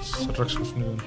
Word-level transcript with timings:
mis 0.00 0.38
raskus 0.38 0.74
nüüd 0.76 0.88
on? 0.94 1.00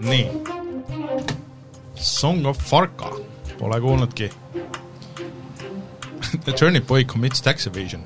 nii. 0.00 0.28
Song 1.94 2.46
of 2.46 2.58
Farka, 2.70 3.10
pole 3.58 3.80
kuulnudki. 3.80 4.30
The 6.44 6.52
Journey 6.52 6.80
Boy 6.80 7.04
commits 7.04 7.40
tax 7.40 7.66
evasion. 7.66 8.02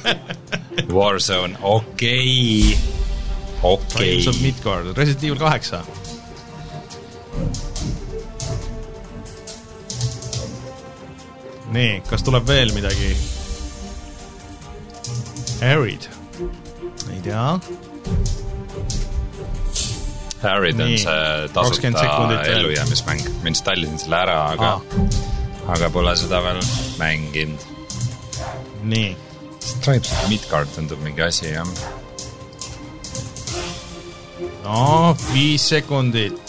Warzone, 0.96 1.56
okei, 1.62 2.76
okei 3.62 4.16
Rise 4.16 4.30
of 4.30 4.42
Midgard, 4.42 4.96
Resident 4.96 5.24
Evil 5.24 5.38
kaheksa. 5.38 5.84
nii, 11.74 12.00
kas 12.10 12.24
tuleb 12.26 12.46
veel 12.48 12.72
midagi? 12.74 13.12
Harryd, 15.60 16.06
ei 17.12 17.20
tea. 17.24 17.46
Harryd 20.40 20.80
on 20.80 20.94
see 20.96 21.48
20 21.52 21.98
tasuta 22.00 22.42
ellujäämismäng, 22.54 23.26
ma 23.42 23.50
installisin 23.52 23.98
selle 24.00 24.16
ära, 24.22 24.38
aga 24.54 24.70
Ah., 24.70 25.74
aga 25.74 25.90
pole 25.92 26.14
seda 26.16 26.40
veel 26.42 26.60
mänginud. 26.98 27.66
nii, 28.82 29.16
Midgard 30.28 30.70
tundub 30.74 31.02
mingi 31.04 31.22
asi 31.22 31.52
jah. 31.52 31.68
no 34.64 35.16
viis 35.32 35.68
sekundit, 35.68 36.40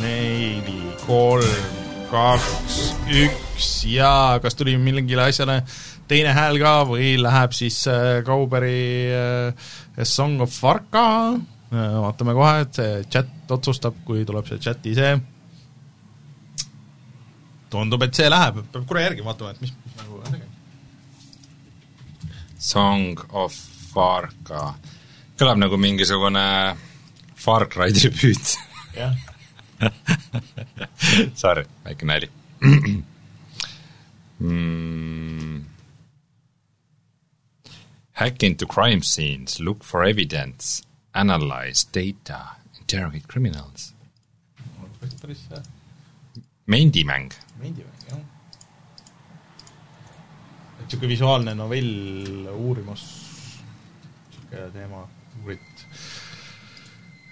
neli, 0.00 0.80
kolm, 1.06 1.79
kaks, 2.10 2.76
üks 3.06 3.70
ja 3.86 4.40
kas 4.42 4.56
tuli 4.58 4.74
mingile 4.80 5.28
asjale 5.30 5.60
teine 6.10 6.32
hääl 6.34 6.58
ka 6.58 6.72
või 6.88 7.14
läheb 7.22 7.54
siis 7.54 7.78
äh, 7.90 8.20
Kauberi 8.26 9.10
äh, 9.14 9.70
Song 10.02 10.42
of 10.42 10.56
Varka 10.62 11.04
äh,, 11.36 11.98
vaatame 12.02 12.34
kohe, 12.34 12.64
et 12.64 12.80
see 12.80 13.04
chat 13.14 13.54
otsustab, 13.54 14.00
kui 14.06 14.24
tuleb 14.26 14.48
see 14.50 14.58
chat 14.62 14.86
ise. 14.90 15.12
tundub, 17.70 18.02
et 18.02 18.18
see 18.18 18.30
läheb, 18.30 18.64
peab 18.72 18.86
korra 18.90 19.06
järgi 19.06 19.26
vaatama, 19.26 19.54
et 19.54 19.62
mis 19.62 19.74
nagu. 20.00 20.22
Song 22.60 23.22
of 23.30 23.54
Farka, 23.94 24.74
kõlab 25.38 25.62
nagu 25.62 25.78
mingisugune 25.80 26.46
Far 27.40 27.70
Cry 27.70 27.94
tribüüt. 27.94 28.56
jah, 28.98 29.14
Sorry, 31.42 31.64
väike 31.84 32.06
nali 32.06 32.28
mm.. 34.40 35.64
Hack 38.12 38.42
into 38.42 38.66
crime 38.66 39.02
scenes, 39.02 39.60
look 39.60 39.82
for 39.82 40.04
evidence, 40.04 40.82
analyze 41.14 41.84
data, 41.84 42.56
interrogate 42.78 43.26
criminals. 43.26 43.94
päris 45.20 45.48
äh, 45.52 45.62
mendimäng, 46.66 47.32
meeldiv, 47.58 47.86
jah. 48.08 48.18
et 50.80 50.84
niisugune 50.84 51.08
visuaalne 51.08 51.54
novell, 51.54 52.46
uurimus, 52.52 53.04
niisugune 54.28 54.70
teema, 54.76 55.00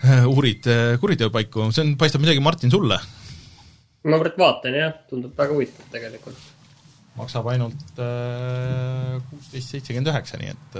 uurid 0.32 0.68
äh, 0.70 0.92
kuriteopaiku, 1.00 1.68
see 1.72 1.84
on, 1.84 1.96
paistab 2.00 2.22
midagi, 2.24 2.42
Martin, 2.44 2.72
sulle. 2.72 2.98
ma 4.08 4.20
praegu 4.22 4.40
vaatan 4.44 4.78
jah, 4.78 4.94
tundub 5.10 5.34
väga 5.38 5.56
huvitav 5.56 5.90
tegelikult. 5.92 6.44
maksab 7.18 7.48
ainult 7.52 8.02
äh, 8.02 9.18
kuusteist 9.30 9.74
seitsekümmend 9.74 10.12
üheksa, 10.12 10.38
nii 10.40 10.52
et 10.54 10.78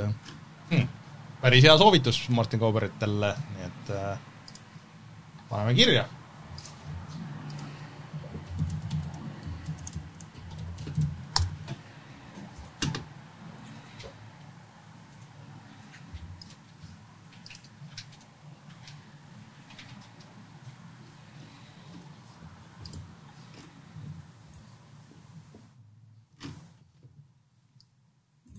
hmm, 0.70 0.86
päris 1.42 1.66
hea 1.66 1.74
soovitus 1.80 2.22
Martin 2.34 2.62
Kauberitele, 2.62 3.34
nii 3.56 3.66
et 3.72 3.92
äh, 3.96 4.14
paneme 5.50 5.74
kirja 5.78 6.06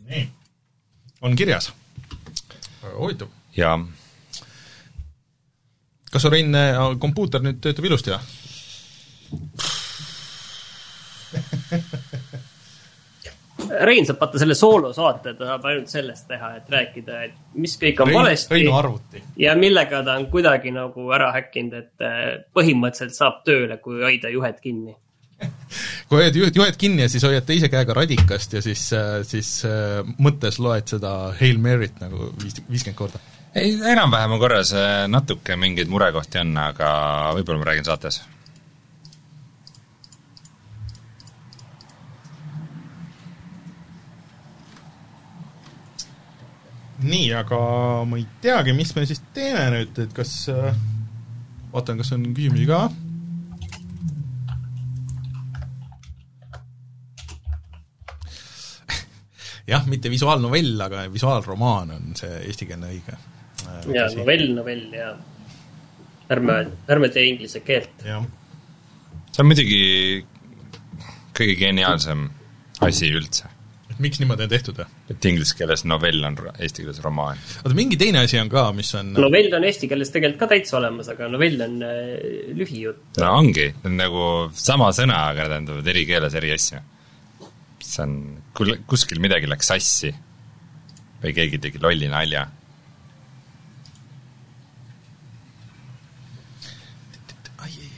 nii, 0.09 0.30
on 1.22 1.35
kirjas. 1.35 1.74
väga 2.84 2.97
huvitav. 2.97 3.28
ja 3.57 3.80
kas 6.12 6.22
sul, 6.22 6.31
Rein, 6.31 6.56
kompuuter 7.00 7.41
nüüd 7.44 7.59
töötab 7.62 7.85
ilusti 7.85 8.12
või? 8.13 8.19
Rein 13.69 14.06
saab 14.07 14.22
vaata 14.22 14.40
selle 14.41 14.56
soolosaate, 14.57 15.34
ta 15.38 15.52
saab 15.52 15.66
ainult 15.69 15.91
sellest 15.91 16.28
teha, 16.30 16.50
et 16.57 16.72
rääkida, 16.74 17.19
et 17.28 17.36
mis 17.59 17.75
kõik 17.81 18.01
on 18.01 18.09
Rein, 18.09 18.18
valesti 18.18 19.22
ja 19.40 19.56
millega 19.59 20.01
ta 20.06 20.16
on 20.19 20.25
kuidagi 20.31 20.72
nagu 20.74 21.12
ära 21.16 21.31
häkkinud, 21.36 21.74
et 21.78 22.06
eh, 22.06 22.31
põhimõtteliselt 22.56 23.18
saab 23.18 23.44
tööle, 23.47 23.78
kui 23.84 24.01
hoida 24.03 24.31
juhet 24.34 24.59
kinni. 24.63 24.96
kui 26.09 26.19
hoiad 26.19 26.35
juhet, 26.35 26.55
juhet 26.55 26.79
kinni 26.79 27.05
ja 27.05 27.11
siis 27.11 27.23
hoiad 27.27 27.45
teise 27.47 27.69
käega 27.72 27.95
radikast 27.97 28.57
ja 28.57 28.63
siis, 28.66 28.89
siis 29.29 29.53
äh, 29.67 30.00
mõttes 30.17 30.59
loed 30.63 30.89
seda 30.91 31.13
Hail 31.39 31.61
Mary't 31.63 32.01
nagu 32.03 32.31
viis, 32.41 32.59
viiskümmend 32.69 33.00
korda. 33.00 33.22
ei, 33.55 33.77
enam-vähem 33.94 34.35
on 34.35 34.41
korras, 34.41 34.73
natuke 35.07 35.55
mingeid 35.59 35.91
murekohti 35.91 36.44
on, 36.44 36.57
aga 36.69 36.91
võib-olla 37.38 37.63
ma 37.63 37.72
räägin 37.72 37.88
saates. 37.88 38.22
nii, 47.03 47.31
aga 47.33 47.59
ma 48.07 48.17
ei 48.19 48.25
teagi, 48.44 48.73
mis 48.75 48.91
me 48.95 49.06
siis 49.07 49.21
teeme 49.35 49.69
nüüd, 49.73 50.00
et 50.03 50.16
kas 50.16 50.33
äh, 50.51 50.73
vaatan, 51.73 52.00
kas 52.01 52.11
on 52.16 52.25
küsimusi 52.35 52.67
ka. 52.69 52.88
jah, 59.69 59.85
mitte 59.90 60.12
visuaalnovell, 60.12 60.75
aga 60.85 61.06
visuaalromaan 61.13 61.94
on 61.97 62.16
see 62.19 62.31
eestikeelne 62.47 62.94
õige. 62.96 63.19
ja. 63.94 64.07
novell, 64.18 64.47
novell 64.56 64.88
ja 64.96 65.13
ärme, 66.34 66.59
ärme 66.90 67.09
tee 67.13 67.28
inglise 67.30 67.62
keelt. 67.66 68.03
see 68.03 69.44
on 69.44 69.50
muidugi 69.50 69.80
kõige 71.38 71.56
geniaalsem 71.59 72.28
asi 72.85 73.09
üldse, 73.16 73.50
et 73.90 74.00
miks 74.03 74.19
niimoodi 74.22 74.46
on 74.46 74.52
tehtud 74.52 74.80
või? 74.80 74.88
et 75.12 75.28
inglise 75.30 75.57
keeles 75.57 75.86
novell 75.90 76.24
on 76.28 76.38
eesti 76.51 76.84
keeles 76.84 77.01
romaan. 77.03 77.40
oota, 77.63 77.75
mingi 77.78 78.00
teine 78.00 78.24
asi 78.25 78.40
on 78.41 78.51
ka, 78.51 78.69
mis 78.75 78.91
on 79.00 79.13
novell 79.18 79.53
on 79.57 79.66
eesti 79.68 79.90
keeles 79.91 80.13
tegelikult 80.13 80.44
ka 80.44 80.51
täitsa 80.53 80.78
olemas, 80.81 81.12
aga 81.13 81.30
novell 81.31 81.66
on 81.66 81.80
eh, 81.86 82.13
lühijutt. 82.57 83.22
no 83.22 83.34
ongi, 83.41 83.69
nagu 83.96 84.28
sama 84.53 84.91
sõna, 84.96 85.25
aga 85.34 85.47
nad 85.47 85.57
tähendavad 85.57 85.94
eri 85.96 86.06
keeles 86.09 86.38
eri 86.40 86.53
asju. 86.56 86.84
see 87.80 88.06
on, 88.06 88.16
kuskil 88.54 89.20
midagi 89.24 89.48
läks 89.50 89.68
sassi 89.72 90.14
või 91.24 91.34
keegi 91.36 91.60
tegi 91.60 91.82
lolli 91.82 92.08
nalja. 92.12 92.48
ai, 97.60 97.74
ai, 97.78 97.90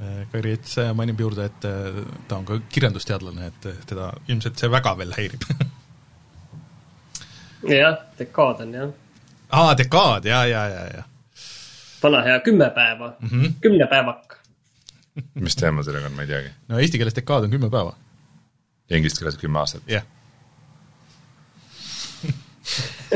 ai. 0.00 0.26
Kairi 0.32 0.52
Ets 0.52 0.76
mainib 0.94 1.20
juurde, 1.20 1.44
et 1.48 1.64
äh, 1.64 2.02
ta 2.28 2.36
on 2.40 2.44
ka 2.48 2.58
kirjandusteadlane, 2.72 3.46
et 3.52 3.68
teda 3.88 4.12
ilmselt 4.28 4.58
see 4.60 4.70
väga 4.72 4.96
veel 4.98 5.12
häirib. 5.16 5.42
jah, 7.74 7.98
dekaad 8.18 8.60
on 8.64 8.74
jah. 8.74 8.94
aa, 9.50 9.74
dekaad, 9.78 10.24
ja, 10.24 10.44
ja, 10.46 10.64
ja, 10.68 10.86
ja. 10.96 11.04
vana 12.02 12.22
hea 12.22 12.40
kümme 12.40 12.70
päeva 12.70 13.14
mm. 13.20 13.28
-hmm. 13.28 13.52
kümnepäevak. 13.60 14.25
Mis 15.34 15.56
teema 15.56 15.84
sellega 15.86 16.10
on, 16.10 16.16
ma 16.16 16.26
ei 16.26 16.30
teagi. 16.30 16.52
no 16.70 16.82
eesti 16.82 17.00
keeles 17.00 17.16
dekaad 17.16 17.46
on 17.46 17.54
kümme 17.54 17.70
päeva, 17.72 17.94
ja 18.90 18.98
inglise 18.98 19.20
keeles 19.20 19.38
kümme 19.40 19.62
aastat. 19.62 19.86
jah. 19.90 20.04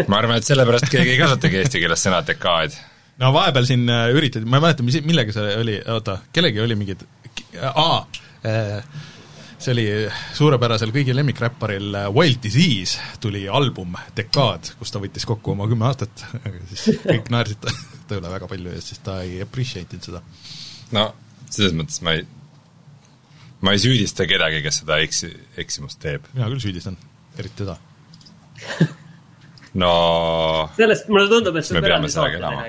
ma 0.08 0.20
arvan, 0.20 0.38
et 0.38 0.46
sellepärast 0.46 0.90
keegi 0.92 1.16
ei 1.16 1.20
kasutagi 1.20 1.60
eesti 1.64 1.82
keeles 1.82 2.06
sõna 2.06 2.22
dekaad. 2.26 2.76
no 3.22 3.32
vahepeal 3.36 3.68
siin 3.68 3.86
äh, 3.90 4.08
üritati, 4.16 4.46
ma 4.46 4.60
ei 4.60 4.66
mäleta, 4.68 4.86
mis, 4.86 5.00
millega 5.06 5.36
see 5.36 5.54
oli, 5.60 5.78
oota, 5.94 6.20
kellelgi 6.32 6.62
oli 6.64 6.78
mingid, 6.78 7.06
aa, 7.70 8.02
see 9.60 9.72
oli 9.74 9.86
suurepärasel 10.38 10.92
kõigi 10.94 11.14
lemmikräpparil 11.16 12.02
äh, 12.04 12.10
Wild 12.16 12.40
Disease 12.44 13.00
tuli 13.20 13.46
album 13.48 13.98
Dekaad, 14.16 14.74
kus 14.80 14.94
ta 14.94 15.02
võttis 15.02 15.26
kokku 15.28 15.52
oma 15.56 15.68
kümme 15.70 15.90
aastat, 15.90 16.24
aga 16.46 16.62
siis 16.72 17.02
kõik 17.04 17.32
naersid 17.34 17.60
ta, 17.64 17.74
ta 18.08 18.20
üle 18.20 18.32
väga 18.38 18.48
palju 18.50 18.76
ja 18.78 18.84
siis 18.84 19.02
ta 19.04 19.20
ei 19.26 19.42
appreciate 19.44 19.98
inud 19.98 20.08
seda. 20.12 20.24
no 20.96 21.10
selles 21.50 21.74
mõttes 21.76 22.00
ma 22.06 22.16
ei, 22.18 22.24
ma 23.66 23.74
ei 23.74 23.82
süüdista 23.82 24.26
kedagi, 24.30 24.62
kes 24.64 24.82
seda 24.82 25.00
eksi-, 25.04 25.34
eksimust 25.60 26.00
teeb. 26.02 26.26
mina 26.34 26.48
küll 26.52 26.62
süüdistan, 26.68 26.98
eriti 27.38 27.64
teda 27.64 27.78
no 29.80 29.90
sellest 30.74 31.06
mulle 31.12 31.28
tundub, 31.30 31.56
et 31.60 31.66
see 31.66 31.76
Me 31.76 31.80
on 31.80 31.84
peame 31.86 32.08
eraldi 32.08 32.12
sellega 32.14 32.38
elama. 32.40 32.62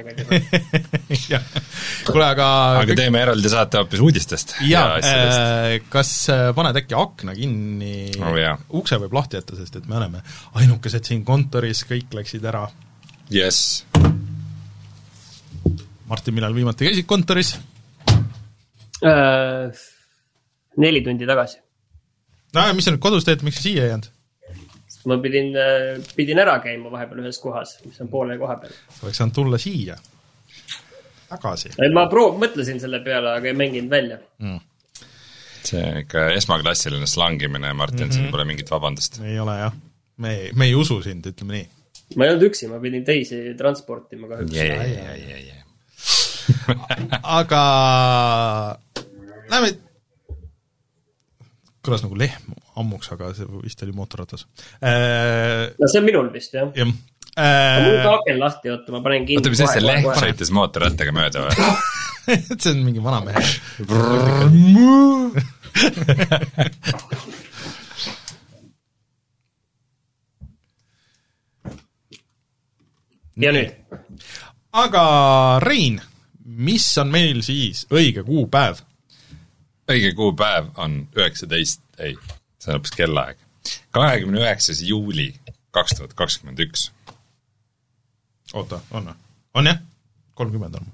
kuule 2.12 2.28
aga 2.28 2.50
aga 2.84 2.98
teeme 2.98 3.24
eraldi 3.24 3.52
saate 3.52 3.82
hoopis 3.82 4.04
uudistest 4.06 4.54
jaa 4.70 5.00
asjadest. 5.00 5.40
äh, 5.40 5.90
kas 5.94 6.12
äh, 6.34 6.44
paned 6.58 6.78
äkki 6.84 6.98
akna 6.98 7.36
kinni 7.38 8.12
Oh, 8.22 8.38
ukse 8.82 9.00
võib 9.02 9.18
lahti 9.18 9.40
jätta, 9.40 9.58
sest 9.58 9.80
et 9.82 9.90
me 9.90 9.98
oleme 9.98 10.22
ainukesed 10.62 11.10
siin 11.10 11.26
kontoris, 11.26 11.82
kõik 11.90 12.14
läksid 12.18 12.46
ära. 12.46 12.68
jess, 13.34 13.86
Martin, 16.12 16.36
millal 16.38 16.54
viimati 16.54 16.90
käisid 16.90 17.10
kontoris? 17.10 17.56
Äh, 19.02 19.72
neli 20.78 21.02
tundi 21.02 21.26
tagasi. 21.28 21.58
no 22.54 22.66
ja 22.68 22.74
mis 22.78 22.86
sa 22.86 22.94
nüüd 22.94 23.02
kodus 23.02 23.26
teed, 23.26 23.42
miks 23.46 23.58
sa 23.58 23.66
siia 23.66 23.86
ei 23.86 23.94
jäänud? 23.94 24.10
ma 25.10 25.18
pidin, 25.22 25.56
pidin 26.16 26.42
ära 26.44 26.60
käima 26.62 26.92
vahepeal 26.94 27.24
ühes 27.24 27.40
kohas, 27.42 27.78
mis 27.86 27.98
on 28.04 28.10
poole 28.12 28.38
koha 28.38 28.58
peal. 28.62 28.74
sa 28.94 29.08
oleks 29.08 29.22
saanud 29.22 29.36
tulla 29.36 29.60
siia, 29.62 29.98
tagasi 31.32 31.74
ma 31.96 32.06
proov-, 32.12 32.38
mõtlesin 32.42 32.82
selle 32.84 33.02
peale, 33.06 33.34
aga 33.40 33.50
ei 33.50 33.58
mänginud 33.58 33.90
välja. 33.92 34.20
mm.. 34.44 34.60
see 35.66 35.82
on 35.82 36.02
ikka 36.04 36.28
esmaklassiline 36.38 37.10
slangimine, 37.10 37.74
Martin 37.74 38.06
mm, 38.06 38.10
-hmm. 38.10 38.20
siin 38.20 38.32
pole 38.36 38.46
mingit 38.46 38.72
vabandust. 38.72 39.22
ei 39.26 39.40
ole 39.40 39.58
jah, 39.64 39.74
me 40.18 40.36
ei, 40.38 40.52
me 40.54 40.70
ei 40.70 40.76
usu 40.76 41.02
sind, 41.02 41.26
ütleme 41.34 41.58
nii. 41.58 41.66
ma 42.18 42.28
ei 42.28 42.36
olnud 42.36 42.52
üksi, 42.52 42.70
ma 42.70 42.80
pidin 42.84 43.08
teisi 43.08 43.42
transportima 43.58 44.30
kahjuks 44.30 44.54
yeah, 44.62 44.86
yeah, 44.86 45.18
yeah, 45.18 45.42
yeah. 45.48 45.61
Aga 47.40 47.62
lähme, 49.52 49.72
kõlas 51.86 52.04
nagu 52.06 52.18
lehm 52.20 52.54
ammuks, 52.82 53.12
aga 53.14 53.34
see 53.36 53.48
vist 53.62 53.82
oli 53.86 53.96
mootorratas 53.96 54.46
äh,. 54.80 55.72
no 55.78 55.90
see 55.92 56.00
on 56.02 56.08
minul 56.08 56.30
vist 56.34 56.54
jah 56.56 56.70
jah 56.78 56.88
mul 56.92 57.98
ka 58.04 58.10
äh, 58.10 58.14
aken 58.18 58.40
lahti, 58.42 58.70
oota, 58.74 58.92
ma 58.92 59.00
panen 59.06 59.26
kinni. 59.26 59.40
oota, 59.40 59.50
mis 59.54 59.64
asja, 59.64 59.82
lehm 59.86 60.10
sõitis 60.20 60.52
mootorrattaga 60.56 61.12
mööda 61.16 61.48
või? 61.48 61.54
see 62.62 62.72
on 62.74 62.84
mingi 62.86 63.02
vanamehe 63.04 63.42
ja 73.42 73.52
nüüd? 73.56 73.72
aga 74.72 75.04
Rein, 75.64 76.02
mis 76.62 76.86
on 77.02 77.12
meil 77.12 77.42
siis 77.46 77.86
õige 77.92 78.24
kuupäev? 78.28 78.82
õige 79.92 80.14
kuupäev 80.16 80.70
on 80.80 81.02
üheksateist, 81.18 81.82
ei, 82.00 82.16
see 82.62 82.72
on 82.72 82.80
hoopis 82.80 82.96
kellaaeg. 82.96 83.38
kahekümne 83.92 84.40
üheksas 84.44 84.82
juuli 84.86 85.34
kaks 85.76 85.98
tuhat 85.98 86.14
kakskümmend 86.14 86.60
üks. 86.68 86.90
oota, 88.54 88.82
on 88.92 89.12
või? 89.12 89.18
on 89.54 89.72
jah? 89.72 89.82
kolmkümmend 90.36 90.80
on, 90.80 90.92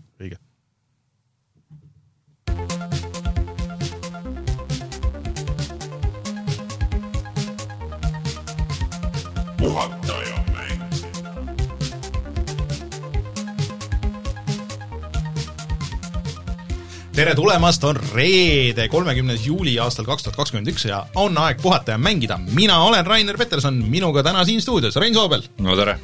tere 17.18 17.34
tulemast, 17.34 17.82
on 17.88 17.98
reede, 18.14 18.86
kolmekümnes 18.94 19.42
juuli 19.48 19.74
aastal 19.82 20.06
kaks 20.06 20.28
tuhat 20.28 20.36
kakskümmend 20.38 20.70
üks 20.70 20.84
ja 20.86 21.00
on 21.18 21.38
aeg 21.42 21.58
puhata 21.64 21.96
ja 21.96 21.98
mängida. 21.98 22.38
mina 22.54 22.78
olen 22.86 23.08
Rainer 23.10 23.38
Peterson, 23.38 23.80
minuga 23.90 24.22
täna 24.24 24.44
siin 24.46 24.62
stuudios 24.62 24.96
Rein 25.02 25.16
Soobel. 25.18 25.42
no 25.58 25.76
tere. 25.76 25.98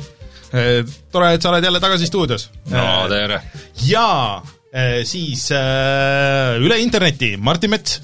tore, 1.11 1.33
et 1.35 1.41
sa 1.41 1.51
oled 1.51 1.63
jälle 1.63 1.79
tagasi 1.79 2.09
stuudios. 2.09 2.49
no 2.71 3.05
tere. 3.09 3.41
ja 3.85 4.41
eh, 4.73 5.03
siis 5.05 5.51
üle 6.65 6.79
interneti 6.81 7.35
Martin 7.37 7.69
Mets. 7.69 8.01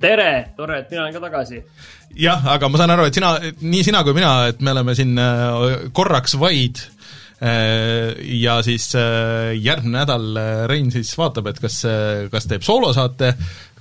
tere, 0.00 0.48
tore, 0.56 0.80
et 0.82 0.90
mina 0.90 1.04
olen 1.04 1.14
ka 1.14 1.22
tagasi. 1.28 1.62
jah, 2.26 2.42
aga 2.56 2.68
ma 2.68 2.82
saan 2.82 2.96
aru, 2.96 3.06
et 3.06 3.14
sina, 3.14 3.36
nii 3.60 3.86
sina 3.86 4.02
kui 4.02 4.18
mina, 4.18 4.48
et 4.50 4.58
me 4.60 4.74
oleme 4.74 4.98
siin 4.98 5.14
korraks 5.94 6.34
vaid 6.42 6.82
ja 7.40 8.58
siis 8.64 8.88
äh, 8.96 9.52
järgmine 9.60 10.00
nädal 10.00 10.36
äh, 10.40 10.66
Rein 10.70 10.90
siis 10.94 11.12
vaatab, 11.18 11.50
et 11.50 11.60
kas, 11.60 11.82
kas 12.32 12.48
teeb 12.48 12.64
soolosaate, 12.64 13.32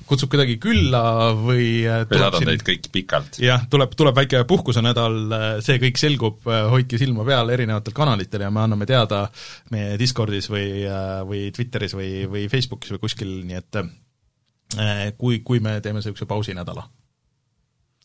kutsub 0.06 0.30
kedagi 0.34 0.58
külla 0.62 1.02
või 1.40 1.86
äh, 1.88 2.04
me 2.10 2.20
saadan 2.20 2.50
teid 2.52 2.66
kõik 2.68 2.90
pikalt. 2.94 3.40
jah, 3.42 3.64
tuleb, 3.72 3.96
tuleb 3.98 4.20
väike 4.20 4.44
puhkusenädal, 4.50 5.18
see 5.66 5.80
kõik 5.82 6.02
selgub, 6.02 6.44
hoidke 6.46 7.00
silma 7.02 7.26
peal 7.28 7.54
erinevatel 7.56 7.96
kanalitel 7.96 8.46
ja 8.46 8.52
me 8.52 8.66
anname 8.66 8.90
teada 8.90 9.26
meie 9.72 9.96
Discordis 10.02 10.52
või, 10.52 10.84
või 11.30 11.48
Twitteris 11.56 11.96
või, 11.98 12.12
või 12.30 12.48
Facebookis 12.52 12.96
või 12.96 13.06
kuskil, 13.08 13.36
nii 13.48 13.62
et 13.62 13.82
äh, 13.82 15.10
kui, 15.18 15.40
kui 15.48 15.64
me 15.64 15.80
teeme 15.80 16.04
niisuguse 16.04 16.28
pausinädala. 16.30 16.90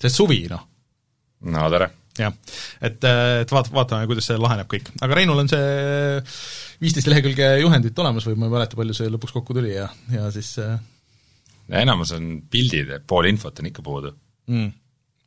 sest 0.00 0.16
suvi, 0.16 0.44
noh 0.50 0.68
no 1.40 1.70
tere. 1.72 1.90
jah, 2.20 2.36
et, 2.80 3.04
et 3.42 3.52
vaat-, 3.54 3.72
vaatame, 3.74 4.08
kuidas 4.10 4.28
see 4.30 4.38
laheneb 4.40 4.68
kõik. 4.70 4.92
aga 5.00 5.18
Reinul 5.18 5.42
on 5.42 5.50
see 5.50 6.22
viisteist 6.82 7.10
lehekülge 7.10 7.52
juhendit 7.62 7.98
olemas 8.02 8.26
või 8.28 8.38
ma 8.40 8.48
ei 8.48 8.54
mäleta, 8.56 8.78
palju 8.78 8.96
see 8.96 9.12
lõpuks 9.12 9.34
kokku 9.36 9.56
tuli 9.56 9.74
ja, 9.74 9.88
ja 10.12 10.28
siis 10.34 10.52
äh, 10.62 10.76
enamus 11.82 12.14
on 12.16 12.30
pildid, 12.50 12.92
pool 13.08 13.30
infot 13.30 13.62
on 13.62 13.70
ikka 13.70 13.84
puudu. 13.86 14.12
mm, 14.50 14.70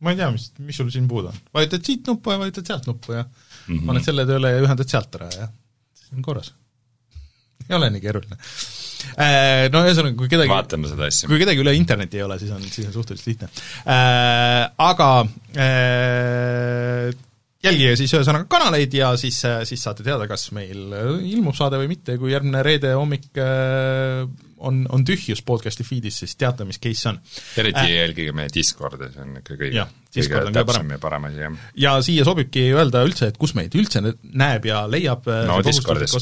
ma 0.04 0.14
ei 0.14 0.20
tea, 0.20 0.30
mis, 0.36 0.50
mis 0.64 0.80
sul 0.80 0.92
siin 0.94 1.08
puudu 1.10 1.32
on. 1.32 1.44
vajutad 1.56 1.86
siit 1.88 2.08
nuppu 2.10 2.34
ja 2.34 2.42
vajutad 2.42 2.72
sealt 2.72 2.90
nuppu 2.90 3.18
ja 3.18 3.24
mm. 3.24 3.78
-hmm. 3.78 3.86
paned 3.90 4.08
selle 4.08 4.28
tööle 4.30 4.56
ja 4.56 4.64
ühendad 4.66 4.90
sealt 4.90 5.20
ära 5.20 5.30
ja 5.34 5.48
siis 5.98 6.14
on 6.16 6.26
korras. 6.26 6.54
ei 7.70 7.76
ole 7.78 7.90
nii 7.94 8.04
keeruline. 8.04 8.40
No 9.74 9.84
ühesõnaga, 9.84 10.16
kui 10.20 10.32
kedagi 10.32 10.52
vaatame 10.52 10.90
seda 10.92 11.10
asja. 11.10 11.30
kui 11.32 11.42
kedagi 11.42 11.62
üle 11.64 11.76
interneti 11.78 12.22
ei 12.22 12.26
ole, 12.26 12.40
siis 12.42 12.54
on, 12.56 12.64
siis 12.68 12.88
on 12.90 12.96
suhteliselt 12.96 13.30
lihtne 13.32 13.52
äh,. 13.84 14.72
Aga 14.84 15.10
äh, 15.58 17.12
jälgige 17.64 17.98
siis 18.00 18.14
ühesõnaga 18.16 18.48
kanaleid 18.52 18.96
ja 18.98 19.14
siis, 19.20 19.40
siis 19.70 19.84
saate 19.84 20.06
teada, 20.06 20.28
kas 20.30 20.50
meil 20.56 20.94
ilmub 21.24 21.56
saade 21.58 21.80
või 21.82 21.92
mitte, 21.94 22.18
kui 22.22 22.34
järgmine 22.34 22.64
reede 22.66 22.94
hommik 22.98 23.30
äh, 23.40 24.24
on, 24.64 24.84
on 24.94 25.04
tühjus 25.08 25.44
podcast'i 25.46 25.86
feed'is, 25.88 26.22
siis 26.24 26.38
teate, 26.40 26.68
mis 26.68 26.80
case 26.84 27.10
on. 27.12 27.20
eriti 27.60 27.84
äh, 27.84 27.92
jälgige 27.98 28.36
meie 28.36 28.52
Discordi, 28.54 29.12
see 29.14 29.24
on 29.24 29.38
ikka 29.42 29.60
kõige 29.60 29.88
Discord 30.14 30.50
on 30.50 30.56
ka 30.56 30.64
parem. 30.68 30.92
ja 30.94 31.00
parem 31.02 31.28
asi, 31.30 31.40
jah. 31.42 31.56
ja 31.86 31.94
siia 32.06 32.26
sobibki 32.28 32.68
öelda 32.74 33.02
üldse, 33.08 33.30
et 33.32 33.38
kus 33.42 33.56
meid 33.58 33.74
üldse 33.78 34.02
näeb 34.04 34.68
ja 34.70 34.84
leiab 34.90 35.26
No 35.50 35.60
Discordis. 35.66 36.14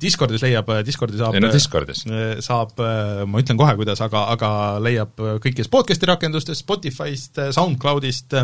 Discordis 0.00 0.44
leiab, 0.44 0.70
Discordi 0.86 1.18
saab 1.18 1.36
ei 1.36 1.42
no 1.42 1.50
Discordis. 1.52 2.04
saab, 2.46 2.78
ma 3.26 3.42
ütlen 3.42 3.58
kohe, 3.60 3.74
kuidas, 3.80 4.02
aga, 4.04 4.26
aga 4.34 4.50
leiab 4.82 5.18
kõikidest 5.18 5.72
podcast'i 5.72 6.08
rakendustest, 6.10 6.62
Spotify'st, 6.62 7.40
SoundCloudist 7.56 8.36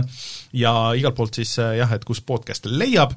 ja 0.57 0.75
igalt 0.99 1.19
poolt 1.19 1.39
siis 1.39 1.57
jah, 1.61 1.93
et 1.95 2.07
kus 2.07 2.23
podcast'e 2.27 2.73
leiab 2.73 3.15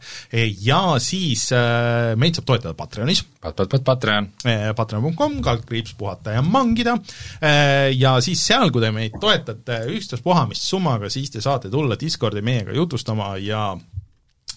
ja 0.65 0.81
siis 1.03 1.49
äh, 1.55 2.13
meid 2.19 2.37
saab 2.37 2.49
toetada 2.51 2.75
Patreonis, 2.77 3.23
Pat-pat-pat 3.39 3.85
Patreon. 3.87 4.29
patreon.com, 4.75 5.39
kaldkriips 5.43 5.95
puhata 5.97 6.35
ja 6.35 6.43
mangida 6.45 6.97
ja 7.95 8.15
siis 8.23 8.41
seal, 8.45 8.69
kui 8.73 8.83
te 8.83 8.91
meid 8.95 9.15
toetate 9.21 9.81
ükstaspuha 9.95 10.45
mis 10.49 10.61
summaga, 10.69 11.09
siis 11.11 11.31
te 11.31 11.41
saate 11.43 11.71
tulla 11.71 11.78
Discordi 11.99 12.43
meiega 12.45 12.75
jutustama 12.75 13.35
ja 13.41 13.71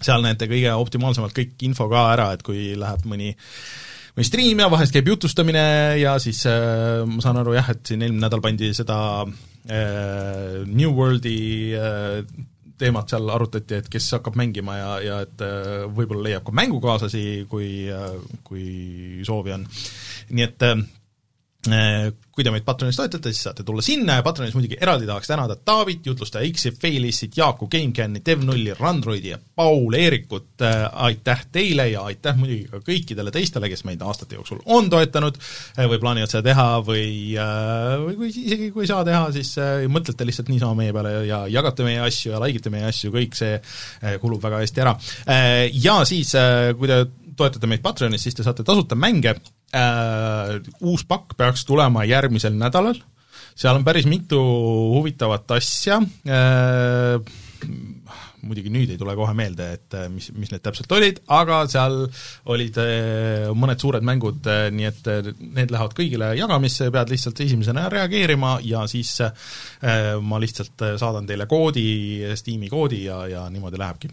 seal 0.02 0.24
näete 0.24 0.48
kõige 0.50 0.74
optimaalsemalt 0.74 1.34
kõik 1.36 1.66
info 1.68 1.88
ka 1.92 2.06
ära, 2.14 2.32
et 2.34 2.42
kui 2.46 2.72
läheb 2.78 3.06
mõni 3.08 3.32
või 4.16 4.26
stream 4.28 4.60
ja 4.60 4.68
vahest 4.72 4.94
käib 4.94 5.08
jutustamine 5.08 5.64
ja 6.00 6.16
siis 6.22 6.42
äh, 6.50 7.02
ma 7.08 7.22
saan 7.24 7.40
aru 7.40 7.56
jah, 7.56 7.70
et 7.72 7.84
siin 7.86 8.02
eelmine 8.04 8.26
nädal 8.26 8.42
pandi 8.44 8.72
seda 8.76 8.98
äh, 9.22 10.62
New 10.66 10.92
Worldi 10.96 11.38
äh, 11.78 12.48
teemat 12.82 13.12
seal 13.12 13.30
arutati, 13.30 13.78
et 13.78 13.88
kes 13.92 14.08
hakkab 14.16 14.36
mängima 14.38 14.76
ja, 14.78 14.90
ja 15.04 15.20
et 15.26 15.44
äh, 15.44 15.84
võib-olla 15.86 16.26
leiab 16.28 16.46
ka 16.48 16.56
mängukaaslasi, 16.56 17.24
kui 17.50 17.86
äh,, 17.92 18.16
kui 18.46 19.22
soovi 19.26 19.54
on. 19.54 19.66
nii 20.32 20.46
et 20.48 20.66
äh, 20.66 20.82
kui 21.62 22.42
te 22.42 22.50
meid 22.50 22.64
Patronis 22.66 22.96
toetate, 22.98 23.30
siis 23.30 23.44
saate 23.46 23.62
tulla 23.62 23.84
sinna 23.86 24.16
ja 24.18 24.22
Patronis 24.26 24.54
muidugi 24.56 24.74
eraldi 24.82 25.06
tahaks 25.06 25.28
tänada 25.30 25.54
Taavit, 25.54 26.00
jutlustaja 26.08 26.48
X-i, 26.50 26.72
Failissit, 26.74 27.36
Jaaku, 27.38 27.68
GameCami, 27.70 28.18
Dev0, 28.26 28.74
Randroidi 28.80 29.30
ja 29.30 29.38
Paul 29.38 29.94
Eerikut, 29.94 30.64
aitäh 31.06 31.44
teile 31.54 31.86
ja 31.92 32.02
aitäh 32.10 32.34
muidugi 32.40 32.66
ka 32.72 32.82
kõikidele 32.82 33.30
teistele, 33.30 33.70
kes 33.70 33.86
meid 33.86 34.02
aastate 34.02 34.40
jooksul 34.40 34.64
on 34.74 34.90
toetanud. 34.90 35.38
Või 35.78 36.02
plaanivad 36.02 36.34
seda 36.34 36.42
teha 36.50 36.66
või, 36.82 37.38
või 38.08 38.18
kui 38.18 38.32
isegi 38.32 38.72
kui 38.74 38.82
ei 38.88 38.90
saa 38.90 39.06
teha, 39.06 39.22
siis 39.38 39.54
mõtlete 39.92 40.26
lihtsalt 40.26 40.50
niisama 40.50 40.82
meie 40.82 40.96
peale 40.96 41.14
ja 41.30 41.44
jagate 41.52 41.86
meie 41.86 42.02
asju 42.08 42.34
ja 42.34 42.42
like 42.42 42.58
ite 42.58 42.74
meie 42.74 42.90
asju, 42.90 43.14
kõik 43.14 43.38
see 43.38 43.54
kulub 44.24 44.42
väga 44.42 44.64
hästi 44.64 44.82
ära. 44.82 44.98
Ja 45.78 46.00
siis, 46.08 46.34
kui 46.74 46.90
te 46.90 47.04
toetate 47.38 47.70
meid 47.70 47.86
Patreonis, 47.86 48.26
siis 48.26 48.34
te 48.34 48.44
saate 48.44 48.66
tasuta 48.66 48.98
mänge, 48.98 49.38
Uh, 49.72 50.58
uus 50.84 51.06
pakk 51.08 51.32
peaks 51.38 51.64
tulema 51.64 52.04
järgmisel 52.04 52.52
nädalal, 52.60 52.98
seal 53.56 53.78
on 53.78 53.86
päris 53.86 54.08
mitu 54.10 54.40
huvitavat 54.92 55.56
asja. 55.56 56.02
Äh,, 56.28 57.22
muidugi 58.42 58.72
nüüd 58.74 58.90
ei 58.90 58.98
tule 58.98 59.14
kohe 59.18 59.34
meelde, 59.38 59.68
et 59.76 59.96
äh, 59.96 60.08
mis, 60.10 60.30
mis 60.34 60.50
need 60.52 60.62
täpselt 60.64 60.90
olid, 60.96 61.20
aga 61.32 61.60
seal 61.70 62.00
olid 62.50 62.80
äh, 62.82 63.50
mõned 63.54 63.82
suured 63.82 64.06
mängud, 64.06 64.42
äh, 64.50 64.66
nii 64.74 64.88
et 64.88 65.10
need 65.38 65.74
lähevad 65.74 65.94
kõigile 65.98 66.32
jagamisse, 66.38 66.90
pead 66.94 67.12
lihtsalt 67.14 67.44
esimesena 67.46 67.86
reageerima 67.92 68.56
ja 68.66 68.84
siis 68.90 69.14
ma 70.22 70.42
lihtsalt 70.42 70.84
saadan 71.00 71.28
teile 71.28 71.46
koodi, 71.50 71.86
Steam'i 72.38 72.70
koodi 72.72 73.04
ja, 73.06 73.22
ja 73.30 73.46
niimoodi 73.52 73.80
lähebki 73.80 74.10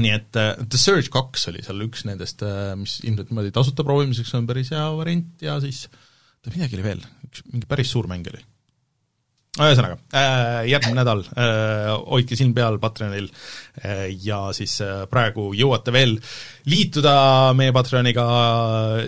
nii 0.00 0.14
et 0.14 0.40
uh, 0.40 0.54
The 0.64 0.80
Surge 0.80 1.12
kaks 1.12 1.48
oli 1.52 1.62
seal 1.64 1.84
üks 1.86 2.06
nendest, 2.08 2.42
mis 2.80 2.98
ilmselt 3.04 3.30
niimoodi 3.30 3.54
tasuta 3.54 3.86
proovimiseks 3.86 4.34
on 4.38 4.48
päris 4.50 4.72
hea 4.74 4.88
variant 4.98 5.44
ja 5.44 5.60
siis 5.62 5.84
oota, 5.86 6.56
midagi 6.56 6.80
oli 6.80 6.88
veel, 6.90 7.06
üks 7.28 7.46
mingi 7.52 7.70
päris 7.70 7.94
suur 7.94 8.10
mäng 8.10 8.26
oli. 8.32 8.42
Ühesõnaga, 9.54 9.94
äh, 10.18 10.64
järgmine 10.66 10.96
nädal 10.98 11.20
äh, 11.30 11.92
hoidke 12.10 12.34
silm 12.34 12.50
peal 12.56 12.80
Patreonil 12.82 13.28
äh, 13.30 14.08
ja 14.26 14.48
siis 14.56 14.80
praegu 15.12 15.52
jõuate 15.54 15.94
veel 15.94 16.16
liituda 16.66 17.14
meie 17.54 17.70
Patreoniga 17.76 18.24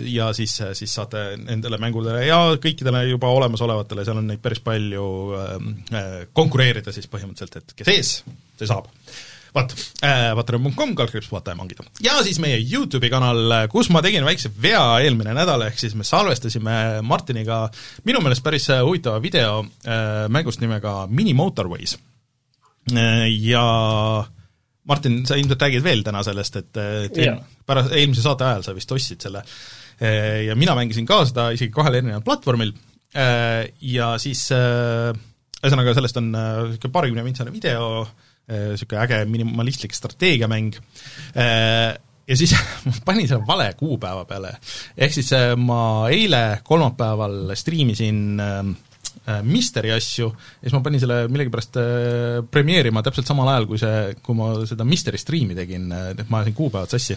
ja 0.06 0.30
siis, 0.38 0.54
siis 0.78 0.94
saate 0.94 1.32
nendele 1.40 1.80
mängudele 1.82 2.22
ja 2.28 2.38
kõikidele 2.62 3.02
juba 3.08 3.32
olemasolevatele, 3.34 4.06
seal 4.06 4.22
on 4.22 4.30
neid 4.30 4.44
päris 4.44 4.62
palju, 4.62 5.08
konkureerida 6.36 6.94
siis 6.94 7.10
põhimõtteliselt, 7.10 7.64
et 7.64 7.80
kes 7.82 7.90
ees, 7.96 8.12
see 8.54 8.70
saab 8.70 8.86
vot 9.56 9.74
äh,, 10.04 10.30
patreon.com, 10.36 10.94
kaldkriips 10.98 11.30
vaataja 11.32 11.56
mangida. 11.58 11.86
ja 12.04 12.18
siis 12.26 12.40
meie 12.42 12.58
YouTube'i 12.60 13.10
kanal, 13.12 13.56
kus 13.72 13.90
ma 13.94 14.02
tegin 14.04 14.26
väikse 14.26 14.52
vea 14.62 14.84
eelmine 15.04 15.34
nädal, 15.36 15.66
ehk 15.68 15.80
siis 15.80 15.96
me 15.98 16.06
salvestasime 16.06 17.02
Martiniga 17.06 17.64
minu 18.08 18.22
meelest 18.24 18.44
päris 18.46 18.68
huvitava 18.74 19.22
video 19.22 19.62
äh, 19.86 20.26
mängust 20.32 20.62
nimega 20.64 21.04
Mini 21.10 21.34
Motorways 21.36 21.96
äh,. 22.92 23.26
Ja 23.46 23.66
Martin, 24.86 25.24
sa 25.26 25.34
ilmselt 25.38 25.62
räägid 25.62 25.82
veel 25.82 26.04
täna 26.06 26.22
sellest, 26.26 26.60
et, 26.60 26.76
et 26.78 27.16
yeah. 27.18 27.40
pärast, 27.66 27.94
eelmise 27.96 28.22
saate 28.22 28.46
ajal 28.46 28.66
sa 28.66 28.74
vist 28.76 28.92
ostsid 28.94 29.24
selle 29.24 29.42
äh, 29.42 30.44
ja 30.46 30.54
mina 30.58 30.76
mängisin 30.78 31.08
ka 31.08 31.24
seda 31.26 31.48
isegi 31.56 31.74
kahel 31.74 31.98
erineval 31.98 32.22
platvormil 32.26 32.70
äh, 33.16 33.66
ja 33.82 34.12
siis 34.22 34.44
äh, 34.54 35.10
ühesõnaga, 35.62 35.96
sellest 35.96 36.20
on 36.20 36.30
niisugune 36.30 36.92
paarikümne 36.94 37.24
mintsane 37.26 37.50
video, 37.50 38.04
niisugune 38.46 39.02
äge 39.02 39.24
minimalistlik 39.26 39.94
strateegiamäng, 39.96 40.76
ja 42.26 42.36
siis 42.38 42.54
ma 42.86 42.92
panin 43.04 43.28
selle 43.28 43.46
vale 43.46 43.70
kuupäeva 43.78 44.24
peale. 44.24 44.56
ehk 44.96 45.14
siis 45.14 45.32
ma 45.62 45.80
eile, 46.12 46.60
kolmapäeval 46.64 47.54
striimisin 47.54 48.20
Misteri 49.42 49.90
asju 49.90 50.26
ja 50.28 50.68
siis 50.68 50.74
ma 50.76 50.80
panin 50.84 51.02
selle 51.02 51.24
millegipärast 51.26 51.78
premeerima 52.52 53.02
täpselt 53.02 53.26
samal 53.26 53.48
ajal, 53.50 53.64
kui 53.66 53.80
see, 53.80 54.12
kui 54.22 54.36
ma 54.38 54.52
seda 54.68 54.86
Misteri 54.86 55.18
striimi 55.18 55.56
tegin, 55.56 55.88
et 55.90 56.28
ma 56.30 56.42
ajasin 56.42 56.54
kuupäevad 56.54 56.94
sassi. 56.94 57.16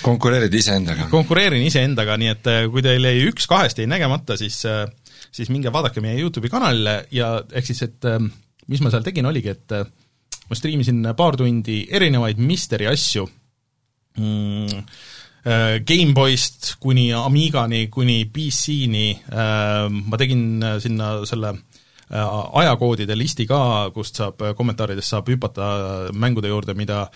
konkureerid 0.00 0.54
iseendaga? 0.56 1.10
konkureerin 1.12 1.66
iseendaga, 1.66 2.16
nii 2.20 2.32
et 2.32 2.50
kui 2.72 2.84
teil 2.86 3.04
jäi 3.10 3.26
üks 3.28 3.48
kahest 3.50 3.82
jäi 3.82 3.90
nägemata, 3.90 4.38
siis 4.40 4.62
siis 5.30 5.50
minge 5.52 5.72
vaadake 5.72 6.00
meie 6.00 6.16
YouTube'i 6.22 6.52
kanalile 6.52 7.02
ja 7.12 7.34
ehk 7.52 7.68
siis, 7.68 7.82
et 7.84 8.08
mis 8.70 8.80
ma 8.80 8.92
seal 8.92 9.04
tegin, 9.04 9.28
oligi, 9.28 9.52
et 9.52 9.76
ma 10.50 10.58
striimisin 10.58 11.06
paar 11.16 11.38
tundi 11.38 11.84
erinevaid 11.94 12.40
Misteri 12.42 12.88
asju. 12.90 13.22
Mm,, 14.18 14.80
äh, 15.46 15.76
GameBoyst 15.86 16.74
kuni 16.82 17.12
Amigani, 17.14 17.86
kuni 17.88 18.24
PC-ni, 18.26 19.12
äh, 19.30 19.86
ma 19.86 20.18
tegin 20.18 20.64
sinna 20.82 21.12
selle 21.30 21.54
äh, 21.54 22.38
ajakoodide 22.64 23.14
listi 23.14 23.46
ka, 23.46 23.60
kust 23.94 24.18
saab, 24.18 24.42
kommentaaridest 24.58 25.14
saab 25.14 25.30
hüpata 25.30 25.70
mängude 26.12 26.50
juurde, 26.50 26.74
mida 26.74 27.06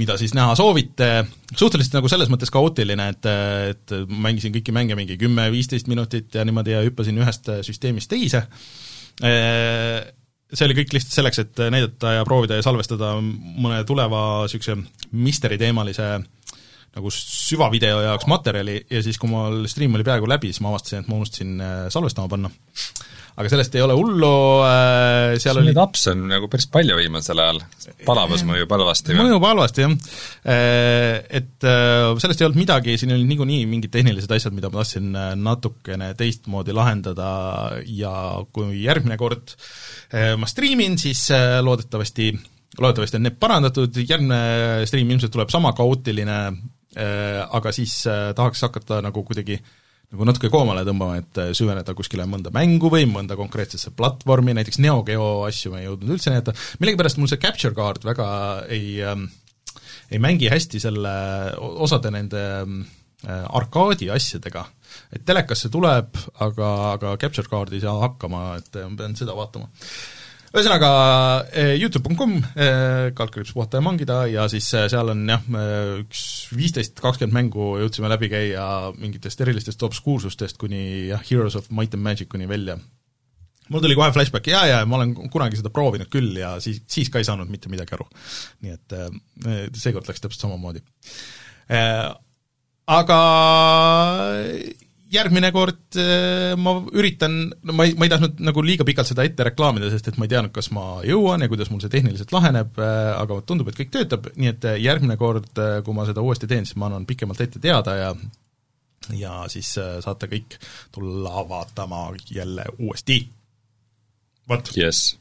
mida 0.00 0.14
siis 0.16 0.32
näha 0.32 0.54
soovite, 0.56 1.08
suhteliselt 1.52 1.98
nagu 1.98 2.08
selles 2.08 2.30
mõttes 2.32 2.52
kaootiline, 2.52 3.08
et, 3.12 3.26
et 3.72 3.92
mängisin 4.08 4.54
kõiki 4.54 4.72
mänge 4.72 4.96
mingi 4.96 5.18
kümme-viisteist 5.20 5.90
minutit 5.90 6.32
ja 6.36 6.44
niimoodi 6.48 6.72
ja 6.72 6.80
hüppasin 6.86 7.20
ühest 7.20 7.50
süsteemist 7.66 8.08
teise, 8.12 8.46
see 10.52 10.66
oli 10.66 10.76
kõik 10.80 10.94
lihtsalt 10.96 11.14
selleks, 11.14 11.42
et 11.44 11.62
näidata 11.72 12.16
ja 12.18 12.26
proovida 12.26 12.58
ja 12.58 12.66
salvestada 12.66 13.14
mõne 13.22 13.82
tuleva 13.88 14.44
niisuguse 14.44 14.76
misteri-teemalise 15.10 16.10
nagu 16.90 17.12
süvavideo 17.14 18.00
jaoks 18.02 18.26
materjali 18.30 18.80
ja 18.90 19.02
siis, 19.04 19.18
kui 19.20 19.30
mul 19.30 19.64
stream 19.70 19.94
oli 19.94 20.06
peaaegu 20.06 20.28
läbi, 20.30 20.50
siis 20.50 20.62
ma 20.64 20.72
avastasin, 20.72 21.04
et 21.04 21.10
ma 21.10 21.20
unustasin 21.20 21.52
äh, 21.62 21.84
salvestama 21.94 22.30
panna. 22.32 22.50
Aga 23.36 23.52
sellest 23.52 23.76
ei 23.78 23.84
ole 23.84 23.96
hullu, 23.98 24.32
äh, 24.66 25.36
seal 25.42 25.60
oli 25.60 25.70
neid 25.70 25.80
apse 25.82 26.14
on 26.14 26.26
nagu 26.30 26.50
päris 26.52 26.68
palju 26.72 26.98
viimasel 26.98 27.42
ajal, 27.44 27.62
palavas 28.08 28.44
mõjub 28.48 28.74
halvasti 28.76 29.16
mõjub 29.18 29.46
halvasti, 29.50 29.86
jah. 29.86 29.96
Äh, 30.50 31.20
et 31.40 31.68
sellest 32.22 32.42
ei 32.42 32.48
olnud 32.48 32.60
midagi, 32.60 32.96
siin 33.00 33.14
olid 33.14 33.28
niikuinii 33.30 33.62
mingid 33.70 33.94
tehnilised 33.94 34.32
asjad, 34.34 34.56
mida 34.56 34.72
ma 34.72 34.82
tahtsin 34.82 35.12
natukene 35.40 36.12
teistmoodi 36.18 36.74
lahendada. 36.76 37.30
Ja 37.90 38.12
kui 38.54 38.82
järgmine 38.82 39.16
kord 39.20 39.52
äh, 39.54 40.00
Äh, 40.10 40.34
ma 40.34 40.46
striimin, 40.50 40.96
siis 40.98 41.28
äh, 41.30 41.60
loodetavasti, 41.62 42.32
loodetavasti 42.78 43.18
on 43.20 43.28
need 43.28 43.36
parandatud, 43.38 44.00
järgmine 44.02 44.86
stream 44.90 45.12
ilmselt 45.14 45.30
tuleb 45.36 45.52
sama 45.52 45.70
kaootiline, 45.78 46.38
äh, 46.98 47.38
aga 47.46 47.70
siis 47.74 47.94
tahaks 48.34 48.66
hakata 48.66 48.98
nagu 49.06 49.22
kuidagi 49.26 49.60
nagu 50.10 50.26
natuke 50.26 50.50
koomale 50.50 50.82
tõmbama, 50.86 51.20
et 51.20 51.42
süveneda 51.54 51.94
kuskile 51.94 52.24
mõnda 52.26 52.50
mängu 52.54 52.90
või 52.90 53.04
mõnda 53.06 53.36
konkreetsesse 53.38 53.92
platvormi, 53.96 54.56
näiteks 54.58 54.80
Neo 54.82 55.04
Geo 55.06 55.28
asju 55.46 55.70
me 55.74 55.84
ei 55.84 55.86
jõudnud 55.86 56.16
üldse 56.16 56.32
näidata, 56.32 56.56
millegipärast 56.82 57.20
mul 57.20 57.30
see 57.30 57.38
capture 57.42 57.76
card 57.78 58.02
väga 58.08 58.26
ei 58.74 58.98
ähm, 59.06 59.28
ei 60.10 60.18
mängi 60.18 60.50
hästi 60.50 60.80
selle, 60.82 61.14
osade 61.58 62.10
nende 62.14 62.44
äh, 62.60 63.44
arkaadi 63.46 64.10
asjadega. 64.10 64.66
et 65.14 65.22
telekasse 65.26 65.68
tuleb, 65.70 66.16
aga, 66.42 66.68
aga 66.96 67.16
capture 67.22 67.46
card 67.48 67.72
ei 67.74 67.82
saa 67.82 67.94
hakkama, 68.02 68.56
et 68.58 68.80
ma 68.82 68.96
pean 68.98 69.14
seda 69.18 69.36
vaatama 69.38 69.70
ühesõnaga 70.50 70.90
eh, 71.54 71.74
Youtube.com, 71.78 72.32
eh, 72.58 73.10
kaldkriips 73.16 73.52
puhata 73.54 73.78
ja 73.78 73.84
mangida 73.86 74.16
ja 74.30 74.46
siis 74.50 74.66
eh, 74.74 74.88
seal 74.90 75.12
on 75.12 75.22
jah, 75.30 75.44
üks 76.02 76.22
viisteist, 76.56 76.96
kakskümmend 76.98 77.36
mängu 77.36 77.74
jõudsime 77.82 78.10
läbi 78.10 78.30
käia 78.32 78.64
mingitest 78.98 79.44
erilistest 79.44 79.82
obskuursustest 79.86 80.58
kuni 80.60 81.12
jah, 81.12 81.22
Heroes 81.30 81.58
of 81.60 81.70
Might 81.70 81.94
and 81.94 82.06
Magicuni 82.06 82.50
välja. 82.50 82.78
mul 83.70 83.84
tuli 83.84 83.94
kohe 83.94 84.10
flashback, 84.10 84.50
jaa, 84.50 84.66
jaa, 84.66 84.82
ma 84.90 84.98
olen 84.98 85.14
kunagi 85.30 85.60
seda 85.60 85.70
proovinud 85.70 86.10
küll 86.10 86.34
ja 86.42 86.56
siis, 86.60 86.82
siis 86.90 87.10
ka 87.10 87.22
ei 87.22 87.28
saanud 87.28 87.50
mitte 87.50 87.70
midagi 87.70 87.94
aru. 87.94 88.08
nii 88.66 88.74
et 88.74 89.78
seekord 89.78 90.10
läks 90.10 90.24
täpselt 90.24 90.48
samamoodi. 90.48 90.82
Aga 92.90 93.18
järgmine 95.10 95.50
kord 95.54 95.98
äh, 95.98 96.54
ma 96.60 96.76
üritan, 96.96 97.36
no 97.66 97.74
ma 97.76 97.86
ei, 97.88 97.94
ma 97.98 98.06
ei 98.06 98.12
tahtnud 98.12 98.40
nagu 98.46 98.62
liiga 98.64 98.86
pikalt 98.86 99.10
seda 99.10 99.24
ette 99.26 99.46
reklaamida, 99.50 99.90
sest 99.92 100.10
et 100.10 100.20
ma 100.20 100.26
ei 100.26 100.32
teadnud, 100.32 100.52
kas 100.54 100.70
ma 100.74 100.84
jõuan 101.06 101.42
ja 101.42 101.50
kuidas 101.50 101.72
mul 101.72 101.82
see 101.82 101.92
tehniliselt 101.92 102.34
laheneb, 102.34 102.78
äh, 102.78 103.10
aga 103.16 103.40
tundub, 103.46 103.70
et 103.70 103.78
kõik 103.80 103.92
töötab, 103.94 104.30
nii 104.36 104.52
et 104.52 104.68
äh, 104.70 104.78
järgmine 104.84 105.18
kord, 105.20 105.50
kui 105.84 105.96
ma 105.96 106.06
seda 106.08 106.24
uuesti 106.24 106.50
teen, 106.50 106.68
siis 106.68 106.78
ma 106.80 106.90
annan 106.90 107.08
pikemalt 107.08 107.42
ette 107.42 107.62
teada 107.62 107.96
ja 107.98 108.14
ja 109.16 109.34
siis 109.50 109.72
saate 109.74 110.28
kõik 110.30 110.58
tulla 110.94 111.42
vaatama 111.48 112.10
jälle 112.30 112.66
uuesti. 112.78 113.22
vot. 114.48 114.70
Yes.. 114.76 115.16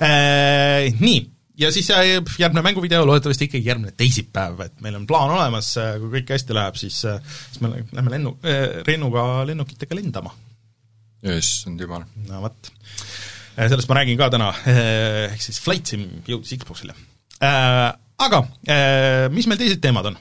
Nii 0.00 1.20
ja 1.60 1.70
siis 1.74 1.88
järgmine 2.38 2.62
mänguvideo 2.64 3.04
loodetavasti 3.06 3.48
ikkagi 3.48 3.68
järgmine 3.68 3.92
teisipäev, 3.98 4.62
et 4.64 4.80
meil 4.84 4.96
on 4.98 5.06
plaan 5.08 5.34
olemas, 5.34 5.72
äh, 5.80 5.94
kui 6.00 6.12
kõik 6.16 6.32
hästi 6.34 6.56
läheb, 6.56 6.78
siis, 6.80 7.02
äh, 7.08 7.20
siis 7.50 7.60
me 7.64 7.72
lähme 7.74 8.14
lennu, 8.14 8.36
Rennuga 8.86 9.26
lennukitega 9.48 9.98
lendama. 9.98 10.32
issand 11.36 11.80
jumal. 11.80 12.06
no 12.28 12.42
vot. 12.46 12.72
sellest 13.56 13.88
ma 13.88 14.00
räägin 14.00 14.18
ka 14.18 14.30
täna, 14.32 14.52
ehk 15.28 15.42
siis 15.44 15.60
Flight 15.60 15.92
Sim 15.92 16.06
jõudis 16.26 16.56
Xboxile. 16.62 16.96
Aga 18.20 18.44
mis 19.32 19.48
meil 19.48 19.60
teised 19.60 19.80
teemad 19.84 20.12
on? 20.12 20.18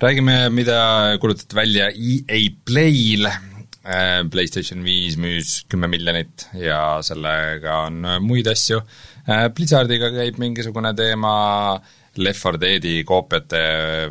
räägime, 0.00 0.50
mida 0.50 1.16
kuulutati 1.20 1.56
välja 1.56 1.86
EA 1.88 2.40
Play'l, 2.68 3.28
PlayStation 4.30 4.82
viis 4.84 5.16
müüs 5.20 5.58
kümme 5.68 5.88
miljonit 5.92 6.48
ja 6.56 6.98
sellega 7.04 7.82
on 7.86 8.00
muid 8.24 8.48
asju 8.50 8.80
Blizzardiga 9.24 10.10
käib 10.12 10.38
mingisugune 10.38 10.92
teema, 10.94 11.80
Left 12.16 12.44
4 12.44 12.60
Deadi 12.60 13.04
koopiate 13.08 13.62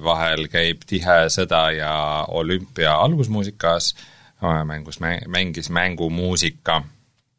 vahel 0.03 0.47
käib 0.51 0.81
tihe 0.89 1.19
sõda 1.31 1.67
ja 1.75 1.93
olümpia 2.27 2.95
algusmuusikas, 2.97 3.93
mängus, 4.65 4.99
mängis 5.27 5.69
mängumuusika. 5.69 6.81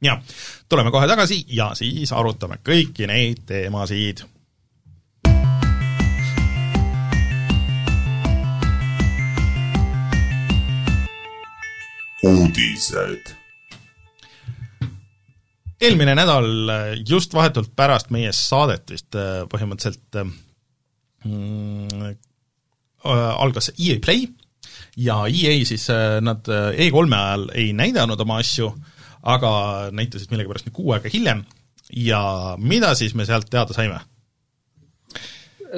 jah, 0.04 0.22
tuleme 0.68 0.90
kohe 0.90 1.08
tagasi 1.08 1.44
ja 1.48 1.72
siis 1.74 2.12
arutame 2.12 2.60
kõiki 2.62 3.08
neid 3.10 3.42
teemasid 3.46 4.24
uudised. 12.24 13.43
Eelmine 15.84 16.14
nädal 16.16 16.48
just 17.08 17.34
vahetult 17.36 17.72
pärast 17.76 18.10
meie 18.14 18.32
saadet 18.36 18.90
vist 18.94 19.16
äh, 19.18 19.42
põhimõtteliselt 19.52 20.18
äh, 20.20 20.30
mm, 21.28 22.14
algas 23.04 23.70
EA 23.76 23.98
Play 24.04 24.26
ja 24.96 25.24
EA 25.28 25.58
siis 25.68 25.88
äh, 25.92 26.18
nad 26.24 26.48
äh, 26.48 26.72
E3-e 26.86 27.18
ajal 27.18 27.46
ei 27.54 27.72
näidanud 27.76 28.20
oma 28.24 28.38
asju, 28.42 28.70
aga 29.22 29.52
näitasid 29.92 30.32
millegipärast 30.32 30.68
nüüd 30.68 30.76
kuu 30.76 30.94
aega 30.96 31.12
hiljem 31.12 31.44
ja 31.94 32.22
mida 32.58 32.94
siis 32.98 33.14
me 33.14 33.26
sealt 33.28 33.50
teada 33.52 33.76
saime? 33.76 34.00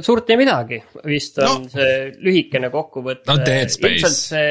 suurt 0.05 0.29
ei 0.31 0.37
midagi, 0.37 0.83
vist 1.09 1.39
on 1.41 1.63
No. 1.65 1.69
see 1.73 1.93
lühikene 2.21 2.69
kokkuvõte. 2.71 3.25
No 3.31 3.39
Dead 3.41 3.71
Space. 3.73 3.95
ilmselt 3.95 4.19
see 4.19 4.51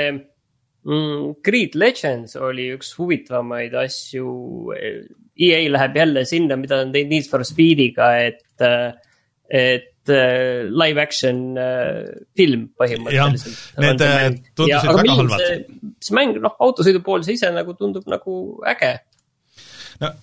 Creed 0.86 1.74
Legends 1.74 2.36
oli 2.38 2.68
üks 2.76 2.92
huvitavamaid 3.00 3.74
asju. 3.80 4.30
EA 5.36 5.64
läheb 5.72 5.98
jälle 5.98 6.24
sinna, 6.30 6.58
mida 6.60 6.80
on 6.84 6.94
teinud 6.94 7.12
Need 7.12 7.30
for 7.30 7.44
Speediga, 7.48 8.12
et, 8.22 8.62
et 9.50 10.14
äh, 10.14 10.62
live 10.70 11.02
action 11.02 11.58
äh, 11.58 12.06
film 12.38 12.70
põhimõtteliselt. 12.78 13.58
need, 13.82 14.04
äh, 14.06 14.30
tundusid 14.56 14.94
väga 14.94 15.18
halvad. 15.18 15.44
see, 16.00 16.16
mäng, 16.16 16.38
noh, 16.44 16.56
autosõidu 16.64 17.02
pool 17.04 17.26
see 17.26 17.36
ise 17.40 17.50
nagu 17.56 17.76
tundub 17.80 18.06
nagu 18.12 18.38
äge. 18.70 18.94
no 20.04 20.14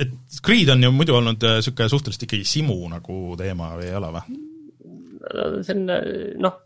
et 0.00 0.40
Creed 0.44 0.72
on 0.74 0.82
ju 0.82 0.90
muidu 0.96 1.16
olnud 1.16 1.44
niisugune 1.44 1.92
suhteliselt 1.92 2.26
ikkagi 2.26 2.48
simu 2.48 2.76
nagu 2.90 3.20
teema 3.38 3.74
või 3.78 3.88
ei 3.88 3.96
ole 4.00 4.12
või? 4.16 4.40
see 5.64 5.76
on 5.76 5.86
noh, 6.42 6.60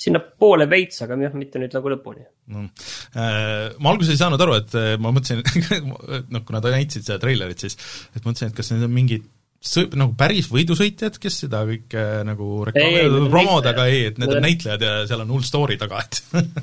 sinnapoole 0.00 0.66
veits, 0.70 1.02
aga 1.04 1.18
jah, 1.20 1.34
mitte 1.36 1.60
nüüd 1.60 1.74
nagu 1.76 1.92
lõpuni. 1.92 2.24
no,. 2.54 2.68
Äh, 3.10 3.74
ma 3.82 3.92
alguses 3.92 4.14
ei 4.14 4.20
saanud 4.20 4.40
aru, 4.40 4.56
et 4.60 4.78
äh, 4.78 4.94
ma 5.02 5.12
mõtlesin, 5.14 5.44
noh 6.34 6.46
kuna 6.46 6.62
ta 6.64 6.72
näitasid 6.72 7.06
seda 7.08 7.20
treilerit, 7.22 7.66
siis 7.66 7.76
et 8.14 8.24
mõtlesin, 8.24 8.50
et 8.52 8.56
kas 8.56 8.72
need 8.72 8.86
on 8.86 8.94
mingid 8.94 9.28
sõ-, 9.60 9.88
nagu 9.98 10.14
päris 10.18 10.48
võidusõitjad, 10.52 11.18
kes 11.20 11.42
seda 11.44 11.62
kõike 11.68 12.04
nagu 12.28 12.50
ei, 12.72 12.72
need 12.72 13.16
reklaamivad, 13.16 13.30
näitlejad. 13.34 13.72
aga 13.74 13.88
ei, 13.92 14.04
et 14.10 14.20
need 14.20 14.36
on 14.36 14.46
näitlejad 14.46 14.86
ja 14.86 14.94
seal 15.10 15.24
on 15.24 15.34
hull 15.36 15.46
story 15.46 15.76
taga, 15.80 16.04
et 16.04 16.22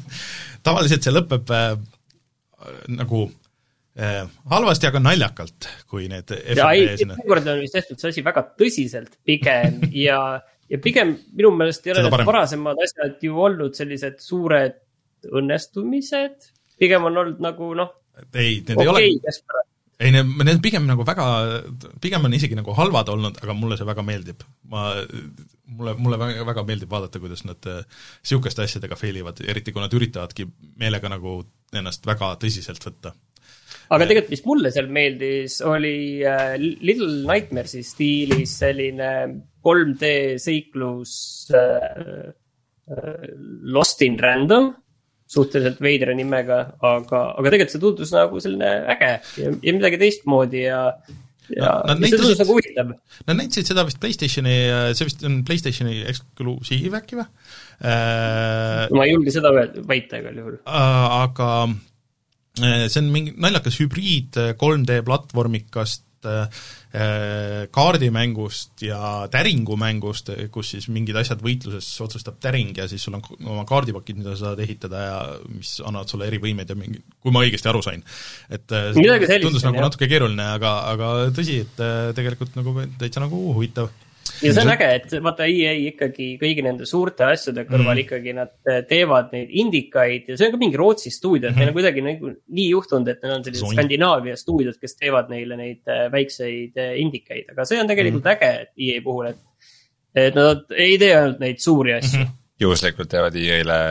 tavaliselt 0.67 1.05
see 1.05 1.13
lõpeb 1.13 1.53
äh, 1.55 1.69
nagu 2.97 3.23
äh, 3.99 4.23
halvasti, 4.53 4.89
aga 4.89 5.01
naljakalt, 5.03 5.69
kui 5.89 6.09
need 6.11 6.33
ja 6.33 6.71
ei, 6.73 6.89
FFP-s 6.89 7.21
seekord 7.21 7.51
on 7.53 7.63
vist 7.63 7.77
tehtud 7.77 8.01
see 8.01 8.15
asi 8.15 8.25
väga 8.25 8.45
tõsiselt 8.57 9.19
pigem 9.27 9.83
ja, 10.07 10.21
ja 10.71 10.81
pigem 10.83 11.15
minu 11.37 11.53
meelest 11.55 11.87
ei 11.87 11.95
ole 11.95 12.05
need 12.07 12.27
varasemad 12.27 12.83
asjad 12.83 13.23
ju 13.23 13.39
olnud 13.47 13.77
sellised 13.77 14.19
suured 14.23 14.77
õnnestumised. 15.27 16.51
pigem 16.77 17.07
on 17.09 17.23
olnud 17.23 17.41
nagu 17.43 17.73
noh, 17.77 17.93
ei, 18.33 18.61
need 18.67 18.77
ei 18.81 18.91
ole 18.91 19.03
ei, 19.97 20.11
need, 20.13 20.33
need 20.45 20.61
pigem 20.63 20.85
nagu 20.89 21.05
väga, 21.07 21.27
pigem 22.03 22.27
on 22.27 22.35
isegi 22.37 22.57
nagu 22.57 22.73
halvad 22.77 23.09
olnud, 23.13 23.39
aga 23.41 23.55
mulle 23.57 23.77
see 23.79 23.87
väga 23.87 24.03
meeldib. 24.05 24.43
ma, 24.69 24.89
mulle, 25.77 25.95
mulle 25.97 26.19
väga, 26.21 26.45
väga 26.47 26.65
meeldib 26.67 26.91
vaadata, 26.91 27.21
kuidas 27.23 27.45
nad 27.47 27.69
niisuguste 27.69 28.65
asjadega 28.65 28.99
fail 28.99 29.21
ivad, 29.23 29.41
eriti 29.47 29.73
kui 29.73 29.83
nad 29.83 29.93
üritavadki 29.93 30.47
meelega 30.77 31.11
nagu 31.11 31.39
ennast 31.75 32.05
väga 32.07 32.35
tõsiselt 32.43 32.83
võtta. 32.83 33.15
aga 33.89 34.03
tegelikult, 34.05 34.33
mis 34.35 34.45
mulle 34.45 34.73
seal 34.75 34.89
meeldis, 34.93 35.59
oli 35.65 35.97
äh, 36.25 36.55
Little 36.61 37.23
Nightmares'i 37.25 37.83
stiilis 37.85 38.57
selline 38.61 39.11
3D 39.67 40.09
seiklus 40.39 41.13
äh, 41.51 42.31
äh, 42.87 43.29
Lost 43.67 44.01
in 44.05 44.17
Random, 44.19 44.71
suhteliselt 45.27 45.81
veidra 45.83 46.15
nimega, 46.15 46.61
aga, 46.79 47.23
aga 47.35 47.51
tegelikult 47.51 47.75
see 47.75 47.83
tundus 47.83 48.13
nagu 48.15 48.39
selline 48.43 48.69
äge 48.95 49.13
ja, 49.43 49.51
ja 49.51 49.73
midagi 49.75 49.99
teistmoodi 49.99 50.63
ja, 50.63 50.81
ja 51.51 51.73
No, 51.83 51.97
mis 51.99 52.15
tundus 52.15 52.39
nagu 52.39 52.55
huvitav. 52.55 52.93
Nad 53.27 53.39
näitasid 53.41 53.73
seda 53.73 53.83
vist 53.87 53.99
PlayStationi, 54.03 54.55
see 54.95 55.09
vist 55.09 55.27
on 55.27 55.41
PlayStationi 55.47 55.99
eksklusiiv 56.13 56.95
äkki 57.01 57.19
või 57.19 57.27
äh,? 57.27 58.87
ma 58.95 59.03
ei 59.03 59.13
julge 59.13 59.35
seda 59.35 59.51
väita 59.51 60.23
igal 60.23 60.39
juhul. 60.39 60.57
aga 60.63 61.51
äh, 61.67 62.87
see 62.87 63.03
on 63.03 63.11
mingi 63.11 63.35
naljakas 63.35 63.81
hübriid 63.83 64.39
3D 64.55 65.01
platvormikast, 65.07 66.06
kaardimängust 67.73 68.81
ja 68.81 69.27
täringumängust, 69.31 70.31
kus 70.51 70.71
siis 70.73 70.87
mingid 70.89 71.17
asjad 71.19 71.41
võitluses 71.43 71.89
otsustab 72.01 72.39
täring 72.41 72.77
ja 72.79 72.87
siis 72.89 73.03
sul 73.03 73.17
on 73.17 73.25
oma 73.43 73.65
kaardipakid, 73.69 74.17
mida 74.17 74.33
sa 74.33 74.51
saad 74.51 74.61
ehitada 74.63 75.03
ja 75.03 75.17
mis 75.51 75.75
annavad 75.85 76.09
sulle 76.09 76.29
erivõimeid 76.31 76.71
ja 76.71 76.77
mingi, 76.79 77.03
kui 77.21 77.35
ma 77.35 77.43
õigesti 77.45 77.69
aru 77.69 77.83
sain. 77.85 78.03
et 78.49 78.71
äh, 78.71 78.89
see 78.95 79.39
tundus 79.43 79.65
nagu 79.67 79.83
natuke 79.83 80.09
keeruline, 80.09 80.47
aga, 80.57 80.73
aga 80.93 81.13
tõsi, 81.35 81.61
et 81.67 81.83
äh, 81.83 82.11
tegelikult 82.17 82.57
nagu 82.57 82.75
täitsa 82.97 83.23
nagu 83.23 83.41
huvitav. 83.51 83.91
Ja 84.41 84.53
see 84.53 84.63
on 84.63 84.71
äge, 84.73 84.87
et 84.97 85.15
vaata 85.23 85.47
EA 85.49 85.73
ikkagi 85.91 86.27
kõigi 86.41 86.63
nende 86.65 86.87
suurte 86.89 87.25
asjade 87.27 87.65
kõrval 87.67 87.93
mm. 87.93 88.01
ikkagi 88.03 88.35
nad 88.37 88.53
eh, 88.69 88.81
teevad 88.89 89.33
neid 89.35 89.53
indikaid 89.63 90.29
ja 90.31 90.37
see 90.37 90.49
on 90.49 90.55
ka 90.55 90.61
mingi 90.61 90.79
Rootsi 90.79 91.11
stuudio, 91.13 91.49
et 91.49 91.59
neil 91.59 91.71
on 91.71 91.77
kuidagi 91.77 92.03
nagu 92.05 92.33
nii 92.33 92.67
juhtunud, 92.71 93.11
et 93.13 93.23
neil 93.23 93.37
on 93.37 93.45
sellised 93.45 93.65
Zoink. 93.65 93.79
Skandinaavia 93.79 94.37
stuudiod, 94.39 94.77
kes 94.81 94.97
teevad 94.99 95.31
neile 95.33 95.59
neid 95.59 95.93
eh, 95.93 96.05
väikseid 96.13 96.81
eh, 96.83 96.93
indikaid, 97.03 97.53
aga 97.53 97.67
see 97.69 97.81
on 97.81 97.89
tegelikult 97.89 98.27
mm. 98.27 98.35
äge, 98.35 98.51
EA 98.87 99.03
puhul, 99.05 99.31
et, 99.33 99.73
et 100.27 100.37
nad 100.37 100.77
ei 100.77 100.99
tee 101.01 101.13
ainult 101.17 101.41
neid 101.43 101.63
suuri 101.63 101.97
asju 101.97 102.19
mm. 102.19 102.23
-hmm. 102.25 102.39
juhuslikult 102.65 103.11
teevad 103.13 103.35
EA-le 103.41 103.81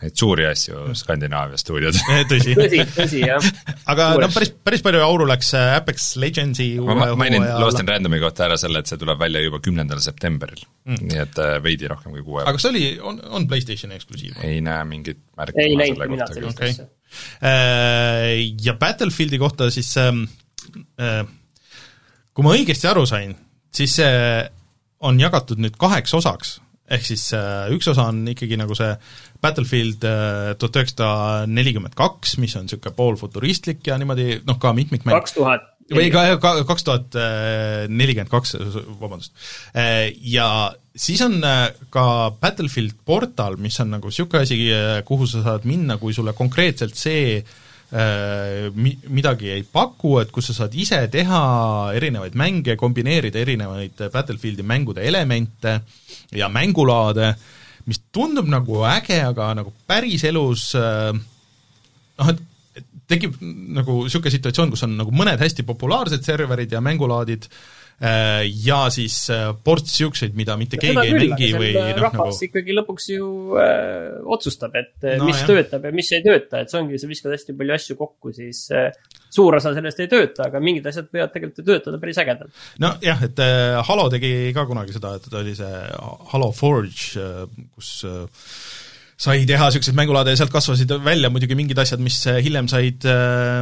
neid 0.00 0.16
suuri 0.16 0.46
asju 0.48 0.94
Skandinaavia 0.98 1.58
stuudiod. 1.60 1.96
tõsi. 2.30 2.54
tõsi, 2.58 2.82
tõsi 2.96 3.22
jah. 3.22 3.48
aga 3.90 4.10
Suur 4.12 4.24
noh, 4.24 4.28
asju. 4.28 4.36
päris, 4.38 4.52
päris 4.68 4.84
palju 4.86 5.02
auru 5.04 5.26
läks 5.28 5.52
äh, 5.58 5.74
Apex 5.78 6.10
Legendsi 6.22 6.68
ma 6.84 6.96
ma- 6.98 7.10
mainin 7.20 7.44
Lost 7.60 7.82
in 7.82 7.90
Randomi 7.90 8.20
kohta 8.22 8.46
ära 8.48 8.58
selle, 8.60 8.82
et 8.82 8.90
see 8.90 9.00
tuleb 9.00 9.20
välja 9.20 9.42
juba 9.44 9.60
kümnendal 9.64 10.02
septembril 10.04 10.62
mm.. 10.62 11.02
nii 11.10 11.20
et 11.24 11.42
äh, 11.42 11.56
veidi 11.64 11.90
rohkem 11.90 12.14
kui 12.16 12.24
kuu 12.24 12.40
aga 12.40 12.48
aega. 12.48 12.56
kas 12.58 12.66
see 12.66 12.72
oli, 12.74 12.86
on, 13.12 13.20
on 13.40 13.48
PlayStationi 13.50 13.98
eksklusiiv? 13.98 14.38
ei 14.46 14.62
näe 14.64 14.86
mingit 14.88 15.20
märki 15.40 15.64
ei 15.64 15.76
näinud 15.80 16.06
mina 16.06 16.24
kohta 16.24 16.38
sellist 16.38 16.62
okei. 16.62 16.72
asja. 16.76 16.88
Äh, 17.42 18.32
ja 18.64 18.76
Battlefieldi 18.80 19.42
kohta 19.42 19.70
siis 19.74 19.92
ähm, 20.00 20.24
äh, 21.00 21.22
kui 22.34 22.46
ma 22.46 22.56
õigesti 22.56 22.88
aru 22.90 23.04
sain, 23.08 23.34
siis 23.74 23.98
see 24.00 24.10
on 25.04 25.20
jagatud 25.20 25.60
nüüd 25.60 25.76
kaheks 25.80 26.14
osaks, 26.16 26.58
ehk 26.90 27.06
siis 27.06 27.28
äh, 27.36 27.70
üks 27.74 27.88
osa 27.92 28.08
on 28.10 28.22
ikkagi 28.32 28.58
nagu 28.60 28.76
see 28.78 28.90
Battlefield 29.40 30.04
äh, 30.04 30.52
tuhat 30.60 30.80
üheksasada 30.80 31.46
nelikümmend 31.50 31.96
kaks, 31.98 32.36
mis 32.42 32.56
on 32.58 32.66
niisugune 32.66 32.94
poolfuturistlik 32.96 33.86
ja 33.86 33.98
niimoodi 34.00 34.40
noh, 34.46 34.58
ka 34.60 34.74
mitmikmäng. 34.76 35.16
kaks 35.16 35.36
tuhat. 35.38 35.70
või 35.90 36.10
ka, 36.14 36.26
ka 36.42 36.52
kaks 36.68 36.86
tuhat 36.86 37.16
nelikümmend 37.90 38.30
kaks, 38.30 38.54
vabandust. 39.00 39.32
Ja 40.22 40.50
siis 40.94 41.22
on 41.26 41.40
äh, 41.46 41.64
ka 41.94 42.04
Battlefield 42.42 43.00
portal, 43.06 43.58
mis 43.62 43.78
on 43.82 43.94
nagu 43.96 44.12
niisugune 44.12 44.44
asi, 44.44 44.60
kuhu 45.08 45.30
sa 45.30 45.42
saad 45.46 45.66
minna, 45.68 45.98
kui 46.02 46.14
sulle 46.16 46.34
konkreetselt 46.36 46.98
see 46.98 47.40
äh, 47.40 47.58
mi-, 47.90 48.98
midagi 49.10 49.50
ei 49.50 49.64
paku, 49.66 50.18
et 50.20 50.30
kus 50.30 50.50
sa 50.50 50.60
saad 50.60 50.74
ise 50.78 51.00
teha 51.10 51.40
erinevaid 51.98 52.36
mänge, 52.38 52.76
kombineerida 52.78 53.40
erinevaid 53.42 54.04
Battlefieldi 54.12 54.62
mängude 54.62 55.02
elemente 55.06 55.80
ja 56.36 56.48
mängulaade, 56.52 57.32
mis 57.90 58.02
tundub 58.12 58.46
nagu 58.50 58.84
äge, 58.86 59.18
aga 59.26 59.50
nagu 59.58 59.74
päriselus 59.90 60.70
äh, 60.78 61.10
noh, 62.20 62.30
et 62.30 62.86
tekib 63.10 63.40
nagu 63.74 64.04
niisugune 64.04 64.30
situatsioon, 64.36 64.70
kus 64.70 64.86
on 64.86 64.94
nagu 65.00 65.10
mõned 65.14 65.42
hästi 65.42 65.66
populaarsed 65.66 66.22
serverid 66.22 66.70
ja 66.70 66.82
mängulaadid 66.84 67.48
äh, 67.50 67.79
ja 68.00 68.78
siis 68.92 69.16
äh, 69.32 69.50
ports 69.64 69.92
niisuguseid, 69.92 70.32
mida 70.38 70.56
mitte 70.56 70.78
keegi 70.80 71.02
ei 71.04 71.12
mängi 71.12 71.50
või 71.52 71.72
noh, 71.76 71.90
rahvas 72.00 72.38
nagu 72.38 72.46
ikkagi 72.48 72.76
lõpuks 72.78 73.08
ju 73.12 73.28
äh, 73.60 74.20
otsustab, 74.24 74.76
et 74.80 74.94
No 75.04 75.24
no, 75.24 75.28
mis 75.28 75.42
jah. 75.42 75.50
töötab 75.50 75.84
ja 75.84 75.92
mis 75.94 76.08
ei 76.16 76.22
tööta, 76.24 76.62
et 76.62 76.72
see 76.72 76.80
ongi, 76.80 77.00
sa 77.00 77.10
viskad 77.10 77.34
hästi 77.34 77.56
palju 77.58 77.76
asju 77.76 77.96
kokku, 78.00 78.32
siis 78.36 78.62
äh, 78.72 78.88
suur 79.28 79.58
osa 79.58 79.74
sellest 79.76 80.00
ei 80.00 80.10
tööta, 80.10 80.48
aga 80.48 80.62
mingid 80.64 80.88
asjad 80.88 81.10
võivad 81.12 81.34
tegelikult 81.34 81.60
ju 81.60 81.66
töötada 81.68 82.00
päris 82.02 82.20
ägedalt. 82.22 82.64
nojah, 82.82 83.24
et 83.28 83.42
äh, 83.44 83.80
Halo 83.90 84.08
tegi 84.12 84.32
ka 84.56 84.64
kunagi 84.70 84.96
seda, 84.96 85.16
et 85.20 85.40
oli 85.42 85.56
see 85.58 85.82
Halo 86.32 86.50
Forge 86.56 87.20
äh,, 87.20 87.44
kus 87.76 87.98
äh, 88.08 88.24
sai 89.20 89.44
teha 89.48 89.66
niisuguseid 89.68 89.96
mängulaade 89.98 90.32
ja 90.32 90.38
sealt 90.40 90.52
kasvasid 90.52 90.92
välja 91.04 91.28
muidugi 91.32 91.56
mingid 91.58 91.78
asjad, 91.82 92.00
mis 92.00 92.16
äh, 92.30 92.38
hiljem 92.44 92.70
said 92.72 93.04
äh, 93.08 93.60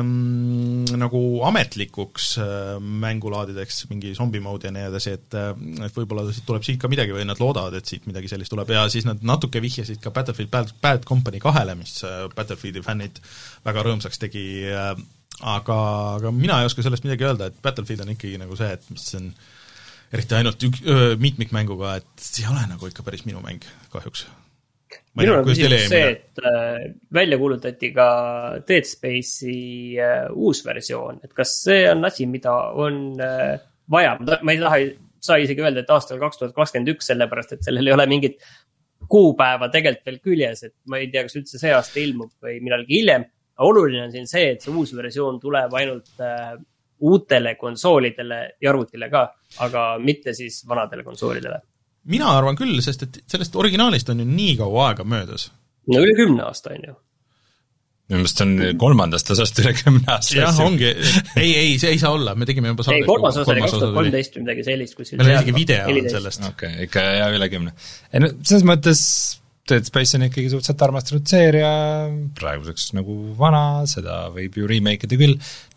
nagu 1.03 1.23
ametlikuks 1.49 2.29
äh, 2.43 2.77
mängulaadideks, 2.79 3.81
mingi 3.91 4.15
zombi 4.15 4.43
mode 4.45 4.71
ja 4.71 4.75
nii 4.77 4.87
edasi, 4.93 5.17
et 5.19 5.35
äh, 5.39 5.51
et 5.89 5.99
võib-olla 5.99 6.29
tuleb 6.47 6.67
siit 6.67 6.79
ka 6.83 6.91
midagi 6.93 7.17
või 7.17 7.27
nad 7.27 7.43
loodavad, 7.43 7.75
et 7.75 7.91
siit 7.91 8.07
midagi 8.07 8.31
sellist 8.31 8.55
tuleb 8.55 8.71
ja 8.77 8.87
siis 8.93 9.09
nad 9.09 9.25
natuke 9.27 9.63
vihjasid 9.65 10.03
ka 10.05 10.15
Battlefield 10.15 10.55
Bad, 10.55 10.75
Bad 10.85 11.07
Company 11.09 11.43
kahele, 11.43 11.75
mis 11.81 11.99
äh, 12.07 12.27
Battlefieldi 12.39 12.87
fännid 12.87 13.19
väga 13.67 13.87
rõõmsaks 13.89 14.23
tegi 14.23 14.47
äh, 14.71 14.95
aga, 15.43 15.79
aga 16.21 16.35
mina 16.35 16.63
ei 16.63 16.71
oska 16.71 16.87
sellest 16.87 17.07
midagi 17.07 17.27
öelda, 17.27 17.51
et 17.51 17.63
Battlefield 17.65 18.07
on 18.07 18.15
ikkagi 18.15 18.39
nagu 18.39 18.59
see, 18.59 18.71
et 18.79 18.91
mis 18.95 19.11
on 19.19 19.33
eriti 20.15 20.39
ainult 20.39 20.71
ük-, 20.71 20.85
mitmikmänguga, 21.19 21.99
et 21.99 22.29
see 22.31 22.47
ei 22.47 22.53
ole 22.55 22.63
nagu 22.71 22.95
ikka 22.95 23.03
päris 23.03 23.27
minu 23.27 23.43
mäng, 23.43 23.67
kahjuks. 23.91 24.29
Minul 25.19 25.41
on 25.41 25.49
küsimus 25.49 25.89
see, 25.91 26.13
et 26.15 26.41
äh, 26.47 26.87
välja 27.15 27.39
kuulutati 27.41 27.91
ka 27.95 28.09
Dead 28.69 28.87
Space'i 28.89 29.99
äh, 30.03 30.29
uus 30.35 30.63
versioon, 30.67 31.21
et 31.25 31.35
kas 31.37 31.57
see 31.65 31.85
on 31.91 32.07
asi, 32.09 32.29
mida 32.31 32.55
on 32.79 33.19
äh, 33.25 33.59
vaja, 33.91 34.17
ma 34.19 34.55
ei 34.55 34.63
taha, 34.63 34.81
saa 35.25 35.41
isegi 35.43 35.65
öelda, 35.65 35.83
et 35.83 35.93
aastal 35.93 36.21
kaks 36.23 36.41
tuhat 36.41 36.57
kakskümmend 36.57 36.95
üks, 36.95 37.11
sellepärast 37.11 37.57
et 37.57 37.67
sellel 37.67 37.91
ei 37.91 37.97
ole 37.97 38.07
mingit 38.11 38.39
kuupäeva 39.09 39.71
tegelikult 39.73 40.11
veel 40.11 40.23
küljes, 40.31 40.65
et 40.69 40.77
ma 40.91 41.01
ei 41.03 41.11
tea, 41.13 41.25
kas 41.27 41.39
üldse 41.41 41.61
see 41.61 41.75
aasta 41.75 42.01
ilmub 42.03 42.35
või 42.45 42.59
millalgi 42.63 43.01
hiljem. 43.01 43.29
oluline 43.65 44.05
on 44.07 44.13
siin 44.15 44.29
see, 44.31 44.53
et 44.55 44.63
see 44.63 44.75
uus 44.75 44.93
versioon 44.95 45.41
tuleb 45.43 45.73
ainult 45.75 46.13
uutele 46.99 47.55
konsoolidele 47.55 48.39
ja 48.61 48.71
arvutile 48.71 49.09
ka, 49.11 49.25
aga 49.65 49.83
mitte 50.03 50.35
siis 50.35 50.61
vanadele 50.69 51.05
konsoolidele. 51.07 51.61
Mina 52.13 52.31
arvan 52.37 52.57
küll, 52.59 52.79
sest 52.85 53.05
et 53.07 53.21
sellest 53.29 53.59
originaalist 53.59 54.09
on 54.13 54.23
ju 54.23 54.29
nii 54.29 54.57
kaua 54.61 54.89
aega 54.91 55.07
möödas. 55.09 55.51
no 55.93 56.01
üle 56.05 56.17
kümne 56.19 56.45
aasta 56.47 56.75
on 56.75 56.87
ju. 56.89 56.95
minu 58.09 58.23
meelest 58.23 58.43
on 58.45 58.55
kolmandast 58.81 59.33
osast 59.35 59.61
üle 59.63 59.75
kümne 59.79 60.05
aasta. 60.15 60.39
jah, 60.41 60.63
ongi, 60.65 60.93
ei, 61.37 61.51
ei, 61.51 61.75
see 61.81 61.93
ei 61.95 62.01
saa 62.03 62.15
olla, 62.17 62.35
me 62.39 62.49
tegime 62.49 62.73
juba 62.73 62.87
ei, 62.95 63.05
kolmas 63.09 63.41
osa 63.43 63.55
oli 63.55 63.67
kaks 63.67 63.77
tuhat 63.77 63.99
kolmteist 63.99 64.39
või 64.39 64.47
midagi 64.47 64.67
sellist 64.71 64.99
kuskil. 64.99 65.21
meil 65.21 65.35
on 65.35 65.43
isegi 65.43 65.57
video 65.59 65.93
on 65.93 66.11
sellest. 66.17 66.49
okei 66.49 66.73
okay,, 66.79 66.89
ikka 66.89 67.05
jah, 67.21 67.37
üle 67.37 67.53
kümne. 67.53 67.77
ei 68.13 68.25
no 68.25 68.33
selles 68.41 68.67
mõttes 68.69 69.05
Dead 69.69 69.85
Space 69.85 70.17
on 70.17 70.25
ikkagi 70.25 70.49
suhteliselt 70.49 70.83
armastatud 70.87 71.29
seeria, 71.29 71.71
praeguseks 72.39 72.95
nagu 72.97 73.17
vana, 73.37 73.83
seda 73.91 74.23
võib 74.33 74.55
ju 74.57 74.69
remake 74.71 75.05
ida 75.05 75.19
küll, 75.21 75.35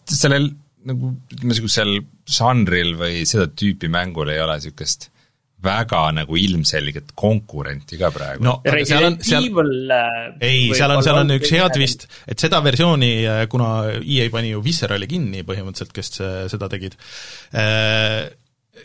sellel 0.07 0.47
nagu 0.87 1.11
ütleme, 1.29 1.51
niisugusel 1.51 1.97
žanril 2.31 2.95
või 2.97 3.25
seda 3.29 3.49
tüüpi 3.51 3.89
mängul 3.91 4.31
ei 4.31 4.39
ole 4.41 4.55
niisugust 4.57 5.09
väga 5.62 6.04
nagu 6.15 6.38
ilmselget 6.38 7.13
konkurenti 7.17 8.00
ka 8.00 8.12
praegu. 8.13 8.43
No 8.45 8.58
seal 8.65 9.08
seal 9.21 9.50
ei, 10.41 10.71
seal 10.74 10.95
on, 10.95 11.04
seal 11.06 11.21
on 11.21 11.36
üks 11.38 11.54
hea 11.54 11.69
twist, 11.74 12.08
et 12.28 12.41
seda 12.41 12.62
versiooni, 12.65 13.13
kuna 13.52 13.71
EA 14.02 14.30
pani 14.34 14.56
ju 14.56 14.63
Viscerali 14.65 15.10
kinni 15.10 15.45
põhimõtteliselt, 15.47 15.93
kes 15.95 16.21
äh, 16.21 16.38
seda 16.52 16.69
tegid, 16.71 16.97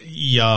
ja 0.07 0.51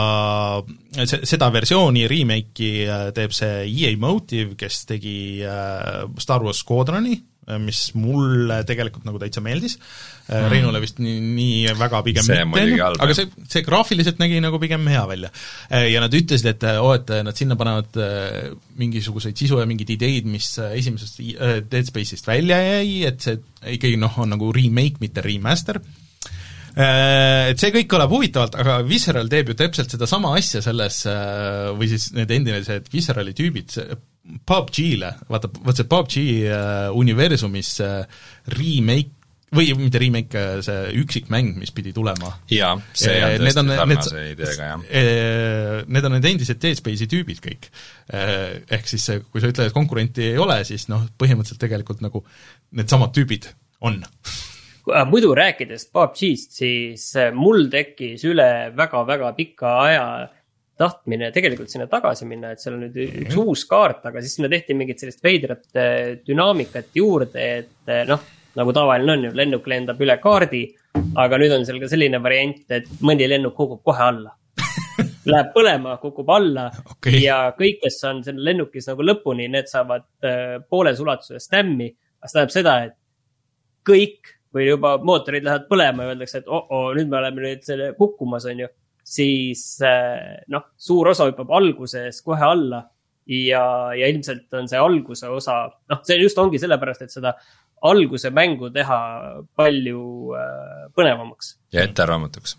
see, 1.06 1.24
seda 1.28 1.50
versiooni 1.54 2.06
remake'i 2.10 2.86
äh, 2.86 3.10
teeb 3.16 3.34
see 3.36 3.66
EA 3.68 3.96
Motive, 4.02 4.56
kes 4.60 4.84
tegi 4.90 5.18
äh, 5.46 6.06
Star 6.22 6.46
Wars 6.46 6.64
Squadroni, 6.64 7.18
mis 7.64 7.88
mulle 7.98 8.62
tegelikult 8.68 9.08
nagu 9.08 9.18
täitsa 9.18 9.42
meeldis 9.42 9.80
mm., 10.30 10.50
Reinule 10.54 10.82
vist 10.84 11.00
nii, 11.04 11.20
nii 11.36 11.76
väga 11.80 12.02
pigem 12.06 12.26
See 12.26 12.46
mitte 12.48 12.90
aga 12.90 13.16
see, 13.18 13.30
see 13.50 13.64
graafiliselt 13.66 14.22
nägi 14.22 14.40
nagu 14.44 14.60
pigem 14.62 14.88
hea 14.90 15.06
välja. 15.10 15.32
ja 15.70 16.04
nad 16.04 16.14
ütlesid, 16.16 16.50
et 16.54 16.66
oo, 16.80 16.94
et 16.96 17.12
nad 17.26 17.38
sinna 17.38 17.58
panevad 17.60 18.00
äh, 18.00 18.52
mingisuguseid 18.80 19.38
sisu 19.40 19.62
ja 19.62 19.70
mingeid 19.70 19.96
ideid, 19.96 20.30
mis 20.30 20.52
äh, 20.62 20.76
esimesest 20.80 21.24
äh, 21.24 21.60
Dead 21.66 21.90
Space'ist 21.90 22.30
välja 22.30 22.60
jäi, 22.64 23.02
et 23.10 23.26
see 23.26 23.40
ikkagi 23.78 23.98
noh, 24.00 24.22
on 24.22 24.32
nagu 24.36 24.54
remake, 24.56 25.02
mitte 25.04 25.24
remaster, 25.26 25.82
et 26.80 27.60
see 27.60 27.74
kõik 27.74 27.90
kõlab 27.92 28.14
huvitavalt, 28.14 28.54
aga 28.62 28.78
Visceral 28.88 29.28
teeb 29.28 29.50
ju 29.52 29.56
täpselt 29.58 29.92
sedasama 29.92 30.36
asja 30.38 30.62
selles 30.64 31.02
äh, 31.10 31.72
või 31.76 31.90
siis 31.92 32.12
need 32.16 32.32
endised 32.32 32.88
Viscerali 32.94 33.34
tüübid, 33.36 33.76
PUBG-le, 34.46 35.14
vaata, 35.30 35.50
vaat 35.66 35.80
see 35.80 35.90
PUBG 35.90 36.18
äh, 36.54 36.90
universumis 36.96 37.80
äh, 37.84 38.04
remake 38.56 39.19
või 39.56 39.72
mitte 39.80 40.02
remake, 40.02 40.44
see 40.66 40.92
üksikmäng, 41.02 41.56
mis 41.58 41.72
pidi 41.76 41.94
tulema 41.96 42.34
jaa, 42.54 42.76
see 42.94 43.16
Eh, 43.16 43.38
on 43.40 43.46
need 43.48 43.58
on 43.62 43.72
tõesti 43.72 43.88
need 43.90 44.04
sarnase 44.04 44.26
ideega, 44.34 44.68
jah. 44.74 44.84
eh, 44.90 45.86
Need 45.90 46.06
on 46.06 46.16
need 46.18 46.30
endised 46.34 46.62
Dead 46.62 46.78
Space'i 46.78 47.08
tüübid 47.10 47.42
kõik. 47.44 47.70
Ehk 48.14 48.88
siis 48.90 49.06
kui 49.32 49.42
sa 49.42 49.50
ütled, 49.50 49.70
et 49.72 49.76
konkurenti 49.76 50.30
ei 50.34 50.38
ole, 50.42 50.60
siis 50.68 50.88
noh, 50.92 51.08
põhimõtteliselt 51.20 51.62
tegelikult 51.62 52.02
nagu 52.06 52.24
needsamad 52.78 53.14
tüübid 53.16 53.50
on. 53.86 54.02
Äh, 54.90 55.06
muidu 55.10 55.34
rääkides 55.38 55.88
PUBG-st, 55.94 56.56
siis 56.62 57.06
äh, 57.20 57.30
mul 57.36 57.68
tekkis 57.72 58.24
üle 58.30 58.72
väga-väga 58.78 59.34
pika 59.38 59.74
aja 59.86 60.06
tahtmine 60.80 61.28
tegelikult 61.36 61.70
sinna 61.72 61.90
tagasi 61.92 62.26
minna, 62.26 62.54
et 62.56 62.62
seal 62.64 62.78
on 62.78 62.86
nüüd 62.88 62.96
üks 63.26 63.36
uus 63.42 63.66
kaart, 63.70 64.06
aga 64.08 64.22
siis 64.24 64.38
sinna 64.38 64.50
tehti 64.52 64.78
mingit 64.80 65.02
sellist 65.04 65.24
veidrat 65.26 65.66
äh, 65.76 66.18
dünaamikat 66.26 66.96
juurde, 66.96 67.50
et 67.60 67.92
äh, 67.92 68.06
noh, 68.08 68.24
nagu 68.58 68.74
tavaline 68.74 69.14
on 69.14 69.28
ju, 69.28 69.32
lennuk 69.38 69.68
lendab 69.68 70.02
üle 70.02 70.18
kaardi. 70.22 70.64
aga 71.16 71.38
nüüd 71.38 71.54
on 71.54 71.66
seal 71.66 71.80
ka 71.82 71.88
selline 71.92 72.20
variant, 72.24 72.64
et 72.72 72.88
mõni 73.06 73.28
lennuk 73.30 73.56
kukub 73.58 73.84
kohe 73.86 74.04
alla. 74.04 74.34
Läheb 75.30 75.52
põlema, 75.54 75.98
kukub 76.02 76.30
alla 76.34 76.70
Okei. 76.92 77.22
ja 77.24 77.54
kõik, 77.58 77.80
kes 77.84 78.02
on 78.10 78.24
seal 78.26 78.42
lennukis 78.44 78.90
nagu 78.90 79.06
lõpuni, 79.06 79.48
need 79.52 79.70
saavad 79.70 80.08
äh, 80.26 80.58
pooles 80.70 81.00
ulatuses 81.00 81.48
tämmi. 81.48 81.90
see 82.26 82.34
tähendab 82.34 82.54
seda, 82.54 82.76
et 82.90 82.98
kõik 83.88 84.36
või 84.54 84.68
juba 84.68 84.98
mootorid 84.98 85.46
lähevad 85.46 85.68
põlema 85.70 86.06
ja 86.06 86.14
öeldakse, 86.14 86.42
et 86.42 86.50
oh-oh, 86.50 86.92
nüüd 86.98 87.10
me 87.10 87.20
oleme 87.22 87.46
nüüd 87.46 87.66
selle 87.66 87.94
kukkumas, 87.98 88.48
on 88.50 88.66
ju. 88.66 88.70
siis 89.04 89.82
äh, 89.86 90.42
noh, 90.50 90.72
suur 90.78 91.14
osa 91.14 91.30
hüppab 91.30 91.52
alguses 91.58 92.22
kohe 92.26 92.46
alla 92.46 92.84
ja, 93.30 93.64
ja 93.98 94.10
ilmselt 94.10 94.54
on 94.58 94.68
see 94.70 94.82
alguse 94.82 95.30
osa, 95.30 95.62
noh, 95.90 96.02
see 96.06 96.18
just 96.22 96.38
ongi 96.42 96.62
sellepärast, 96.62 97.06
et 97.06 97.14
seda 97.14 97.36
alguse 97.82 98.30
mängu 98.36 98.70
teha 98.74 98.98
palju 99.56 100.34
äh, 100.36 100.90
põnevamaks. 100.96 101.56
ja 101.74 101.84
ettearvamatuks. 101.88 102.58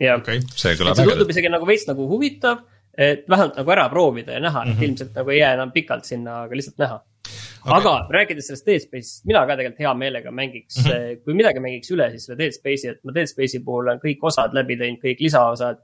ja 0.00 0.16
okei, 0.18 0.40
see 0.56 0.74
kõlab 0.80 0.96
see 0.98 1.06
tundub 1.06 1.30
isegi 1.30 1.50
nagu 1.52 1.66
veits 1.68 1.86
nagu 1.86 2.08
huvitav, 2.10 2.64
et 2.98 3.24
vähemalt 3.30 3.56
nagu 3.60 3.70
ära 3.70 3.88
proovida 3.92 4.32
ja 4.36 4.40
näha, 4.40 4.64
Mhm. 4.64 4.72
et 4.76 4.82
ilmselt 4.88 5.14
nagu 5.14 5.30
ei 5.30 5.38
jää 5.38 5.54
enam 5.54 5.72
pikalt 5.72 6.04
sinna, 6.04 6.42
aga 6.44 6.54
lihtsalt 6.58 6.78
näha 6.82 6.98
okay.. 7.62 7.76
aga 7.78 7.92
rääkides 8.10 8.46
sellest 8.50 8.66
Dead 8.66 8.82
Space'ist, 8.82 9.24
mina 9.28 9.44
ka 9.46 9.56
tegelikult 9.56 9.78
hea 9.84 9.94
meelega 9.94 10.30
mängiks 10.30 10.76
mm, 10.78 10.84
Mhm. 10.84 10.92
-hmm. 10.92 11.24
kui 11.24 11.34
midagi 11.34 11.60
mängiks 11.60 11.90
üle, 11.94 12.10
siis 12.10 12.26
selle 12.26 12.38
Dead 12.38 12.52
Space'i, 12.56 12.90
et 12.90 13.04
ma 13.04 13.12
Dead 13.14 13.26
Space'i 13.30 13.62
puhul 13.64 13.86
olen 13.88 14.00
kõik 14.02 14.18
osad 14.22 14.54
läbi 14.54 14.76
teinud, 14.76 14.98
kõik 15.04 15.20
lisaosad 15.20 15.78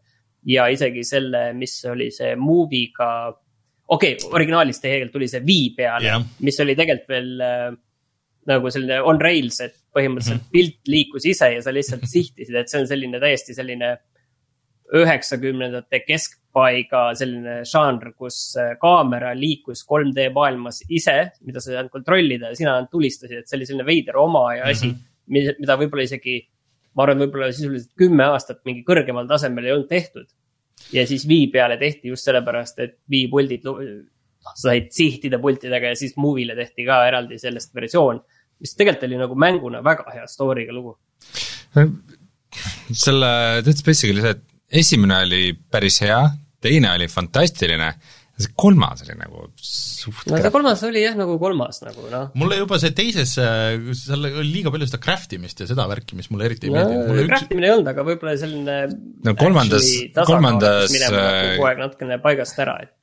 ja 0.47 0.67
isegi 0.69 1.05
selle, 1.05 1.53
mis 1.53 1.85
oli 1.91 2.11
see 2.11 2.35
movie'ga, 2.37 3.35
okei 3.89 4.15
okay,, 4.17 4.31
originaalis 4.33 4.81
tegelikult 4.81 5.13
tuli 5.13 5.29
see 5.29 5.41
Wii 5.41 5.75
peale 5.77 6.05
yeah., 6.05 6.23
mis 6.41 6.61
oli 6.61 6.75
tegelikult 6.77 7.09
veel 7.09 7.41
äh, 7.41 7.71
nagu 8.47 8.71
selline 8.71 9.01
on 9.03 9.21
rails, 9.21 9.61
et 9.61 9.75
põhimõtteliselt 9.95 10.35
Mhm. 10.35 10.45
mm 10.45 10.47
-hmm. 10.47 10.53
pilt 10.53 10.89
liikus 10.89 11.27
ise 11.27 11.53
ja 11.55 11.63
sa 11.63 11.73
lihtsalt 11.73 12.07
sihtisid, 12.07 12.55
et 12.55 12.69
see 12.69 12.81
on 12.81 12.87
selline 12.87 13.21
täiesti 13.21 13.55
selline 13.55 13.99
üheksakümnendate 14.95 16.01
keskpaiga 16.07 17.03
selline 17.19 17.61
žanr, 17.69 18.13
kus 18.17 18.57
äh, 18.57 18.75
kaamera 18.81 19.35
liikus 19.37 19.85
3D 19.89 20.31
maailmas 20.35 20.81
ise, 20.89 21.17
mida 21.45 21.61
sa 21.61 21.73
ei 21.73 21.77
saanud 21.77 21.93
kontrollida 21.93 22.53
ja 22.53 22.57
sina 22.57 22.75
ainult 22.77 22.91
tulistasid, 22.95 23.43
et 23.43 23.51
see 23.51 23.59
oli 23.59 23.69
selline 23.69 23.87
veider 23.89 24.17
oma 24.21 24.47
ja 24.57 24.71
asi 24.73 24.89
mm, 24.89 24.95
-hmm. 24.95 25.61
mida 25.61 25.77
võib-olla 25.77 26.09
isegi, 26.09 26.41
ma 26.95 27.05
arvan, 27.05 27.21
võib-olla 27.25 27.51
sisuliselt 27.53 27.93
kümme 28.01 28.25
aastat 28.25 28.63
mingi 28.65 28.85
kõrgemal 28.89 29.29
tasemel 29.29 29.69
ei 29.69 29.73
olnud 29.77 29.89
tehtud. 29.89 30.27
ja 30.93 31.07
siis 31.07 31.29
Wii 31.29 31.47
peale 31.53 31.77
tehti 31.77 32.09
just 32.09 32.25
sellepärast, 32.25 32.79
et 32.79 32.99
Wii 33.11 33.29
puldid, 33.29 33.65
said 34.57 34.91
sihtida 34.95 35.41
pultidega 35.43 35.93
ja 35.93 35.99
siis 35.99 36.17
Movie'le 36.21 36.57
tehti 36.59 36.87
ka 36.89 37.01
eraldi 37.09 37.39
sellest 37.41 37.75
versioon, 37.77 38.21
mis 38.63 38.75
tegelikult 38.79 39.09
oli 39.09 39.21
nagu 39.21 39.39
mänguna 39.39 39.83
väga 39.85 40.07
hea 40.15 40.27
story'ga 40.31 40.75
lugu. 40.75 40.97
selle 42.93 43.33
Dead 43.65 43.77
Space'iga 43.77 44.15
oli 44.15 44.25
see, 44.25 44.37
et 44.37 44.81
esimene 44.83 45.23
oli 45.25 45.43
päris 45.71 46.01
hea, 46.05 46.21
teine 46.63 46.91
oli 46.97 47.09
fantastiline, 47.11 47.93
see 48.39 48.53
kolmas 48.59 49.03
oli 49.03 49.17
nagu 49.19 49.49
suht 49.59 50.29
no 50.31 50.39
see 50.39 50.53
kolmas 50.55 50.83
oli 50.87 51.01
jah, 51.03 51.17
nagu 51.19 51.35
kolmas 51.43 51.81
nagu 51.83 52.05
noh. 52.13 52.29
mulle 52.39 52.61
juba 52.61 52.79
see 52.83 52.93
teises, 52.97 53.33
seal 53.35 54.29
oli 54.29 54.45
liiga 54.47 54.73
palju 54.75 54.87
seda 54.91 55.01
craft 55.03 55.35
imist 55.39 55.65
ja 55.65 55.67
seda 55.71 55.89
värki, 55.91 56.19
mis 56.19 56.31
mulle 56.33 56.47
eriti 56.47 56.69
ei 56.69 56.75
meeldinud, 56.77 57.09
mulle 57.11 57.25
üks, 57.27 57.33
Craft 57.33 57.57
imine 57.57 57.71
ei 57.71 57.75
olnud, 57.75 57.91
aga 57.91 58.05
võib-olla 58.07 58.37
selline. 58.39 58.77
No 59.27 59.35
kolmandas- 59.39 59.91
kolmandas, 60.29 60.95
minema 60.95 61.25
äh, 61.25 61.41
kogu 61.57 61.69
aeg 61.71 61.83
natukene 61.83 62.21
paigast 62.23 62.63
ära, 62.63 62.79
et 62.87 62.95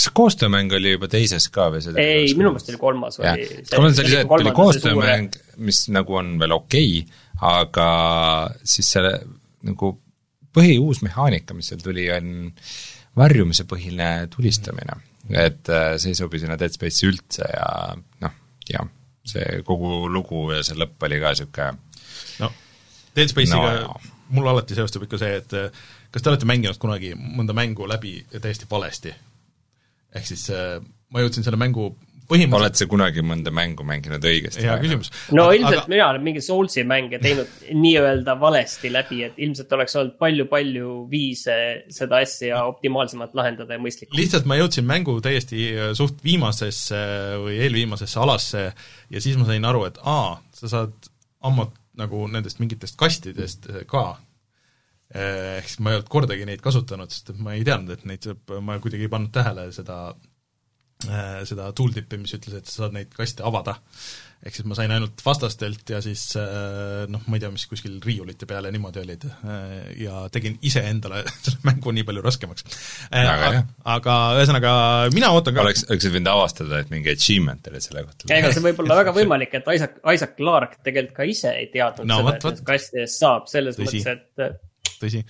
kas 0.00 0.06
see 0.08 0.16
koostöömäng 0.16 0.72
oli 0.72 0.94
juba 0.94 1.08
teises 1.12 1.48
ka 1.52 1.66
või 1.74 1.82
ei, 2.00 2.30
minu 2.32 2.54
meelest 2.54 2.70
oli 2.72 2.80
kolmas 2.80 3.18
jah 3.20 3.34
oli., 3.36 3.48
kolmas 3.68 3.98
oli 4.00 4.12
see, 4.14 4.22
et 4.24 4.32
oli 4.36 4.52
koostöömäng, 4.56 5.36
mis 5.60 5.82
nagu 5.92 6.16
on 6.16 6.38
veel 6.40 6.54
okei 6.56 7.02
okay,, 7.02 7.18
aga 7.50 7.88
siis 8.64 8.88
selle 8.96 9.12
nagu 9.66 9.92
põhi 10.56 10.78
uus 10.80 11.02
mehaanika, 11.04 11.54
mis 11.54 11.68
seal 11.70 11.82
tuli, 11.84 12.06
on 12.14 12.48
varjumise 13.20 13.66
põhine 13.68 14.08
tulistamine. 14.32 14.96
et 15.28 15.68
äh, 15.68 15.92
see 16.00 16.14
ei 16.14 16.18
sobi 16.18 16.40
sinna 16.40 16.56
Dead 16.58 16.72
Space'i 16.72 17.10
üldse 17.10 17.44
ja 17.44 17.68
noh, 18.24 18.38
jah, 18.70 18.88
see 19.28 19.60
kogu 19.66 20.08
lugu 20.08 20.48
ja 20.54 20.64
see 20.66 20.80
lõpp 20.80 21.04
oli 21.06 21.20
ka 21.20 21.34
niisugune 21.34 21.76
no 22.40 22.52
Dead 23.16 23.30
Space'iga 23.30 23.74
No, 23.82 23.92
no, 23.92 24.14
mul 24.34 24.48
alati 24.48 24.78
seostub 24.78 25.04
ikka 25.04 25.20
see, 25.20 25.36
et 25.42 25.58
eh, 25.58 25.82
kas 26.10 26.24
te 26.24 26.32
olete 26.32 26.48
mänginud 26.48 26.80
kunagi 26.80 27.12
mõnda 27.18 27.54
mängu 27.56 27.86
läbi 27.90 28.16
täiesti 28.32 28.70
valesti? 28.70 29.12
Ehk 30.14 30.30
siis 30.30 30.46
eh, 30.54 30.78
ma 31.10 31.24
jõudsin 31.24 31.46
selle 31.46 31.60
mängu 31.60 31.90
põhimõtteliselt 32.30 32.60
oled 32.60 32.78
sa 32.78 32.86
kunagi 32.90 33.22
mõnda 33.26 33.52
mängu 33.54 33.84
mänginud 33.86 34.24
õigesti? 34.30 34.62
hea 34.64 34.76
küsimus. 34.82 35.10
no 35.34 35.48
aga, 35.48 35.56
ilmselt 35.58 35.80
aga... 35.80 35.92
mina 35.92 36.06
olen 36.12 36.24
mingeid 36.26 36.46
Soulsi 36.46 36.84
mänge 36.86 37.18
teinud 37.22 37.50
nii-öelda 37.74 38.36
valesti 38.40 38.92
läbi, 38.92 39.22
et 39.26 39.40
ilmselt 39.42 39.74
oleks 39.76 39.96
olnud 39.98 40.16
palju-palju 40.20 40.94
viise 41.10 41.56
seda 41.92 42.22
asja 42.24 42.62
optimaalsemalt 42.70 43.34
lahendada 43.38 43.76
ja 43.76 43.82
mõistlikult. 43.82 44.18
lihtsalt 44.18 44.48
ma 44.50 44.60
jõudsin 44.60 44.86
mängu 44.88 45.16
täiesti 45.24 45.66
äh, 45.74 45.92
suht 45.98 46.22
viimasesse 46.26 47.02
või 47.42 47.58
eelviimasesse 47.66 48.22
alasse 48.22 48.66
ja 48.70 49.22
siis 49.22 49.38
ma 49.40 49.48
sain 49.50 49.66
aru, 49.66 49.86
et 49.90 50.00
aa, 50.06 50.38
sa 50.56 50.74
saad 50.76 51.10
ammut 51.46 51.74
nagu 51.98 52.26
nendest 52.30 52.62
mingitest 52.62 52.98
kastidest 53.00 53.66
äh, 53.72 53.82
ka 53.90 54.12
ehk 55.10 55.66
siis 55.66 55.82
ma 55.82 55.90
ei 55.92 55.98
olnud 55.98 56.10
kordagi 56.10 56.46
neid 56.46 56.62
kasutanud, 56.62 57.10
sest 57.10 57.32
et 57.34 57.42
ma 57.42 57.56
ei 57.56 57.66
teadnud, 57.66 57.96
et 57.96 58.06
neid 58.06 58.30
saab, 58.30 58.58
ma 58.62 58.78
kuidagi 58.82 59.08
ei 59.08 59.10
pannud 59.12 59.32
tähele 59.34 59.66
seda, 59.74 60.00
äh, 61.08 61.40
seda 61.48 61.70
tooltip'i, 61.76 62.20
mis 62.20 62.34
ütles, 62.38 62.60
et 62.60 62.70
sa 62.70 62.84
saad 62.84 62.98
neid 62.98 63.10
kaste 63.16 63.46
avada. 63.46 63.80
ehk 64.40 64.54
siis 64.56 64.64
ma 64.64 64.72
sain 64.78 64.88
ainult 64.94 65.20
vastastelt 65.20 65.90
ja 65.92 65.98
siis 66.00 66.22
äh, 66.40 67.02
noh, 67.10 67.26
ma 67.26 67.36
ei 67.36 67.42
tea, 67.42 67.50
mis 67.52 67.66
kuskil 67.68 67.98
riiulite 68.00 68.46
peale 68.48 68.70
niimoodi 68.72 69.02
olid 69.02 69.26
ja 70.00 70.22
tegin 70.32 70.56
iseendale 70.64 71.24
selle 71.44 71.58
mängu 71.66 71.92
nii 71.92 72.06
palju 72.08 72.24
raskemaks. 72.24 72.64
aga, 73.10 73.50
aga 73.98 74.16
ühesõnaga, 74.38 74.72
mina 75.12 75.34
ootan 75.34 75.58
ka 75.58 75.66
oleks, 75.66 75.84
oleksid 75.90 76.14
võinud 76.14 76.32
avastada, 76.36 76.80
et 76.80 76.94
mingi 76.94 77.12
achievement 77.12 77.68
oli 77.68 77.82
selle 77.84 78.06
kohta. 78.06 78.30
ega 78.38 78.54
see 78.54 78.64
võib 78.70 78.86
olla 78.86 79.02
väga 79.02 79.16
võimalik, 79.18 79.58
et 79.58 79.74
Isaac, 79.74 80.00
Isaac 80.14 80.38
Clarke 80.38 80.80
tegelikult 80.86 81.18
ka 81.18 81.30
ise 81.34 81.58
ei 81.58 81.68
teadnud 81.74 82.08
no, 82.08 82.22
seda, 82.22 82.54
et 82.54 82.66
kastidest 82.72 83.24
saab, 83.26 83.50
selles 83.50 83.82
Tõsi. 83.82 84.06
mõttes, 84.06 84.12
et 84.46 84.60
tõsi. 85.00 85.20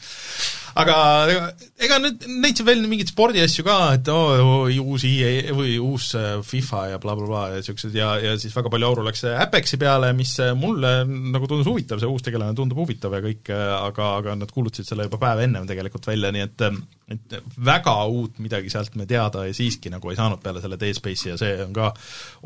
aga 0.81 0.97
ega, 1.31 1.47
ega 1.87 1.99
nüüd 2.03 2.27
näitasid 2.29 2.69
veel 2.69 2.83
mingeid 2.87 3.11
spordiasju 3.11 3.65
ka, 3.67 3.77
et 3.97 4.11
oo 4.13 4.37
oh, 4.45 4.71
uus 4.85 5.05
EA 5.09 5.55
või 5.57 5.77
uus 5.83 6.11
äh, 6.19 6.39
FIFA 6.47 6.83
ja 6.93 7.01
blablabla 7.03 7.31
bla, 7.31 7.43
bla, 7.51 7.59
ja 7.59 7.67
siuksed 7.67 7.97
ja, 7.97 8.13
ja 8.23 8.37
siis 8.41 8.55
väga 8.57 8.73
palju 8.73 8.91
auru 8.91 9.07
läks 9.07 9.27
Apexi 9.31 9.81
peale, 9.81 10.13
mis 10.17 10.37
äh, 10.43 10.55
mulle 10.59 10.95
nagu 11.07 11.51
tundus 11.51 11.69
huvitav, 11.71 12.01
see 12.03 12.11
uus 12.11 12.25
tegelane 12.27 12.57
tundub 12.59 12.81
huvitav 12.83 13.15
ja 13.17 13.23
kõik, 13.25 13.51
äh, 13.55 13.67
aga, 13.79 14.15
aga 14.23 14.39
nad 14.39 14.55
kuulutasid 14.55 14.91
selle 14.91 15.09
juba 15.09 15.21
päev 15.23 15.45
ennem 15.47 15.69
tegelikult 15.71 16.11
välja, 16.13 16.33
nii 16.35 16.47
et 16.49 16.67
et 17.11 17.33
väga 17.67 17.97
uut 18.07 18.37
midagi 18.39 18.71
sealt 18.71 18.95
me 18.95 19.03
teada 19.11 19.43
ja 19.49 19.55
siiski 19.57 19.91
nagu 19.91 20.13
ei 20.13 20.19
saanud 20.19 20.39
peale 20.45 20.61
selle 20.63 20.79
Dead 20.79 20.95
Space'i 20.95 21.33
ja 21.33 21.39
see 21.41 21.57
on 21.65 21.73
ka 21.75 21.89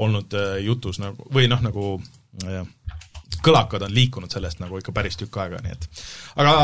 olnud 0.00 0.32
jutus 0.64 1.02
nagu, 1.02 1.26
või 1.36 1.50
noh, 1.52 1.60
nagu 1.60 1.98
jah, 2.48 2.64
kõlakad 3.44 3.86
on 3.86 3.94
liikunud 3.94 4.32
sellest 4.32 4.60
nagu 4.62 4.78
ikka 4.80 4.94
päris 4.96 5.18
tükk 5.20 5.38
aega, 5.42 5.60
nii 5.64 5.74
et 5.74 5.88
aga 6.42 6.54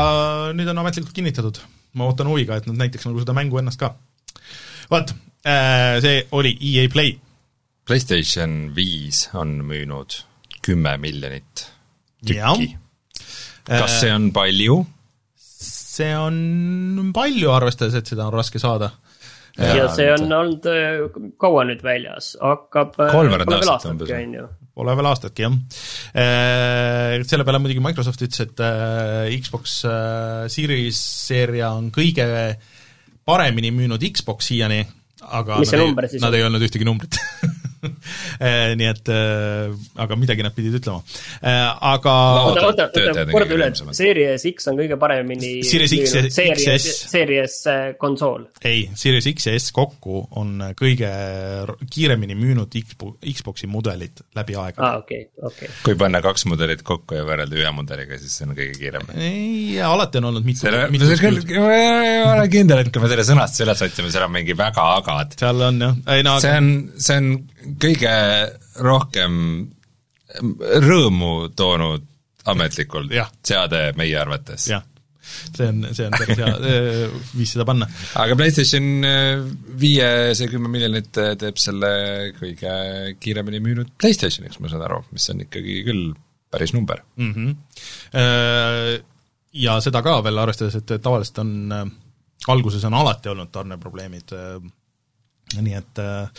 nüüd 0.57 0.71
on 0.71 0.81
ametlikult 0.83 1.15
kinnitatud, 1.15 1.59
ma 1.99 2.07
ootan 2.09 2.29
huviga, 2.31 2.59
et 2.59 2.69
nad 2.69 2.79
näitaks 2.83 3.07
nagu 3.07 3.21
seda 3.23 3.35
mängu 3.37 3.61
ennast 3.61 3.81
ka. 3.81 3.93
vot, 4.91 5.13
äh, 5.45 5.99
see 6.03 6.23
oli 6.37 6.55
EA 6.71 6.87
Play. 6.93 7.17
PlayStation 7.87 8.75
viis 8.75 9.25
on 9.33 9.59
müünud 9.67 10.21
kümme 10.61 10.97
miljonit 11.01 11.67
tükki. 12.25 12.77
kas 13.67 13.99
see 14.01 14.13
on 14.13 14.31
palju? 14.33 14.83
see 15.91 16.13
on 16.15 17.11
palju, 17.13 17.51
arvestades, 17.51 17.97
et 17.99 18.07
seda 18.07 18.29
on 18.29 18.33
raske 18.33 18.59
saada 18.61 18.93
ja, 19.57 19.75
ja 19.75 19.87
see 19.91 20.07
on 20.13 20.31
olnud 20.31 20.67
äh, 20.71 21.03
kaua 21.41 21.65
nüüd 21.67 21.83
väljas, 21.83 22.35
hakkab 22.41 22.95
äh, 23.01 23.11
kolmveerand 23.11 23.57
aastat 23.57 23.89
umbes, 23.91 24.13
on 24.15 24.37
ju 24.37 24.47
Pole 24.81 24.97
veel 24.97 25.09
aastatki, 25.11 25.45
jah. 25.45 25.57
Äh, 26.17 27.21
selle 27.29 27.45
peale 27.45 27.61
muidugi 27.61 27.83
Microsoft 27.85 28.23
ütles, 28.25 28.41
et 28.47 28.63
Xbox 29.43 29.81
Series 30.49 31.01
seeria 31.27 31.69
on 31.77 31.91
kõige 31.93 32.25
paremini 33.27 33.69
müünud 33.75 34.01
Xbox 34.09 34.49
siiani, 34.49 34.81
aga 35.29 35.61
mis 35.61 35.71
nad, 35.77 35.85
ei, 36.09 36.21
nad 36.23 36.33
ei 36.33 36.47
öelnud 36.47 36.65
ühtegi 36.65 36.87
numbrit 36.87 37.19
nii 38.79 38.89
et 38.89 39.11
äh, 39.13 39.73
aga 40.03 40.17
midagi 40.19 40.45
nad 40.45 40.55
pidid 40.55 40.77
ütlema. 40.81 41.01
Äh, 41.41 41.59
aga 41.91 42.15
oota, 42.47 42.65
oota, 42.69 42.87
oota, 42.91 43.25
korda 43.31 43.57
üle, 43.57 43.69
Series 43.97 44.45
X 44.51 44.69
on 44.71 44.79
kõige 44.79 44.97
paremini 45.01 45.53
Series 45.67 45.95
X 45.97 46.15
ja 46.17 46.25
XS. 46.55 46.89
Series 47.11 47.57
konsool. 48.01 48.47
ei, 48.67 48.85
Series 48.97 49.29
X 49.33 49.49
ja 49.49 49.55
S 49.57 49.71
kokku 49.75 50.23
on 50.39 50.71
kõige 50.77 51.11
kiiremini 51.91 52.37
müünud 52.37 52.71
Xbox'i 52.71 53.69
mudelid 53.71 54.21
läbi 54.37 54.55
aegade. 54.55 54.85
aa, 54.85 55.01
okei, 55.01 55.25
okei. 55.41 55.69
kui 55.85 55.97
panna 55.99 56.21
kaks 56.23 56.45
mudelit 56.49 56.83
kokku 56.87 57.17
ja 57.17 57.25
võrrelda 57.27 57.57
ühe 57.57 57.73
mudeliga, 57.75 58.19
siis 58.21 58.35
see 58.37 58.47
on 58.47 58.55
kõige 58.57 58.77
kiirem. 58.77 59.09
ei, 59.17 59.79
alati 59.85 60.21
on 60.21 60.29
olnud 60.31 60.47
mitu, 60.47 60.67
ma 60.67 60.85
ei 61.75 62.21
ole 62.25 62.47
kindel, 62.51 62.83
et 62.83 62.91
kui 62.93 63.03
me 63.03 63.11
selle 63.11 63.25
sõnastuse 63.27 63.67
üles 63.67 63.85
otsime, 63.87 64.13
seal 64.13 64.27
on 64.27 64.35
mingi 64.35 64.57
väga 64.57 64.87
agad. 64.99 65.37
seal 65.41 65.65
on 65.69 65.81
jah, 65.85 65.97
ei 66.15 66.25
no 66.27 66.37
see 66.43 66.53
on, 66.57 66.71
see 67.01 67.19
on 67.21 67.31
kõige 67.79 68.13
rohkem 68.81 69.35
rõõmu 70.85 71.51
toonud 71.55 72.07
ametlikult 72.51 73.11
seade 73.45 73.91
meie 73.99 74.15
arvates. 74.17 74.65
jah, 74.71 74.81
see 75.21 75.67
on, 75.67 75.83
see 75.93 76.07
on 76.07 76.15
päris 76.15 76.39
hea 76.39 76.53
viis 77.37 77.53
seda 77.53 77.65
panna. 77.67 77.87
aga 78.23 78.37
PlayStation 78.39 79.05
viie 79.81 80.09
see 80.37 80.49
kümme 80.51 80.71
miljonit 80.71 81.11
teeb 81.11 81.61
selle 81.61 81.91
kõige 82.39 82.73
kiiremini 83.21 83.61
müünud 83.63 83.93
PlayStationiks, 84.01 84.59
ma 84.63 84.71
saan 84.71 84.87
aru, 84.87 85.03
mis 85.11 85.29
on 85.33 85.45
ikkagi 85.45 85.81
küll 85.87 86.11
päris 86.51 86.73
number 86.75 87.03
mm. 87.15 87.33
-hmm. 87.33 87.55
Ja 89.51 89.73
seda 89.83 89.99
ka 89.99 90.21
veel 90.23 90.39
arvestades, 90.39 90.77
et 90.79 90.91
tavaliselt 91.03 91.41
on, 91.43 91.51
alguses 92.47 92.85
on 92.87 92.93
alati 92.95 93.27
olnud 93.29 93.49
tarneprobleemid, 93.51 94.31
nii 95.59 95.75
et 95.75 95.99
Äh, 95.99 96.29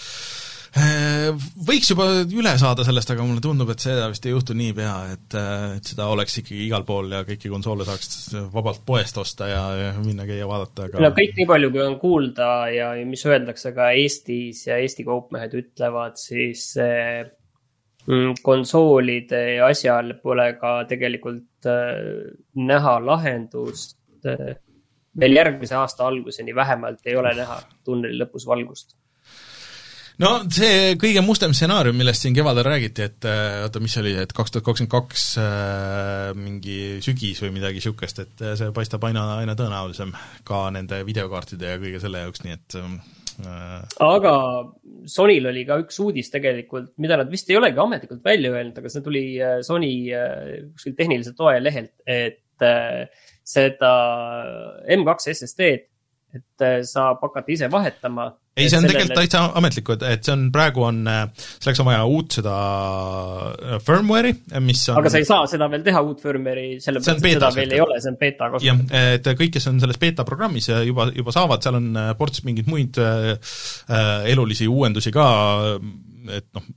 võiks 0.72 1.90
juba 1.92 2.06
üle 2.24 2.52
saada 2.60 2.84
sellest, 2.86 3.10
aga 3.12 3.24
mulle 3.26 3.42
tundub, 3.44 3.68
et 3.74 3.82
seda 3.82 4.06
vist 4.08 4.24
ei 4.24 4.32
juhtu 4.32 4.54
niipea, 4.56 4.94
et, 5.12 5.34
äh, 5.36 5.64
et 5.76 5.90
seda 5.90 6.06
oleks 6.08 6.38
ikkagi 6.40 6.62
igal 6.64 6.86
pool 6.88 7.12
ja 7.12 7.20
kõiki 7.28 7.50
konsoole 7.52 7.84
saaks 7.84 8.32
vabalt 8.54 8.80
poest 8.86 9.20
osta 9.20 9.50
ja, 9.50 9.62
ja 9.76 9.90
minna 10.00 10.24
käia 10.28 10.48
vaadata, 10.48 10.88
aga 10.88 11.02
no 11.04 11.12
kõik 11.16 11.36
nii 11.36 11.48
palju, 11.50 11.70
kui 11.74 11.84
on 11.84 11.98
kuulda 12.00 12.48
ja 12.72 12.88
mis 13.08 13.24
öeldakse 13.28 13.74
ka 13.76 13.90
Eestis 14.00 14.64
ja 14.70 14.80
Eesti 14.80 15.04
kaupmehed 15.04 15.58
ütlevad, 15.60 16.16
siis 16.20 16.64
mm, 16.80 18.40
konsoolide 18.40 19.44
asjal 19.68 20.16
pole 20.24 20.54
ka 20.56 20.78
tegelikult 20.88 21.68
äh, 21.68 22.32
näha 22.56 22.96
lahendust 23.04 24.00
äh, 24.24 24.56
veel 25.20 25.36
järgmise 25.36 25.76
aasta 25.76 26.08
alguseni 26.08 26.56
vähemalt 26.56 27.04
ei 27.04 27.20
ole 27.20 27.36
näha 27.36 27.60
tunneli 27.84 28.16
lõpus 28.24 28.48
valgust 28.48 28.96
no 30.20 30.32
see 30.52 30.96
kõige 31.00 31.22
mustem 31.24 31.54
stsenaarium, 31.56 31.96
millest 31.96 32.24
siin 32.24 32.36
kevadel 32.36 32.66
räägiti, 32.66 33.06
et 33.08 33.28
äh, 33.28 33.62
oota, 33.64 33.80
mis 33.82 33.96
oli, 34.00 34.14
et 34.20 34.34
kaks 34.36 34.54
tuhat 34.54 34.66
kakskümmend 34.66 34.92
kaks 34.92 35.26
äh, 35.40 36.28
mingi 36.36 36.76
sügis 37.04 37.40
või 37.44 37.54
midagi 37.56 37.80
niisugust, 37.80 38.22
et 38.24 38.44
äh, 38.44 38.54
see 38.58 38.72
paistab 38.76 39.04
aina, 39.08 39.24
aina 39.40 39.56
tõenäolisem 39.58 40.12
ka 40.48 40.66
nende 40.74 41.00
videokaartide 41.08 41.74
ja 41.74 41.80
kõige 41.82 42.02
selle 42.02 42.24
jaoks, 42.26 42.44
nii 42.44 42.56
et 42.58 42.78
äh, 42.82 42.96
aga 44.04 44.34
Sonyl 45.08 45.48
oli 45.48 45.64
ka 45.66 45.78
üks 45.82 45.96
uudis 46.04 46.28
tegelikult, 46.30 46.92
mida 47.02 47.16
nad 47.18 47.30
vist 47.32 47.48
ei 47.50 47.56
olegi 47.58 47.80
ametlikult 47.80 48.20
välja 48.26 48.52
öelnud, 48.52 48.76
aga 48.78 48.92
see 48.92 49.04
tuli 49.04 49.24
Sony 49.64 49.94
kuskil 50.74 50.98
tehnilise 50.98 51.32
toe 51.38 51.56
lehelt, 51.62 51.94
et 52.04 52.38
seda 53.42 53.94
M2 54.84 55.32
SSD-d, 55.32 55.88
et 56.36 56.86
saab 56.86 57.24
hakata 57.24 57.50
ise 57.56 57.66
vahetama 57.72 58.28
ei, 58.56 58.68
see 58.68 58.76
on 58.76 58.84
sellele... 58.84 58.92
tegelikult 58.92 59.18
täitsa 59.22 59.42
ametlikud, 59.58 60.02
et 60.04 60.26
see 60.26 60.34
on, 60.34 60.42
praegu 60.52 60.84
on, 60.84 60.98
selleks 61.38 61.80
on 61.80 61.88
vaja 61.88 62.02
uut 62.08 62.36
seda 62.36 62.56
äh, 63.52 63.78
firmware'i, 63.86 64.34
mis 64.64 64.82
on 64.92 65.00
aga 65.00 65.12
sa 65.14 65.22
ei 65.22 65.28
saa 65.28 65.46
seda 65.50 65.70
veel 65.72 65.86
teha, 65.86 66.02
uut 66.04 66.20
firmware'i, 66.24 66.76
sellepärast 66.84 67.24
et 67.24 67.38
seda 67.38 67.50
veel 67.56 67.72
ei 67.78 67.82
ole, 67.84 67.96
see 68.04 68.12
on 68.12 68.20
beeta 68.20 68.50
kasutus. 68.52 68.68
jah, 68.68 69.08
et 69.16 69.32
kõik, 69.40 69.54
kes 69.56 69.70
on 69.72 69.80
selles 69.82 70.00
beeta 70.02 70.28
programmis 70.28 70.68
juba, 70.68 71.08
juba 71.16 71.34
saavad, 71.34 71.64
seal 71.64 71.80
on 71.80 71.88
äh, 71.96 72.12
ports 72.20 72.44
mingeid 72.48 72.68
muid 72.68 73.00
äh, 73.00 73.32
äh, 73.32 74.12
elulisi 74.34 74.68
uuendusi 74.68 75.14
ka, 75.16 75.26
et 76.36 76.48
noh, 76.52 76.68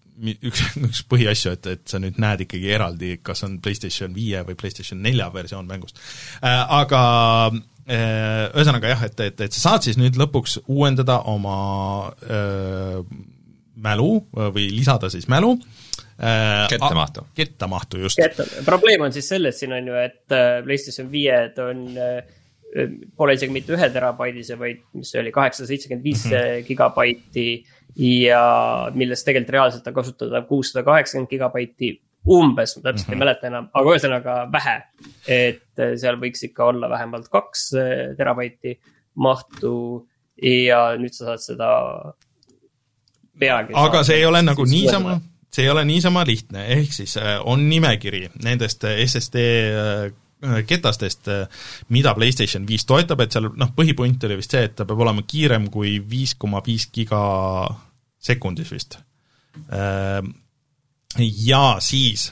üks, 0.47 0.65
üks 0.79 1.05
põhiasju, 1.11 1.57
et, 1.59 1.71
et 1.75 1.85
sa 1.91 1.99
nüüd 1.99 2.23
näed 2.23 2.47
ikkagi 2.47 2.71
eraldi, 2.71 3.17
kas 3.19 3.43
on 3.47 3.59
PlayStation 3.63 4.15
viie 4.15 4.47
või 4.47 4.55
PlayStation 4.59 5.03
nelja 5.03 5.27
versioon 5.35 5.67
mängust 5.67 5.99
äh,. 6.39 6.63
Aga 6.75 7.03
Äh, 7.51 7.61
ühesõnaga 7.85 8.89
jah, 8.89 9.03
et, 9.05 9.19
et, 9.27 9.41
et 9.45 9.55
sa 9.55 9.69
saad 9.69 9.85
siis 9.85 9.99
nüüd 10.01 10.17
lõpuks 10.17 10.57
uuendada 10.65 11.19
oma 11.29 11.57
öö, 12.25 12.39
äh, 12.39 13.19
mälu 13.85 14.23
või 14.33 14.69
lisada 14.73 15.11
siis 15.13 15.27
mälu 15.29 15.51
äh,. 16.17 16.65
kettamahtu. 16.71 17.27
kettamahtu, 17.37 17.99
just. 18.05 18.21
probleem 18.65 19.03
on 19.05 19.13
siis 19.13 19.27
selles 19.29 19.59
siin 19.59 19.75
on 19.75 19.91
ju, 19.91 19.99
et 19.99 20.35
PlayStation 20.65 21.11
viied 21.11 21.59
on 21.61 21.85
pole 23.15 23.35
isegi 23.37 23.53
mitte 23.53 23.75
ühe 23.75 23.89
terabaidise, 23.93 24.57
vaid 24.59 24.81
mis 24.97 25.11
see 25.11 25.21
oli, 25.21 25.31
kaheksasada 25.35 25.69
seitsekümmend 25.69 26.07
viis 26.07 26.25
mhm. 26.27 26.65
gigabaiti 26.67 27.47
ja 28.01 28.41
millest 28.95 29.27
tegelikult 29.27 29.53
reaalselt 29.55 29.87
on 29.91 29.95
kasutada 29.95 30.41
kuussada 30.49 30.83
kaheksakümmend 30.87 31.31
gigabaiti 31.31 31.93
umbes, 32.27 32.75
ma 32.77 32.81
täpselt 32.81 33.07
mm 33.07 33.11
-hmm. 33.11 33.13
ei 33.13 33.15
mhm. 33.15 33.19
mäleta 33.19 33.47
enam, 33.47 33.69
aga 33.73 33.93
ühesõnaga 33.93 34.35
vähe. 34.51 34.75
et 35.27 35.79
äh, 35.79 35.95
seal 36.01 36.17
võiks 36.21 36.43
ikka 36.43 36.65
olla 36.65 36.89
vähemalt 36.89 37.29
kaks 37.29 37.73
äh, 37.73 38.17
terabaiti 38.17 38.79
mahtu 39.15 40.07
ja 40.41 40.97
nüüd 40.97 41.13
sa 41.13 41.25
saad 41.25 41.39
seda 41.39 41.69
peagi 43.39 43.73
aga 43.73 44.03
see 44.03 44.17
ei 44.17 44.25
ole 44.25 44.41
nagu 44.41 44.65
niisama, 44.65 45.19
see 45.51 45.63
ei 45.63 45.69
ole 45.69 45.85
niisama 45.85 46.25
lihtne, 46.25 46.67
ehk 46.67 46.93
siis 46.93 47.17
äh, 47.17 47.39
on 47.43 47.69
nimekiri 47.69 48.29
nendest 48.43 48.83
SSD 48.83 49.35
ketastest, 50.67 51.27
mida 51.89 52.13
PlayStation 52.13 52.67
viis 52.67 52.85
toetab, 52.85 53.21
et 53.21 53.31
seal 53.31 53.47
noh, 53.55 53.71
põhipunt 53.75 54.23
oli 54.27 54.35
vist 54.37 54.51
see, 54.51 54.65
et 54.67 54.75
ta 54.75 54.85
peab 54.85 54.99
olema 54.99 55.23
kiirem 55.25 55.69
kui 55.73 55.95
viis 56.09 56.35
koma 56.35 56.61
viis 56.65 56.89
giga 56.93 57.21
sekundis 58.19 58.71
vist. 58.71 58.99
Ja 61.19 61.77
siis 61.79 62.31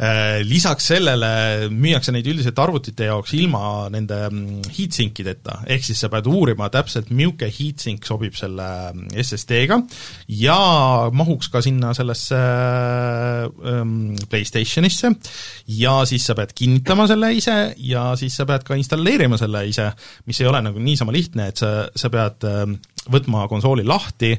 äh, 0.00 0.40
lisaks 0.46 0.88
sellele 0.90 1.68
müüakse 1.72 2.12
neid 2.14 2.26
üldiselt 2.30 2.58
arvutite 2.58 3.08
jaoks 3.10 3.34
ilma 3.36 3.90
nende 3.92 4.18
mm, 4.30 4.70
heatsink 4.74 5.20
ideta, 5.22 5.58
ehk 5.70 5.84
siis 5.86 6.00
sa 6.00 6.10
pead 6.12 6.28
uurima 6.30 6.70
täpselt, 6.72 7.12
milline 7.14 7.50
heatsink 7.52 8.08
sobib 8.08 8.36
selle 8.38 8.68
mm, 8.94 9.12
SSD-ga 9.22 9.78
ja 10.40 10.58
mahuks 11.14 11.50
ka 11.52 11.62
sinna 11.64 11.92
sellesse 11.96 12.40
ähm, 12.40 14.14
PlayStationisse. 14.30 15.12
Ja 15.80 16.00
siis 16.08 16.26
sa 16.26 16.36
pead 16.38 16.56
kinnitama 16.56 17.06
selle 17.10 17.30
ise 17.36 17.58
ja 17.76 18.10
siis 18.20 18.36
sa 18.40 18.48
pead 18.48 18.64
ka 18.66 18.78
installeerima 18.80 19.38
selle 19.40 19.66
ise, 19.68 19.90
mis 20.28 20.40
ei 20.40 20.50
ole 20.50 20.64
nagu 20.64 20.80
niisama 20.80 21.14
lihtne, 21.14 21.52
et 21.52 21.60
sa, 21.60 21.74
sa 21.92 22.10
pead 22.12 22.48
ähm, 22.48 22.78
võtma 23.12 23.48
konsooli 23.50 23.84
lahti, 23.84 24.32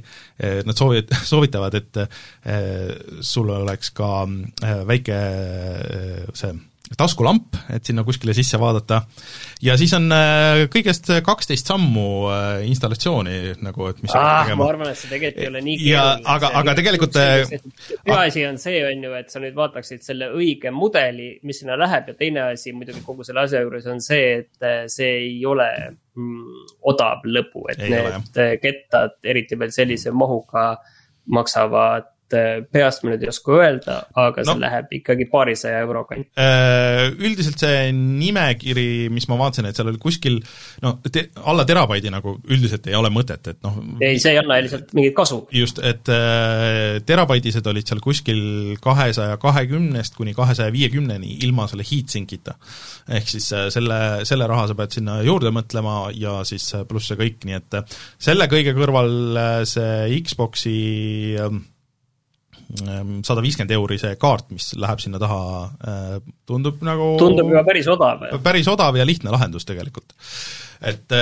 nad 0.66 0.78
soovid, 0.78 1.12
soovitavad, 1.32 1.76
et 1.78 2.00
eh, 2.02 2.96
sul 3.22 3.52
oleks 3.54 3.92
ka 3.96 4.12
eh, 4.26 4.82
väike 4.88 5.20
eh, 5.20 6.24
see 6.34 6.56
taskulamp, 6.98 7.56
et 7.74 7.88
sinna 7.88 8.04
kuskile 8.06 8.34
sisse 8.38 8.60
vaadata, 8.62 9.02
ja 9.66 9.74
siis 9.80 9.94
on 9.98 10.06
eh, 10.14 10.66
kõigest 10.72 11.10
kaksteist 11.26 11.72
sammu 11.72 12.06
eh, 12.30 12.66
installatsiooni 12.70 13.38
nagu, 13.66 13.90
et 13.90 14.02
mis 14.06 14.14
ah, 14.16 14.52
ma 14.58 14.68
arvan, 14.70 14.92
et 14.94 15.00
see 15.00 15.10
tegelikult 15.10 15.42
ei 15.44 15.50
ole 15.50 15.64
nii 15.66 15.78
keeruline. 15.82 16.30
aga- 16.36 16.52
aga 16.62 16.76
tegelikult, 16.78 17.20
äh, 17.22 17.58
peaasi 18.06 18.46
on 18.48 18.60
see, 18.62 18.80
on 18.86 19.04
ju, 19.08 19.14
et 19.18 19.34
sa 19.34 19.42
nüüd 19.44 19.58
vaataksid 19.58 20.06
selle 20.06 20.30
õige 20.38 20.72
mudeli, 20.76 21.32
mis 21.44 21.62
sinna 21.64 21.78
läheb 21.80 22.14
ja 22.14 22.18
teine 22.20 22.48
asi 22.52 22.74
muidugi 22.76 23.02
kogu 23.06 23.26
selle 23.28 23.46
asja 23.48 23.64
juures 23.66 23.86
on 23.92 24.02
see, 24.04 24.42
et 24.44 24.66
äh, 24.66 24.84
see 24.92 25.12
ei 25.26 25.38
ole 25.46 25.68
mm, 26.16 26.66
odav 26.92 27.26
lõbu, 27.26 27.66
et 27.74 27.82
Ei 27.86 27.94
ole, 27.98 28.20
need 28.20 28.42
äh, 28.44 28.56
kettad, 28.62 29.18
eriti 29.26 29.58
veel 29.60 29.74
sellise 29.74 30.14
mahuga, 30.14 30.76
maksavad 31.34 32.06
äh, 32.06 32.15
peast 32.32 33.04
ma 33.04 33.12
nüüd 33.14 33.24
ei 33.26 33.30
oska 33.32 33.54
öelda, 33.60 33.98
aga 34.16 34.44
see 34.44 34.50
No. 34.50 34.60
no. 34.60 34.64
läheb 34.66 34.94
ikkagi 35.00 35.28
paarisaja 35.32 35.82
euro 35.86 36.04
kanti. 36.10 36.30
Äh, 36.40 37.12
Üldiselt 37.20 37.60
see 37.62 37.92
nimekiri, 37.96 39.10
mis 39.14 39.28
ma 39.30 39.38
vaatasin, 39.40 39.68
et 39.70 39.78
seal 39.78 39.90
oli 39.92 40.00
kuskil 40.02 40.40
no 40.84 40.96
te, 41.06 41.28
alla 41.46 41.66
terabaidi 41.68 42.12
nagu 42.14 42.38
üldiselt 42.50 42.88
ei 42.90 42.96
ole 42.98 43.12
mõtet, 43.14 43.52
et 43.52 43.60
noh 43.66 43.78
ei, 44.02 44.20
see 44.22 44.34
ei 44.36 44.40
anna 44.42 44.60
lihtsalt 44.64 44.94
mingit 44.98 45.16
kasu. 45.18 45.42
just, 45.56 45.82
et 45.84 46.10
äh, 46.14 47.02
terabaidised 47.06 47.68
olid 47.72 47.88
seal 47.90 48.02
kuskil 48.04 48.42
kahesaja 48.84 49.38
kahekümnest 49.42 50.16
kuni 50.18 50.34
kahesaja 50.38 50.74
viiekümneni 50.76 51.40
ilma 51.46 51.68
selle 51.72 51.86
heatsinkita. 51.88 52.56
ehk 53.20 53.30
siis 53.36 53.52
äh, 53.54 53.68
selle, 53.74 54.00
selle 54.26 54.48
raha 54.50 54.68
sa 54.72 54.78
pead 54.78 54.98
sinna 54.98 55.20
juurde 55.26 55.52
mõtlema 55.56 56.10
ja 56.16 56.40
siis 56.48 56.68
äh, 56.76 56.86
pluss 56.90 57.12
see 57.12 57.20
kõik, 57.20 57.46
nii 57.46 57.60
et 57.60 57.80
äh, 57.80 57.96
selle 58.30 58.50
kõige 58.52 58.76
kõrval 58.78 59.16
äh, 59.38 59.62
see 59.70 60.20
Xboxi 60.26 60.78
sada 63.26 63.44
viiskümmend 63.44 63.74
euri 63.76 63.98
see 64.02 64.16
kaart, 64.22 64.52
mis 64.56 64.74
läheb 64.80 65.02
sinna 65.04 65.22
taha, 65.22 65.40
tundub 66.48 66.84
nagu 66.86 67.14
tundub 67.22 67.52
juba 67.54 67.64
päris 67.68 67.90
odav. 67.92 68.28
päris 68.44 68.70
odav 68.72 68.98
ja 69.00 69.08
lihtne 69.08 69.34
lahendus 69.34 69.68
tegelikult. 69.68 70.16
et, 70.82 71.16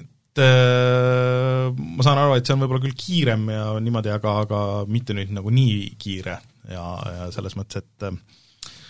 et 0.00 0.42
äh, 0.44 1.68
ma 1.74 2.06
saan 2.06 2.22
aru, 2.22 2.38
et 2.38 2.46
see 2.46 2.56
on 2.56 2.64
võib-olla 2.64 2.84
küll 2.86 2.98
kiirem 2.98 3.48
ja 3.54 3.66
niimoodi, 3.80 4.12
aga, 4.14 4.38
aga 4.46 4.62
mitte 4.90 5.16
nüüd 5.16 5.34
nagu 5.36 5.52
nii 5.54 5.94
kiire 6.00 6.38
ja, 6.70 6.86
ja 7.18 7.30
selles 7.34 7.56
mõttes, 7.58 7.84
et 7.84 8.10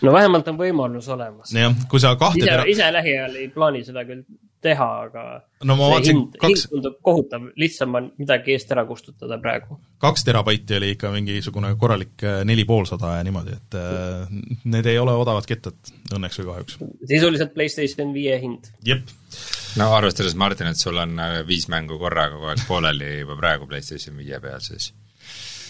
no 0.05 0.15
vähemalt 0.15 0.49
on 0.53 0.59
võimalus 0.59 1.09
olemas. 1.13 1.53
jah, 1.55 1.77
kui 1.91 2.03
sa 2.03 2.15
kahte 2.21 2.43
ise 2.43 2.51
tera-, 2.51 2.67
ise 2.71 2.91
lähiajal 2.95 3.39
ei 3.43 3.49
plaani 3.55 3.85
seda 3.87 4.05
küll 4.09 4.25
teha, 4.65 4.87
aga 5.07 5.25
no 5.69 5.77
ma 5.79 5.91
vaatasin 5.93 6.23
kaks 6.41 6.67
tundub 6.73 6.97
kohutav, 7.05 7.49
lihtsam 7.61 7.99
on 7.99 8.09
midagi 8.21 8.55
eest 8.57 8.73
ära 8.75 8.85
kustutada 8.89 9.39
praegu. 9.43 9.79
kaks 10.03 10.27
terabaiti 10.27 10.79
oli 10.79 10.95
ikka 10.95 11.13
mingisugune 11.15 11.75
korralik 11.81 12.25
äh, 12.25 12.41
neli 12.49 12.67
poolsada 12.69 13.17
ja 13.19 13.27
niimoodi, 13.27 13.59
et 13.59 13.79
äh, 13.81 14.33
need 14.65 14.89
ei 14.91 14.99
ole 15.01 15.17
odavad 15.21 15.47
kettad 15.49 15.93
õnneks 16.15 16.41
või 16.41 16.51
kahjuks. 16.51 16.79
sisuliselt 17.11 17.55
Playstation 17.57 18.13
viie 18.17 18.39
hind. 18.43 18.73
jep, 18.87 19.13
no 19.81 19.91
arvestades, 19.97 20.37
Martin, 20.41 20.73
et 20.73 20.81
sul 20.81 20.99
on 21.01 21.19
äh, 21.21 21.41
viis 21.49 21.69
mängu 21.73 21.99
korraga 22.01 22.37
kogu 22.37 22.53
aeg 22.53 22.67
pooleli 22.69 23.19
juba 23.21 23.39
praegu 23.41 23.71
PlayStation 23.71 24.17
viie 24.21 24.41
peal, 24.43 24.63
siis 24.65 24.93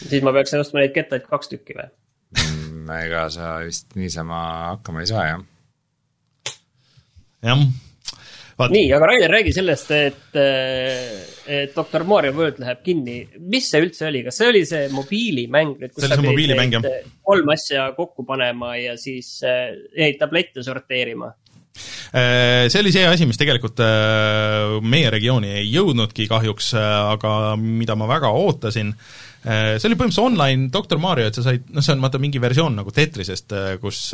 siis 0.03 0.25
ma 0.25 0.33
peaks 0.35 0.55
ostma 0.59 0.83
neid 0.83 0.95
kettaid 0.97 1.27
kaks 1.29 1.53
tükki 1.53 1.77
või? 1.79 1.91
mm, 2.35 2.93
ega 3.05 3.27
sa 3.33 3.57
vist 3.65 3.95
niisama 3.99 4.41
hakkama 4.75 5.05
ei 5.05 5.11
saa, 5.11 5.27
jah. 5.33 5.45
jah. 7.45 7.67
nii, 8.59 8.89
aga 8.95 9.09
Rainer, 9.11 9.33
räägi 9.35 9.53
sellest, 9.55 9.91
et, 9.95 10.39
et 10.39 11.75
Doktor 11.75 12.05
Mario 12.09 12.35
World 12.37 12.61
läheb 12.63 12.83
kinni. 12.87 13.17
mis 13.51 13.69
see 13.71 13.83
üldse 13.83 14.09
oli, 14.09 14.23
kas 14.27 14.39
see 14.41 14.51
oli 14.53 14.65
see 14.69 14.89
mobiilimäng 14.95 15.75
See 15.81 16.05
oli 16.05 16.11
sa 16.11 16.19
see 16.19 16.29
mobiilimäng, 16.29 16.77
jah. 16.77 17.09
kolm 17.27 17.55
asja 17.55 17.89
kokku 17.97 18.27
panema 18.29 18.77
ja 18.79 18.99
siis 19.01 19.37
äh, 19.47 19.75
neid 19.99 20.21
tablette 20.21 20.63
sorteerima? 20.67 21.33
Äh, 22.15 22.71
see 22.71 22.83
oli 22.85 22.95
see 22.95 23.07
asi, 23.11 23.27
mis 23.27 23.41
tegelikult 23.41 23.83
meie 24.87 25.11
regiooni 25.11 25.57
ei 25.59 25.71
jõudnudki 25.73 26.29
kahjuks, 26.31 26.75
aga 26.79 27.55
mida 27.59 27.99
ma 27.99 28.07
väga 28.11 28.31
ootasin, 28.31 28.95
see 29.43 29.89
oli 29.91 29.99
põhimõtteliselt 29.99 30.29
online 30.31 30.71
Doktor 30.73 31.03
Mario, 31.03 31.27
et 31.29 31.37
sa 31.37 31.43
said, 31.45 31.67
noh, 31.75 31.83
see 31.83 31.97
on 31.97 32.07
vaata 32.07 32.23
mingi 32.23 32.43
versioon 32.43 32.79
nagu 32.79 32.95
Tetrisest, 32.95 33.57
kus 33.83 34.07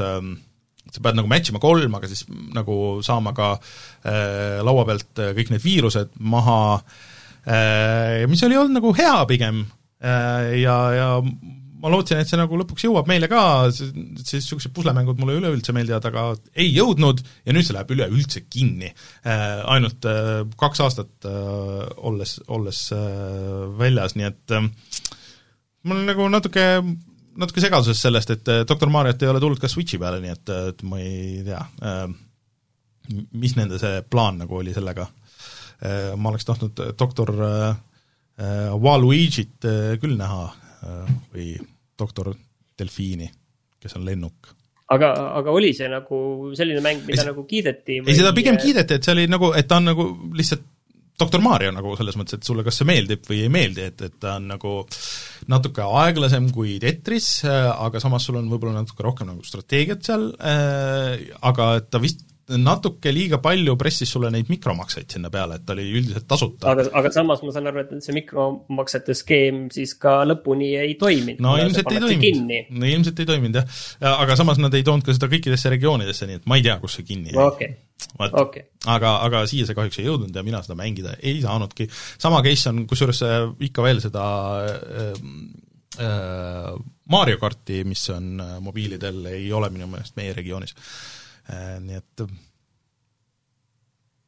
sa 0.91 1.05
pead 1.05 1.19
nagu 1.19 1.31
match 1.31 1.53
ima 1.53 1.63
kolm, 1.63 1.95
aga 1.99 2.11
siis 2.11 2.27
nagu 2.57 2.77
saama 3.07 3.35
ka 3.37 3.53
äh, 3.57 4.61
laua 4.67 4.87
pealt 4.89 5.23
äh, 5.23 5.33
kõik 5.39 5.55
need 5.55 5.65
viirused 5.65 6.13
maha 6.21 6.61
äh,, 7.47 8.27
mis 8.31 8.43
oli 8.47 8.59
olnud 8.61 8.81
nagu 8.81 8.93
hea 8.97 9.17
pigem 9.31 9.65
äh, 10.03 10.61
ja, 10.63 10.77
ja 10.97 11.09
ma 11.81 11.91
lootsin, 11.93 12.21
et 12.21 12.29
see 12.29 12.39
nagu 12.39 12.59
lõpuks 12.61 12.85
jõuab 12.85 13.09
meile 13.09 13.29
ka, 13.31 13.43
siis 13.73 13.93
niisugused 13.97 14.73
puslemängud 14.77 15.21
mulle 15.21 15.39
üleüldse 15.39 15.73
meeldivad, 15.77 16.09
aga 16.11 16.25
ei 16.53 16.69
jõudnud 16.75 17.23
ja 17.47 17.55
nüüd 17.57 17.67
see 17.67 17.77
läheb 17.77 17.95
üleüldse 17.95 18.45
kinni 18.53 18.91
äh,. 18.91 19.63
ainult 19.71 20.09
äh, 20.09 20.43
kaks 20.61 20.85
aastat 20.85 21.29
äh, 21.29 21.87
olles, 22.11 22.37
olles 22.53 22.83
äh, 22.97 23.65
väljas, 23.81 24.17
nii 24.19 24.29
et 24.29 24.57
äh, 24.57 24.69
olen 25.89 26.05
nagu 26.11 26.29
natuke, 26.29 26.67
natuke 27.41 27.63
segaduses 27.63 28.01
sellest, 28.01 28.35
et 28.37 28.51
äh, 28.53 28.65
Doktor 28.69 28.93
Mariot 28.93 29.23
ei 29.23 29.31
ole 29.33 29.43
tulnud 29.43 29.61
ka 29.63 29.71
Switchi 29.71 30.01
peale, 30.01 30.21
nii 30.23 30.35
et, 30.35 30.53
et 30.73 30.85
ma 30.89 31.01
ei 31.03 31.41
tea 31.47 31.63
äh,, 31.87 32.05
mis 33.41 33.57
nende 33.59 33.81
see 33.83 34.05
plaan 34.07 34.39
nagu 34.45 34.61
oli 34.61 34.75
sellega 34.77 35.09
äh,. 35.09 36.15
ma 36.17 36.33
oleks 36.33 36.49
tahtnud 36.49 36.85
doktor 37.01 37.35
äh, 37.47 37.69
äh, 38.39 38.71
Waluigi't 38.77 39.69
äh, 39.69 39.99
küll 40.03 40.17
näha 40.21 40.47
äh, 40.51 41.13
või 41.35 41.53
doktor 41.99 42.35
Delfiini, 42.81 43.29
kes 43.81 43.99
on 43.99 44.07
lennuk 44.09 44.55
aga, 44.91 45.13
aga 45.41 45.55
oli 45.55 45.73
see 45.77 45.89
nagu 45.91 46.19
selline 46.59 46.83
mäng, 46.85 47.05
mida 47.07 47.23
Ei, 47.25 47.31
nagu 47.31 47.45
kiideti? 47.49 48.01
ei, 48.03 48.17
seda 48.17 48.35
pigem 48.37 48.59
kiideti, 48.61 48.99
et 48.99 49.07
see 49.07 49.17
oli 49.17 49.27
nagu, 49.31 49.53
et 49.57 49.69
ta 49.71 49.79
on 49.81 49.91
nagu 49.93 50.07
lihtsalt 50.37 50.67
doktor 51.21 51.43
Mario 51.45 51.75
nagu 51.75 51.93
selles 51.99 52.17
mõttes, 52.19 52.39
et 52.39 52.47
sulle 52.47 52.65
kas 52.67 52.81
see 52.81 52.89
meeldib 52.89 53.27
või 53.29 53.43
ei 53.45 53.53
meeldi, 53.53 53.87
et, 53.93 54.07
et 54.09 54.17
ta 54.23 54.39
on 54.39 54.49
nagu 54.55 54.75
natuke 55.51 55.85
aeglasem 56.01 56.51
kui 56.55 56.79
Tetris, 56.83 57.31
aga 57.45 58.03
samas 58.03 58.27
sul 58.27 58.41
on 58.41 58.51
võib-olla 58.51 58.81
natuke 58.81 59.07
rohkem 59.07 59.31
nagu 59.33 59.45
strateegiat 59.47 60.05
seal 60.07 60.31
äh,, 60.41 61.31
aga 61.47 61.73
ta 61.87 62.03
vist 62.03 62.27
natuke 62.59 63.13
liiga 63.15 63.39
palju 63.43 63.77
pressis 63.79 64.11
sulle 64.11 64.31
neid 64.33 64.49
mikromakseid 64.51 65.11
sinna 65.15 65.31
peale, 65.33 65.59
et 65.59 65.67
ta 65.67 65.75
oli 65.77 65.87
üldiselt 65.93 66.27
tasuta. 66.31 66.71
aga, 66.73 66.87
aga 67.01 67.13
samas 67.15 67.43
ma 67.45 67.53
saan 67.55 67.71
aru, 67.71 67.85
et 67.85 68.05
see 68.05 68.17
mikromaksete 68.17 69.15
skeem 69.19 69.63
siis 69.75 69.95
ka 70.01 70.21
lõpuni 70.29 70.73
ei 70.81 70.97
toiminud. 71.01 71.43
no 71.45 71.55
ilmselt 71.61 71.93
ei 71.93 72.03
toiminud, 72.07 72.73
no 72.81 72.91
ilmselt 72.91 73.23
ei 73.23 73.31
toiminud 73.31 73.61
jah, 73.61 73.79
aga 74.11 74.39
samas 74.41 74.61
nad 74.63 74.75
ei 74.75 74.87
toonud 74.87 75.07
ka 75.07 75.15
seda 75.17 75.31
kõikidesse 75.33 75.73
regioonidesse, 75.77 76.29
nii 76.31 76.41
et 76.41 76.51
ma 76.51 76.59
ei 76.59 76.67
tea, 76.67 76.77
kus 76.83 76.99
see 76.99 77.07
kinni 77.07 77.35
jäi 77.35 77.45
okei, 77.45 77.71
vot 78.19 78.37
okei. 78.43 78.67
aga, 78.91 79.15
aga 79.29 79.45
siia 79.51 79.69
see 79.69 79.79
kahjuks 79.79 80.01
ei 80.03 80.09
jõudnud 80.09 80.37
ja 80.37 80.45
mina 80.47 80.63
seda 80.67 80.79
mängida 80.81 81.15
ei 81.21 81.39
saanudki. 81.45 81.89
sama 82.19 82.43
case 82.47 82.73
on 82.73 82.85
kusjuures 82.91 83.23
äh, 83.27 83.39
ikka 83.71 83.87
veel 83.87 84.03
seda 84.03 84.27
äh, 84.67 85.15
äh, 86.01 86.75
Mario 87.11 87.41
karti, 87.43 87.83
mis 87.85 88.05
on 88.15 88.37
äh, 88.41 88.59
mobiilidel, 88.63 89.25
ei 89.33 89.49
ole 89.53 89.71
minu 89.75 89.91
meelest 89.91 90.19
meie 90.19 90.35
regioonis 90.37 90.75
äh,. 90.77 91.20
Nii 91.49 91.97
et 91.99 92.25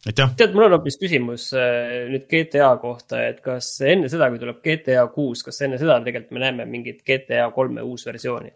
aitäh, 0.07 0.33
tead, 0.39 0.55
mul 0.55 0.67
on 0.67 0.77
hoopis 0.77 0.99
küsimus 1.01 1.51
äh, 1.57 2.09
nüüd 2.11 2.27
GTA 2.31 2.73
kohta, 2.83 3.21
et 3.29 3.41
kas 3.45 3.75
enne 3.87 4.11
seda, 4.13 4.31
kui 4.33 4.41
tuleb 4.43 4.61
GTA 4.65 5.07
kuus, 5.15 5.45
kas 5.47 5.63
enne 5.67 5.79
seda 5.81 6.01
tegelikult 6.05 6.35
me 6.37 6.45
näeme 6.45 6.67
mingit 6.71 7.03
GTA 7.07 7.49
kolme 7.55 7.85
uusversiooni? 7.87 8.53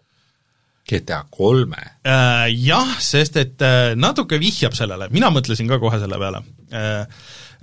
GTA 0.87 1.25
kolme, 1.35 1.83
Äh, 2.07 2.47
jah, 2.63 2.95
sest 3.03 3.39
et 3.41 3.63
äh, 3.63 3.97
natuke 3.99 4.39
vihjab 4.43 4.77
sellele, 4.79 5.11
mina 5.15 5.33
mõtlesin 5.35 5.71
ka 5.71 5.81
kohe 5.83 5.99
selle 6.03 6.19
peale, 6.23 6.43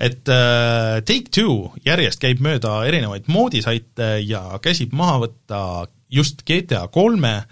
et 0.04 0.32
äh, 0.32 1.00
Take-Two 1.08 1.74
järjest 1.86 2.20
käib 2.24 2.44
mööda 2.44 2.82
erinevaid 2.88 3.28
moodisaite 3.32 4.18
ja 4.26 4.44
käsib 4.64 4.96
maha 4.96 5.22
võtta 5.26 5.60
just 6.12 6.44
GTA 6.48 6.88
kolme, 6.92 7.44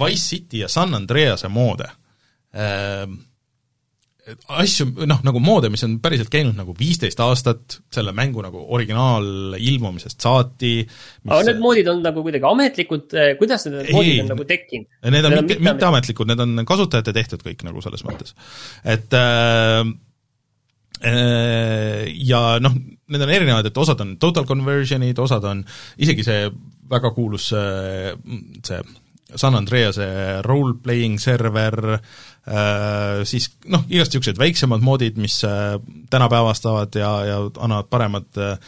Wise 0.00 0.24
City 0.24 0.62
ja 0.62 0.70
San 0.72 0.94
Andrease 0.96 1.50
moode. 1.52 1.86
äh, 1.86 2.01
asju, 4.62 4.86
noh, 5.08 5.18
nagu 5.26 5.40
moode, 5.42 5.66
mis 5.72 5.82
on 5.82 5.96
päriselt 6.02 6.30
käinud 6.30 6.54
nagu 6.54 6.74
viisteist 6.78 7.18
aastat, 7.24 7.78
selle 7.92 8.12
mängu 8.14 8.44
nagu 8.44 8.60
originaal 8.76 9.56
ilmumisest 9.58 10.22
saati 10.22 10.74
mis... 10.84 11.26
aga 11.26 11.42
need 11.48 11.62
moodid 11.62 11.90
on 11.90 12.04
nagu 12.04 12.22
kuidagi 12.22 12.46
ametlikud, 12.46 13.16
kuidas 13.40 13.66
need 13.66 13.80
Ei, 13.82 13.96
moodid 13.96 14.22
on 14.22 14.30
nagu 14.36 14.46
tekkinud? 14.52 14.88
Need 15.16 15.28
on 15.28 15.36
mitte, 15.40 15.58
mitteametlikud, 15.66 16.30
need 16.30 16.44
on 16.46 16.64
kasutajate 16.68 17.16
tehtud 17.18 17.42
kõik 17.42 17.66
nagu 17.66 17.82
selles 17.84 18.06
mõttes. 18.06 18.36
et 18.86 19.18
äh, 19.18 19.82
ja 22.22 22.42
noh, 22.62 22.78
need 23.10 23.26
on 23.26 23.36
erinevad, 23.40 23.66
et 23.66 23.82
osad 23.82 24.06
on 24.06 24.16
total 24.22 24.46
conversion'id, 24.46 25.18
osad 25.18 25.50
on 25.50 25.64
isegi 25.98 26.22
see 26.26 26.46
väga 26.92 27.10
kuulus 27.16 27.50
see, 27.50 28.12
see 28.62 28.82
San 29.36 29.56
Andrease 29.58 30.06
role-playing 30.46 31.18
server 31.22 31.78
äh,, 31.94 33.22
siis 33.28 33.50
noh, 33.70 33.84
igast 33.88 34.14
niisugused 34.14 34.40
väiksemad 34.40 34.82
moodid, 34.84 35.20
mis 35.20 35.40
äh, 35.48 35.76
tänapäevastavad 36.10 36.98
ja, 36.98 37.12
ja 37.28 37.38
annavad 37.58 37.90
paremad 37.90 38.42
äh, 38.42 38.58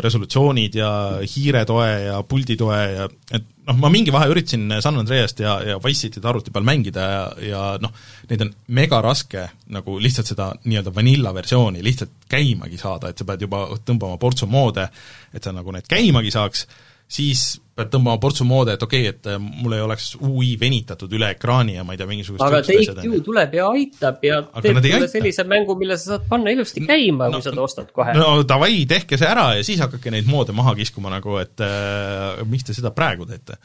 resolutsioonid 0.00 0.76
ja 0.78 0.90
hiiretoe 1.26 1.88
ja 2.04 2.20
pulditoe 2.22 2.82
ja 2.94 3.08
et 3.34 3.48
noh, 3.66 3.78
ma 3.82 3.90
mingi 3.92 4.12
vahe 4.14 4.28
üritasin 4.30 4.76
San 4.82 4.98
Andreast 5.00 5.40
ja, 5.42 5.56
ja 5.66 5.78
Wise 5.82 6.06
Cityt 6.06 6.26
arvuti 6.26 6.52
peal 6.54 6.66
mängida 6.66 7.06
ja, 7.10 7.24
ja 7.48 7.62
noh, 7.82 7.90
neid 8.30 8.44
on 8.46 8.52
mega 8.78 9.00
raske 9.04 9.48
nagu 9.74 9.96
lihtsalt 10.02 10.30
seda 10.30 10.52
nii-öelda 10.64 10.94
vanilla 10.94 11.34
versiooni 11.34 11.82
lihtsalt 11.82 12.28
käimagi 12.30 12.78
saada, 12.78 13.10
et 13.10 13.18
sa 13.18 13.26
pead 13.26 13.42
juba 13.46 13.64
tõmbama 13.86 14.20
portsu 14.22 14.46
moode, 14.50 14.86
et 15.34 15.42
sa 15.42 15.54
nagu 15.54 15.74
need 15.74 15.90
käimagi 15.90 16.30
saaks, 16.34 16.66
siis 17.10 17.44
pead 17.80 17.92
tõmbama 17.94 18.20
portsu 18.22 18.46
moode, 18.48 18.76
et 18.76 18.84
okei 18.84 19.06
okay,, 19.08 19.16
et 19.16 19.30
äh, 19.32 19.38
mul 19.40 19.76
ei 19.76 19.84
oleks 19.84 20.12
ui 20.26 20.52
venitatud 20.60 21.12
üle 21.16 21.32
ekraani 21.34 21.78
ja 21.78 21.84
ma 21.86 21.96
ei 21.96 22.00
tea, 22.00 22.08
mingisugused 22.10 22.44
aga 22.46 22.62
Take-Two 22.66 23.22
tuleb 23.26 23.56
ja 23.58 23.70
aitab 23.74 24.26
ja 24.26 24.40
Aga 24.44 24.64
teeb 24.66 24.80
sulle 24.84 25.10
sellise 25.12 25.46
mängu, 25.48 25.76
mille 25.80 25.98
sa 26.00 26.14
saad 26.14 26.28
panna 26.30 26.52
ilusti 26.54 26.84
käima 26.86 27.30
No- 27.30 27.38
kui 27.40 27.46
sa 27.46 27.54
ta 27.56 27.64
ostad 27.64 27.90
kohe. 27.96 28.14
no 28.16 28.44
davai, 28.48 28.84
tehke 28.90 29.18
see 29.20 29.30
ära 29.30 29.48
ja 29.58 29.64
siis 29.66 29.80
hakake 29.82 30.12
neid 30.14 30.28
moode 30.30 30.54
maha 30.56 30.74
kiskuma 30.78 31.12
nagu, 31.12 31.38
et 31.42 31.64
äh, 31.64 32.44
miks 32.50 32.68
te 32.68 32.76
seda 32.76 32.92
praegu 32.96 33.28
teete. 33.28 33.58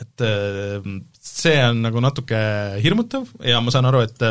et 0.00 0.26
äh, 0.26 0.90
see 1.20 1.60
on 1.68 1.84
nagu 1.86 2.02
natuke 2.02 2.40
hirmutav 2.82 3.28
ja 3.44 3.60
ma 3.64 3.72
saan 3.74 3.88
aru, 3.90 4.04
et, 4.08 4.26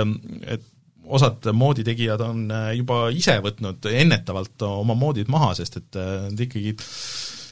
et 0.57 0.67
osad 1.09 1.49
mooditegijad 1.53 2.21
on 2.21 2.45
äh, 2.51 2.71
juba 2.77 3.07
ise 3.15 3.39
võtnud 3.43 3.89
ennetavalt 3.91 4.65
oma 4.67 4.95
moodid 4.97 5.29
maha, 5.31 5.53
sest 5.57 5.79
et 5.81 5.99
äh, 5.99 6.15
nad 6.29 6.45
ikkagi 6.45 6.75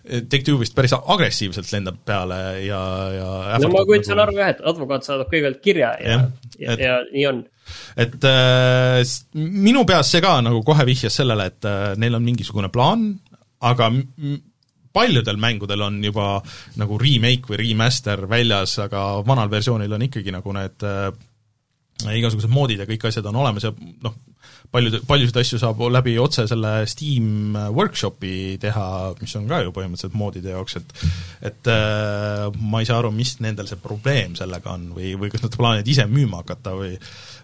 Take-Two 0.07 0.57
vist 0.61 0.75
päris 0.77 0.93
agressiivselt 0.97 1.69
lendab 1.73 1.97
peale 2.07 2.37
ja, 2.65 2.79
ja 3.17 3.57
no 3.61 3.69
ma 3.73 3.83
kujutan 3.87 4.19
aru 4.23 4.37
jah, 4.39 4.49
et 4.55 4.61
advokaat 4.71 5.03
saadab 5.07 5.29
kõigepealt 5.31 5.61
kirja 5.65 5.93
ja 6.01 6.17
ja, 6.57 6.73
et- 6.73 6.79
ja 6.85 6.97
nii 7.11 7.25
on. 7.29 7.41
et 7.99 8.23
äh, 8.29 9.01
minu 9.35 9.83
peas 9.89 10.11
see 10.13 10.21
ka 10.23 10.37
nagu 10.45 10.63
kohe 10.67 10.85
vihjas 10.87 11.19
sellele, 11.21 11.49
et 11.51 11.65
äh, 11.67 11.93
neil 11.99 12.15
on 12.15 12.23
mingisugune 12.23 12.69
plaan, 12.73 13.09
aga 13.67 13.89
m- 13.91 14.37
paljudel 14.97 15.37
mängudel 15.37 15.81
on 15.85 15.99
juba 16.03 16.39
nagu 16.79 16.95
remake 16.97 17.51
või 17.51 17.59
remaster 17.65 18.23
väljas, 18.31 18.77
aga 18.81 19.19
vanal 19.27 19.51
versioonil 19.51 19.93
on 19.93 20.07
ikkagi 20.07 20.31
nagu 20.33 20.53
need 20.55 20.87
äh, 20.87 21.11
igasugused 22.17 22.49
moodid 22.53 22.79
ja 22.81 22.87
kõik 22.89 23.05
asjad 23.09 23.25
on 23.29 23.35
olemas 23.43 23.65
ja 23.67 23.71
noh, 24.05 24.15
paljud, 24.71 24.99
paljusid 25.07 25.39
asju 25.41 25.59
saab 25.61 25.81
läbi 25.93 26.17
otse 26.21 26.47
selle 26.49 26.71
Steam 26.89 27.55
Workshopi 27.75 28.57
teha, 28.61 28.87
mis 29.21 29.35
on 29.39 29.47
ka 29.49 29.61
ju 29.63 29.73
põhimõtteliselt 29.75 30.17
moodide 30.17 30.53
jaoks, 30.55 30.77
et 30.79 30.95
et 31.51 31.71
äh, 31.71 32.47
ma 32.59 32.81
ei 32.81 32.89
saa 32.89 33.01
aru, 33.01 33.11
mis 33.15 33.37
nendel 33.43 33.69
see 33.69 33.79
probleem 33.81 34.35
sellega 34.39 34.75
on 34.75 34.89
või, 34.97 35.15
või 35.19 35.31
kas 35.33 35.45
nad 35.45 35.57
plaanivad 35.57 35.93
ise 35.93 36.07
müüma 36.11 36.43
hakata 36.43 36.75
või 36.77 36.93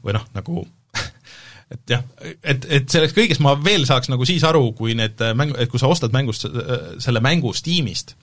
või 0.04 0.18
noh, 0.18 0.28
nagu 0.36 0.66
et 1.74 1.96
jah, 1.96 2.04
et, 2.42 2.68
et 2.68 2.92
selleks 2.92 3.16
kõigest 3.18 3.44
ma 3.44 3.56
veel 3.60 3.88
saaks 3.90 4.12
nagu 4.12 4.28
siis 4.28 4.44
aru, 4.48 4.70
kui 4.78 4.98
need 4.98 5.22
mäng, 5.38 5.56
et 5.58 5.72
kui 5.72 5.82
sa 5.82 5.92
ostad 5.92 6.14
mängust 6.16 6.48
selle 7.04 7.24
mängu 7.24 7.56
Steamist 7.56 8.18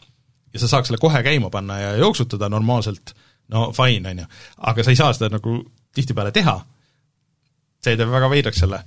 ja 0.52 0.60
sa 0.60 0.70
saaks 0.70 0.90
selle 0.90 1.00
kohe 1.02 1.22
käima 1.24 1.50
panna 1.50 1.78
ja 1.78 1.94
jooksutada 2.00 2.50
normaalselt, 2.52 3.14
no 3.54 3.70
fine, 3.76 4.10
on 4.10 4.22
ju, 4.24 4.28
aga 4.70 4.84
sa 4.84 4.92
ei 4.92 4.98
saa 4.98 5.14
seda 5.16 5.30
nagu 5.36 5.60
tihtipeale 5.94 6.32
teha, 6.34 6.58
see 7.80 7.96
teeb 7.96 8.12
väga 8.12 8.30
veidraks 8.32 8.62
selle. 8.62 8.82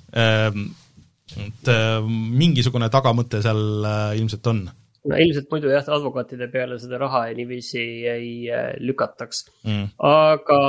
Et 1.34 1.70
äh, 1.72 2.00
mingisugune 2.38 2.89
tagamõte 2.94 3.41
seal 3.44 3.86
äh, 3.88 4.16
ilmselt 4.20 4.50
on 4.52 4.64
no 5.04 5.18
ilmselt 5.20 5.50
muidu 5.52 5.72
jah, 5.72 5.88
advokaatide 5.96 6.48
peale 6.52 6.78
seda 6.80 7.00
raha 7.02 7.24
niiviisi 7.36 7.82
ei 8.08 8.30
äh, 8.54 8.70
lükataks. 8.84 9.46
mm.. 9.66 9.88
aga 10.10 10.60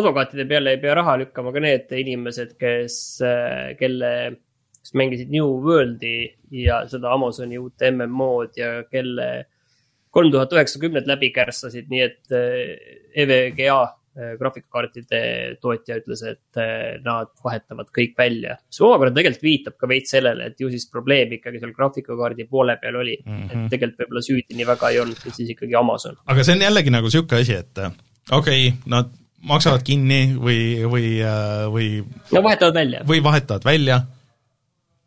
advokaatide 0.00 0.48
peale 0.50 0.74
ei 0.74 0.82
pea 0.82 0.96
raha 0.98 1.18
lükkama 1.22 1.52
ka 1.54 1.62
need 1.64 1.94
inimesed, 2.02 2.56
kes, 2.60 2.98
kelle, 3.78 4.12
kes 4.80 4.96
mängisid 4.98 5.30
New 5.32 5.52
Worldi 5.64 6.16
ja 6.64 6.82
seda 6.90 7.14
Amazoni 7.14 7.60
uut 7.60 7.86
MMO-d 7.92 8.60
ja 8.60 8.72
kelle 8.90 9.28
kolm 10.10 10.32
tuhat 10.32 10.52
üheksakümned 10.56 11.08
läbi 11.08 11.30
kärsasid, 11.36 11.88
nii 11.92 12.04
et 12.04 12.36
EVGA 13.22 13.82
graafikakaartide 14.38 15.20
tootja 15.62 15.98
ütles, 16.00 16.22
et 16.26 16.60
eh, 16.60 16.98
nad 17.04 17.30
vahetavad 17.44 17.90
kõik 17.94 18.16
välja. 18.18 18.56
see 18.70 18.86
omakorda 18.86 19.14
tegelikult 19.18 19.46
viitab 19.46 19.78
ka 19.78 19.90
veits 19.90 20.14
sellele, 20.16 20.50
et 20.50 20.60
ju 20.60 20.70
siis 20.72 20.88
probleem 20.90 21.32
ikkagi 21.38 21.62
seal 21.62 21.74
graafikakaardi 21.76 22.48
poole 22.50 22.76
peal 22.82 23.00
oli 23.02 23.16
mm. 23.20 23.38
-hmm. 23.38 23.50
et 23.52 23.72
tegelikult 23.74 24.04
võib-olla 24.04 24.24
süüdi 24.26 24.58
nii 24.58 24.68
väga 24.72 24.92
ei 24.92 25.00
olnud, 25.04 25.24
et 25.24 25.40
siis 25.40 25.54
ikkagi 25.54 25.78
Amazon. 25.78 26.18
aga 26.26 26.44
see 26.44 26.58
on 26.58 26.66
jällegi 26.66 26.94
nagu 26.94 27.10
niisugune 27.10 27.42
asi, 27.46 27.58
et 27.62 27.82
äh, 27.84 27.92
okei 28.30 28.68
okay,, 28.68 28.78
nad 28.86 29.12
maksavad 29.48 29.84
kinni 29.86 30.22
või, 30.34 30.60
või, 30.90 31.10
või 31.70 31.90
no 32.34 32.42
vahetavad 32.42 32.74
välja. 32.74 33.04
või 33.06 33.22
vahetavad 33.22 33.64
välja, 33.64 34.00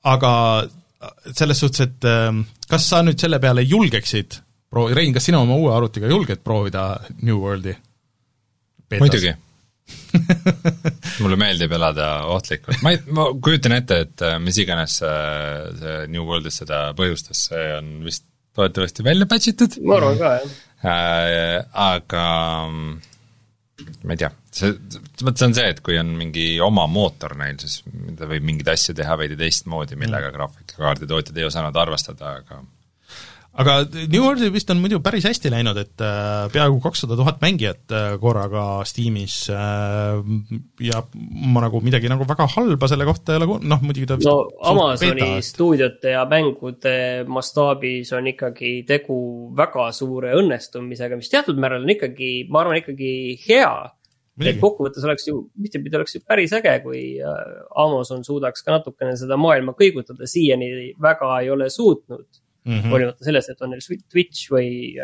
aga 0.04 0.32
selles 1.34 1.60
suhtes, 1.60 1.88
et 1.88 2.08
ähm, 2.08 2.46
kas 2.70 2.88
sa 2.90 3.02
nüüd 3.06 3.20
selle 3.20 3.40
peale 3.44 3.64
julgeksid 3.66 4.40
proo-, 4.72 4.92
Rein, 4.96 5.14
kas 5.14 5.28
sina 5.30 5.42
oma 5.42 5.58
uue 5.60 5.74
arvutiga 5.76 6.10
julged 6.12 6.44
proovida 6.46 6.94
New 7.22 7.42
Worldi? 7.42 7.76
Muidugi. 9.00 9.34
mulle 11.24 11.38
meeldib 11.40 11.72
elada 11.76 12.08
ohtlikult, 12.32 12.80
ma 12.86 12.94
ei, 12.94 13.00
ma 13.16 13.28
kujutan 13.44 13.76
ette, 13.76 14.02
et 14.06 14.24
äh, 14.24 14.38
mis 14.44 14.60
iganes 14.62 14.98
äh, 15.04 15.70
see 15.80 15.96
New 16.14 16.28
Worldis 16.28 16.62
seda 16.62 16.84
põhjustas, 16.98 17.48
see 17.50 17.66
on 17.78 17.94
vist 18.06 18.28
loodetavasti 18.58 19.06
välja 19.08 19.28
patch 19.32 19.52
itud 19.52 19.78
ma 19.88 19.98
arvan 20.00 20.20
ka, 20.20 20.34
jah. 20.40 20.54
äh,, 20.84 21.58
aga 21.88 22.26
mm, 22.68 22.94
ma 24.06 24.16
ei 24.16 24.22
tea, 24.22 24.32
see, 24.56 24.76
vot 25.24 25.40
see 25.40 25.50
on 25.50 25.58
see, 25.58 25.72
et 25.74 25.82
kui 25.86 25.98
on 26.00 26.12
mingi 26.20 26.46
oma 26.64 26.86
mootor 26.92 27.36
neil, 27.40 27.60
siis 27.62 27.82
ta 28.20 28.30
võib 28.30 28.46
mingeid 28.48 28.72
asju 28.76 28.96
teha 28.98 29.18
veidi 29.20 29.40
teistmoodi, 29.40 30.00
millega 30.00 30.32
graafikakaardi 30.36 31.10
tootjad 31.10 31.42
ei 31.42 31.48
osanud 31.48 31.82
arvestada, 31.84 32.38
aga 32.42 32.62
aga 33.60 33.74
New 34.08 34.22
Worldil 34.24 34.52
vist 34.54 34.70
on 34.72 34.80
muidu 34.80 35.02
päris 35.04 35.26
hästi 35.28 35.50
läinud, 35.52 35.76
et 35.82 36.04
äh, 36.06 36.48
peaaegu 36.54 36.78
kakssada 36.84 37.18
tuhat 37.20 37.42
mängijat 37.44 37.92
äh, 37.92 38.14
korraga 38.22 38.84
Steamis 38.88 39.36
äh, 39.52 40.22
ja 40.88 41.02
ma 41.52 41.64
nagu 41.66 41.82
midagi 41.84 42.08
nagu 42.12 42.28
väga 42.30 42.48
halba 42.56 42.88
selle 42.88 43.08
kohta 43.10 43.34
ei 43.34 43.42
ole 43.42 43.50
kuulnud, 43.50 43.68
noh 43.68 43.82
muidugi 43.84 44.08
ta 44.08 44.16
vist 44.20 44.30
no 44.30 44.38
Amazoni 44.72 45.18
beta, 45.20 45.32
et- 45.42 45.48
stuudiote 45.50 46.14
ja 46.16 46.24
mängude 46.32 46.94
mastaabis 47.28 48.14
on 48.16 48.30
ikkagi 48.32 48.76
tegu 48.88 49.18
väga 49.58 49.90
suure 49.96 50.32
õnnestumisega, 50.40 51.20
mis 51.20 51.32
teatud 51.34 51.60
määral 51.60 51.84
on 51.84 51.92
ikkagi, 51.98 52.32
ma 52.48 52.64
arvan, 52.64 52.80
ikkagi 52.80 53.12
hea. 53.50 53.74
et 54.42 54.62
kokkuvõttes 54.62 55.04
oleks 55.06 55.28
ju, 55.28 55.36
ühtepidi 55.60 56.00
oleks 56.00 56.16
ju 56.16 56.22
päris 56.24 56.56
äge, 56.56 56.78
kui 56.86 57.20
äh, 57.20 57.42
Amazon 57.84 58.24
suudaks 58.26 58.64
ka 58.64 58.78
natukene 58.78 59.18
seda 59.20 59.36
maailma 59.38 59.76
kõigutada, 59.78 60.24
siiani 60.24 60.96
väga 61.04 61.34
ei 61.44 61.52
ole 61.52 61.68
suutnud 61.70 62.41
mm. 62.66 62.72
-hmm. 62.80 62.90
hoolimata 62.92 63.24
sellest, 63.28 63.50
et 63.50 63.62
on 63.62 63.70
neil 63.74 63.82
Twitch 64.12 64.50
või, 64.52 64.96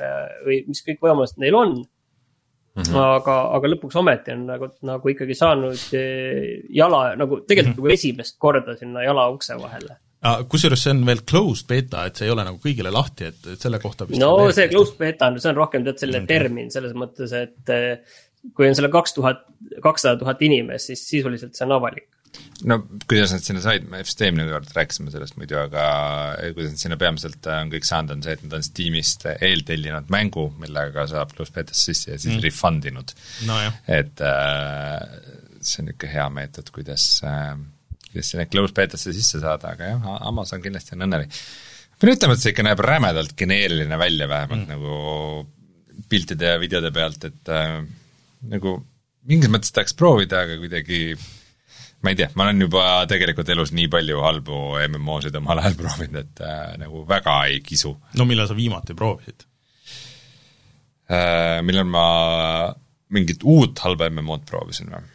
või 0.45 0.63
mis 0.67 0.83
kõik 0.85 0.99
võimalused 1.01 1.37
neil 1.41 1.55
on 1.55 1.75
mm. 1.77 2.81
-hmm. 2.83 2.97
aga, 3.03 3.37
aga 3.57 3.67
lõpuks 3.73 3.95
ometi 3.99 4.31
on 4.35 4.45
nagu, 4.47 4.69
nagu 4.81 5.09
ikkagi 5.13 5.35
saanud 5.35 5.87
eh, 5.97 6.63
jala 6.69 7.15
nagu 7.15 7.41
tegelikult 7.47 7.75
Mhm. 7.77 7.83
nagu 7.85 7.93
esimest 7.93 8.37
korda 8.39 8.75
sinna 8.77 9.03
jala 9.03 9.29
ukse 9.33 9.55
vahele. 9.57 9.97
Ah, 10.21 10.39
kusjuures 10.49 10.81
see 10.83 10.91
on 10.91 11.03
veel 11.05 11.19
closed 11.29 11.67
beta, 11.69 12.05
et 12.05 12.15
see 12.17 12.25
ei 12.25 12.31
ole 12.33 12.43
nagu 12.43 12.57
kõigile 12.57 12.89
lahti, 12.91 13.25
et, 13.29 13.37
et 13.53 13.59
selle 13.61 13.77
kohta 13.79 14.07
no 14.19 14.31
veel- 14.37 14.53
see 14.53 14.67
closed 14.67 14.97
beta 14.97 15.27
on, 15.27 15.39
see 15.39 15.49
on 15.51 15.55
rohkem 15.55 15.83
tead 15.85 15.99
selle 15.99 16.19
Mhm. 16.19 16.27
termin 16.27 16.71
selles 16.71 16.93
mõttes, 16.93 17.31
et 17.33 17.69
eh, 17.69 17.99
kui 18.55 18.67
on 18.67 18.75
selle 18.75 18.89
kaks 18.89 19.13
tuhat, 19.13 19.43
kakssada 19.83 20.17
tuhat 20.19 20.41
inimest, 20.41 20.85
siis 20.87 21.03
sisuliselt 21.09 21.55
see 21.55 21.65
on 21.65 21.71
avalik. 21.77 22.07
No 22.67 22.79
kuidas 23.05 23.33
nad 23.35 23.43
sinna 23.45 23.61
said, 23.61 23.85
me 23.89 24.01
vist 24.05 24.21
eelmine 24.25 24.49
kord 24.49 24.71
rääkisime 24.73 25.13
sellest 25.13 25.37
muidu, 25.37 25.59
aga 25.61 25.83
kuidas 26.55 26.73
nad 26.73 26.81
sinna 26.81 26.97
peamiselt 27.01 27.49
äh, 27.49 27.61
on 27.63 27.71
kõik 27.73 27.87
saanud, 27.87 28.15
on 28.15 28.25
see, 28.25 28.37
et 28.37 28.45
nad 28.45 28.57
on 28.57 28.65
Steamist 28.65 29.27
eeltellinud 29.35 30.11
mängu, 30.13 30.47
millega 30.61 31.05
saab 31.11 31.33
pluss 31.35 31.53
betasse 31.53 31.91
sisse 31.91 32.13
ja 32.15 32.19
siis 32.19 32.35
mm. 32.35 32.43
refund 32.45 32.89
inud. 32.89 33.13
nojah, 33.49 33.79
et 33.99 34.25
äh, 34.25 34.99
see 35.61 35.83
on 35.83 35.91
niisugune 35.91 36.13
hea 36.13 36.27
meetod, 36.33 36.73
kuidas 36.73 37.07
äh, 37.27 37.53
kes 38.13 38.33
sinna 38.33 38.47
close 38.49 38.75
betasse 38.75 39.13
sisse 39.15 39.41
saada, 39.43 39.75
aga 39.75 39.93
jah, 39.93 40.11
Amazon 40.27 40.63
kindlasti 40.63 40.95
on 40.97 41.05
õnnelik. 41.07 41.39
pean 41.97 42.15
ütlema, 42.15 42.37
et 42.37 42.43
see 42.43 42.55
ikka 42.55 42.65
näeb 42.65 42.81
rämedalt 42.83 43.37
geneeriline 43.37 44.01
välja 44.01 44.29
vähemalt 44.31 44.65
mm. 44.65 44.73
nagu 44.73 46.07
piltide 46.09 46.53
ja 46.53 46.59
videode 46.61 46.91
pealt, 46.95 47.25
et 47.29 47.53
äh, 47.53 47.81
nagu 48.53 48.77
mingis 49.27 49.51
mõttes 49.51 49.73
tahaks 49.75 49.95
proovida, 49.97 50.45
aga 50.45 50.57
kuidagi 50.61 51.01
ma 52.03 52.13
ei 52.13 52.19
tea, 52.19 52.29
ma 52.37 52.45
olen 52.45 52.61
juba 52.67 52.85
tegelikult 53.09 53.49
elus 53.53 53.73
nii 53.75 53.89
palju 53.91 54.21
halbu 54.21 54.61
MMO-sid 54.85 55.37
omal 55.39 55.63
ajal 55.63 55.77
proovinud, 55.81 56.23
et 56.23 56.41
äh, 56.45 56.73
nagu 56.81 57.03
väga 57.09 57.37
ei 57.51 57.61
kisu. 57.65 57.95
no 58.19 58.27
millal 58.29 58.49
sa 58.49 58.57
viimati 58.57 58.97
proovisid 58.97 59.45
äh,? 61.09 61.59
millal 61.65 61.87
ma 61.89 62.07
mingit 63.13 63.45
uut 63.47 63.79
halba 63.85 64.11
MMO-d 64.11 64.49
proovisin 64.49 64.91
või? 64.93 65.05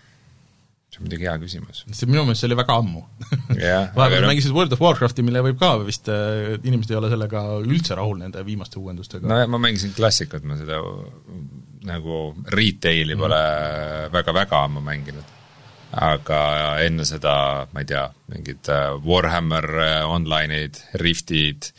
see 0.92 1.00
on 1.00 1.06
muidugi 1.06 1.24
hea 1.24 1.36
küsimus. 1.40 1.84
see 1.88 2.08
minu 2.10 2.26
meelest 2.26 2.42
see 2.42 2.50
oli 2.50 2.58
väga 2.58 2.76
ammu 2.82 3.04
jah, 3.62 3.92
vahepeal 3.96 4.26
mängisid 4.28 4.56
World 4.56 4.74
of 4.76 4.82
Warcrafti, 4.84 5.24
mille 5.24 5.44
võib 5.46 5.60
ka 5.62 5.74
vist 5.86 6.10
äh, 6.12 6.58
inimesed 6.58 6.92
ei 6.92 6.98
ole 6.98 7.12
sellega 7.12 7.44
üldse 7.62 7.96
rahul, 7.96 8.18
nende 8.20 8.42
viimaste 8.46 8.80
uuendustega 8.82 9.30
no 9.30 9.38
ma 9.54 9.62
mängisin 9.68 9.94
klassikut, 9.96 10.44
ma 10.48 10.58
seda 10.60 10.82
nagu 11.88 12.24
retail'i 12.54 13.16
pole 13.18 13.40
väga-väga 14.12 14.60
ammu 14.68 14.82
mänginud. 14.84 15.38
Aga 15.92 16.42
enne 16.84 17.04
seda, 17.08 17.34
ma 17.72 17.82
ei 17.82 17.88
tea, 17.88 18.04
mingid 18.32 18.68
äh, 18.72 18.94
Warhammer 19.04 19.66
äh, 19.82 19.98
online'id, 20.08 20.78
Riftid, 21.02 21.72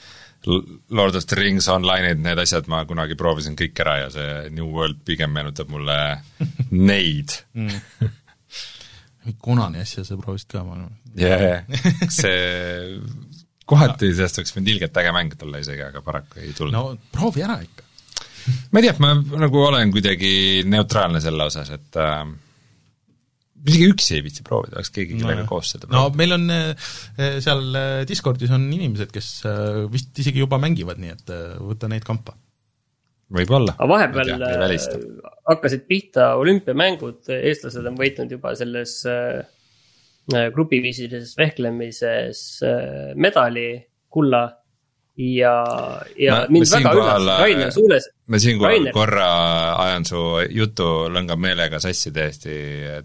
Lord 0.90 1.16
of 1.16 1.26
the 1.26 1.40
Rings 1.40 1.70
online'id, 1.72 2.20
need 2.22 2.42
asjad 2.44 2.68
ma 2.72 2.84
kunagi 2.86 3.18
proovisin 3.20 3.56
kõik 3.60 3.80
ära 3.80 3.96
ja 4.04 4.10
see 4.14 4.50
New 4.54 4.70
World 4.76 5.02
pigem 5.08 5.34
meenutab 5.34 5.72
mulle 5.72 5.98
neid 6.92 7.40
mm. 7.56 8.12
Konani 9.40 9.80
asja 9.80 10.04
sa 10.04 10.18
proovisid 10.20 10.52
ka, 10.52 10.66
ma 10.68 10.76
arvan. 10.76 10.92
jaa, 11.16 11.64
see 12.22 13.00
kohati 13.66 14.12
sellest 14.12 14.42
oleks 14.42 14.54
võinud 14.54 14.74
ilgelt 14.76 15.00
äge 15.00 15.16
mäng 15.16 15.38
tulla 15.40 15.62
isegi, 15.64 15.82
aga 15.86 16.04
paraku 16.06 16.44
ei 16.44 16.54
tulnud 16.58 16.76
no 16.76 16.98
proovi 17.16 17.46
ära 17.46 17.58
ikka. 17.64 17.88
ma 18.70 18.82
ei 18.82 18.90
tea, 18.90 18.98
ma 19.02 19.14
nagu 19.46 19.64
olen 19.72 19.94
kuidagi 19.96 20.34
neutraalne 20.70 21.24
selle 21.24 21.48
osas, 21.48 21.72
et 21.74 22.02
äh, 22.04 22.26
isegi 23.64 23.90
üksi 23.94 24.18
ei 24.18 24.24
viitsi 24.26 24.46
proovida, 24.46 24.78
oleks 24.78 24.94
keegi, 24.94 25.20
kellega 25.20 25.44
jah. 25.44 25.50
koos 25.50 25.74
seda 25.76 25.88
no 25.88 26.06
proovida. 26.06 26.20
meil 26.22 26.38
on 26.38 26.56
äh, 26.56 26.94
seal 27.44 27.80
äh, 27.80 28.04
Discordis 28.10 28.54
on 28.56 28.66
inimesed, 28.76 29.12
kes 29.14 29.30
äh, 29.50 29.84
vist 29.92 30.24
isegi 30.24 30.44
juba 30.44 30.60
mängivad, 30.62 31.02
nii 31.02 31.14
et 31.16 31.36
võta 31.64 31.90
neid 31.92 32.06
kampa. 32.08 32.36
võib-olla. 33.34 33.78
aga 33.78 33.90
vahepeal 33.94 34.78
hakkasid 35.50 35.88
pihta 35.90 36.34
olümpiamängud, 36.40 37.28
eestlased 37.40 37.92
on 37.92 38.00
võitnud 38.00 38.32
juba 38.38 38.56
selles 38.60 39.02
grupiviisilises 40.28 41.36
vehklemises 41.38 42.44
äh, 42.64 43.12
medali, 43.16 43.76
kulla 44.10 44.46
ja, 45.18 45.54
ja 46.18 46.36
Ma- 46.36 46.46
mind 46.50 46.70
ma 46.70 46.80
väga 46.80 46.94
üllatas 46.98 47.42
Rainer 47.44 47.74
Suules, 47.74 48.08
ma 48.28 48.40
siinkohal 48.42 48.90
korra 48.96 49.28
ajan 49.84 50.08
su 50.10 50.22
jutu 50.50 50.88
lõngab 51.14 51.42
meelega 51.44 51.82
sassi 51.84 52.14
täiesti, 52.16 52.56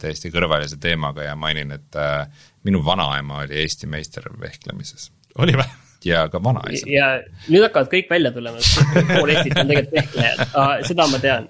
täiesti 0.00 0.32
kõrvalise 0.32 0.80
teemaga 0.80 1.28
ja 1.28 1.36
mainin, 1.36 1.74
et 1.76 2.00
äh, 2.00 2.24
minu 2.64 2.80
vanaema 2.84 3.44
oli 3.44 3.60
Eesti 3.60 3.90
meister 3.90 4.30
vehklemises 4.40 5.10
oli 5.38 5.54
või? 5.58 5.68
ja 6.06 6.24
ka 6.32 6.40
vanaisa. 6.42 6.86
ja 6.88 7.10
nüüd 7.50 7.64
hakkavad 7.66 7.90
kõik 7.92 8.10
välja 8.10 8.32
tulema, 8.32 8.62
pool 9.12 9.34
Eestit 9.34 9.58
on 9.58 9.70
tegelikult 9.70 9.96
vehklejad, 9.98 10.42
seda 10.86 11.08
ma 11.10 11.20
tean. 11.22 11.48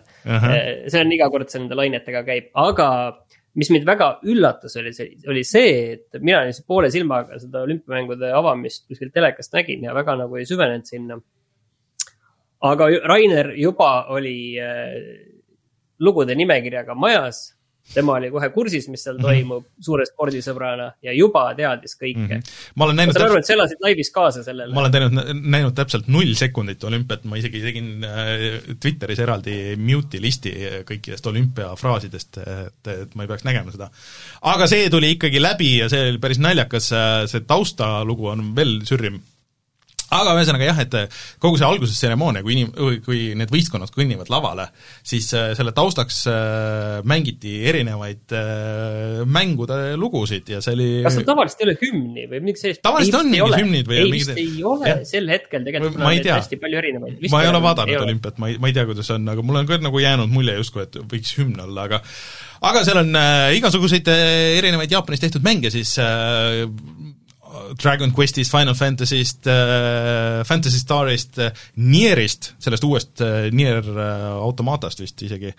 see 0.89 1.01
on 1.01 1.13
iga 1.15 1.29
kord, 1.33 1.51
see 1.53 1.63
nende 1.63 1.79
lainetega 1.79 2.25
käib, 2.27 2.51
aga 2.59 2.89
mis 3.59 3.71
mind 3.75 3.87
väga 3.89 4.09
üllatas, 4.31 4.77
oli 4.79 4.93
see, 4.95 5.17
oli 5.31 5.43
see, 5.47 5.73
et 5.97 6.21
mina 6.23 6.45
lihtsalt 6.47 6.69
poole 6.71 6.91
silmaga 6.95 7.41
seda 7.43 7.65
olümpiamängude 7.67 8.31
avamist 8.35 8.87
kuskilt 8.87 9.13
telekast 9.17 9.55
nägin 9.57 9.83
ja 9.89 9.95
väga 9.97 10.15
nagu 10.21 10.39
ei 10.39 10.47
süvenenud 10.47 10.87
sinna. 10.87 11.19
aga 12.63 12.89
Rainer 13.07 13.53
juba 13.59 14.07
oli 14.15 14.59
äh, 14.59 14.95
lugude 15.99 16.35
nimekirjaga 16.39 16.95
majas 16.95 17.58
tema 17.95 18.17
oli 18.19 18.31
kohe 18.33 18.49
kursis, 18.55 18.89
mis 18.93 19.03
seal 19.07 19.19
toimub 19.23 19.67
suure 19.85 20.07
spordisõbrana 20.09 20.91
ja 21.05 21.15
juba 21.17 21.45
teadis 21.59 21.97
kõike 21.99 22.19
mm. 22.19 22.33
-hmm. 22.33 22.59
ma 22.77 22.89
olen 22.89 22.99
ma 22.99 23.03
näinud 23.03 23.19
saan 23.19 23.27
aru, 23.29 23.39
et 23.41 23.49
sa 23.49 23.55
elasid 23.57 23.85
laivis 23.85 24.11
kaasa 24.15 24.45
sellele 24.47 24.75
ma 24.75 24.85
olen 24.85 24.95
teinud, 24.97 25.33
näinud 25.57 25.77
täpselt 25.79 26.11
null 26.13 26.35
sekundit 26.39 26.85
olümpiat, 26.85 27.25
ma 27.29 27.41
isegi 27.41 27.63
tegin 27.65 28.05
äh, 28.05 28.45
Twitteris 28.81 29.23
eraldi 29.25 29.57
mute'i 29.81 30.23
listi 30.23 30.55
kõikidest 30.89 31.27
olümpiafraasidest, 31.33 32.41
et, 32.45 32.93
et 32.95 33.17
ma 33.17 33.25
ei 33.25 33.33
peaks 33.33 33.47
nägema 33.49 33.75
seda. 33.75 33.91
aga 34.53 34.69
see 34.71 34.91
tuli 34.93 35.15
ikkagi 35.17 35.43
läbi 35.43 35.73
ja 35.79 35.89
see 35.93 36.11
oli 36.13 36.23
päris 36.23 36.43
naljakas, 36.43 36.93
see 37.33 37.45
taustalugu 37.49 38.33
on 38.35 38.53
veel 38.57 38.79
sürrim 38.89 39.21
aga 40.15 40.35
ühesõnaga 40.39 40.69
jah, 40.71 40.79
et 40.85 40.97
kogu 41.43 41.59
see 41.61 41.67
algusestseremoonia, 41.69 42.43
kui 42.45 42.55
inim-, 42.57 42.73
kui 43.05 43.21
need 43.39 43.53
võistkonnad 43.53 43.93
kõnnivad 43.95 44.31
lavale, 44.33 44.69
siis 45.07 45.29
äh, 45.37 45.51
selle 45.59 45.75
taustaks 45.77 46.23
äh, 46.31 46.99
mängiti 47.09 47.59
erinevaid 47.69 48.37
äh, 48.37 49.21
mängude 49.29 49.79
lugusid 50.01 50.49
ja 50.55 50.63
see 50.65 50.77
oli 50.79 50.89
kas 51.05 51.19
seal 51.19 51.29
tavaliselt 51.29 51.63
ei 51.65 51.69
ole 51.69 51.77
hümni 51.83 52.27
või 52.31 52.43
midagi 52.47 52.65
sellist? 52.65 52.85
Tavaliselt 52.87 53.21
on 53.21 53.33
mingid 53.33 53.59
hümnid 53.61 53.93
või 53.93 54.03
mingid- 54.15 54.35
ei 54.41 54.65
ole 54.67 54.93
jah. 54.93 55.05
sel 55.09 55.29
hetkel 55.33 55.67
tegelikult, 55.67 56.03
ei 56.13 56.25
tea. 56.25 56.41
hästi 56.41 56.61
palju 56.63 56.83
erinevaid. 56.83 57.23
ma 57.33 57.45
ei 57.45 57.53
ole 57.53 57.63
vaadanud 57.69 58.09
olümpiat, 58.09 58.41
ma 58.41 58.53
ei, 58.53 58.61
ma 58.63 58.73
ei 58.73 58.77
tea, 58.77 58.89
kuidas 58.89 59.13
on, 59.15 59.29
aga 59.35 59.45
mul 59.45 59.63
on 59.63 59.69
ka 59.69 59.81
nagu 59.83 60.03
jäänud 60.03 60.33
mulje 60.33 60.57
justkui, 60.61 60.87
et 60.89 61.01
võiks 61.13 61.37
hümn 61.41 61.61
olla, 61.69 61.89
aga 61.89 62.03
aga 62.65 62.83
seal 62.87 63.03
on 63.05 63.15
äh, 63.19 63.55
igasuguseid 63.59 64.09
äh, 64.11 64.59
erinevaid 64.59 64.93
Jaapanis 64.93 65.23
tehtud 65.23 65.45
mänge 65.47 65.71
siis 65.71 65.95
äh, 66.03 66.65
Dragon 67.79 68.13
Questist, 68.15 68.51
Final 68.53 68.75
Fantasy'st 68.75 69.47
äh,, 69.47 70.45
Fantasy 70.49 70.81
Starist 70.83 71.39
äh,, 71.39 71.53
Nierist, 71.77 72.55
sellest 72.59 72.85
uuest 72.85 73.23
äh, 73.25 73.51
Nier 73.55 73.83
automaatast 74.39 75.01
vist 75.03 75.23
isegi 75.23 75.53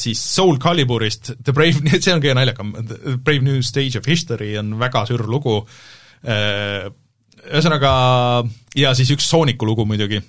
siis 0.00 0.20
Soul 0.34 0.58
Caliburist, 0.62 1.32
The 1.42 1.52
Brave, 1.52 1.82
see 2.02 2.12
on 2.14 2.22
kõige 2.22 2.36
naljakam, 2.38 2.72
Brave 3.24 3.42
New 3.42 3.62
Stage 3.66 3.98
of 3.98 4.06
History 4.08 4.54
on 4.60 4.76
väga 4.80 5.04
sür 5.08 5.24
lugu 5.30 5.58
ühesõnaga 6.24 7.90
ja 8.78 8.94
siis 8.96 9.10
üks 9.14 9.26
Sooniku 9.28 9.66
lugu 9.68 9.84
muidugi 9.88 10.22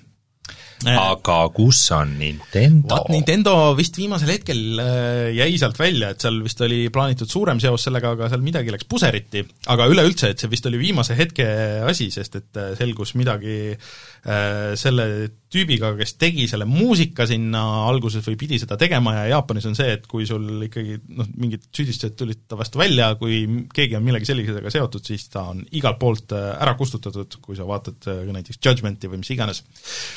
aga 0.84 1.36
kus 1.56 1.78
on 1.96 2.12
Nintendo? 2.20 2.90
vaat 2.90 3.08
Nintendo 3.14 3.54
vist 3.78 3.96
viimasel 3.96 4.34
hetkel 4.34 4.82
äh, 4.82 5.30
jäi 5.36 5.56
sealt 5.60 5.78
välja, 5.80 6.10
et 6.12 6.24
seal 6.24 6.42
vist 6.44 6.60
oli 6.66 6.82
plaanitud 6.92 7.30
suurem 7.30 7.60
seos 7.62 7.86
sellega, 7.88 8.12
aga 8.16 8.28
seal 8.32 8.44
midagi 8.44 8.74
läks 8.74 8.88
puseriti, 8.90 9.44
aga 9.72 9.88
üleüldse, 9.92 10.34
et 10.34 10.42
see 10.42 10.52
vist 10.52 10.68
oli 10.68 10.80
viimase 10.82 11.16
hetke 11.16 11.48
asi, 11.88 12.10
sest 12.12 12.40
et 12.42 12.60
äh, 12.60 12.74
selgus 12.78 13.14
midagi 13.16 13.58
äh, 13.72 14.76
selle 14.76 15.08
tüübiga, 15.52 15.92
kes 15.98 16.16
tegi 16.18 16.46
selle 16.50 16.66
muusika 16.68 17.26
sinna 17.28 17.62
alguses 17.86 18.24
või 18.26 18.38
pidi 18.40 18.58
seda 18.58 18.78
tegema 18.80 19.14
ja 19.14 19.26
Jaapanis 19.36 19.68
on 19.70 19.76
see, 19.78 19.92
et 19.94 20.06
kui 20.10 20.26
sul 20.26 20.66
ikkagi 20.66 20.98
noh, 21.14 21.28
mingid 21.38 21.68
süüdistused 21.70 22.16
tulid 22.18 22.42
ta 22.50 22.58
vastu 22.58 22.80
välja, 22.80 23.12
kui 23.20 23.44
keegi 23.74 23.98
on 23.98 24.04
millegi 24.06 24.28
sellisega 24.30 24.72
seotud, 24.74 25.06
siis 25.06 25.28
ta 25.32 25.46
on 25.52 25.62
igalt 25.78 26.00
poolt 26.02 26.34
äh, 26.34 26.48
ära 26.64 26.74
kustutatud, 26.78 27.38
kui 27.44 27.58
sa 27.58 27.68
vaatad 27.68 28.10
äh, 28.10 28.24
näiteks 28.34 28.58
Judgmenti 28.58 29.10
või 29.12 29.22
mis 29.22 29.32
iganes. 29.36 29.62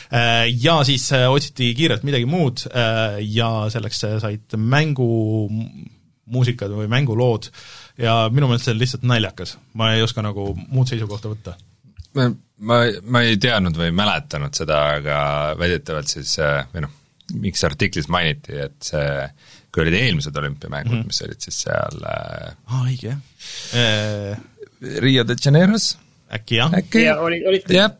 Äh, 0.10 0.48
Ja 0.60 0.80
siis 0.86 1.06
otsiti 1.14 1.70
kiirelt 1.78 2.04
midagi 2.04 2.26
muud 2.30 2.66
ja 3.24 3.50
selleks 3.72 4.02
said 4.22 4.56
mängu 4.58 5.08
muusikad 6.30 6.74
või 6.74 6.90
mängulood 6.92 7.50
ja 8.02 8.28
minu 8.34 8.50
meelest 8.50 8.68
see 8.68 8.76
on 8.76 8.82
lihtsalt 8.82 9.08
naljakas. 9.08 9.58
ma 9.74 9.94
ei 9.96 10.04
oska 10.06 10.24
nagu 10.26 10.52
muud 10.68 10.90
seisukohta 10.90 11.32
võtta. 11.32 11.56
Ma, 12.18 12.30
ma, 12.58 12.80
ma 13.04 13.22
ei 13.28 13.38
teadnud 13.42 13.78
või 13.78 13.90
ei 13.92 13.96
mäletanud 14.00 14.58
seda, 14.58 14.82
aga 15.00 15.20
väidetavalt 15.60 16.12
siis 16.12 16.36
äh, 16.44 16.64
või 16.74 16.86
noh, 16.88 16.98
miks 17.40 17.64
artiklis 17.68 18.10
mainiti, 18.10 18.58
et 18.58 18.78
see, 18.90 19.08
kui 19.70 19.86
olid 19.86 20.00
eelmised 20.00 20.36
olümpiamängud 20.36 20.96
mm, 20.96 21.02
-hmm. 21.02 21.14
mis 21.14 21.22
olid 21.28 21.48
siis 21.48 21.64
seal 21.68 22.06
äh, 22.10 22.54
aa, 22.66 22.84
õige 22.86 23.14
jah. 23.14 24.46
Rio 25.04 25.26
de 25.28 25.36
Janeiros 25.36 25.92
äkki 26.34 26.60
jah? 26.60 26.74
äkki 26.78 27.04
ja 27.04 27.16
olid, 27.22 27.46
olid 27.50 27.72
jah, 27.74 27.94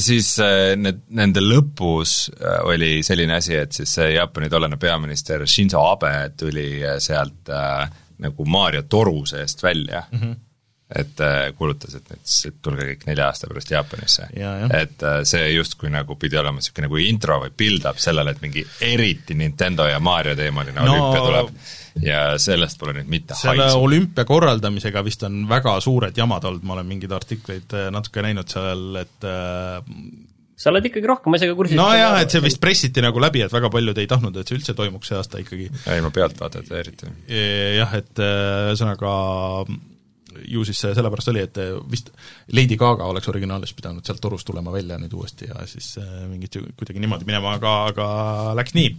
siis 0.00 0.34
äh, 0.42 0.74
need, 0.78 1.02
nende 1.14 1.42
lõpus 1.44 2.30
äh, 2.36 2.60
oli 2.68 2.92
selline 3.06 3.38
asi, 3.40 3.56
et 3.58 3.74
siis 3.74 3.94
see 3.98 4.12
Jaapani 4.14 4.50
tollane 4.52 4.78
peaminister 4.80 5.46
Shinzo 5.48 5.82
Abe 5.90 6.12
tuli 6.38 6.68
äh, 6.84 6.98
sealt 7.02 7.50
äh, 7.50 7.84
nagu 8.22 8.46
Maarja 8.46 8.84
toru 8.86 9.24
seest 9.26 9.62
välja 9.62 10.06
mm. 10.10 10.18
-hmm 10.18 10.40
et 10.98 11.20
äh, 11.24 11.50
kuulutas, 11.56 11.94
et 11.96 12.08
nüüd 12.12 12.24
siis 12.28 12.56
tulge 12.62 12.86
kõik 12.90 13.06
nelja 13.08 13.28
aasta 13.30 13.48
pärast 13.50 13.70
Jaapanisse. 13.72 14.28
Ja, 14.36 14.54
et 14.76 15.04
äh, 15.06 15.20
see 15.28 15.52
justkui 15.54 15.92
nagu 15.92 16.16
pidi 16.20 16.38
olema 16.40 16.60
niisugune 16.60 16.88
nagu 16.88 16.98
intro 17.00 17.38
või 17.44 17.54
build-up 17.62 18.00
sellele, 18.02 18.34
et 18.34 18.42
mingi 18.44 18.64
eriti 18.84 19.36
Nintendo 19.38 19.86
ja 19.88 20.00
Mario 20.02 20.36
teemaline 20.38 20.80
No- 20.82 20.92
olümpia 20.92 21.22
tuleb 21.24 21.54
ja 22.00 22.20
sellest 22.40 22.80
pole 22.80 22.96
nüüd 22.96 23.08
mitte 23.12 23.36
selle 23.36 23.66
haisu. 23.66 23.80
olümpia 23.84 24.24
korraldamisega 24.28 25.04
vist 25.04 25.24
on 25.28 25.42
väga 25.48 25.76
suured 25.84 26.16
jamad 26.16 26.44
olnud, 26.48 26.64
ma 26.66 26.76
olen 26.78 26.88
mingeid 26.88 27.12
artikleid 27.16 27.76
äh, 27.76 27.88
natuke 27.94 28.24
näinud 28.24 28.48
seal, 28.52 28.84
et 29.02 29.28
äh, 29.28 29.78
sa 30.56 30.70
oled 30.72 30.88
ikkagi 30.88 31.08
rohkem 31.10 31.36
asjaga 31.36 31.56
kursis. 31.58 31.78
nojah, 31.78 32.18
et 32.22 32.32
see 32.32 32.42
vist 32.44 32.60
pressiti 32.62 33.04
nagu 33.04 33.20
läbi, 33.22 33.44
et 33.44 33.52
väga 33.52 33.70
paljud 33.72 33.98
ei 33.98 34.10
tahtnud, 34.10 34.36
et 34.36 34.48
see 34.48 34.60
üldse 34.60 34.76
toimuks 34.78 35.10
see 35.10 35.18
aasta 35.18 35.40
ikkagi. 35.42 35.70
ei, 35.92 36.04
ma 36.04 36.12
pealtvaatajat 36.14 36.76
eriti. 36.80 37.14
jah, 37.78 37.96
et 38.00 38.22
äh, 38.22 38.68
ühesõnaga 38.72 39.16
ju 40.48 40.64
siis 40.66 40.80
see 40.82 40.94
sellepärast 40.96 41.30
oli, 41.32 41.44
et 41.46 41.60
vist 41.90 42.10
Lady 42.56 42.76
Gaga 42.80 43.08
oleks 43.10 43.28
originaalis 43.32 43.74
pidanud 43.76 44.06
sealt 44.06 44.20
torust 44.22 44.46
tulema 44.48 44.72
välja 44.74 44.98
nüüd 45.00 45.14
uuesti 45.16 45.48
ja 45.50 45.66
siis 45.70 45.94
äh, 46.00 46.22
mingit 46.30 46.58
kuidagi 46.78 47.02
niimoodi 47.02 47.28
minema, 47.28 47.56
aga, 47.58 47.74
aga 47.92 48.08
läks 48.58 48.76
nii 48.76 48.90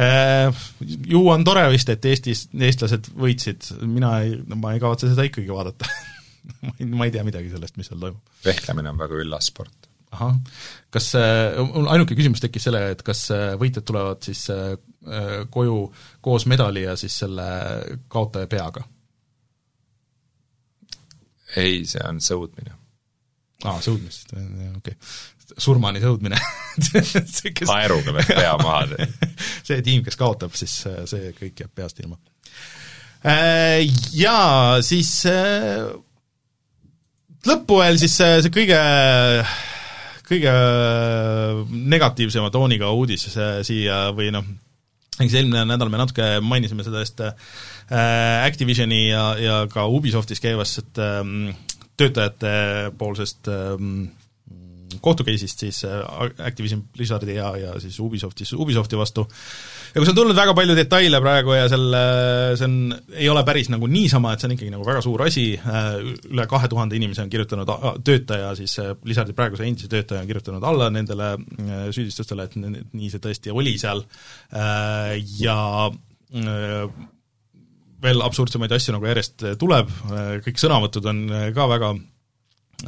äh, 0.00 0.66
ju 1.12 1.22
on 1.32 1.46
tore 1.46 1.66
vist, 1.72 1.90
et 1.92 2.04
Eestis 2.10 2.46
eestlased 2.52 3.10
võitsid, 3.16 3.70
mina 3.86 4.18
ei, 4.24 4.36
ma 4.54 4.74
ei 4.74 4.82
kavatse 4.82 5.10
seda 5.12 5.26
ikkagi 5.28 5.52
vaadata 5.52 5.90
ma 6.66 6.76
ei, 6.78 6.90
ma 6.92 7.08
ei 7.08 7.14
tea 7.14 7.26
midagi 7.26 7.52
sellest, 7.54 7.78
mis 7.80 7.90
seal 7.90 8.02
toimub. 8.02 8.34
vehklemine 8.46 8.92
on 8.92 9.04
väga 9.04 9.22
üllas 9.22 9.52
sport. 9.52 9.90
ahah, 10.16 10.36
kas 10.94 11.12
äh, 11.18 11.60
mul 11.62 11.88
ainuke 11.92 12.18
küsimus 12.18 12.42
tekkis 12.44 12.68
sellega, 12.68 12.92
et 12.94 13.06
kas 13.06 13.26
võitjad 13.60 13.86
tulevad 13.86 14.26
siis 14.26 14.46
äh, 14.54 14.76
koju 15.50 15.80
koos 16.24 16.46
medali 16.50 16.86
ja 16.86 16.96
siis 16.98 17.14
selle 17.22 17.46
kaotaja 18.12 18.50
peaga? 18.50 18.84
Ei, 21.56 21.82
see 21.88 22.02
on 22.06 22.20
sõudmine. 22.24 22.74
aa, 23.64 23.78
sõudmist, 23.84 24.32
okei 24.32 24.70
okay. 24.76 24.96
surmani 25.56 26.02
sõudmine 26.02 26.40
kes 27.58 27.68
naeruga 27.68 28.16
peab 28.18 28.32
pea 28.32 28.56
maha 28.62 28.82
teha 28.92 29.30
see 29.68 29.84
tiim, 29.86 30.04
kes 30.06 30.18
kaotab, 30.20 30.56
siis 30.58 30.82
see 30.84 31.32
kõik 31.38 31.64
jääb 31.64 31.72
peast 31.74 32.02
ilma. 32.04 32.18
Jaa, 33.26 34.82
siis 34.86 35.12
lõppu 37.46 37.80
veel 37.80 37.98
siis 37.98 38.14
see, 38.20 38.36
see 38.44 38.52
kõige 38.54 38.82
kõige 40.26 40.52
negatiivsema 41.70 42.50
tooniga 42.54 42.90
uudis 42.94 43.28
siia 43.66 43.98
või 44.14 44.32
noh, 44.34 44.46
eks 45.20 45.34
eelmine 45.34 45.64
nädal 45.68 45.90
me 45.92 46.00
natuke 46.00 46.26
mainisime 46.44 46.84
sellest 46.86 47.22
äh, 47.24 47.32
Activisioni 48.44 49.08
ja, 49.08 49.24
ja 49.40 49.56
ka 49.72 49.86
Ubisoftis 49.88 50.42
käivast 50.44 51.00
ähm, 51.00 51.50
töötajate 51.96 52.92
poolsest 52.98 53.48
ähm, 53.48 54.08
kohtukeisist 55.00 55.64
siis 55.64 55.84
äh, 55.84 56.00
Activision 56.46 56.84
Blizzardi 56.92 57.34
ja, 57.38 57.56
ja 57.56 57.80
siis 57.80 58.00
Ubisoftis, 58.00 58.52
Ubisofti 58.52 58.98
vastu. 58.98 59.28
ja 59.28 59.75
kus 60.02 60.10
on 60.12 60.16
tulnud 60.18 60.36
väga 60.36 60.52
palju 60.56 60.76
detaile 60.76 61.20
praegu 61.24 61.54
ja 61.56 61.66
selle, 61.72 62.00
see 62.58 62.66
on, 62.68 62.76
ei 63.16 63.28
ole 63.32 63.42
päris 63.48 63.70
nagu 63.72 63.88
niisama, 63.90 64.34
et 64.34 64.42
see 64.42 64.50
on 64.50 64.54
ikkagi 64.56 64.72
nagu 64.74 64.84
väga 64.86 65.02
suur 65.04 65.24
asi, 65.24 65.46
äh, 65.56 65.96
üle 66.30 66.46
kahe 66.50 66.68
tuhande 66.72 66.98
inimese 66.98 67.24
on 67.24 67.32
kirjutanud, 67.32 67.72
töötaja 68.04 68.52
siis, 68.58 68.76
äh, 68.82 68.92
Blizzardi 69.00 69.36
praeguse 69.36 69.64
endise 69.66 69.88
töötaja 69.92 70.20
on 70.24 70.28
kirjutanud 70.28 70.66
alla 70.68 70.90
nendele 70.92 71.32
süüdistustele, 71.94 72.46
et 72.46 72.56
nii 72.58 73.10
see 73.12 73.22
tõesti 73.22 73.54
oli 73.54 73.76
seal. 73.80 74.02
Ja 75.40 75.56
veel 78.06 78.24
absurdsemaid 78.24 78.72
asju 78.76 78.94
nagu 78.96 79.08
järjest 79.08 79.44
tuleb, 79.60 79.90
kõik 80.44 80.60
sõnavõtud 80.60 81.08
on 81.10 81.22
ka 81.56 81.68
väga 81.70 81.92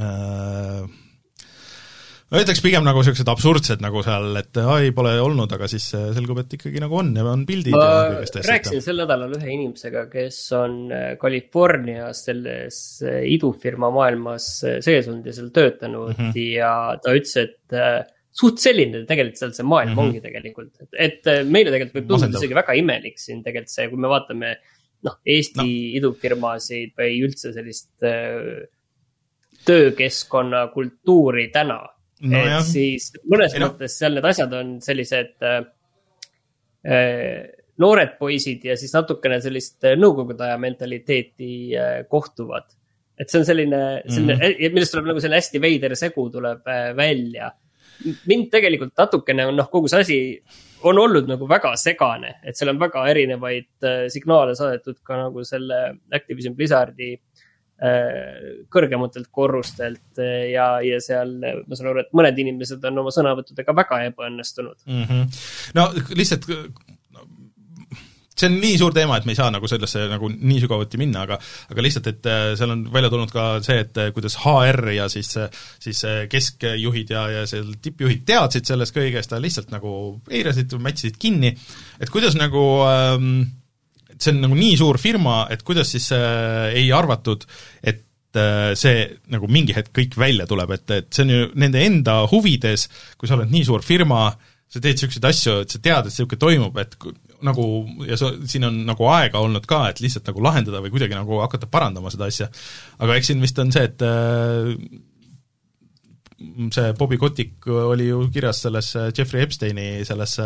äh, 0.03 0.83
ma 2.29 2.43
ütleks 2.43 2.61
pigem 2.65 2.85
nagu 2.85 3.01
niisugused 3.01 3.31
absurdsed 3.33 3.83
nagu 3.85 4.03
seal, 4.05 4.29
et 4.41 4.61
ai, 4.61 4.91
pole 4.97 5.15
olnud, 5.23 5.53
aga 5.57 5.69
siis 5.71 5.87
selgub, 5.95 6.43
et 6.43 6.59
ikkagi 6.59 6.83
nagu 6.83 6.99
on 7.01 7.15
ja 7.17 7.25
on 7.31 7.47
pildid 7.49 7.77
ma 7.77 7.85
ja 7.85 8.05
kõigest 8.13 8.37
asjast. 8.37 8.51
rääkisin 8.53 8.85
sel 8.85 9.03
nädalal 9.03 9.35
ühe 9.39 9.51
inimesega, 9.55 10.05
kes 10.13 10.39
on 10.59 10.79
äh, 10.93 11.09
Californias 11.21 12.23
selles 12.29 12.81
äh, 13.07 13.23
idufirma 13.33 13.91
maailmas 13.95 14.51
äh, 14.69 14.79
sees 14.85 15.09
olnud 15.09 15.29
ja 15.29 15.37
seal 15.39 15.51
töötanud 15.57 16.15
mm 16.15 16.23
-hmm. 16.33 16.41
ja 16.59 16.73
ta 17.03 17.17
ütles, 17.17 17.37
et 17.43 18.09
suht 18.39 18.61
selline 18.63 19.05
tegelikult 19.09 19.41
seal 19.41 19.55
see 19.57 19.67
maailm 19.67 19.95
mm 19.95 19.99
-hmm. 19.99 20.09
ongi 20.09 20.25
tegelikult, 20.25 20.75
et, 20.93 21.23
meile 21.49 21.73
tegelikult 21.75 22.03
võib 22.03 22.11
tunduda 22.13 22.39
isegi 22.39 22.61
väga 22.61 22.77
imelik 22.79 23.19
siin 23.19 23.43
tegelikult 23.43 23.73
see, 23.73 23.89
kui 23.89 23.99
me 24.05 24.11
vaatame 24.13 24.57
noh, 25.07 25.21
Eesti 25.27 25.63
no. 25.65 25.95
idufirmasid 26.01 26.95
või 26.99 27.21
üldse 27.27 27.53
sellist 27.55 28.07
äh, 28.07 28.67
töökeskkonna 29.69 30.69
kultuuri 30.75 31.49
täna 31.55 31.81
no, 32.23 32.39
et 32.39 32.51
jah. 32.51 32.65
siis 32.67 33.11
mõnes 33.29 33.55
Ei, 33.55 33.63
mõttes 33.63 33.99
seal 34.01 34.17
need 34.17 34.27
asjad 34.29 34.55
on 34.59 34.75
sellised 34.85 35.47
äh, 35.47 35.61
äh, 36.87 37.47
noored 37.83 38.17
poisid 38.19 38.67
ja 38.67 38.77
siis 38.79 38.95
natukene 38.97 39.41
sellist 39.45 39.87
äh, 39.87 39.97
nõukogude 39.99 40.47
aja 40.49 40.59
mentaliteeti 40.61 41.53
äh, 41.79 41.95
kohtuvad. 42.11 42.75
et 43.19 43.31
see 43.31 43.41
on 43.41 43.47
selline, 43.47 43.83
selline 44.07 44.37
mm, 44.37 44.43
-hmm. 44.43 44.75
millest 44.75 44.95
tuleb 44.95 45.09
nagu 45.11 45.21
selline 45.21 45.43
hästi 45.43 45.63
veider 45.63 45.95
segu 45.99 46.29
tuleb 46.31 46.67
äh, 46.67 46.97
välja. 46.97 47.53
mind 48.27 48.51
tegelikult 48.51 48.95
natukene 48.99 49.47
on 49.47 49.57
noh, 49.57 49.71
kogu 49.71 49.89
see 49.89 50.01
asi 50.01 50.19
on 50.87 50.99
olnud 50.99 51.27
nagu 51.27 51.49
väga 51.49 51.73
segane, 51.77 52.37
et 52.45 52.57
seal 52.57 52.71
on 52.71 52.79
väga 52.79 53.07
erinevaid 53.11 53.71
äh, 53.83 54.07
signaale 54.09 54.55
saadetud 54.55 55.01
ka 55.03 55.17
nagu 55.25 55.45
selle 55.45 55.99
Activision 56.13 56.55
Blizzardi 56.55 57.17
kõrgematelt 57.79 59.31
korrustelt 59.31 60.19
äh, 60.19 60.51
ja, 60.51 60.71
ja 60.83 60.99
seal 61.03 61.37
ma 61.39 61.79
saan 61.79 61.93
aru, 61.93 62.03
et 62.03 62.15
mõned 62.17 62.39
inimesed 62.43 62.85
on 62.91 63.05
oma 63.05 63.13
sõnavõttudega 63.15 63.75
väga 63.77 64.03
ebaõnnestunud 64.11 64.79
mm. 64.87 65.05
-hmm. 65.05 65.43
no 65.79 65.91
lihtsalt 66.19 66.49
see 68.39 68.47
on 68.47 68.57
nii 68.63 68.77
suur 68.79 68.95
teema, 68.95 69.17
et 69.19 69.25
me 69.27 69.35
ei 69.35 69.39
saa 69.39 69.51
nagu 69.51 69.67
sellesse 69.71 70.05
nagu 70.11 70.29
nii 70.31 70.61
sügavuti 70.63 70.99
minna, 70.99 71.25
aga 71.27 71.39
aga 71.71 71.85
lihtsalt, 71.87 72.11
et 72.11 72.27
äh, 72.31 72.43
seal 72.59 72.75
on 72.75 72.85
välja 72.95 73.11
tulnud 73.15 73.35
ka 73.35 73.47
see, 73.67 73.79
et 73.83 74.03
kuidas 74.15 74.39
HR 74.43 74.93
ja 74.95 75.09
siis, 75.11 75.31
siis 75.83 76.03
keskjuhid 76.31 77.15
ja, 77.15 77.25
ja 77.35 77.47
seal 77.51 77.73
tippjuhid 77.83 78.27
teadsid 78.27 78.67
sellest 78.67 78.95
kõigest, 78.97 79.35
aga 79.35 79.43
lihtsalt 79.47 79.71
nagu 79.75 79.93
eirasid, 80.31 80.75
mätsisid 80.83 81.19
kinni, 81.19 81.55
et 81.99 82.15
kuidas 82.15 82.39
nagu 82.39 82.67
ähm, 82.87 83.43
see 84.21 84.35
on 84.35 84.43
nagu 84.47 84.59
nii 84.59 84.77
suur 84.81 84.99
firma, 85.01 85.41
et 85.53 85.65
kuidas 85.67 85.95
siis 85.95 86.11
äh, 86.17 86.69
ei 86.79 86.91
arvatud, 86.95 87.47
et 87.83 88.39
äh, 88.39 88.75
see 88.79 89.07
nagu 89.33 89.51
mingi 89.51 89.77
hetk 89.77 89.93
kõik 89.97 90.19
välja 90.21 90.49
tuleb, 90.51 90.77
et, 90.77 90.87
et 90.99 91.11
see 91.15 91.27
on 91.27 91.35
ju 91.35 91.49
nende 91.59 91.83
enda 91.85 92.21
huvides, 92.31 92.89
kui 93.19 93.31
sa 93.31 93.39
oled 93.39 93.53
nii 93.53 93.67
suur 93.69 93.85
firma, 93.87 94.29
sa 94.69 94.83
teed 94.83 94.99
niisuguseid 94.99 95.31
asju, 95.31 95.57
et 95.65 95.73
sa 95.73 95.81
tead, 95.81 96.07
et 96.07 96.13
niisugune 96.13 96.43
toimub, 96.43 96.79
et 96.83 96.97
nagu 97.47 97.65
ja 98.09 98.19
sa, 98.19 98.33
siin 98.51 98.67
on 98.69 98.81
nagu 98.89 99.07
aega 99.15 99.41
olnud 99.41 99.67
ka, 99.69 99.85
et 99.93 100.03
lihtsalt 100.03 100.27
nagu 100.29 100.43
lahendada 100.45 100.83
või 100.85 100.93
kuidagi 100.93 101.17
nagu 101.17 101.39
hakata 101.45 101.69
parandama 101.71 102.11
seda 102.13 102.29
asja. 102.29 102.49
aga 102.99 103.17
eks 103.17 103.31
siin 103.31 103.45
vist 103.45 103.59
on 103.63 103.71
see, 103.75 103.87
et 103.89 104.05
äh, 104.05 104.75
see 106.71 106.93
Bobby 106.99 107.17
Kotick 107.19 107.67
oli 107.67 108.07
ju 108.07 108.21
kirjas 108.31 108.61
selles 108.63 108.97
äh, 108.97 109.11
Jeffrey 109.19 109.43
Epsteini 109.43 110.05
selles 110.05 110.39
äh, 110.39 110.45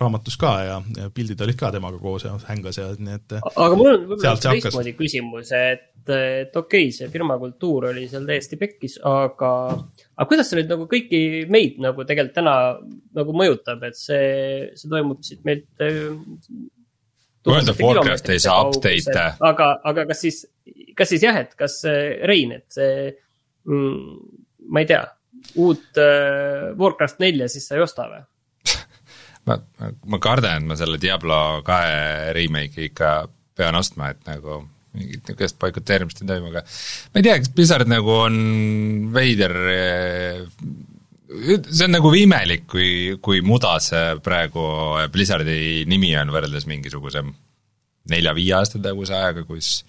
raamatus 0.00 0.36
ka 0.36 0.52
ja, 0.66 0.78
pildid 1.14 1.42
olid 1.44 1.58
ka 1.58 1.70
temaga 1.70 2.00
koos 2.02 2.24
ja 2.26 2.32
hängas 2.48 2.80
ja 2.80 2.88
nii 2.98 3.14
et 3.14 3.36
aga 3.38 3.76
mul 3.78 3.90
on 3.92 4.08
võib-olla 4.10 4.40
teistmoodi 4.42 4.94
küsimus, 4.98 5.52
et, 5.54 5.86
et 6.02 6.56
okei 6.58 6.88
okay,, 6.88 6.96
see 6.96 7.10
firma 7.12 7.36
kultuur 7.38 7.92
oli 7.92 8.08
seal 8.10 8.26
täiesti 8.26 8.58
pekkis, 8.58 8.96
aga 9.06 9.52
aga 9.76 10.26
kuidas 10.32 10.50
see 10.50 10.58
nüüd 10.58 10.74
nagu 10.74 10.88
kõiki 10.90 11.22
meid 11.52 11.78
nagu 11.84 12.06
tegelikult 12.08 12.34
täna 12.40 12.56
nagu 13.20 13.36
mõjutab, 13.38 13.86
et 13.86 13.98
see, 13.98 14.66
see 14.74 14.90
toimub 14.90 15.22
siit 15.22 15.46
meilt 15.46 15.86
äh, 15.86 16.10
World 17.46 17.70
of 17.70 17.78
Warcraft 17.80 18.34
ei 18.34 18.42
saa 18.42 18.66
update'e. 18.66 19.30
aga, 19.46 19.70
aga 19.86 20.08
kas 20.10 20.26
siis, 20.26 20.42
kas 20.98 21.14
siis 21.14 21.22
jah, 21.22 21.38
et 21.38 21.54
kas 21.56 21.80
Rein, 22.26 22.58
et 22.58 22.66
see 22.74 23.14
mm, 23.70 24.44
ma 24.68 24.82
ei 24.82 24.88
tea, 24.88 25.02
uut 25.60 26.00
äh, 26.00 26.70
Warcraft 26.78 27.22
nelja 27.24 27.48
siis 27.52 27.68
sa 27.68 27.78
ei 27.78 27.84
osta 27.84 28.08
või? 28.10 28.24
ma, 29.48 29.58
ma 30.06 30.22
kardan, 30.22 30.62
et 30.62 30.72
ma 30.72 30.78
selle 30.78 31.00
Diablo 31.02 31.62
kahe 31.66 32.34
remake'i 32.36 32.90
ikka 32.90 33.12
pean 33.58 33.78
ostma, 33.78 34.12
et 34.14 34.22
nagu 34.28 34.62
mingit 34.98 35.26
niisugust 35.28 35.58
boikoteerimist 35.60 36.22
ei 36.22 36.30
toimu, 36.30 36.52
aga 36.52 36.62
ma 36.64 37.20
ei 37.20 37.26
tea, 37.26 37.40
kas 37.40 37.50
Blizzard 37.54 37.90
nagu 37.90 38.14
on 38.24 38.38
veider 39.14 39.54
äh, 39.72 40.46
see 41.28 41.84
on 41.84 41.92
nagu 41.92 42.12
imelik, 42.16 42.64
kui, 42.70 42.90
kui 43.20 43.42
mudas 43.44 43.90
praegu 44.24 44.64
Blizzardi 45.12 45.84
nimi 45.88 46.14
on 46.16 46.32
võrreldes 46.32 46.66
mingisuguse 46.70 47.22
nelja-viie 48.08 48.54
aasta 48.56 48.80
taguse 48.82 49.16
ajaga, 49.16 49.44
kus 49.48 49.82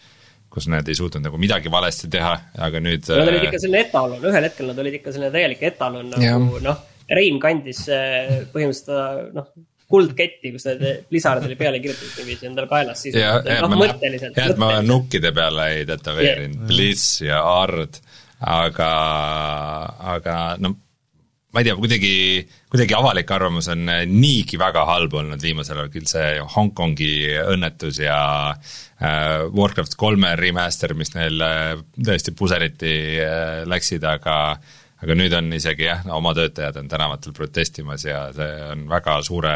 kus 0.49 0.67
nad 0.71 0.87
ei 0.89 0.97
suutnud 0.97 1.23
nagu 1.25 1.39
midagi 1.41 1.71
valesti 1.71 2.09
teha, 2.11 2.35
aga 2.65 2.81
nüüd. 2.83 3.05
Nad 3.09 3.29
olid 3.29 3.43
äh, 3.43 3.47
ikka 3.49 3.61
selline 3.61 3.83
etalon, 3.85 4.21
ühel 4.31 4.47
hetkel 4.47 4.71
nad 4.71 4.83
olid 4.83 4.99
ikka 4.99 5.13
selline 5.15 5.33
täielik 5.35 5.65
etalon 5.71 6.13
nagu 6.15 6.61
noh, 6.65 6.85
Rein 7.09 7.39
kandis 7.41 7.87
äh, 7.93 8.43
põhimõtteliselt 8.53 9.33
noh, 9.37 9.47
kuldketti, 9.89 10.51
kus 10.53 10.67
ta 10.67 10.75
Blizzardile 11.09 11.55
peale 11.57 11.79
kirjutatud 11.81 12.19
niiviisi 12.21 12.49
endale 12.49 12.69
kaelas 12.69 13.01
siis. 13.05 13.17
jah, 13.17 13.39
noh, 13.65 13.77
mõtteliselt. 13.79 14.37
jah, 14.37 14.51
et 14.53 14.61
ma 14.61 14.75
nukkide 14.85 15.31
peale 15.33 15.65
ei 15.79 15.87
tätoveerinud 15.89 16.59
yeah. 16.59 16.67
Blizz 16.69 17.23
ja 17.25 17.41
Ard, 17.41 17.97
aga, 18.45 18.91
aga 20.13 20.35
no 20.61 20.75
ma 21.49 21.61
ei 21.61 21.65
tea, 21.65 21.75
kuidagi, 21.79 22.13
kuidagi 22.69 22.93
avalik 22.93 23.31
arvamus 23.33 23.71
on 23.73 23.87
niigi 24.11 24.59
väga 24.61 24.83
halb 24.85 25.15
olnud 25.17 25.41
viimasel 25.41 25.79
ajal, 25.79 25.91
küll 25.93 26.09
see 26.09 26.27
Hongkongi 26.55 27.13
õnnetus 27.41 28.01
ja 28.03 28.19
äh, 28.53 29.47
Warcraft 29.49 29.97
kolme 29.97 30.35
remaster, 30.37 30.93
mis 30.97 31.15
neil 31.15 31.41
äh, 31.41 31.73
tõesti 31.97 32.35
puseriti 32.37 32.93
äh, 33.23 33.63
läksid, 33.69 34.05
aga 34.05 34.35
aga 34.99 35.15
nüüd 35.15 35.33
on 35.37 35.47
isegi 35.55 35.85
jah, 35.85 36.01
oma 36.11 36.33
töötajad 36.35 36.79
on 36.81 36.89
tänavatel 36.91 37.33
protestimas 37.35 38.03
ja 38.03 38.25
see 38.35 38.47
on 38.67 38.83
väga 38.91 39.15
suure 39.23 39.53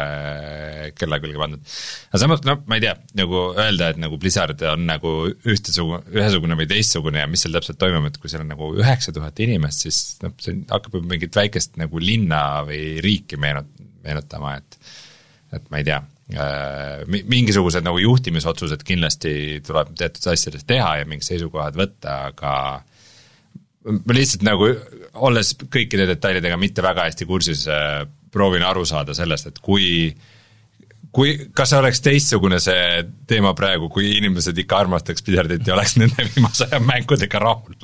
kella 0.96 1.18
külge 1.20 1.40
pandud. 1.40 1.74
aga 2.08 2.20
samas 2.22 2.44
noh, 2.48 2.62
ma 2.70 2.78
ei 2.78 2.84
tea, 2.86 2.94
nagu 3.20 3.42
öelda, 3.52 3.90
et 3.92 4.00
nagu 4.00 4.18
Blizzard 4.20 4.64
on 4.70 4.86
nagu 4.88 5.14
ühtesugune, 5.34 6.00
ühesugune 6.16 6.56
või 6.60 6.68
teistsugune 6.70 7.20
ja 7.20 7.28
mis 7.30 7.44
seal 7.44 7.56
täpselt 7.58 7.80
toimub, 7.82 8.08
et 8.08 8.18
kui 8.22 8.32
seal 8.32 8.46
on 8.46 8.52
nagu 8.54 8.70
üheksa 8.78 9.12
tuhat 9.16 9.44
inimest, 9.44 9.84
siis 9.84 10.00
noh, 10.24 10.32
see 10.40 10.56
hakkab 10.70 10.96
juba 10.96 11.12
mingit 11.12 11.36
väikest 11.36 11.76
nagu 11.80 12.00
linna 12.00 12.40
või 12.68 12.96
riiki 13.04 13.40
meenut-, 13.40 13.84
meenutama, 14.04 14.58
et 14.62 14.80
et 15.54 15.68
ma 15.70 15.78
ei 15.78 15.84
tea, 15.86 16.00
mingisugused 17.28 17.84
nagu 17.84 18.00
juhtimisotsused 18.00 18.80
kindlasti 18.86 19.60
tuleb 19.66 19.92
teatud 19.98 20.32
asjades 20.32 20.64
teha 20.66 20.96
ja 20.98 21.06
mingid 21.06 21.26
seisukohad 21.28 21.76
võtta, 21.76 22.16
aga 22.32 22.54
ma 23.84 24.16
lihtsalt 24.16 24.44
nagu, 24.46 24.70
olles 25.14 25.54
kõikide 25.70 26.06
detailidega 26.10 26.56
mitte 26.60 26.82
väga 26.82 27.08
hästi 27.08 27.26
kursis, 27.26 27.66
proovin 28.34 28.64
aru 28.66 28.84
saada 28.88 29.14
sellest, 29.14 29.52
et 29.52 29.60
kui 29.62 30.14
kui, 31.14 31.34
kas 31.54 31.70
see 31.70 31.78
oleks 31.78 32.02
teistsugune 32.04 32.58
see 32.62 33.04
teema 33.30 33.52
praegu, 33.56 33.88
kui 33.92 34.16
inimesed 34.18 34.58
ikka 34.64 34.80
armastaks 34.84 35.24
Blizzardit 35.26 35.66
ja 35.68 35.76
oleks 35.76 35.96
nende 36.00 36.26
viimase 36.26 36.66
aja 36.66 36.80
mängudega 36.82 37.40
rahul? 37.42 37.76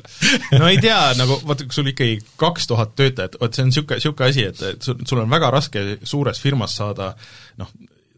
No 0.57 0.67
ei 0.67 0.81
tea, 0.83 0.99
nagu 1.19 1.39
vaata, 1.47 1.67
kui 1.67 1.77
sul 1.77 1.91
ikkagi 1.93 2.19
kaks 2.41 2.67
tuhat 2.71 2.95
töötajat, 2.99 3.39
vot 3.41 3.55
see 3.55 3.65
on 3.65 3.71
niisugune, 3.71 4.01
niisugune 4.01 4.33
asi, 4.33 4.47
et, 4.51 4.65
et 4.73 4.83
sul, 4.87 4.99
sul 5.07 5.23
on 5.23 5.31
väga 5.31 5.51
raske 5.53 5.85
suures 6.03 6.43
firmas 6.43 6.75
saada 6.81 7.13
noh, 7.61 7.71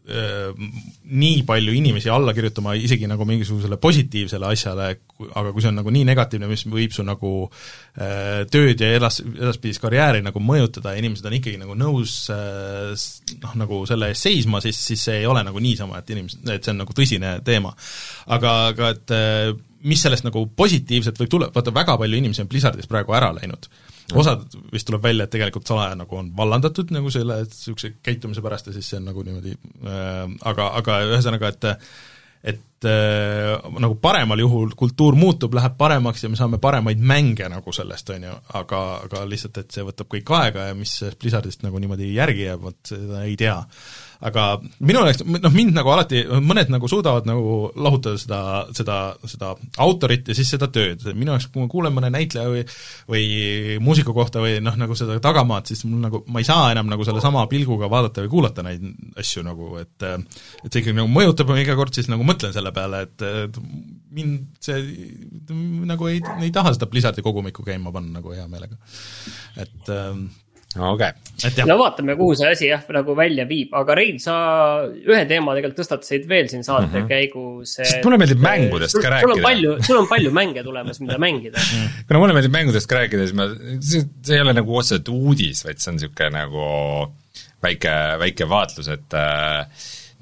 nii 0.04 1.44
palju 1.48 1.72
inimesi 1.72 2.10
alla 2.12 2.34
kirjutama 2.36 2.74
isegi 2.76 3.06
nagu 3.08 3.24
mingisugusele 3.24 3.78
positiivsele 3.80 4.46
asjale, 4.52 4.88
aga 5.32 5.52
kui 5.54 5.64
see 5.64 5.70
on 5.70 5.78
nagu 5.80 5.92
nii 5.94 6.04
negatiivne, 6.04 6.48
mis 6.50 6.66
võib 6.68 6.92
su 6.92 7.06
nagu 7.06 7.30
äh, 7.46 8.42
tööd 8.52 8.84
ja 8.84 8.90
edas, 8.98 9.22
edaspidist 9.24 9.80
karjääri 9.80 10.20
nagu 10.26 10.42
mõjutada 10.44 10.92
ja 10.92 11.00
inimesed 11.00 11.24
on 11.30 11.38
ikkagi 11.38 11.62
nagu 11.62 11.76
nõus 11.80 12.18
äh, 12.34 12.92
noh, 13.46 13.56
nagu 13.62 13.80
selle 13.88 14.12
eest 14.12 14.28
seisma, 14.28 14.60
siis, 14.64 14.82
siis 14.90 15.06
see 15.08 15.22
ei 15.22 15.30
ole 15.30 15.40
nagu 15.46 15.62
niisama, 15.64 16.02
et 16.02 16.12
inimesed, 16.12 16.44
et 16.52 16.60
see 16.60 16.74
on 16.74 16.82
nagu 16.84 16.96
tõsine 16.96 17.38
teema. 17.46 17.72
aga, 18.36 18.54
aga 18.74 18.92
et 18.92 19.16
äh, 19.16 19.54
mis 19.88 20.04
sellest 20.04 20.28
nagu 20.28 20.44
positiivset 20.56 21.16
võib 21.24 21.32
tulla, 21.32 21.52
vaata 21.54 21.72
väga 21.72 21.96
palju 22.00 22.20
inimesi 22.20 22.44
on 22.44 22.52
Blizzardist 22.52 22.92
praegu 22.92 23.16
ära 23.16 23.32
läinud 23.40 23.72
osad 24.12 24.44
vist 24.72 24.86
tuleb 24.88 25.02
välja, 25.02 25.24
et 25.24 25.32
tegelikult 25.32 25.68
salaja 25.68 25.94
nagu 25.96 26.18
on 26.18 26.32
vallandatud 26.36 26.90
nagu 26.94 27.12
selle 27.12 27.40
niisuguse 27.44 27.94
käitumise 28.04 28.42
pärast 28.44 28.68
ja 28.68 28.74
siis 28.76 28.90
see 28.90 29.00
on 29.00 29.08
nagu 29.08 29.24
niimoodi 29.24 29.54
äh,, 29.54 30.26
aga, 30.50 30.72
aga 30.80 30.98
ühesõnaga, 31.08 31.54
et 31.54 31.70
et 32.44 32.84
äh, 32.84 33.54
nagu 33.80 33.96
paremal 33.96 34.42
juhul 34.42 34.74
kultuur 34.76 35.16
muutub, 35.16 35.54
läheb 35.56 35.78
paremaks 35.80 36.26
ja 36.26 36.28
me 36.28 36.36
saame 36.36 36.60
paremaid 36.60 37.00
mänge 37.00 37.48
nagu 37.48 37.72
sellest, 37.72 38.12
on 38.12 38.26
ju, 38.28 38.34
aga, 38.60 38.80
aga 39.06 39.22
lihtsalt, 39.30 39.62
et 39.62 39.72
see 39.72 39.86
võtab 39.86 40.10
kõik 40.12 40.32
aega 40.36 40.68
ja 40.68 40.74
mis 40.76 40.92
Blizzardist 41.20 41.64
nagu 41.64 41.80
niimoodi 41.80 42.12
järgi 42.12 42.44
jääb, 42.50 42.66
vot 42.68 42.92
seda 42.92 43.24
ei 43.24 43.38
tea 43.40 43.56
aga 44.24 44.44
minu 44.80 45.02
jaoks, 45.04 45.22
noh 45.26 45.52
mind 45.54 45.74
nagu 45.76 45.92
alati, 45.92 46.22
mõned 46.44 46.70
nagu 46.72 46.88
suudavad 46.90 47.26
nagu 47.28 47.56
lahutada 47.76 48.20
seda, 48.20 48.40
seda, 48.76 48.98
seda 49.28 49.52
autorit 49.84 50.30
ja 50.30 50.36
siis 50.36 50.52
seda 50.54 50.70
tööd, 50.72 51.04
minu 51.12 51.34
jaoks, 51.34 51.50
kui 51.52 51.64
ma 51.64 51.70
kuulen 51.70 51.94
mõne 51.96 52.10
näitleja 52.14 52.48
või 52.52 52.64
või 53.10 53.78
muusika 53.84 54.14
kohta 54.16 54.42
või 54.44 54.56
noh, 54.64 54.76
nagu 54.80 54.96
seda 54.98 55.18
tagamaad, 55.24 55.68
siis 55.68 55.84
mul 55.88 56.00
nagu, 56.06 56.22
ma 56.32 56.40
ei 56.40 56.48
saa 56.48 56.70
enam 56.72 56.88
nagu 56.90 57.04
sellesama 57.06 57.44
pilguga 57.50 57.90
vaadata 57.92 58.24
või 58.24 58.32
kuulata 58.36 58.64
neid 58.66 58.86
asju 59.20 59.44
nagu, 59.46 59.74
et 59.82 60.06
et 60.08 60.70
see 60.70 60.80
ikkagi 60.80 60.96
nagu 60.96 61.10
mõjutab 61.12 61.52
ja 61.54 61.66
iga 61.66 61.76
kord 61.78 61.96
siis 61.96 62.08
nagu 62.12 62.24
mõtlen 62.26 62.54
selle 62.54 62.72
peale, 62.74 63.04
et, 63.08 63.26
et 63.44 63.60
mind 64.14 64.62
see 64.64 64.80
nagu 65.90 66.08
ei, 66.08 66.22
ei 66.40 66.54
taha 66.54 66.72
seda 66.76 66.88
Blizzardi 66.90 67.24
kogumikku 67.24 67.66
käima 67.66 67.92
panna 67.94 68.20
nagu 68.20 68.32
hea 68.32 68.46
meelega. 68.48 68.78
et 69.60 69.92
okei 70.74 71.10
okay.. 71.10 71.66
no 71.68 71.76
vaatame, 71.78 72.16
kuhu 72.18 72.34
see 72.38 72.50
asi 72.50 72.68
jah, 72.70 72.82
nagu 72.96 73.14
välja 73.18 73.46
viib, 73.48 73.74
aga 73.78 73.96
Rein, 73.98 74.20
sa 74.22 74.34
ühe 74.86 75.22
teema 75.30 75.54
tegelikult 75.56 75.80
tõstatasid 75.82 76.28
veel 76.30 76.50
siin 76.50 76.64
saate 76.66 76.88
mm 76.88 76.94
-hmm. 76.96 77.08
käigus. 77.10 77.74
sest 77.78 78.06
mulle 78.06 78.20
meeldib 78.22 78.44
mängudest 78.44 78.98
ka 78.98 79.14
rääkida. 79.14 79.26
sul 79.26 79.36
on 79.36 79.42
palju, 79.48 79.74
sul 79.88 80.00
on 80.02 80.08
palju 80.10 80.34
mänge 80.34 80.64
tulemas, 80.66 81.00
mida 81.00 81.18
mängida 81.18 81.66
kuna 82.08 82.22
mulle 82.22 82.38
meeldib 82.38 82.54
mängudest 82.58 82.90
ka 82.90 83.02
rääkida, 83.02 83.26
siis 83.26 83.36
ma, 83.38 83.48
see, 83.80 84.06
ei 84.34 84.40
ole 84.40 84.54
nagu 84.56 84.78
otseselt 84.78 85.08
uudis, 85.08 85.64
vaid 85.66 85.82
see 85.82 85.92
on 85.92 86.00
niisugune 86.00 86.30
nagu 86.38 86.70
väike, 87.64 87.94
väike 88.20 88.48
vaatlus, 88.48 88.88
et 88.92 89.18
äh, 89.18 89.66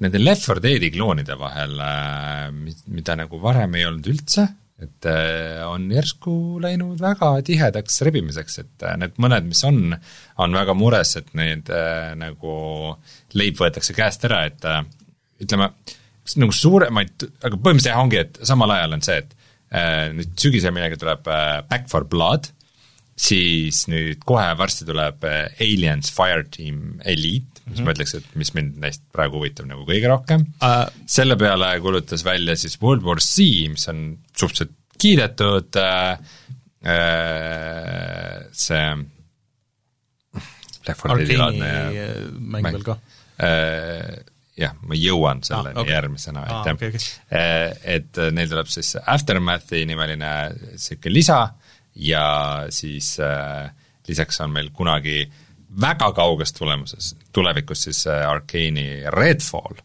nende 0.03 0.21
Left 0.21 0.47
4 0.47 0.63
Deadi 0.63 0.91
kloonide 0.93 1.37
vahel 1.39 1.79
äh,, 1.79 2.49
mida 2.87 3.15
nagu 3.19 3.41
varem 3.41 3.79
ei 3.79 3.87
olnud 3.89 4.11
üldse 4.13 4.47
et 4.83 5.07
äh, 5.09 5.61
on 5.67 5.85
järsku 5.91 6.33
läinud 6.63 7.01
väga 7.01 7.31
tihedaks 7.45 8.01
rebimiseks, 8.07 8.59
et 8.63 8.85
äh, 8.85 8.95
need 9.01 9.19
mõned, 9.21 9.49
mis 9.49 9.63
on, 9.67 9.95
on 10.43 10.57
väga 10.57 10.75
mures, 10.77 11.15
et 11.19 11.31
need 11.37 11.71
äh, 11.73 12.13
nagu 12.19 12.55
leib 13.37 13.59
võetakse 13.59 13.95
käest 13.97 14.25
ära, 14.29 14.43
et 14.49 14.67
ütleme, 15.43 15.71
nagu 16.39 16.55
suuremaid, 16.55 17.27
aga 17.43 17.55
põhimõtteliselt 17.57 17.91
jah, 17.91 18.03
ongi, 18.03 18.21
et 18.23 18.43
samal 18.47 18.75
ajal 18.75 18.97
on 18.97 19.05
see, 19.05 19.23
et 19.23 19.39
nüüd 20.13 20.35
sügisel 20.37 20.69
millega 20.75 20.99
tuleb 21.01 21.25
Back 21.25 21.87
for 21.89 22.05
Blood, 22.05 22.45
siis 23.17 23.87
nüüd 23.89 24.21
kohe 24.25 24.45
varsti 24.59 24.85
tuleb 24.85 25.25
Aliens 25.25 26.13
Fireteam 26.13 26.99
Elite, 27.09 27.52
mis 27.65 27.79
mm 27.79 27.79
-hmm. 27.79 27.85
ma 27.87 27.95
ütleks, 27.95 28.13
et 28.17 28.35
mis 28.35 28.53
mind 28.57 28.77
neist 28.83 29.03
praegu 29.15 29.39
huvitab 29.39 29.67
nagu 29.69 29.85
kõige 29.87 30.09
rohkem 30.11 30.45
uh,. 30.61 30.85
selle 31.07 31.37
peale 31.39 31.71
kuulutas 31.79 32.25
välja 32.25 32.55
siis 32.59 32.79
World 32.81 33.03
War 33.07 33.21
Z, 33.21 33.37
mis 33.71 33.87
on 33.87 34.17
suhteliselt 34.35 34.75
kiidetud 34.99 35.75
äh, 35.79 36.19
äh, 36.85 38.43
see 38.51 38.85
Left 40.87 41.05
4 41.07 41.17
Deadi 41.17 41.37
laadne 41.39 41.71
mäng 42.39 42.67
veel 42.67 42.83
ka 42.83 42.97
äh, 43.39 44.23
jah, 44.59 44.75
ma 44.83 44.97
jõuan 44.99 45.41
selleni 45.45 45.77
ah, 45.77 45.81
okay. 45.81 45.93
järgmisena, 45.95 46.43
aitäh 46.43 46.71
ah,. 46.71 46.75
Okay, 46.75 46.89
okay. 46.89 47.77
Et 47.95 48.19
neil 48.35 48.51
tuleb 48.51 48.69
siis 48.69 48.95
Aftermathi 49.01 49.85
nimeline 49.89 50.33
niisugune 50.59 51.15
lisa 51.15 51.39
ja 51.95 52.25
siis 52.73 53.15
äh, 53.23 53.71
lisaks 54.07 54.41
on 54.43 54.53
meil 54.53 54.69
kunagi 54.75 55.23
väga 55.81 56.11
kauges 56.15 56.53
tulemuses, 56.55 57.13
tulevikus 57.33 57.87
siis 57.87 58.05
äh, 58.07 58.23
Arkeeni 58.29 59.03
Redfall. 59.13 59.81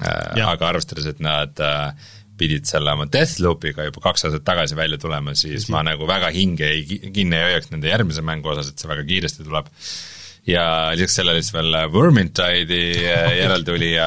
Äh,, 0.00 0.40
aga 0.46 0.70
arvestades, 0.70 1.06
et 1.10 1.20
nad 1.20 1.60
äh, 1.60 1.90
pidid 2.40 2.68
selle 2.68 2.94
oma 2.96 3.06
Deathloopiga 3.12 3.84
juba 3.88 4.04
kaks 4.08 4.26
aastat 4.28 4.46
tagasi 4.46 4.78
välja 4.78 4.98
tulema, 5.00 5.34
siis 5.36 5.68
ma 5.72 5.82
nagu 5.86 6.08
väga 6.08 6.30
hinge 6.34 6.70
ei, 6.72 6.86
kinni 7.12 7.36
ei 7.36 7.50
hoiaks 7.50 7.68
nende 7.72 7.90
järgmise 7.90 8.24
mängu 8.24 8.52
osas, 8.54 8.70
et 8.72 8.80
see 8.80 8.90
väga 8.90 9.04
kiiresti 9.08 9.44
tuleb. 9.44 9.68
ja 10.48 10.62
lisaks 10.96 11.18
sellele 11.18 11.42
siis 11.42 11.52
veel 11.52 11.76
Vermintide'i 11.92 13.02
järeltulija 13.42 14.06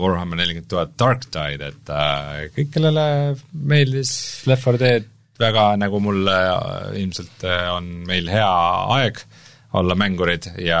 Warhammer 0.00 0.42
nelikümmend 0.42 0.68
tuhat 0.68 0.92
Dark 1.00 1.24
Tide, 1.32 1.72
et 1.72 1.94
äh, 1.94 2.42
kõik, 2.56 2.74
kellele 2.76 3.06
meeldis 3.52 4.12
Left 4.50 4.68
4 4.68 4.82
Dead 4.84 5.08
väga, 5.40 5.70
nagu 5.80 6.02
mulle 6.04 6.36
äh, 6.36 6.98
ilmselt 7.00 7.48
äh, 7.48 7.70
on 7.72 7.88
meil 8.08 8.28
hea 8.28 8.50
aeg 8.98 9.24
olla 9.78 9.94
mängurid 9.98 10.48
ja 10.64 10.80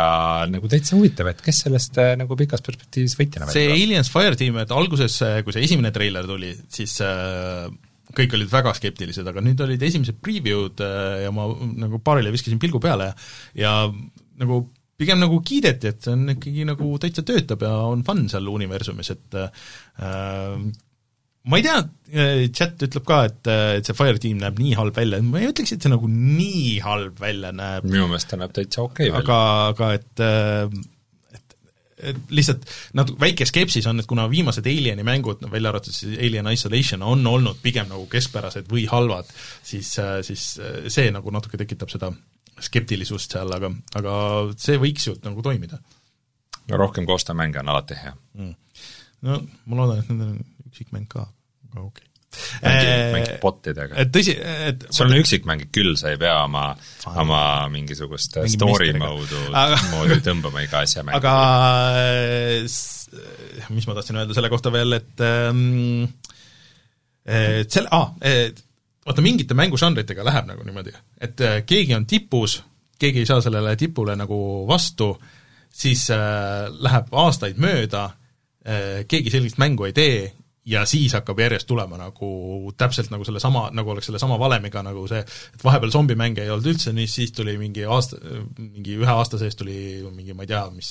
nagu 0.50 0.70
täitsa 0.70 0.96
huvitav, 0.96 1.30
et 1.30 1.44
kes 1.44 1.62
sellest 1.66 2.00
äh, 2.02 2.16
nagu 2.18 2.38
pikas 2.38 2.64
perspektiivis 2.66 3.14
võitjana 3.18 3.50
see 3.52 3.68
Aliens 3.70 4.10
Fireteam, 4.10 4.58
et 4.62 4.74
alguses, 4.74 5.20
äh, 5.26 5.38
kui 5.46 5.54
see 5.54 5.62
esimene 5.68 5.92
treiler 5.94 6.26
tuli, 6.26 6.50
siis 6.72 6.96
äh, 7.06 7.68
kõik 8.16 8.34
olid 8.38 8.50
väga 8.50 8.74
skeptilised, 8.74 9.26
aga 9.30 9.44
nüüd 9.44 9.62
olid 9.62 9.86
esimesed 9.86 10.18
preview'd 10.24 10.82
äh, 10.82 11.22
ja 11.26 11.32
ma 11.34 11.46
nagu 11.84 12.02
paarile 12.02 12.34
viskasin 12.34 12.60
pilgu 12.62 12.82
peale 12.82 13.12
ja, 13.12 13.16
ja 13.58 13.74
nagu 14.42 14.64
pigem 15.00 15.20
nagu 15.22 15.38
kiideti, 15.46 15.94
et 15.94 16.04
see 16.04 16.12
on 16.12 16.34
ikkagi 16.34 16.66
nagu 16.68 16.92
täitsa 17.00 17.24
töötab 17.26 17.62
ja 17.64 17.72
on 17.88 18.02
fun 18.04 18.26
seal 18.32 18.48
universumis, 18.52 19.14
et 19.14 19.38
äh, 19.38 19.68
ma 21.48 21.56
ei 21.56 21.64
tea, 21.64 21.80
äh, 22.12 22.44
chat 22.52 22.82
ütleb 22.84 23.06
ka, 23.08 23.22
et, 23.30 23.40
äh, 23.48 23.78
et 23.78 23.88
see 23.88 23.96
Fireteam 23.96 24.40
näeb 24.42 24.60
nii 24.60 24.74
halb 24.76 24.96
välja, 24.96 25.20
ma 25.24 25.40
ei 25.40 25.48
ütleks, 25.48 25.72
et 25.72 25.84
see 25.84 25.92
nagu 25.92 26.08
nii 26.10 26.78
halb 26.84 27.20
välja 27.20 27.52
näeb. 27.56 27.86
minu 27.88 28.08
meelest 28.10 28.28
ta 28.32 28.38
näeb 28.40 28.52
täitsa 28.56 28.84
okei 28.84 29.08
okay 29.08 29.22
aga, 29.22 29.38
aga 29.70 29.92
et 29.96 30.24
äh, 30.26 30.76
et, 31.38 31.56
et 32.12 32.34
lihtsalt 32.36 32.68
natuke 32.98 33.24
väike 33.24 33.48
skepsis 33.48 33.88
on, 33.88 34.02
et 34.02 34.10
kuna 34.10 34.28
viimased 34.32 34.68
Alieni 34.68 35.06
mängud, 35.06 35.40
no 35.40 35.52
välja 35.52 35.72
arvatud 35.72 35.96
siis 35.96 36.18
Alien 36.18 36.52
Isolation, 36.52 37.06
on 37.08 37.24
olnud 37.32 37.62
pigem 37.64 37.88
nagu 37.88 38.04
keskpärased 38.10 38.68
või 38.68 38.84
halvad, 38.90 39.32
siis, 39.64 39.96
siis 40.26 40.46
see 40.92 41.08
nagu 41.14 41.32
natuke 41.32 41.60
tekitab 41.60 41.92
seda 41.92 42.12
skeptilisust 42.60 43.32
seal, 43.32 43.48
aga, 43.56 43.72
aga 43.96 44.14
see 44.60 44.76
võiks 44.80 45.08
ju 45.08 45.16
nagu 45.24 45.40
toimida. 45.40 45.80
no 46.68 46.76
rohkem 46.76 47.06
koostöömänge 47.08 47.62
on 47.64 47.72
alati 47.72 47.96
hea 47.96 48.12
mm.. 48.36 48.54
no 49.24 49.40
ma 49.64 49.78
loodan, 49.78 50.02
et 50.02 50.10
nendel 50.12 50.49
üksikmäng 50.70 51.10
ka, 51.10 51.26
aga 51.70 51.82
okei 51.82 52.06
okay 52.06 52.08
mängid 53.10 53.40
botidega. 53.42 53.96
et 53.98 54.12
tõsi, 54.14 54.36
et 54.38 54.84
sul 54.94 55.08
on 55.10 55.18
üksikmängid 55.18 55.72
küll, 55.74 55.96
sa 55.98 56.12
ei 56.12 56.18
pea 56.20 56.36
oma, 56.44 56.68
oma 57.10 57.42
mingisugust 57.72 58.38
Mingi 58.38 58.54
story 58.54 58.92
mode'u 58.94 59.48
aga... 59.50 59.80
moodi 59.90 60.20
tõmbama 60.22 60.62
iga 60.62 60.84
asja 60.86 61.02
mängu. 61.02 61.18
aga 61.18 61.34
mis 63.74 63.88
ma 63.90 63.98
tahtsin 63.98 64.22
öelda 64.22 64.36
selle 64.38 64.52
kohta 64.52 64.70
veel, 64.74 64.94
et 65.00 65.26
ähm, 65.26 66.06
et 67.26 67.70
selle, 67.70 67.90
aa, 67.90 68.14
vaata 69.10 69.26
mingite 69.26 69.58
mängužanritega 69.58 70.22
läheb 70.30 70.52
nagu 70.52 70.62
niimoodi, 70.66 70.94
et 71.18 71.42
äh, 71.42 71.60
keegi 71.66 71.98
on 71.98 72.06
tipus 72.06 72.60
keegi 73.00 73.22
ei 73.22 73.28
saa 73.28 73.40
sellele 73.40 73.76
tipule 73.80 74.16
nagu 74.18 74.38
vastu, 74.68 75.14
siis 75.72 76.06
äh, 76.14 76.68
läheb 76.84 77.14
aastaid 77.16 77.60
mööda 77.62 78.06
äh,, 78.10 79.02
keegi 79.08 79.32
sellist 79.32 79.60
mängu 79.62 79.88
ei 79.88 79.96
tee 79.96 80.16
ja 80.70 80.84
siis 80.86 81.14
hakkab 81.16 81.40
järjest 81.42 81.66
tulema 81.68 81.96
nagu 81.98 82.28
täpselt 82.78 83.10
nagu 83.10 83.24
sellesama, 83.26 83.70
nagu 83.74 83.90
oleks 83.92 84.06
sellesama 84.10 84.38
valemiga 84.40 84.82
nagu 84.86 85.02
see, 85.10 85.20
et 85.24 85.64
vahepeal 85.64 85.90
zombimänge 85.94 86.42
ei 86.44 86.50
olnud 86.52 86.66
üldse, 86.72 86.90
nii 86.94 87.08
siis 87.10 87.32
tuli 87.34 87.56
mingi 87.60 87.84
aasta, 87.90 88.16
mingi 88.58 88.94
ühe 89.00 89.10
aasta 89.10 89.36
sees 89.40 89.56
tuli 89.58 89.76
mingi 90.14 90.32
ma 90.36 90.42
ei 90.46 90.50
tea, 90.52 90.62
mis 90.74 90.90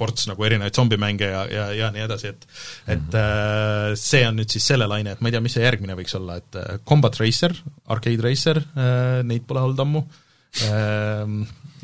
ports 0.00 0.22
nagu 0.30 0.40
erinevaid 0.48 0.74
zombimänge 0.76 1.26
ja, 1.28 1.42
ja, 1.52 1.64
ja 1.76 1.86
nii 1.94 2.04
edasi, 2.06 2.26
et 2.32 2.40
et 2.86 2.98
mm 2.98 3.04
-hmm. 3.12 3.94
see 4.00 4.22
on 4.28 4.34
nüüd 4.40 4.50
siis 4.56 4.66
selle 4.72 4.86
laine, 4.88 5.10
et 5.12 5.20
ma 5.20 5.26
ei 5.28 5.32
tea, 5.36 5.44
mis 5.44 5.54
see 5.58 5.64
järgmine 5.64 5.94
võiks 5.98 6.14
olla, 6.16 6.32
et 6.40 6.52
äh, 6.56 6.62
Combat 6.88 7.14
Racer, 7.20 7.52
Arcade 7.86 8.22
Racer, 8.24 8.56
äh, 8.56 8.62
neid 9.24 9.42
pole 9.46 9.60
olnud 9.60 9.80
ammu, 9.86 10.00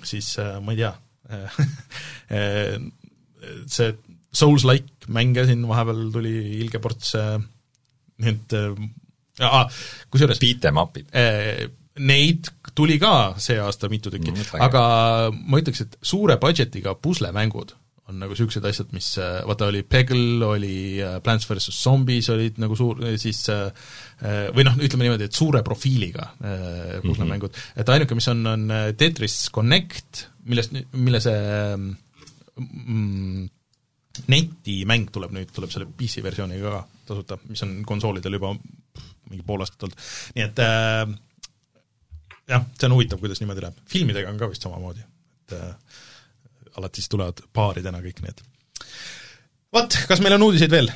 siis 0.03 0.39
ma 0.63 0.73
ei 0.73 0.79
tea, 0.81 0.95
see 3.77 3.89
Souls-like 4.37 4.96
mänge 5.13 5.47
siin 5.49 5.65
vahepeal 5.69 6.07
tuli 6.15 6.35
ilge 6.61 6.81
ports, 6.83 7.15
nii 8.23 8.33
et 8.33 8.57
äh, 8.59 9.81
kusjuures 10.13 10.41
Beat 10.43 10.69
em 10.71 10.83
up'id. 10.83 11.11
Äh, 11.17 11.67
neid 12.07 12.51
tuli 12.77 12.99
ka 13.01 13.35
see 13.41 13.57
aasta 13.61 13.89
mitu 13.89 14.13
tükki 14.13 14.35
mm,, 14.35 14.61
aga 14.61 14.85
ma 15.33 15.61
ütleks, 15.63 15.87
et 15.87 15.99
suure 16.05 16.37
budget'iga 16.41 16.97
puslemängud 17.01 17.73
on 18.07 18.21
nagu 18.23 18.37
niisugused 18.37 18.63
asjad, 18.69 18.93
mis 18.95 19.09
äh, 19.19 19.41
vaata, 19.49 19.67
oli 19.73 19.81
Peggle, 19.83 20.45
oli 20.47 20.77
Plants 21.25 21.49
versus 21.51 21.79
Zombies 21.83 22.29
olid 22.31 22.61
nagu 22.63 22.77
suur, 22.79 23.01
siis 23.19 23.41
või 23.51 24.63
noh, 24.69 24.77
ütleme 24.79 25.09
niimoodi, 25.09 25.27
et 25.27 25.35
suure 25.35 25.65
profiiliga 25.67 26.29
puslemängud 27.03 27.51
mm, 27.51 27.57
-hmm. 27.57 27.83
et 27.83 27.91
ainuke, 27.97 28.15
mis 28.15 28.31
on, 28.31 28.47
on 28.53 28.71
Tetris 28.97 29.41
Connect, 29.53 30.29
millest, 30.47 30.77
mille 30.95 31.21
see 31.25 31.41
mm, 31.75 33.49
netimäng 34.31 35.11
tuleb 35.13 35.35
nüüd, 35.37 35.53
tuleb 35.55 35.73
selle 35.73 35.89
PC 35.99 36.23
versiooniga 36.25 36.73
ka 36.73 36.83
tasuta, 37.11 37.39
mis 37.51 37.63
on 37.67 37.79
konsoolidel 37.87 38.39
juba 38.39 38.55
mingi 39.31 39.45
pool 39.47 39.63
aastat 39.65 39.87
olnud, 39.87 40.05
nii 40.37 40.45
et 40.45 40.63
äh, 40.63 41.15
jah, 42.53 42.67
see 42.79 42.89
on 42.89 42.97
huvitav, 42.97 43.21
kuidas 43.23 43.43
niimoodi 43.43 43.65
läheb. 43.65 43.81
filmidega 43.91 44.31
on 44.31 44.39
ka 44.41 44.51
vist 44.51 44.67
samamoodi, 44.67 45.03
et 45.03 45.57
äh, 45.59 45.99
alati 46.77 47.03
siis 47.03 47.11
tulevad 47.13 47.43
paaridena 47.57 48.03
kõik 48.05 48.23
need. 48.25 48.43
vot, 49.75 49.99
kas 50.09 50.23
meil 50.25 50.39
on 50.39 50.49
uudiseid 50.49 50.73
veel? 50.73 50.91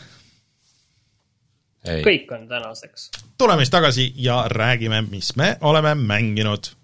kõik 2.05 2.33
on 2.37 2.45
tänaseks. 2.49 3.11
tuleme 3.39 3.65
siis 3.65 3.73
tagasi 3.73 4.13
ja 4.17 4.43
räägime, 4.49 5.03
mis 5.11 5.35
me 5.37 5.57
oleme 5.61 5.95
mänginud 5.95 6.75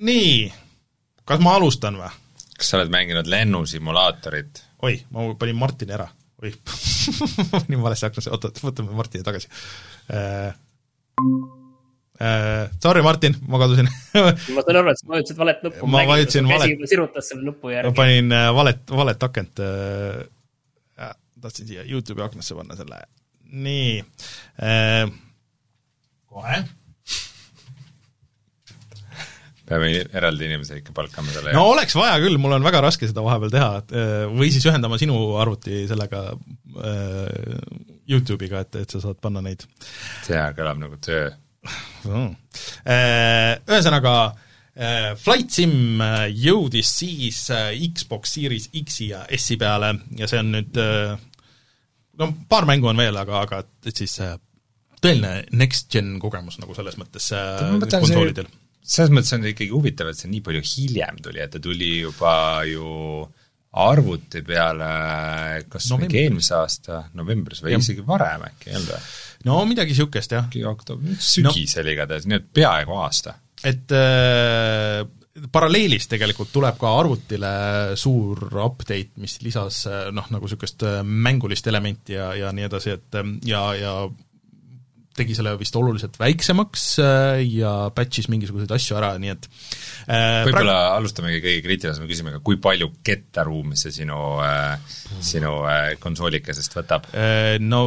nii, 0.00 0.48
kas 1.28 1.42
ma 1.44 1.54
alustan 1.58 1.98
või? 2.00 2.10
kas 2.56 2.72
sa 2.72 2.78
oled 2.78 2.92
mänginud 2.92 3.28
lennusimulaatorit? 3.30 4.64
oi, 4.86 4.96
ma 5.14 5.28
panin 5.38 5.58
Martini 5.60 5.96
ära, 5.96 6.08
oih 6.42 6.56
panin 7.54 7.82
valesse 7.84 8.08
aknasse, 8.08 8.32
oot, 8.32 8.48
oot, 8.48 8.64
võtame 8.70 8.96
Martini 8.96 9.26
tagasi 9.26 9.50
äh,. 10.12 10.52
Äh, 12.20 12.66
sorry, 12.84 13.00
Martin, 13.00 13.32
ma 13.48 13.56
kadusin 13.62 13.86
ma 14.54 14.64
saan 14.64 14.76
aru, 14.76 14.90
et 14.92 14.98
sa 15.00 15.06
vajutasid 15.08 15.38
valet 15.40 15.62
nuppu. 15.64 15.86
ma 15.88 16.02
vajutasin 16.08 16.48
valet. 16.50 16.82
sirutas 16.92 17.30
selle 17.32 17.46
nupu 17.48 17.72
järgi. 17.72 17.88
ma 17.88 17.96
panin 17.96 18.34
äh, 18.36 18.48
valet, 18.56 18.82
valet 18.92 19.24
akent 19.24 19.62
äh,, 19.64 21.14
tahtsin 21.40 21.70
siia 21.70 21.86
Youtube'i 21.88 22.26
aknasse 22.26 22.56
panna 22.58 22.76
selle, 22.76 23.00
nii 23.64 23.94
äh,, 24.60 25.08
kohe 26.28 26.60
peame 29.70 29.90
eraldi 30.16 30.48
inimese 30.48 30.80
ikka 30.80 30.94
palkama 30.96 31.32
selle 31.34 31.54
no 31.54 31.68
oleks 31.70 31.94
vaja 31.98 32.18
küll, 32.22 32.38
mul 32.42 32.56
on 32.56 32.66
väga 32.66 32.82
raske 32.84 33.08
seda 33.08 33.22
vahepeal 33.24 33.52
teha, 33.54 33.70
et 33.82 33.94
äh, 33.94 34.24
või 34.32 34.50
siis 34.52 34.66
ühendama 34.66 34.98
sinu 35.00 35.18
arvuti 35.40 35.84
sellega 35.90 36.26
äh, 36.34 37.56
Youtube'iga, 38.10 38.64
et, 38.66 38.80
et 38.82 38.90
sa 38.90 39.02
saad 39.04 39.20
panna 39.22 39.42
neid. 39.44 39.62
see 40.26 40.38
kõlab 40.56 40.80
nagu 40.82 40.96
töö. 41.04 41.30
Mm.. 42.08 42.30
Ühesõnaga, 42.88 44.14
Flight 45.20 45.52
Sim 45.52 46.00
jõudis 46.32 46.88
siis 47.02 47.42
Xbox 47.52 48.32
Series 48.38 48.70
X-i 48.80 49.10
ja 49.10 49.20
S-i 49.36 49.58
peale 49.60 49.92
ja 50.16 50.28
see 50.30 50.40
on 50.40 50.54
nüüd 50.54 50.80
no 50.80 52.30
paar 52.48 52.66
mängu 52.70 52.88
on 52.90 53.02
veel, 53.02 53.18
aga, 53.20 53.44
aga 53.44 53.60
et 53.84 53.92
siis 53.92 54.16
tõeline 55.04 55.34
next-gen 55.60 56.16
kogemus 56.22 56.58
nagu 56.62 56.74
selles 56.78 56.96
mõttes 57.02 57.28
konsoolidel 57.28 58.48
see 58.48 58.59
selles 58.80 59.12
mõttes 59.12 59.36
on 59.36 59.44
ikkagi 59.46 59.70
huvitav, 59.72 60.10
et 60.10 60.18
see 60.18 60.30
nii 60.30 60.42
palju 60.46 60.62
hiljem 60.64 61.20
tuli, 61.22 61.42
et 61.42 61.52
ta 61.52 61.60
tuli 61.62 61.92
juba 62.00 62.32
ju 62.68 62.88
arvuti 63.70 64.42
peale 64.42 64.90
kas 65.70 65.86
November. 65.92 66.08
mingi 66.08 66.18
eelmise 66.24 66.54
aasta 66.58 67.04
novembris 67.14 67.62
või 67.62 67.76
ja. 67.76 67.78
isegi 67.78 68.02
varem 68.06 68.48
äkki, 68.48 68.72
ei 68.72 68.78
olnud 68.80 68.90
või? 68.90 69.04
no 69.46 69.60
midagi 69.70 69.94
niisugust, 69.94 70.34
jah. 70.34 70.48
sügis 70.50 71.76
no. 71.76 71.82
oli 71.84 71.94
igatahes, 71.94 72.26
nii 72.26 72.40
et 72.40 72.48
peaaegu 72.58 72.96
aasta. 72.98 73.36
et 73.70 73.94
äh, 73.94 75.04
paralleelis 75.54 76.10
tegelikult 76.10 76.50
tuleb 76.52 76.80
ka 76.80 76.96
arvutile 76.98 77.52
suur 78.00 78.42
update, 78.64 79.14
mis 79.22 79.38
lisas 79.44 79.84
noh, 79.86 80.26
nagu 80.34 80.50
niisugust 80.50 80.82
mängulist 81.06 81.70
elementi 81.70 82.18
ja, 82.18 82.32
ja 82.34 82.50
nii 82.56 82.66
edasi, 82.66 82.96
et 82.98 83.20
ja, 83.46 83.62
ja 83.78 83.94
tegi 85.20 85.36
selle 85.36 85.52
vist 85.60 85.76
oluliselt 85.78 86.16
väiksemaks 86.20 86.84
äh, 87.04 87.40
ja 87.46 87.72
patch'is 87.94 88.30
mingisuguseid 88.32 88.72
asju 88.74 88.98
ära, 88.98 89.12
nii 89.20 89.32
et 89.32 89.48
äh, 89.48 90.42
võib-olla 90.48 90.76
praegu... 90.76 91.00
alustamegi 91.00 91.42
kõige 91.44 91.64
kriitilisema 91.66 92.08
küsimusega, 92.10 92.42
kui 92.46 92.60
palju 92.62 92.90
kettaruumi 93.06 93.78
see 93.80 93.94
sinu 94.00 94.20
äh,, 94.44 94.94
sinu 95.24 95.60
äh, 95.68 95.92
konsoolikesest 96.02 96.78
võtab? 96.78 97.10
Äh, 97.14 97.58
no 97.62 97.84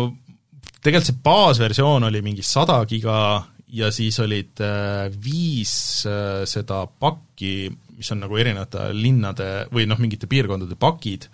tegelikult 0.79 1.09
see 1.09 1.23
baasversioon 1.25 2.09
oli 2.09 2.23
mingi 2.25 2.45
sada 2.45 2.81
giga 2.89 3.17
ja 3.73 3.89
siis 3.95 4.19
olid 4.23 4.61
äh, 4.63 5.09
viis 5.23 5.75
seda 6.49 6.83
pakki, 6.87 7.67
mis 7.97 8.13
on 8.13 8.25
nagu 8.25 8.37
erinevate 8.39 8.91
linnade 8.95 9.51
või 9.73 9.87
noh, 9.89 9.99
mingite 10.01 10.29
piirkondade 10.29 10.77
pakid, 10.79 11.29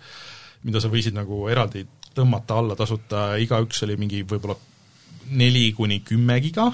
mida 0.64 0.80
sa 0.82 0.90
võisid 0.92 1.16
nagu 1.16 1.44
eraldi 1.52 1.86
tõmmata 2.14 2.58
alla 2.58 2.76
tasuta, 2.78 3.34
igaüks 3.40 3.84
oli 3.86 3.96
mingi 4.00 4.24
võib-olla 4.26 4.56
neli 5.30 5.70
kuni 5.76 6.00
kümme 6.06 6.40
giga 6.44 6.70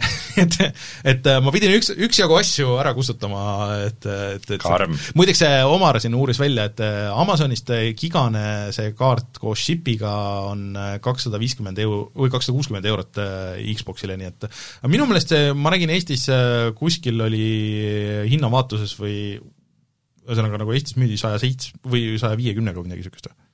et, 0.40 0.56
et 1.04 1.26
äh, 1.28 1.38
ma 1.44 1.52
pidin 1.52 1.74
üks, 1.76 1.90
üksjagu 1.92 2.36
asju 2.38 2.74
ära 2.80 2.92
kustutama, 2.96 3.42
et, 3.86 4.06
et, 4.08 4.46
et 4.56 4.62
Karm. 4.62 4.94
muideks 5.18 5.42
see 5.42 5.60
Omar 5.68 6.00
siin 6.02 6.16
uuris 6.16 6.40
välja, 6.40 6.68
et 6.70 6.80
äh, 6.84 7.10
Amazonist 7.12 7.72
gigane 7.98 8.44
see 8.76 8.94
kaart 8.96 9.40
koos 9.42 9.62
shipiga 9.66 10.12
on 10.50 10.70
äh, 10.78 10.94
kakssada 11.04 11.40
viiskümmend 11.42 11.80
euro, 11.84 12.06
või 12.16 12.32
kakssada 12.32 12.56
kuuskümmend 12.56 12.90
eurot 12.90 13.22
Xboxile, 13.80 14.16
nii 14.20 14.30
et 14.30 14.48
minu 14.90 15.08
meelest 15.10 15.34
see, 15.34 15.52
ma 15.56 15.74
nägin 15.74 15.92
Eestis 15.94 16.26
kuskil 16.78 17.20
oli 17.26 17.44
hinnavaatuses 18.30 18.96
või 19.00 19.20
ühesõnaga, 19.36 20.60
nagu 20.62 20.74
Eestis 20.76 20.98
müüdi 21.00 21.18
saja 21.20 21.40
seits- 21.42 21.74
või 21.84 22.14
saja 22.20 22.38
viiekümnega 22.40 22.80
või 22.80 22.90
midagi 22.90 23.04
niisugust 23.04 23.30
või? 23.30 23.49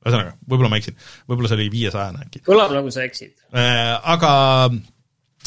Ühesõnaga, 0.00 0.34
võib-olla 0.48 0.70
ma 0.72 0.80
eksin, 0.80 0.96
võib-olla 1.28 1.50
see 1.50 1.58
oli 1.58 1.68
viiesajane 1.74 2.24
äkki. 2.26 2.42
kõlab 2.46 2.72
nagu 2.76 2.92
sa 2.94 3.04
eksid 3.08 3.34
äh,. 3.52 3.94
Aga 4.14 4.32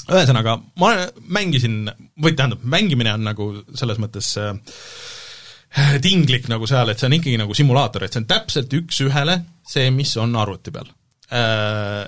ühesõnaga, 0.04 0.58
ma 0.82 0.94
mängisin, 1.32 1.88
või 2.22 2.36
tähendab, 2.38 2.64
mängimine 2.68 3.14
on 3.16 3.28
nagu 3.28 3.50
selles 3.78 4.02
mõttes 4.04 4.34
äh, 4.42 4.58
tinglik 6.04 6.50
nagu 6.52 6.68
seal, 6.70 6.92
et 6.92 7.02
see 7.02 7.10
on 7.10 7.18
ikkagi 7.18 7.40
nagu 7.42 7.56
simulaator, 7.58 8.06
et 8.06 8.14
see 8.14 8.24
on 8.24 8.30
täpselt 8.30 8.74
üks-ühele 8.78 9.40
see, 9.68 9.90
mis 9.96 10.12
on 10.22 10.36
arvuti 10.40 10.74
peal 10.76 10.90
äh, 11.34 12.04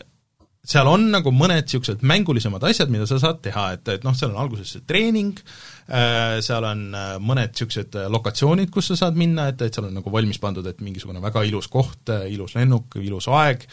seal 0.65 0.89
on 0.89 1.09
nagu 1.13 1.31
mõned 1.33 1.65
niisugused 1.67 2.03
mängulisemad 2.05 2.63
asjad, 2.65 2.91
mida 2.93 3.05
sa 3.09 3.19
saad 3.21 3.41
teha, 3.45 3.67
et, 3.77 3.89
et 3.93 4.05
noh, 4.05 4.15
seal 4.17 4.31
on 4.33 4.39
alguses 4.41 4.71
see 4.73 4.85
treening, 4.89 5.37
äh, 5.85 6.39
seal 6.45 6.65
on 6.65 6.87
äh, 6.97 7.11
mõned 7.21 7.53
niisugused 7.53 7.97
äh, 7.99 8.07
lokatsioonid, 8.11 8.71
kus 8.73 8.89
sa 8.91 8.97
saad 9.03 9.19
minna, 9.19 9.49
et, 9.51 9.61
et 9.61 9.75
seal 9.75 9.89
on 9.89 9.97
nagu 9.99 10.13
valmis 10.13 10.41
pandud, 10.41 10.65
et 10.69 10.81
mingisugune 10.85 11.21
väga 11.23 11.45
ilus 11.49 11.69
koht, 11.71 12.09
ilus 12.31 12.57
lennuk, 12.57 12.97
ilus 13.01 13.29
aeg, 13.33 13.67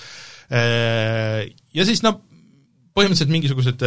ja 0.52 1.84
siis 1.88 2.02
noh, 2.04 2.18
põhimõtteliselt 2.92 3.32
mingisugused 3.32 3.84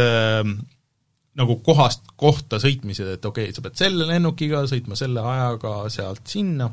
nagu 1.36 1.58
kohast 1.62 2.08
kohta 2.18 2.58
sõitmised, 2.58 3.12
et 3.12 3.28
okei 3.28 3.50
okay,, 3.50 3.54
sa 3.54 3.62
pead 3.62 3.78
selle 3.78 4.08
lennukiga 4.08 4.64
sõitma 4.66 4.98
selle 4.98 5.22
ajaga 5.22 5.76
sealt 5.94 6.26
sinna, 6.32 6.66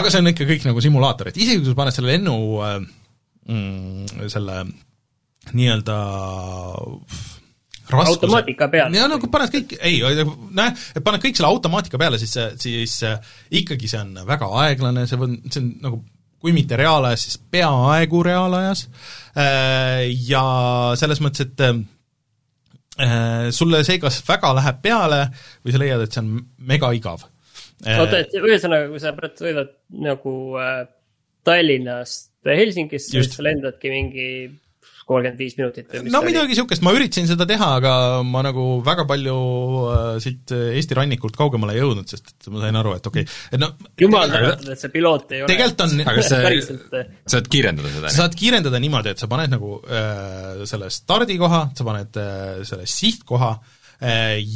aga 0.00 0.12
see 0.12 0.22
on 0.22 0.32
ikka 0.32 0.48
kõik 0.48 0.64
nagu 0.70 0.80
simulaator, 0.80 1.28
et 1.28 1.40
isegi 1.42 1.60
kui 1.60 1.68
sa 1.68 1.76
paned 1.76 1.98
selle 1.98 2.14
lennu 2.14 2.38
mm, 3.50 4.30
selle 4.32 4.62
nii-öelda 5.54 5.96
raskuse. 7.90 8.10
automaatika 8.10 8.68
peale. 8.68 8.98
ja 8.98 9.06
nagu 9.10 9.28
paned 9.32 9.52
kõik, 9.52 9.76
ei, 9.80 10.00
näe, 10.56 10.74
et 10.96 11.04
paned 11.06 11.22
kõik 11.22 11.38
selle 11.38 11.50
automaatika 11.50 12.00
peale, 12.00 12.18
siis 12.22 12.34
siis 12.62 12.98
äh, 13.06 13.18
ikkagi 13.62 13.90
see 13.90 14.02
on 14.02 14.14
väga 14.26 14.50
aeglane, 14.64 15.06
see 15.06 15.20
on, 15.20 15.36
see 15.50 15.62
on 15.62 15.70
nagu 15.84 16.02
kui 16.42 16.52
mitte 16.54 16.78
reaalajas, 16.78 17.26
siis 17.26 17.38
peaaegu 17.50 18.22
reaalajas 18.26 18.86
äh, 19.38 20.06
ja 20.28 20.42
selles 20.98 21.22
mõttes, 21.24 21.46
et 21.46 21.64
äh, 21.66 23.48
sulle 23.54 23.82
see 23.86 24.02
kas 24.02 24.20
väga 24.26 24.52
läheb 24.58 24.82
peale 24.84 25.22
või 25.62 25.74
sa 25.74 25.82
leiad, 25.82 26.04
et 26.04 26.14
see 26.14 26.24
on 26.24 26.36
mega 26.74 26.92
igav. 26.96 27.26
oota, 27.86 28.22
et 28.22 28.36
ühesõnaga, 28.40 28.90
kui 28.92 29.02
sa 29.02 29.14
praegu 29.16 29.42
sõidad 29.46 29.74
nagu 30.02 30.36
Tallinnast 31.46 32.32
Helsingisse, 32.46 33.10
siis 33.10 33.34
sa 33.34 33.42
lendadki 33.42 33.90
mingi 33.90 34.28
kolmkümmend 35.06 35.38
viis 35.38 35.54
minutit 35.58 35.86
või 35.92 36.06
mis 36.06 36.14
no 36.14 36.22
midagi 36.26 36.50
niisugust, 36.50 36.82
ma 36.82 36.92
üritasin 36.96 37.28
seda 37.30 37.46
teha, 37.48 37.68
aga 37.78 37.92
ma 38.26 38.42
nagu 38.46 38.66
väga 38.86 39.06
palju 39.08 39.36
äh, 39.92 40.08
siit 40.22 40.54
Eesti 40.56 40.98
rannikult 40.98 41.38
kaugemale 41.38 41.76
ei 41.76 41.82
jõudnud, 41.82 42.10
sest 42.10 42.32
et 42.32 42.50
ma 42.50 42.64
sain 42.64 42.80
aru, 42.80 42.96
et 42.98 43.06
okei 43.10 43.26
okay,, 43.26 43.38
et 43.54 43.62
no 43.62 43.70
jumal 44.02 44.32
tänatud, 44.32 44.72
et 44.74 44.82
see 44.82 44.92
piloot 44.96 45.36
ei 45.36 45.44
ole 45.44 45.52
tegelikult 45.52 45.86
on 45.86 46.04
aga 46.06 46.26
see, 46.26 46.42
päriselt 46.48 46.98
äh, 46.98 47.08
sa 47.22 47.36
saad 47.36 47.50
kiirendada 47.54 47.94
seda? 47.94 48.10
sa 48.10 48.22
saad 48.24 48.36
kiirendada 48.42 48.82
niimoodi, 48.82 49.14
et 49.14 49.22
sa 49.22 49.30
paned 49.30 49.54
nagu 49.54 49.78
äh, 49.86 50.66
selle 50.68 50.90
stardikoha, 50.94 51.62
sa 51.78 51.86
paned 51.86 52.20
äh, 52.22 52.60
selle 52.66 52.90
sihtkoha 52.90 53.54
äh, 53.54 53.75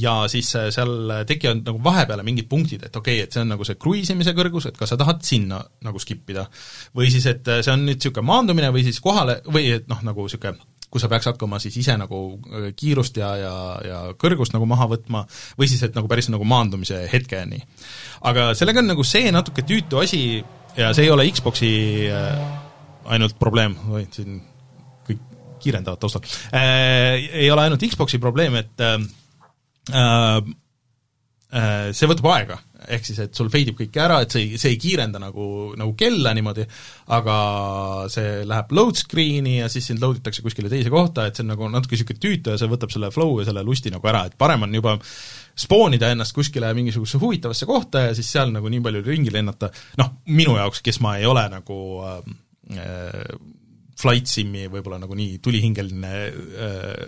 ja 0.01 0.15
siis 0.29 0.51
äh, 0.59 0.69
seal 0.75 1.25
tekivad 1.29 1.63
nagu 1.65 1.81
vahepeale 1.85 2.25
mingid 2.27 2.49
punktid, 2.51 2.85
et 2.87 2.97
okei 2.97 3.21
okay,, 3.21 3.29
et 3.29 3.37
see 3.37 3.45
on 3.45 3.55
nagu 3.55 3.67
see 3.67 3.79
kruiisimise 3.81 4.35
kõrgus, 4.37 4.69
et 4.69 4.77
kas 4.77 4.93
sa 4.93 4.99
tahad 5.01 5.23
sinna 5.27 5.63
nagu 5.87 6.03
skip 6.03 6.29
ida. 6.31 6.47
või 6.97 7.11
siis, 7.13 7.27
et 7.31 7.49
äh, 7.49 7.63
see 7.65 7.73
on 7.73 7.87
nüüd 7.87 8.01
niisugune 8.01 8.27
maandumine 8.27 8.73
või 8.75 8.85
siis 8.87 9.01
kohale, 9.01 9.41
või 9.49 9.71
et 9.79 9.89
noh, 9.89 10.03
nagu 10.07 10.27
niisugune 10.27 10.59
kus 10.91 11.05
sa 11.05 11.09
peaks 11.09 11.29
hakkama 11.31 11.61
siis 11.63 11.77
ise 11.79 11.95
nagu 11.95 12.17
kiirust 12.75 13.21
ja, 13.21 13.29
ja, 13.39 13.53
ja 13.87 13.99
kõrgust 14.19 14.57
nagu 14.57 14.67
maha 14.67 14.89
võtma, 14.91 15.23
või 15.55 15.69
siis 15.71 15.85
et 15.87 15.95
nagu 15.95 16.11
päris 16.11 16.27
nagu 16.35 16.43
maandumise 16.43 17.05
hetkeni. 17.13 17.61
aga 18.27 18.51
sellega 18.59 18.83
on 18.83 18.91
nagu 18.91 19.05
see 19.07 19.31
natuke 19.31 19.63
tüütu 19.63 20.03
asi 20.03 20.43
ja 20.77 20.91
see 20.91 21.07
ei 21.07 21.13
ole 21.15 21.29
Xboxi 21.31 21.71
ainult 23.11 23.39
probleem, 23.39 23.77
oi, 23.91 24.05
siin 24.13 24.41
kõik 25.07 25.23
kiirendavad 25.63 26.01
taustal 26.03 26.27
äh,, 26.55 27.31
ei 27.45 27.51
ole 27.53 27.67
ainult 27.67 27.85
Xboxi 27.87 28.21
probleem, 28.23 28.59
et 28.61 28.85
äh, 28.85 28.97
äh, 28.99 29.09
see 31.51 32.07
võtab 32.07 32.27
aega, 32.31 32.57
ehk 32.95 33.07
siis, 33.09 33.19
et 33.25 33.35
sul 33.35 33.49
feidib 33.51 33.75
kõik 33.79 33.97
ära, 33.99 34.21
et 34.23 34.31
see 34.31 34.45
ei, 34.45 34.59
see 34.61 34.71
ei 34.75 34.79
kiirenda 34.81 35.19
nagu, 35.19 35.73
nagu 35.79 35.95
kella 35.99 36.31
niimoodi, 36.37 36.63
aga 37.17 37.37
see 38.13 38.45
läheb 38.47 38.75
load 38.77 39.01
screen'i 39.01 39.57
ja 39.57 39.71
siis 39.73 39.89
sind 39.91 40.03
load 40.03 40.21
itakse 40.21 40.45
kuskile 40.47 40.71
teise 40.71 40.93
kohta, 40.93 41.27
et 41.27 41.39
see 41.39 41.43
on 41.43 41.51
nagu 41.51 41.67
natuke 41.73 41.97
niisugune 41.97 42.23
tüütu 42.23 42.55
ja 42.55 42.61
see 42.61 42.71
võtab 42.71 42.95
selle 42.95 43.11
flow 43.15 43.41
ja 43.41 43.49
selle 43.49 43.65
lusti 43.67 43.91
nagu 43.91 44.11
ära, 44.13 44.23
et 44.31 44.39
parem 44.39 44.69
on 44.69 44.79
juba 44.79 44.95
spoonida 45.61 46.13
ennast 46.15 46.37
kuskile 46.37 46.71
mingisugusesse 46.77 47.19
huvitavasse 47.19 47.67
kohta 47.69 48.07
ja 48.07 48.15
siis 48.15 48.31
seal 48.31 48.55
nagu 48.55 48.71
nii 48.71 48.85
palju 48.87 49.03
ringi 49.09 49.35
lennata, 49.35 49.73
noh, 49.99 50.15
minu 50.31 50.55
jaoks, 50.61 50.85
kes 50.87 51.03
ma 51.03 51.17
ei 51.19 51.27
ole 51.27 51.49
nagu 51.51 51.81
äh, 52.07 53.35
flight 54.01 54.31
sim'i 54.31 54.69
võib-olla 54.71 55.03
nagu 55.03 55.19
nii 55.19 55.43
tulihingeline 55.43 56.15
äh, 56.31 57.05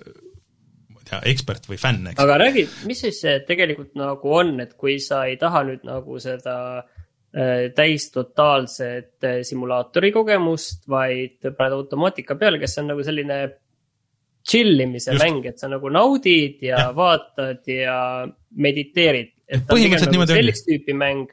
ekspert 1.28 1.68
või 1.70 1.78
fänn, 1.80 2.10
eks. 2.10 2.20
aga 2.22 2.38
räägi, 2.44 2.66
mis 2.88 3.02
siis 3.04 3.20
see 3.24 3.38
tegelikult 3.48 3.94
nagu 3.98 4.34
on, 4.38 4.54
et 4.64 4.76
kui 4.78 4.98
sa 5.02 5.24
ei 5.30 5.38
taha 5.40 5.64
nüüd 5.68 5.84
nagu 5.88 6.18
seda 6.22 6.56
äh, 6.80 7.68
täis 7.76 8.08
totaalset 8.14 9.28
äh, 9.28 9.40
simulaatori 9.46 10.12
kogemust, 10.14 10.86
vaid 10.90 11.52
paned 11.58 11.76
automaatika 11.80 12.38
peale, 12.40 12.62
kes 12.62 12.78
on 12.82 12.92
nagu 12.94 13.04
selline 13.06 13.42
chill 14.42 14.80
imise 14.80 15.12
Just. 15.12 15.22
mäng, 15.22 15.44
et 15.46 15.60
sa 15.62 15.70
nagu 15.70 15.90
naudid 15.92 16.64
ja, 16.66 16.88
ja. 16.88 16.88
vaatad 16.96 17.68
ja 17.70 17.98
mediteerid. 18.58 19.36
et 19.46 19.66
ta 19.66 19.76
on 19.76 19.80
pigem 19.80 20.00
nagu 20.00 20.26
sellist 20.32 20.66
tüüpi 20.68 20.96
mäng 20.98 21.30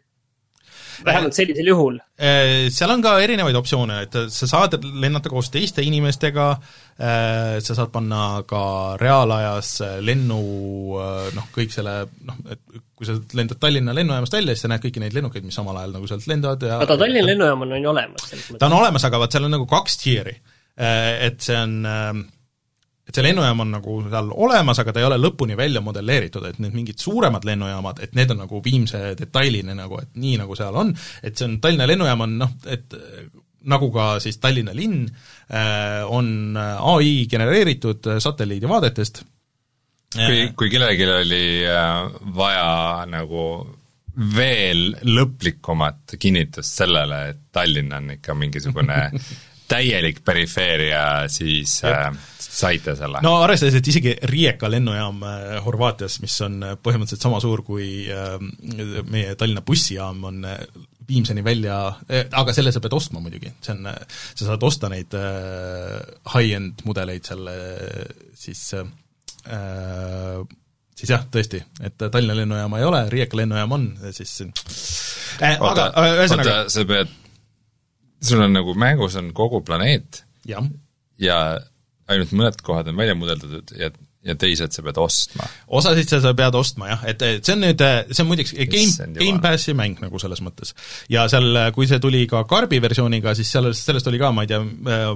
vähemalt 1.05 1.37
sellisel 1.37 1.71
juhul. 1.71 1.97
Äh, 2.19 2.67
seal 2.73 2.91
on 2.93 3.03
ka 3.05 3.15
erinevaid 3.23 3.57
optsioone, 3.59 4.01
et 4.05 4.19
sa 4.33 4.49
saad 4.49 4.77
lennata 4.83 5.31
koos 5.31 5.51
teiste 5.53 5.85
inimestega, 5.85 6.49
äh, 6.99 7.55
sa 7.63 7.77
saad 7.77 7.93
panna 7.93 8.43
ka 8.49 8.61
reaalajas 9.01 9.73
lennu 10.05 10.43
noh, 11.35 11.49
kõik 11.55 11.73
selle 11.73 12.01
noh, 12.27 12.39
et 12.51 12.61
kui 12.99 13.07
sa 13.07 13.15
lendad 13.37 13.59
Tallinna 13.61 13.93
lennujaamast 13.95 14.35
välja, 14.35 14.55
siis 14.55 14.65
sa 14.65 14.71
näed 14.71 14.83
kõiki 14.83 14.99
neid 14.99 15.15
lennukeid, 15.15 15.45
mis 15.47 15.55
samal 15.55 15.77
ajal 15.79 15.93
nagu 15.95 16.09
sealt 16.09 16.25
lendavad 16.27 16.65
ja 16.67 16.81
aga 16.83 16.97
Tallinna 16.99 17.29
lennujaam 17.29 17.63
on 17.63 17.77
ju 17.77 17.91
olemas? 17.93 18.33
ta 18.59 18.67
on 18.67 18.75
olemas, 18.81 19.05
aga 19.07 19.21
vot 19.21 19.31
seal 19.35 19.47
on 19.47 19.55
nagu 19.55 19.67
kaks 19.69 19.95
tier'i. 20.01 20.35
Äh, 20.79 21.29
et 21.29 21.39
see 21.43 21.55
on 21.55 21.79
et 23.09 23.17
see 23.17 23.25
lennujaam 23.25 23.63
on 23.63 23.71
nagu 23.73 23.95
seal 24.05 24.29
olemas, 24.45 24.79
aga 24.81 24.93
ta 24.93 25.01
ei 25.01 25.07
ole 25.07 25.17
lõpuni 25.17 25.57
välja 25.57 25.81
modelleeritud, 25.81 26.45
et 26.45 26.59
need 26.61 26.75
mingid 26.77 27.01
suuremad 27.01 27.47
lennujaamad, 27.47 28.03
et 28.05 28.13
need 28.17 28.35
on 28.35 28.43
nagu 28.43 28.61
viimse 28.65 29.01
detailini 29.17 29.73
nagu, 29.77 29.97
et 30.03 30.13
nii, 30.21 30.37
nagu 30.43 30.57
seal 30.57 30.77
on, 30.77 30.93
et 31.23 31.33
see 31.33 31.47
on, 31.49 31.57
Tallinna 31.63 31.89
lennujaam 31.89 32.25
on 32.27 32.37
noh, 32.43 32.53
et 32.69 32.99
nagu 33.69 33.89
ka 33.95 34.11
siis 34.23 34.37
Tallinna 34.41 34.75
linn, 34.77 35.07
äh, 35.49 36.05
on 36.05 36.55
ai 36.59 37.25
genereeritud 37.29 38.13
satelliidivaadetest. 38.21 39.23
kui, 40.13 40.45
kui 40.57 40.69
kellelgi 40.69 41.09
oli 41.09 41.43
äh, 41.65 42.05
vaja 42.37 43.05
nagu 43.09 43.43
veel 44.35 44.95
lõplikumat 45.05 46.17
kinnitust 46.19 46.81
sellele, 46.81 47.21
et 47.33 47.45
Tallinn 47.55 47.93
on 47.95 48.13
ikka 48.17 48.35
mingisugune 48.37 49.01
täielik 49.69 50.21
perifeeria, 50.25 51.03
siis 51.31 51.79
äh, 51.87 52.09
saite 52.39 52.95
selle? 52.97 53.21
no 53.25 53.35
arvestades, 53.43 53.79
et 53.79 53.89
isegi 53.91 54.15
Rijeka 54.29 54.69
lennujaam 54.71 55.23
äh, 55.27 55.57
Horvaatias, 55.65 56.19
mis 56.23 56.35
on 56.45 56.61
äh, 56.65 56.77
põhimõtteliselt 56.81 57.25
sama 57.25 57.41
suur 57.43 57.63
kui 57.67 57.89
äh, 58.11 58.37
meie 59.09 59.35
Tallinna 59.39 59.63
bussijaam, 59.65 60.23
on 60.31 60.47
äh, 60.49 60.61
Viimseni 61.09 61.41
välja 61.41 61.75
äh,, 62.05 62.27
aga 62.37 62.53
selle 62.53 62.73
sa 62.73 62.81
pead 62.83 62.93
ostma 62.93 63.21
muidugi, 63.23 63.49
see 63.65 63.73
on, 63.73 63.87
sa 64.11 64.51
saad 64.51 64.65
osta 64.65 64.91
neid 64.93 65.15
äh, 65.17 65.97
high-end 66.35 66.83
mudeleid 66.85 67.25
selle 67.29 67.55
siis 68.37 68.61
äh, 68.77 70.43
siis 70.99 71.13
jah, 71.15 71.23
tõesti, 71.31 71.61
et 71.85 71.97
Tallinna 71.97 72.35
lennujaama 72.41 72.81
ei 72.81 72.85
ole, 72.85 73.01
Rijeka 73.09 73.39
lennujaam 73.39 73.73
on, 73.77 73.89
siis 74.13 74.35
äh, 74.43 75.57
oota, 75.57 75.89
oota, 75.95 76.61
sa 76.69 76.85
pead 76.85 77.17
sul 78.21 78.43
on 78.43 78.53
nagu 78.55 78.75
mängus 78.77 79.17
on 79.19 79.31
kogu 79.35 79.61
planeet 79.65 80.23
ja, 80.47 80.61
ja 81.21 81.39
ainult 82.09 82.35
mõned 82.35 82.61
kohad 82.65 82.89
on 82.91 82.99
välja 82.99 83.15
mudeldatud 83.17 83.73
ja, 83.79 83.91
ja 84.25 84.35
teised 84.39 84.75
sa 84.75 84.83
pead 84.85 84.99
ostma. 85.01 85.47
osasid 85.79 86.11
sa, 86.11 86.33
pead 86.37 86.57
ostma 86.59 86.91
jah, 86.91 87.05
et, 87.11 87.23
et 87.25 87.45
see 87.45 87.55
on 87.55 87.63
nüüd, 87.63 87.83
see 88.11 88.23
on 88.25 88.31
muideks 88.31 88.55
Game, 88.71 89.11
Game 89.19 89.43
Passi 89.43 89.75
mäng 89.77 90.01
nagu 90.03 90.21
selles 90.21 90.43
mõttes. 90.45 90.75
ja 91.11 91.27
seal, 91.31 91.69
kui 91.75 91.87
see 91.89 92.01
tuli 92.03 92.25
ka 92.29 92.43
Karbi 92.49 92.81
versiooniga, 92.83 93.35
siis 93.37 93.51
sellest, 93.55 93.85
sellest 93.85 94.11
oli 94.11 94.21
ka, 94.21 94.33
ma 94.35 94.45
ei 94.45 94.51
tea, 94.51 94.61
äh, 94.63 95.13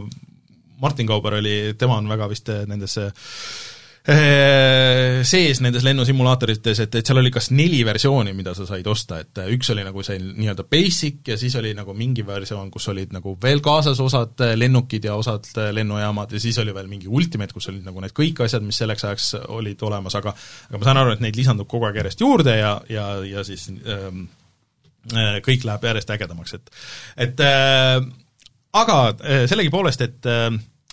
Martin 0.84 1.08
Kauber 1.08 1.40
oli, 1.40 1.58
tema 1.80 2.00
on 2.00 2.10
väga 2.12 2.28
vist 2.32 2.50
nendesse 2.68 3.08
äh, 3.08 3.14
Äh, 3.14 3.73
sees 4.04 5.62
nendes 5.64 5.84
lennusimulaatorites, 5.88 6.80
et, 6.84 6.96
et 7.00 7.08
seal 7.08 7.22
oli 7.22 7.30
kas 7.32 7.48
neli 7.56 7.80
versiooni, 7.88 8.34
mida 8.36 8.52
sa 8.56 8.66
said 8.68 8.88
osta, 8.92 9.22
et 9.24 9.40
äh, 9.40 9.48
üks 9.56 9.70
oli 9.72 9.86
nagu 9.88 10.04
see 10.04 10.18
nii-öelda 10.20 10.66
basic 10.68 11.32
ja 11.32 11.38
siis 11.40 11.56
oli 11.56 11.72
nagu 11.78 11.96
mingi 11.96 12.26
versioon, 12.28 12.68
kus 12.74 12.90
olid 12.92 13.16
nagu 13.16 13.38
veel 13.44 13.64
kaasas 13.64 14.02
osad 14.04 14.44
äh, 14.44 14.58
lennukid 14.60 15.08
ja 15.08 15.16
osad 15.16 15.48
lennujaamad 15.72 16.36
ja 16.36 16.44
siis 16.44 16.60
oli 16.60 16.76
veel 16.76 16.92
mingi 16.92 17.08
ultimate, 17.08 17.56
kus 17.56 17.70
olid 17.72 17.88
nagu 17.88 18.04
need 18.04 18.16
kõik 18.18 18.44
asjad, 18.44 18.68
mis 18.68 18.82
selleks 18.84 19.08
ajaks 19.08 19.32
olid 19.56 19.88
olemas, 19.88 20.20
aga 20.20 20.36
aga 20.36 20.84
ma 20.84 20.90
saan 20.90 21.04
aru, 21.06 21.16
et 21.16 21.24
neid 21.24 21.40
lisandub 21.40 21.72
kogu 21.72 21.88
aeg 21.88 22.04
järjest 22.04 22.28
juurde 22.28 22.60
ja, 22.60 22.76
ja, 22.92 23.08
ja 23.24 23.48
siis 23.48 23.70
ähm, 23.72 24.28
kõik 25.48 25.64
läheb 25.64 25.92
järjest 25.94 26.12
ägedamaks, 26.12 26.60
et 26.60 26.76
et 27.30 27.48
äh, 27.48 28.04
aga 28.84 29.02
sellegipoolest, 29.48 30.04
et 30.04 30.34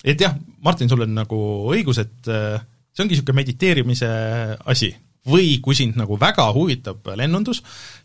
et 0.04 0.20
jah, 0.20 0.34
Martin, 0.64 0.88
sul 0.88 1.02
on 1.04 1.16
nagu 1.24 1.38
õigus, 1.74 1.98
et 1.98 2.30
äh, 2.30 2.61
see 2.91 3.05
ongi 3.05 3.16
niisugune 3.16 3.41
mediteerimise 3.43 4.11
asi. 4.70 4.93
või 5.30 5.59
kui 5.61 5.76
sind 5.76 5.99
nagu 6.01 6.16
väga 6.16 6.47
huvitab 6.57 7.11
lennundus, 7.20 7.59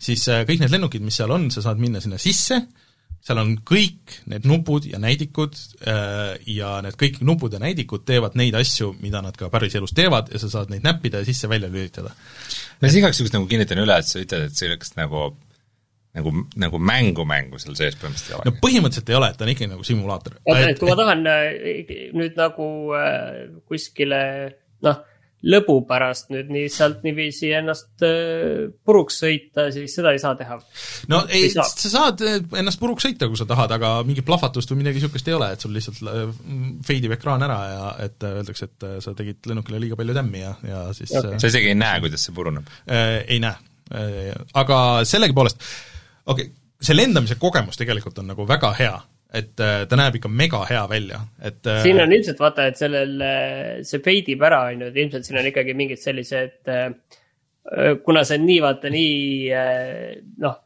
siis 0.03 0.25
äh, 0.27 0.41
kõik 0.43 0.59
need 0.59 0.73
lennukid, 0.73 1.03
mis 1.05 1.15
seal 1.15 1.31
on, 1.31 1.47
sa 1.53 1.61
saad 1.63 1.79
minna 1.79 2.01
sinna 2.03 2.17
sisse, 2.19 2.57
seal 3.25 3.39
on 3.39 3.53
kõik 3.65 4.17
need 4.29 4.43
nupud 4.45 4.83
ja 4.89 4.99
näidikud 5.01 5.55
äh, 5.88 6.36
ja 6.51 6.75
need 6.83 6.97
kõik 6.99 7.21
nupud 7.25 7.55
ja 7.55 7.61
näidikud 7.63 8.03
teevad 8.05 8.36
neid 8.36 8.57
asju, 8.59 8.91
mida 8.99 9.23
nad 9.23 9.38
ka 9.39 9.47
päriselus 9.53 9.95
teevad 9.95 10.27
ja 10.33 10.41
sa 10.43 10.51
saad 10.51 10.73
neid 10.73 10.83
näppida 10.86 11.23
ja 11.23 11.29
sisse-välja 11.29 11.71
lülitada. 11.71 12.11
ma 12.11 12.91
siis 12.91 12.99
igaks 12.99 13.21
juhuks 13.21 13.33
nagu 13.33 13.47
kinnitan 13.49 13.81
üle, 13.81 13.95
et 13.95 14.11
sa 14.11 14.19
ütled, 14.19 14.51
et 14.51 14.59
sellist 14.59 14.99
nagu 14.99 15.31
nagu, 16.15 16.36
nagu 16.59 16.79
mängu-mängu 16.91 17.59
seal 17.63 17.79
sees 17.79 17.95
põhimõtteliselt 17.95 18.36
ei 18.36 18.38
ole? 18.38 18.51
no 18.51 18.59
põhimõtteliselt 18.59 19.09
ei 19.09 19.17
ole, 19.21 19.31
et 19.31 19.39
ta 19.39 19.47
on 19.47 19.53
ikkagi 19.55 19.71
nagu 19.71 19.88
simulaator. 19.88 20.38
oota, 20.43 20.67
et 20.67 20.83
kui 20.83 20.91
ma 20.91 20.99
tahan 20.99 21.25
äh, 21.31 21.49
nüüd 22.19 22.38
nagu 22.43 22.69
kuskile 23.71 24.21
noh, 24.88 25.03
lõbu 25.45 25.75
pärast 25.86 26.31
nüüd 26.33 26.49
nii 26.53 26.69
sealt 26.73 27.03
niiviisi 27.05 27.51
ennast 27.53 28.03
äh, 28.05 28.65
puruks 28.88 29.19
sõita, 29.21 29.67
siis 29.73 29.93
seda 29.97 30.13
ei 30.15 30.21
saa 30.21 30.33
teha. 30.39 30.57
no 31.11 31.21
ei, 31.29 31.45
Ei 31.45 31.51
saa. 31.53 31.67
sa 31.69 31.91
saad 31.91 32.23
eh, 32.25 32.39
ennast 32.61 32.81
puruks 32.81 33.05
sõita, 33.05 33.29
kui 33.29 33.39
sa 33.39 33.47
tahad, 33.49 33.75
aga 33.75 33.91
mingit 34.07 34.25
plahvatust 34.27 34.71
või 34.71 34.81
midagi 34.81 35.01
niisugust 35.01 35.29
ei 35.29 35.38
ole, 35.38 35.51
et 35.53 35.65
sul 35.65 35.75
lihtsalt 35.75 36.01
äh, 36.09 36.25
feidib 36.88 37.13
ekraan 37.17 37.45
ära 37.45 37.59
ja 37.69 37.93
et 38.07 38.25
äh, 38.25 38.38
öeldakse, 38.41 38.71
et 38.71 38.88
äh, 38.88 38.97
sa 39.05 39.13
tegid 39.17 39.45
lennukile 39.51 39.81
liiga 39.83 39.99
palju 39.99 40.17
tämmi 40.17 40.41
ja, 40.41 40.53
ja 40.65 40.83
siis 40.97 41.13
okay. 41.13 41.38
sa 41.41 41.51
isegi 41.51 41.73
ei 41.73 41.79
näe, 41.79 42.01
kuidas 42.05 42.25
see 42.25 42.36
puruneb. 42.36 42.71
äh, 42.89 43.19
ei 43.27 43.41
näe 43.43 43.55
äh,. 43.93 44.31
aga 44.57 44.79
sellegipoolest, 45.05 45.61
okei 46.25 46.47
okay,, 46.47 46.55
see 46.81 46.97
lendamise 46.97 47.38
kogemus 47.41 47.77
tegelikult 47.77 48.17
on 48.23 48.33
nagu 48.33 48.47
väga 48.49 48.73
hea, 48.79 48.95
et 49.34 49.59
äh, 49.63 49.84
ta 49.89 49.99
näeb 49.99 50.19
ikka 50.19 50.32
mega 50.32 50.61
hea 50.69 50.84
välja, 50.91 51.21
et 51.41 51.65
äh, 51.67 51.82
siin 51.84 52.01
on 52.03 52.13
ilmselt 52.13 52.39
vaata, 52.39 52.67
et 52.69 52.80
sellel, 52.80 53.15
see 53.88 54.03
peidib 54.03 54.43
ära, 54.45 54.65
on 54.71 54.86
ju, 54.86 54.91
et 54.91 54.99
ilmselt 55.03 55.28
siin 55.28 55.39
on 55.41 55.49
ikkagi 55.49 55.76
mingid 55.78 56.01
sellised, 56.01 56.59
kuna 58.05 58.23
see 58.28 58.38
on 58.39 58.45
nii, 58.45 58.59
vaata 58.63 58.91
nii 58.93 59.15
äh, 59.55 60.13
noh, 60.43 60.59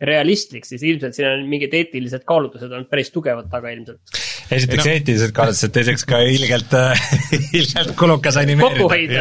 realistlik, 0.00 0.66
siis 0.68 0.82
ilmselt 0.84 1.16
siin 1.16 1.30
on 1.30 1.44
mingid 1.48 1.74
eetilised 1.76 2.24
kaalutlused 2.28 2.72
on 2.72 2.88
päris 2.90 3.12
tugevad 3.14 3.48
taga 3.52 3.72
ilmselt. 3.72 4.02
Esiteks 4.50 4.82
Ei 4.86 4.90
no- 4.90 4.94
eetilised 4.96 5.32
kaalutlused, 5.36 5.72
teiseks 5.74 6.04
ka 6.08 6.20
ilgelt, 6.22 6.72
ilgelt 7.58 7.94
kulukas 7.98 8.38
animeerida. 8.40 8.82
kokkuhoid 8.82 9.14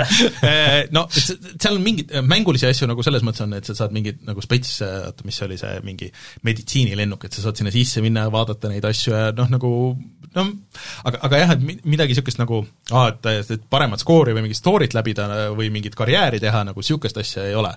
Eh, 0.46 0.88
no 0.96 1.06
seal 1.16 1.76
on 1.78 1.82
mingeid 1.86 2.12
mängulisi 2.28 2.68
asju 2.70 2.88
nagu 2.90 3.04
selles 3.06 3.24
mõttes 3.26 3.44
on, 3.46 3.56
et 3.58 3.66
sa 3.68 3.76
saad 3.78 3.94
mingid 3.96 4.22
nagu 4.28 4.42
spets, 4.44 4.78
oota, 4.86 5.26
mis 5.28 5.38
see 5.40 5.48
oli 5.48 5.58
see 5.62 5.74
mingi 5.86 6.12
meditsiinilennuk, 6.48 7.26
et 7.28 7.34
sa 7.36 7.46
saad 7.48 7.60
sinna 7.62 7.74
sisse 7.74 8.04
minna 8.06 8.28
ja 8.28 8.34
vaadata 8.34 8.70
neid 8.72 8.86
asju 8.86 9.14
ja 9.16 9.30
noh, 9.36 9.50
nagu 9.52 9.72
noh, 10.36 10.52
aga, 11.08 11.20
aga 11.28 11.42
jah, 11.42 11.54
et 11.56 11.64
mi- 11.66 11.78
midagi 11.96 12.16
niisugust 12.16 12.40
nagu 12.42 12.62
aa, 12.92 13.10
et, 13.14 13.52
et 13.56 13.66
paremat 13.72 14.02
skoori 14.02 14.36
või 14.36 14.46
mingit 14.46 14.60
story't 14.60 14.96
läbida 14.98 15.28
või 15.56 15.70
mingit 15.74 15.96
karjääri 15.98 16.40
teha, 16.44 16.64
nagu 16.70 16.84
niisugust 16.84 17.18
asja 17.22 17.46
ei 17.50 17.56
ole. 17.58 17.72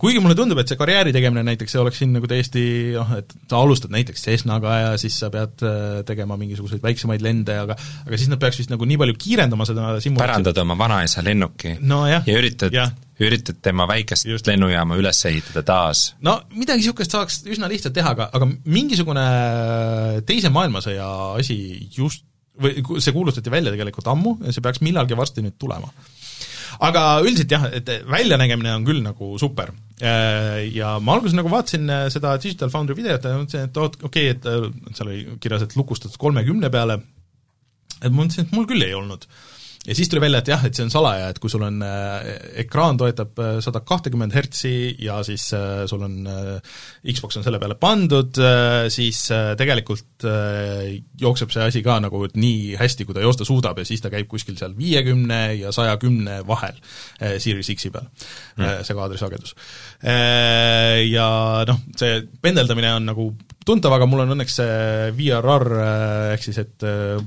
Kuigi 0.00 0.20
mulle 0.22 0.36
tundub, 0.38 0.58
et 0.62 0.68
see 0.70 0.78
karjääri 0.80 1.12
tegemine 1.16 1.44
näiteks 1.46 1.76
oleks 1.82 2.00
siin 2.02 2.12
nagu 2.16 2.28
täiesti 2.30 2.66
noh, 2.96 3.12
et 3.20 3.36
sa 3.50 3.60
alustad 3.62 3.92
näiteks 3.94 4.24
Cessnaga 4.26 4.76
ja 4.80 4.92
siis 5.00 5.18
sa 5.20 5.30
pead 5.32 5.62
äh, 5.66 6.02
tegema 6.08 6.36
mingisuguseid 6.40 6.82
väiksemaid 6.84 7.24
lende, 7.24 7.56
aga 7.66 7.76
aga 8.06 8.18
siis 8.18 8.30
nad 8.32 8.40
peaks 8.42 8.60
vist 8.62 8.72
nagu 8.72 8.86
nii 8.88 8.98
palju 9.00 9.16
kiirendama 9.20 9.66
seda 9.68 9.88
simulatsiooni 10.00 10.20
pärandad 10.22 10.62
oma 10.64 10.76
vanaisa 10.78 11.24
lennuki 11.26 11.76
Nojah, 11.80 12.24
ja 12.26 12.38
üritad 12.40 12.74
jah., 12.74 12.92
üritad 13.22 13.60
tema 13.64 13.86
väikest 13.88 14.26
Just. 14.28 14.46
Lennujaama 14.48 14.98
üles 15.00 15.22
ehitada 15.28 15.62
taas. 15.66 16.10
no 16.20 16.38
midagi 16.52 16.84
niisugust 16.84 17.14
saaks 17.14 17.42
üsna 17.48 17.70
lihtsalt 17.70 17.94
teha, 17.96 18.12
aga, 18.16 18.28
aga 18.36 18.48
mingisugune 18.68 19.26
teise 20.28 20.52
maailmasõja 20.52 21.06
asi 21.40 21.56
just 21.96 22.26
või 22.60 23.00
see 23.04 23.14
kuulutati 23.14 23.52
välja 23.52 23.72
tegelikult 23.72 24.06
ammu 24.12 24.36
ja 24.44 24.54
see 24.54 24.64
peaks 24.64 24.82
millalgi 24.84 25.16
varsti 25.18 25.44
nüüd 25.44 25.56
tulema. 25.60 25.90
aga 26.86 27.02
üldiselt 27.24 27.52
jah, 27.52 27.66
et 27.72 27.90
väljanägemine 28.10 28.74
on 28.76 28.86
küll 28.88 29.02
nagu 29.04 29.36
super. 29.40 29.72
Ja 30.00 30.96
ma 31.00 31.16
alguses 31.16 31.36
nagu 31.36 31.48
vaatasin 31.48 31.88
äh, 31.88 32.06
seda 32.12 32.34
Digital 32.36 32.68
Foundry 32.72 32.98
videot 32.98 33.24
ja 33.24 33.36
mõtlesin, 33.38 33.70
et 33.70 33.78
oot, 33.80 33.94
okei 34.04 34.30
okay,, 34.30 34.34
et 34.36 34.48
äh, 34.50 34.96
seal 34.98 35.08
oli 35.08 35.38
kirjas, 35.40 35.64
et 35.64 35.76
lukustatud 35.78 36.18
kolmekümne 36.20 36.68
peale, 36.72 36.98
et 38.02 38.10
ma 38.10 38.18
mõtlesin, 38.18 38.44
et 38.44 38.52
mul 38.52 38.68
küll 38.68 38.84
ei 38.84 38.92
olnud 38.96 39.24
ja 39.86 39.94
siis 39.94 40.10
tuli 40.10 40.22
välja, 40.22 40.40
et 40.42 40.50
jah, 40.50 40.64
et 40.66 40.76
see 40.76 40.86
on 40.86 40.92
salaja, 40.92 41.30
et 41.30 41.40
kui 41.42 41.52
sul 41.52 41.64
on 41.66 41.80
äh, 41.84 42.26
ekraan 42.64 42.98
toetab 43.00 43.38
sada 43.64 43.82
kahtekümmend 43.86 44.34
hertsi 44.34 44.72
ja 45.02 45.20
siis 45.26 45.48
äh, 45.56 45.84
sul 45.90 46.02
on 46.06 46.18
äh, 46.30 46.76
Xbox 47.12 47.38
on 47.40 47.46
selle 47.46 47.60
peale 47.62 47.78
pandud 47.80 48.40
äh,, 48.42 48.88
siis 48.92 49.24
äh, 49.34 49.54
tegelikult 49.58 50.26
äh, 50.26 50.98
jookseb 51.20 51.54
see 51.54 51.66
asi 51.66 51.82
ka 51.86 51.98
nagu 52.02 52.24
nii 52.34 52.76
hästi, 52.80 53.06
kui 53.06 53.16
ta 53.16 53.24
joosta 53.24 53.46
suudab 53.48 53.78
ja 53.80 53.86
siis 53.88 54.02
ta 54.04 54.12
käib 54.12 54.28
kuskil 54.30 54.58
seal 54.58 54.76
viiekümne 54.78 55.40
ja 55.60 55.72
saja 55.74 55.96
kümne 56.02 56.40
vahel 56.48 56.78
äh, 57.20 57.36
Series 57.42 57.70
X-i 57.76 57.92
peal 57.94 58.08
mm., 58.56 58.86
see 58.86 58.98
kaadrisagedus 58.98 59.56
äh,. 60.02 61.04
Ja 61.06 61.28
noh, 61.68 61.82
see 61.98 62.22
pendeldamine 62.42 62.94
on 62.96 63.06
nagu 63.08 63.30
tuntav, 63.66 63.94
aga 63.96 64.08
mul 64.08 64.24
on 64.24 64.34
õnneks 64.36 64.58
see 64.60 65.12
VRR 65.16 65.66
äh, 65.76 66.32
ehk 66.34 66.46
siis 66.46 66.60
et 66.62 66.86
äh, 66.86 67.18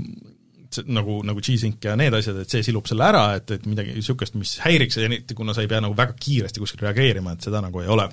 nagu, 0.87 1.19
nagu 1.27 1.43
G-Sync 1.43 1.85
ja 1.89 1.95
need 1.99 2.15
asjad, 2.15 2.39
et 2.43 2.55
see 2.55 2.63
silub 2.65 2.87
selle 2.89 3.05
ära, 3.09 3.25
et, 3.39 3.51
et 3.57 3.67
midagi 3.69 3.95
niisugust, 3.97 4.37
mis 4.39 4.55
häiriks, 4.63 4.99
eriti 5.03 5.37
kuna 5.37 5.55
sa 5.55 5.65
ei 5.65 5.71
pea 5.71 5.81
nagu 5.83 5.97
väga 5.97 6.15
kiiresti 6.19 6.63
kuskil 6.63 6.85
reageerima, 6.87 7.35
et 7.35 7.47
seda 7.47 7.61
nagu 7.65 7.83
ei 7.83 7.91
ole. 7.91 8.09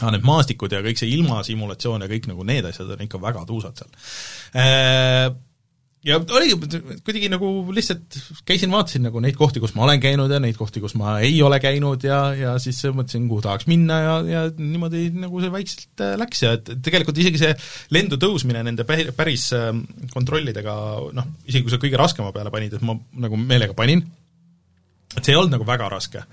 aga 0.00 0.14
need 0.14 0.24
maastikud 0.24 0.72
ja 0.72 0.80
kõik 0.80 0.96
see 0.96 1.10
ilmasimulatsioon 1.12 2.06
ja 2.06 2.08
kõik 2.08 2.30
nagu 2.30 2.44
need 2.48 2.64
asjad 2.70 2.94
on 2.94 3.02
ikka 3.04 3.20
väga 3.20 3.44
tuusad 3.48 3.82
seal. 3.82 5.34
Ja 6.00 6.16
oligi 6.16 6.54
kuidagi 7.04 7.28
nagu 7.28 7.48
lihtsalt 7.76 8.14
käisin, 8.48 8.70
vaatasin 8.72 9.02
nagu 9.04 9.20
neid 9.20 9.36
kohti, 9.36 9.60
kus 9.60 9.74
ma 9.76 9.84
olen 9.84 10.00
käinud 10.00 10.32
ja 10.32 10.38
neid 10.40 10.56
kohti, 10.56 10.80
kus 10.80 10.94
ma 10.96 11.18
ei 11.20 11.34
ole 11.44 11.58
käinud 11.60 12.06
ja, 12.08 12.20
ja 12.32 12.54
siis 12.62 12.78
mõtlesin, 12.88 13.26
kuhu 13.28 13.44
tahaks 13.44 13.68
minna 13.68 13.98
ja, 14.00 14.14
ja 14.24 14.40
niimoodi 14.56 15.10
nagu 15.20 15.42
see 15.44 15.52
vaikselt 15.52 16.04
äh, 16.06 16.14
läks 16.22 16.40
ja 16.46 16.54
et 16.56 16.72
tegelikult 16.80 17.20
isegi 17.20 17.42
see 17.42 17.52
lendu 17.92 18.16
tõusmine 18.22 18.64
nende 18.64 18.88
pä- 18.88 19.12
päris 19.12 19.50
äh, 19.52 19.68
kontrollidega 20.14 20.80
noh, 21.20 21.30
isegi 21.44 21.66
kui 21.68 21.76
sa 21.76 21.82
kõige 21.84 22.00
raskema 22.00 22.32
peale 22.32 22.54
panid, 22.54 22.80
et 22.80 22.88
ma 22.88 22.96
nagu 23.20 23.44
meelega 23.44 23.76
panin, 23.76 24.06
et 25.12 25.20
see 25.20 25.36
ei 25.36 25.40
olnud 25.42 25.58
nagu 25.58 25.68
väga 25.68 25.92
raske. 25.92 26.24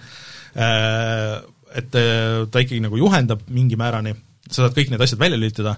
Et 0.56 1.98
äh, 2.00 2.44
ta 2.48 2.64
ikkagi 2.64 2.80
nagu 2.88 3.04
juhendab 3.04 3.44
mingi 3.52 3.76
määrani, 3.76 4.16
sa 4.48 4.64
saad 4.64 4.80
kõik 4.80 4.96
need 4.96 5.04
asjad 5.04 5.20
välja 5.20 5.44
lülitada, 5.44 5.76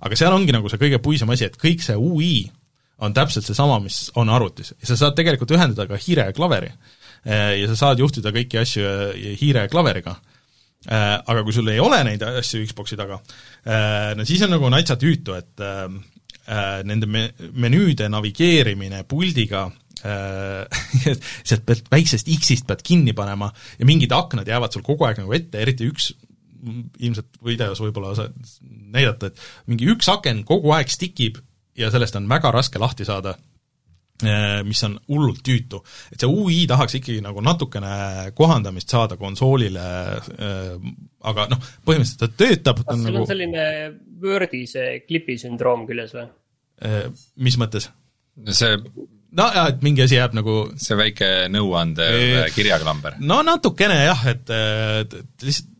aga 0.00 0.16
seal 0.16 0.32
ongi 0.32 0.56
nagu 0.56 0.72
see 0.72 0.80
kõige 0.80 1.04
puisem 1.04 1.28
asi, 1.36 1.50
et 1.50 1.60
kõik 1.60 1.84
see 1.84 2.00
ui 2.00 2.46
on 3.04 3.16
täpselt 3.16 3.44
seesama, 3.48 3.80
mis 3.84 4.06
on 4.16 4.30
arvutis 4.32 4.72
ja 4.72 4.88
sa 4.88 4.96
saad 4.96 5.18
tegelikult 5.18 5.52
ühendada 5.56 5.88
ka 5.90 5.98
hiire 6.00 6.30
ja 6.30 6.36
klaveri. 6.36 6.72
ja 7.26 7.68
sa 7.72 7.76
saad 7.76 8.00
juhtida 8.00 8.32
kõiki 8.32 8.60
asju 8.60 8.86
äh, 8.86 9.30
hiire 9.40 9.66
ja 9.66 9.72
klaveriga. 9.72 10.16
Aga 10.86 11.40
kui 11.42 11.50
sul 11.50 11.66
ei 11.72 11.80
ole 11.82 11.96
neid 12.06 12.20
asju 12.22 12.60
Xboxi 12.68 12.94
taga, 12.94 13.16
no 14.14 14.26
siis 14.28 14.44
on 14.46 14.52
nagu 14.54 14.68
natsa 14.70 14.94
tüütu, 15.00 15.34
et 15.34 15.64
äh, 15.64 15.88
äh, 16.46 16.82
nende 16.86 17.08
me-, 17.10 17.32
menüüde 17.58 18.08
navigeerimine 18.12 19.02
puldiga 19.08 19.66
äh, 20.06 20.84
sealt 21.48 21.66
pead 21.66 21.90
väiksest 21.92 22.30
X-ist 22.36 22.68
pead 22.68 22.84
kinni 22.86 23.16
panema 23.16 23.50
ja 23.78 23.88
mingid 23.88 24.14
aknad 24.14 24.48
jäävad 24.48 24.76
sul 24.76 24.86
kogu 24.86 25.08
aeg 25.08 25.20
nagu 25.22 25.34
ette, 25.36 25.60
eriti 25.62 25.88
üks 25.90 26.12
ilmselt 27.02 27.42
videos 27.44 27.80
võib-olla 27.82 28.14
saad 28.18 28.36
näidata, 28.94 29.30
et 29.30 29.42
mingi 29.70 29.88
üks 29.92 30.08
aken 30.10 30.42
kogu 30.48 30.72
aeg 30.74 30.90
stikib 30.90 31.38
ja 31.76 31.90
sellest 31.92 32.16
on 32.18 32.28
väga 32.30 32.50
raske 32.54 32.80
lahti 32.80 33.06
saada, 33.06 33.34
mis 34.64 34.80
on 34.86 34.94
hullult 35.12 35.42
tüütu. 35.44 35.82
et 36.12 36.20
see 36.20 36.28
ui 36.28 36.62
tahaks 36.68 36.96
ikkagi 36.98 37.20
nagu 37.24 37.42
natukene 37.44 38.30
kohandamist 38.36 38.88
saada 38.88 39.18
konsoolile, 39.20 39.82
aga 41.20 41.48
noh, 41.52 41.68
põhimõtteliselt 41.84 42.22
ta 42.22 42.30
töötab, 42.32 42.80
ta 42.80 42.88
kas 42.88 42.96
on 42.96 43.02
sul 43.04 43.12
nagu 43.12 43.24
on 43.24 43.28
selline 43.28 43.66
Wordi 44.22 44.62
see 44.70 45.02
klipi 45.04 45.36
sündroom 45.40 45.84
küljes 45.88 46.16
või? 46.16 46.24
äh, 46.88 47.04
mis 47.36 47.58
mõttes? 47.60 47.90
see, 48.56 48.80
no 49.36 49.50
jaa, 49.52 49.68
et 49.74 49.84
mingi 49.84 50.04
asi 50.06 50.16
jääb 50.16 50.36
nagu 50.36 50.56
see 50.80 50.96
väike 50.96 51.30
nõuandev 51.52 52.16
Ei. 52.16 52.40
kirjaklamber. 52.56 53.20
no 53.20 53.42
natukene 53.44 54.00
jah, 54.06 54.26
et, 54.32 54.50
et 54.56 55.20
et 55.20 55.48
lihtsalt 55.50 55.72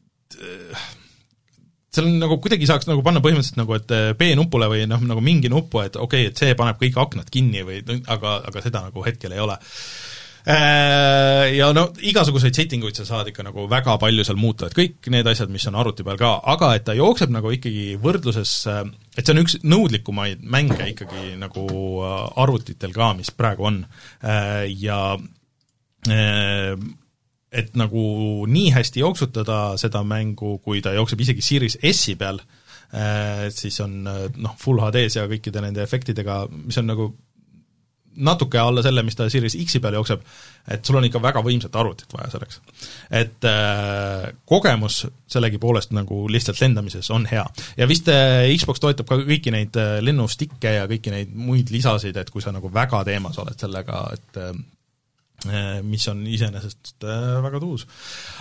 seal 1.97 2.11
on 2.11 2.19
nagu 2.23 2.39
kuidagi 2.43 2.69
saaks 2.69 2.89
nagu 2.91 3.05
panna 3.07 3.23
põhimõtteliselt 3.25 3.61
nagu, 3.61 3.79
et 3.79 3.95
B-nupule 4.21 4.69
või 4.73 4.85
noh, 4.91 5.03
nagu 5.09 5.25
mingi 5.25 5.51
nupu, 5.53 5.83
et 5.85 5.97
okei 5.97 6.27
okay,, 6.27 6.35
et 6.35 6.45
see 6.45 6.59
paneb 6.59 6.79
kõik 6.81 6.99
aknad 7.01 7.33
kinni 7.33 7.65
või 7.67 7.81
aga, 7.87 8.41
aga 8.51 8.65
seda 8.65 8.87
nagu 8.89 9.07
hetkel 9.07 9.35
ei 9.37 9.43
ole. 9.43 9.57
Ja 10.47 11.73
no 11.75 11.89
igasuguseid 12.07 12.55
setting 12.55 12.85
uid 12.87 12.95
sa 12.95 13.03
saad 13.09 13.27
ikka 13.33 13.43
nagu 13.43 13.65
väga 13.71 13.97
palju 13.99 14.23
seal 14.27 14.39
muuta, 14.39 14.69
et 14.69 14.77
kõik 14.79 15.09
need 15.11 15.27
asjad, 15.27 15.51
mis 15.51 15.67
on 15.67 15.79
arvuti 15.81 16.07
peal 16.07 16.21
ka, 16.21 16.37
aga 16.53 16.69
et 16.79 16.85
ta 16.87 16.95
jookseb 16.95 17.33
nagu 17.35 17.51
ikkagi 17.51 17.97
võrdluses, 18.03 18.53
et 19.17 19.25
see 19.25 19.35
on 19.35 19.43
üks 19.43 19.57
nõudlikumaid 19.67 20.45
mänge 20.47 20.87
ikkagi 20.93 21.35
nagu 21.41 21.67
arvutitel 22.39 22.95
ka, 22.95 23.11
mis 23.19 23.33
praegu 23.35 23.67
on. 23.73 23.81
Ja 24.79 25.01
et 27.57 27.77
nagu 27.79 28.05
nii 28.51 28.71
hästi 28.75 29.03
jooksutada 29.03 29.61
seda 29.81 30.03
mängu, 30.07 30.59
kui 30.65 30.83
ta 30.85 30.95
jookseb 30.97 31.25
isegi 31.25 31.45
Series 31.45 31.79
S-i 31.81 32.17
peal, 32.21 32.41
siis 33.51 33.81
on 33.83 34.07
äh, 34.07 34.27
noh, 34.37 34.55
full 34.61 34.81
HD-s 34.83 35.19
ja 35.19 35.27
kõikide 35.31 35.63
nende 35.65 35.83
efektidega, 35.83 36.45
mis 36.53 36.79
on 36.79 36.87
nagu 36.93 37.11
natuke 38.17 38.59
alla 38.59 38.83
selle, 38.85 39.03
mis 39.05 39.17
ta 39.17 39.29
Series 39.31 39.57
X-i 39.61 39.81
peal 39.83 39.97
jookseb, 39.99 40.23
et 40.73 40.87
sul 40.87 40.99
on 40.99 41.07
ikka 41.07 41.21
väga 41.23 41.43
võimsat 41.45 41.75
arvutit 41.77 42.13
vaja 42.15 42.31
selleks. 42.33 42.61
et 43.11 43.49
äh, 43.49 44.29
kogemus 44.49 45.05
sellegipoolest 45.31 45.93
nagu 45.97 46.25
lihtsalt 46.33 46.61
lendamises 46.61 47.11
on 47.11 47.27
hea. 47.31 47.45
ja 47.77 47.89
vist 47.89 48.09
äh, 48.09 48.49
Xbox 48.57 48.81
toetab 48.81 49.09
ka 49.09 49.21
kõiki 49.21 49.53
neid 49.53 49.77
äh, 49.81 49.99
lennustikke 50.05 50.77
ja 50.79 50.87
kõiki 50.91 51.13
neid 51.13 51.35
muid 51.35 51.71
lisasid, 51.75 52.17
et 52.17 52.31
kui 52.31 52.43
sa 52.43 52.55
nagu 52.57 52.73
väga 52.73 53.05
teemas 53.05 53.39
oled 53.43 53.59
sellega, 53.61 54.07
et 54.17 54.41
äh, 54.41 54.57
mis 55.87 56.07
on 56.13 56.23
iseenesest 56.29 57.07
äh, 57.07 57.27
väga 57.45 57.61
tuus. 57.63 57.87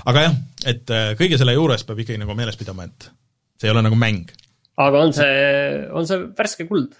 aga 0.06 0.28
jah, 0.28 0.38
et 0.72 0.94
äh, 0.94 1.12
kõige 1.20 1.40
selle 1.42 1.56
juures 1.58 1.86
peab 1.88 2.02
ikkagi 2.04 2.22
nagu 2.22 2.38
meeles 2.38 2.60
pidama, 2.60 2.88
et 2.88 3.10
see 3.60 3.70
ei 3.70 3.74
ole 3.74 3.86
nagu 3.86 4.00
mäng. 4.00 4.32
aga 4.82 5.04
on 5.08 5.14
see, 5.16 5.36
on 5.96 6.08
see 6.10 6.24
värske 6.38 6.70
kuld? 6.70 6.96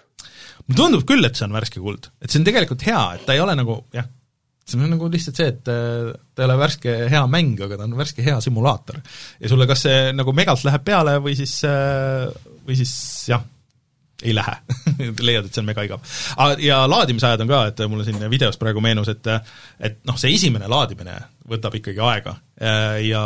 mulle 0.66 0.78
tundub 0.82 1.06
küll, 1.08 1.24
et 1.26 1.38
see 1.38 1.48
on 1.48 1.56
värske 1.56 1.82
kuld, 1.82 2.10
et 2.20 2.30
see 2.30 2.42
on 2.42 2.46
tegelikult 2.48 2.86
hea, 2.86 3.02
et 3.16 3.26
ta 3.26 3.36
ei 3.36 3.42
ole 3.44 3.56
nagu 3.58 3.80
jah, 3.94 4.08
see 4.66 4.78
on 4.80 4.90
nagu 4.90 5.10
lihtsalt 5.12 5.42
see, 5.42 5.50
et 5.54 5.60
ta 5.66 6.42
ei 6.42 6.48
ole 6.48 6.60
värske 6.60 6.96
hea 7.12 7.24
mäng, 7.30 7.58
aga 7.66 7.78
ta 7.78 7.86
on 7.86 7.98
värske 7.98 8.24
hea 8.26 8.38
simulaator. 8.44 9.02
ja 9.40 9.52
sulle 9.52 9.68
kas 9.70 9.86
see 9.86 10.08
nagu 10.16 10.34
megalt 10.36 10.66
läheb 10.66 10.86
peale 10.86 11.18
või 11.22 11.36
siis, 11.38 11.60
või 12.66 12.78
siis 12.78 12.96
jah, 13.30 13.44
ei 14.22 14.34
lähe 14.34 14.56
leiad, 15.28 15.46
et 15.46 15.52
see 15.54 15.60
on 15.60 15.68
mega 15.68 15.84
igav. 15.84 16.16
Ja 16.64 16.82
laadimisajad 16.88 17.44
on 17.44 17.50
ka, 17.52 17.62
et 17.70 17.84
mulle 17.90 18.06
siin 18.06 18.22
videos 18.32 18.56
praegu 18.60 18.80
meenus, 18.84 19.10
et 19.12 19.28
et 19.80 20.00
noh, 20.08 20.16
see 20.20 20.32
esimene 20.34 20.70
laadimine 20.72 21.18
võtab 21.48 21.76
ikkagi 21.78 22.02
aega 22.02 22.36
ja 23.04 23.24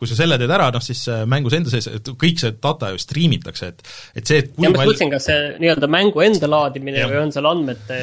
kui 0.00 0.08
sa 0.08 0.16
selle 0.16 0.38
teed 0.40 0.52
ära, 0.56 0.70
noh 0.72 0.80
siis 0.80 1.02
mängus 1.28 1.54
enda 1.58 1.68
sees, 1.72 1.90
et 1.92 2.06
kõik 2.20 2.40
see 2.40 2.54
data 2.56 2.88
ju 2.94 3.00
striimitakse, 3.02 3.68
et 3.68 3.82
et 4.16 4.30
see, 4.30 4.38
et 4.40 4.48
kui 4.54 4.64
ja 4.64 4.70
ma 4.72 4.80
palju 4.80 4.94
mõtlesin, 4.94 5.12
kas 5.12 5.26
see 5.28 5.38
nii-öelda 5.60 5.90
mängu 5.92 6.24
enda 6.24 6.48
laadimine 6.48 7.02
Jah. 7.02 7.10
või 7.10 7.20
on 7.20 7.34
seal 7.34 7.48
andmete 7.50 7.98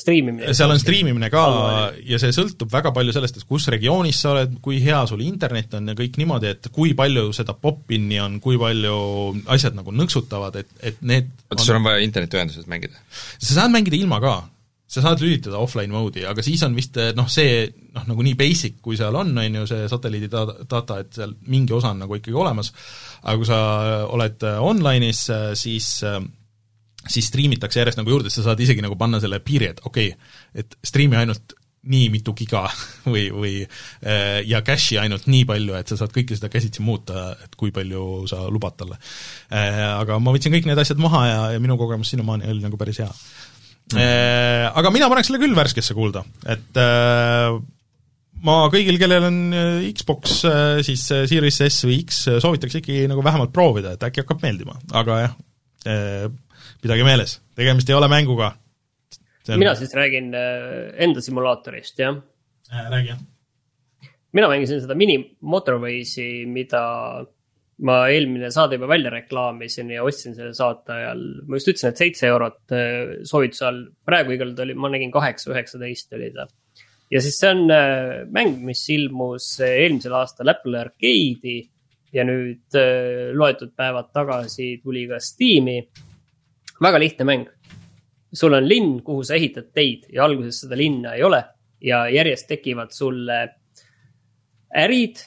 striimimine? 0.00 0.54
seal 0.56 0.72
on 0.72 0.80
striimimine 0.80 1.28
ka 1.32 1.44
Allpool. 1.44 2.00
ja 2.08 2.20
see 2.22 2.32
sõltub 2.32 2.72
väga 2.72 2.94
palju 2.96 3.14
sellest, 3.16 3.40
et 3.42 3.48
kus 3.48 3.68
regioonis 3.74 4.22
sa 4.24 4.32
oled, 4.32 4.56
kui 4.64 4.80
hea 4.80 5.02
sul 5.10 5.20
internet 5.26 5.76
on 5.76 5.92
ja 5.92 5.98
kõik 5.98 6.16
niimoodi, 6.22 6.54
et 6.56 6.70
kui 6.72 6.94
palju 6.98 7.28
seda 7.36 7.52
pop-in'i 7.52 8.22
on, 8.24 8.40
kui 8.44 8.56
palju 8.60 8.98
asjad 9.52 9.76
nagu 9.76 9.92
nõksutavad, 9.92 10.56
et, 10.62 10.72
et 10.80 11.02
need 11.04 11.28
oota, 11.50 11.60
sul 11.64 11.76
on 11.76 11.90
vaja 11.90 12.04
internetiühenduses 12.08 12.70
mängida? 12.72 12.96
sa 13.36 13.60
saad 13.60 13.74
mängida 13.76 14.00
ilma 14.00 14.22
ka, 14.24 14.38
sa 14.88 15.02
saad 15.04 15.20
lülitada 15.20 15.60
offline 15.60 15.92
mode'i, 15.92 16.24
aga 16.28 16.42
siis 16.44 16.62
on 16.64 16.76
vist 16.76 16.96
noh, 17.16 17.28
see 17.28 17.66
noh, 17.92 18.06
nagu 18.08 18.24
nii 18.24 18.38
basic, 18.38 18.78
kui 18.84 18.96
seal 18.96 19.16
on, 19.20 19.34
on 19.36 19.60
ju, 19.60 19.66
see 19.68 19.84
satelliidi 19.90 20.30
data, 20.32 21.02
et 21.02 21.12
seal 21.18 21.34
mingi 21.52 21.76
osa 21.76 21.92
on 21.92 22.02
nagu 22.06 22.16
ikkagi 22.16 22.36
olemas, 22.38 22.72
aga 23.20 23.36
kui 23.36 23.48
sa 23.50 23.60
oled 24.08 24.48
äh, 24.48 24.58
online'is, 24.64 25.22
siis 25.60 25.92
äh, 26.08 26.20
siis 27.08 27.28
striimitakse 27.30 27.80
järjest 27.82 28.00
nagu 28.00 28.12
juurde, 28.12 28.32
sa 28.32 28.44
saad 28.44 28.60
isegi 28.60 28.84
nagu 28.84 28.96
panna 28.98 29.20
selle 29.22 29.40
piiri, 29.44 29.72
et 29.74 29.84
okei 29.84 30.12
okay,, 30.12 30.36
et 30.64 30.78
striimi 30.84 31.20
ainult 31.20 31.54
nii 31.88 32.08
mitu 32.12 32.34
giga 32.36 32.64
või, 33.12 33.28
või 33.32 33.52
ja 34.50 34.60
cache'i 34.66 34.98
ainult 35.00 35.28
nii 35.30 35.44
palju, 35.48 35.76
et 35.78 35.88
sa 35.88 35.96
saad 36.00 36.12
kõike 36.12 36.36
seda 36.36 36.50
käsitsi 36.52 36.82
muuta, 36.84 37.30
et 37.44 37.54
kui 37.56 37.70
palju 37.72 38.26
sa 38.28 38.42
lubad 38.52 38.76
talle. 38.80 38.98
Aga 39.54 40.18
ma 40.20 40.34
võtsin 40.34 40.52
kõik 40.52 40.68
need 40.68 40.80
asjad 40.82 41.00
maha 41.00 41.22
ja, 41.28 41.38
ja 41.54 41.62
minu 41.62 41.78
kogemus 41.80 42.10
sinnamaani 42.12 42.50
oli 42.50 42.66
nagu 42.66 42.80
päris 42.80 43.00
hea. 43.04 43.08
Aga 43.96 44.92
mina 44.92 45.08
paneks 45.08 45.30
selle 45.30 45.40
küll 45.40 45.56
värskesse 45.56 45.94
kuulda, 45.96 46.20
et 46.50 46.76
äh, 46.80 47.54
ma 48.44 48.56
kõigil, 48.72 48.98
kellel 49.00 49.28
on 49.28 49.38
äh, 49.56 49.86
Xbox, 49.96 50.42
siis 50.86 51.06
äh, 51.14 51.24
Series 51.30 51.60
S 51.64 51.86
või 51.86 52.00
X, 52.04 52.24
soovitaks 52.42 52.78
ikkagi 52.80 53.06
nagu 53.10 53.24
vähemalt 53.24 53.54
proovida, 53.54 53.94
et 53.96 54.04
äkki 54.06 54.24
hakkab 54.24 54.44
meeldima, 54.44 54.76
aga 54.98 55.22
jah, 55.24 55.38
pidage 56.82 57.06
meeles, 57.06 57.38
tegemist 57.58 57.88
ei 57.90 57.96
ole 57.96 58.10
mänguga. 58.10 58.52
mina 59.56 59.74
siis 59.74 59.94
räägin 59.96 60.34
äh, 60.34 60.92
enda 61.04 61.20
simulaatorist, 61.24 61.98
jah. 61.98 62.20
räägi 62.90 63.14
jah. 63.14 63.18
mina 64.32 64.48
mängisin 64.48 64.80
seda 64.80 64.94
mini 64.94 65.36
Motorwaysi, 65.40 66.46
mida 66.46 67.24
ma 67.86 67.98
eelmine 68.10 68.50
saade 68.50 68.74
juba 68.76 68.88
välja 68.90 69.10
reklaamisin 69.12 69.90
ja 69.94 70.04
ostsin 70.06 70.34
selle 70.34 70.54
saate 70.56 70.92
ajal. 70.96 71.20
ma 71.46 71.58
just 71.58 71.70
ütlesin, 71.70 71.92
et 71.92 72.02
seitse 72.02 72.26
eurot 72.26 72.74
äh, 72.74 73.12
soovituse 73.28 73.66
all, 73.68 73.82
praegu 74.06 74.34
igal 74.34 74.50
juhul 74.50 74.64
oli, 74.66 74.74
ma 74.74 74.90
nägin 74.90 75.12
kaheksa, 75.14 75.52
üheksateist 75.52 76.16
oli 76.18 76.30
ta. 76.34 76.48
ja 77.12 77.22
siis 77.22 77.38
see 77.38 77.52
on 77.54 77.70
äh, 77.74 78.24
mäng, 78.34 78.58
mis 78.66 78.82
ilmus 78.94 79.52
äh, 79.62 79.76
eelmisel 79.84 80.16
aastal 80.18 80.50
Apple 80.54 80.80
Arcade'i 80.80 81.60
ja 82.14 82.24
nüüd 82.24 82.72
loetud 83.36 83.74
päevad 83.76 84.08
tagasi 84.16 84.78
tuli 84.80 85.04
ka 85.10 85.20
Steam'i. 85.20 85.82
väga 86.82 86.98
lihtne 86.98 87.28
mäng. 87.28 87.46
sul 88.32 88.58
on 88.58 88.66
linn, 88.68 88.98
kuhu 89.06 89.22
sa 89.22 89.38
ehitad 89.38 89.70
teid 89.74 90.08
ja 90.12 90.24
alguses 90.24 90.64
seda 90.64 90.76
linna 90.76 91.14
ei 91.14 91.22
ole 91.22 91.44
ja 91.80 92.08
järjest 92.10 92.48
tekivad 92.50 92.90
sulle 92.90 93.38
ärid 94.74 95.20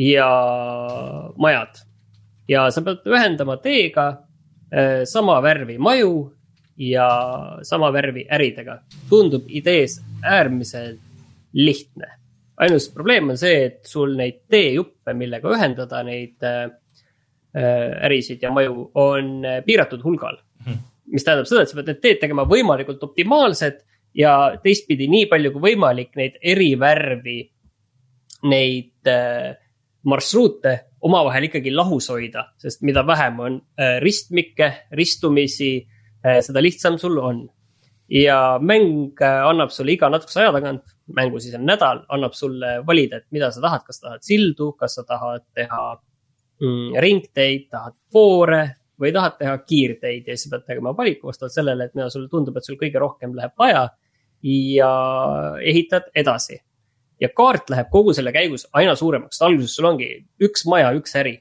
ja 0.00 0.28
majad 1.36 1.82
ja 2.48 2.66
sa 2.72 2.82
pead 2.84 3.04
ühendama 3.08 3.58
teega 3.60 4.06
äh, 4.72 5.02
sama 5.04 5.40
värvi 5.44 5.76
maju 5.78 6.30
ja 6.80 7.08
sama 7.62 7.90
värvi 7.92 8.24
äridega. 8.32 8.80
tundub 9.10 9.44
idees 9.48 10.00
äärmiselt 10.24 11.00
lihtne. 11.52 12.06
ainus 12.56 12.88
probleem 12.88 13.30
on 13.30 13.38
see, 13.38 13.64
et 13.66 13.84
sul 13.88 14.16
neid 14.16 14.42
teejuppe, 14.48 15.14
millega 15.16 15.48
ühendada 15.48 16.02
neid 16.04 16.42
äh, 16.44 16.64
äh, 17.56 18.04
ärisid 18.08 18.42
ja 18.42 18.52
maju, 18.52 18.90
on 18.94 19.42
piiratud 19.66 20.02
hulgal. 20.04 20.40
mis 21.10 21.24
tähendab 21.24 21.48
seda, 21.48 21.62
et 21.62 21.68
sa 21.68 21.76
pead 21.76 21.88
need 21.90 22.02
teed 22.02 22.20
tegema 22.22 22.44
võimalikult 22.48 23.02
optimaalsed 23.02 23.80
ja 24.14 24.34
teistpidi 24.62 25.08
nii 25.10 25.26
palju 25.30 25.52
kui 25.52 25.72
võimalik 25.72 26.14
neid 26.16 26.36
eri 26.40 26.74
värvi, 26.78 27.40
neid 28.48 29.10
äh, 29.10 29.56
marsruute 30.08 30.74
omavahel 31.04 31.48
ikkagi 31.48 31.72
lahus 31.74 32.10
hoida, 32.12 32.46
sest 32.60 32.84
mida 32.86 33.02
vähem 33.06 33.40
on 33.40 33.56
äh, 33.80 33.98
ristmikke, 34.02 34.70
ristumisi 34.96 35.72
äh,, 36.24 36.40
seda 36.44 36.62
lihtsam 36.62 36.98
sul 36.98 37.18
on. 37.18 37.48
ja 38.10 38.58
mäng 38.58 39.14
äh, 39.22 39.46
annab 39.46 39.70
sulle 39.70 39.92
iga 39.94 40.08
natukese 40.10 40.40
aja 40.42 40.52
tagant, 40.52 40.82
mängu 41.14 41.38
siis 41.40 41.54
on 41.54 41.66
nädal, 41.66 42.02
annab 42.10 42.34
sulle 42.34 42.80
valida, 42.86 43.20
et 43.20 43.26
mida 43.30 43.52
sa 43.54 43.62
tahad, 43.62 43.84
kas 43.86 44.00
tahad 44.02 44.24
sildu, 44.26 44.72
kas 44.78 44.96
sa 44.98 45.04
tahad 45.06 45.44
teha 45.54 45.84
mm, 46.60 46.96
ringteid, 47.04 47.68
tahad 47.70 47.94
foore 48.12 48.64
või 49.00 49.12
tahad 49.14 49.38
teha 49.38 49.54
kiirteid 49.62 50.26
ja 50.26 50.36
siis 50.36 50.50
pead 50.50 50.66
tegema 50.66 50.90
valiku 50.96 51.30
vastavalt 51.30 51.54
sellele, 51.54 51.86
et 51.86 51.94
mida 51.94 52.10
sulle 52.10 52.28
tundub, 52.32 52.58
et 52.58 52.66
sul 52.66 52.80
kõige 52.80 52.98
rohkem 52.98 53.36
läheb 53.36 53.54
vaja 53.58 53.86
ja 54.42 54.90
ehitad 55.70 56.10
edasi 56.16 56.58
ja 57.20 57.28
kaart 57.36 57.70
läheb 57.72 57.90
kogu 57.92 58.14
selle 58.16 58.32
käigus 58.32 58.66
aina 58.76 58.96
suuremaks, 58.96 59.40
alguses 59.46 59.76
sul 59.76 59.90
ongi 59.90 60.10
üks 60.42 60.66
maja, 60.70 60.92
üks 60.96 61.14
äri. 61.20 61.38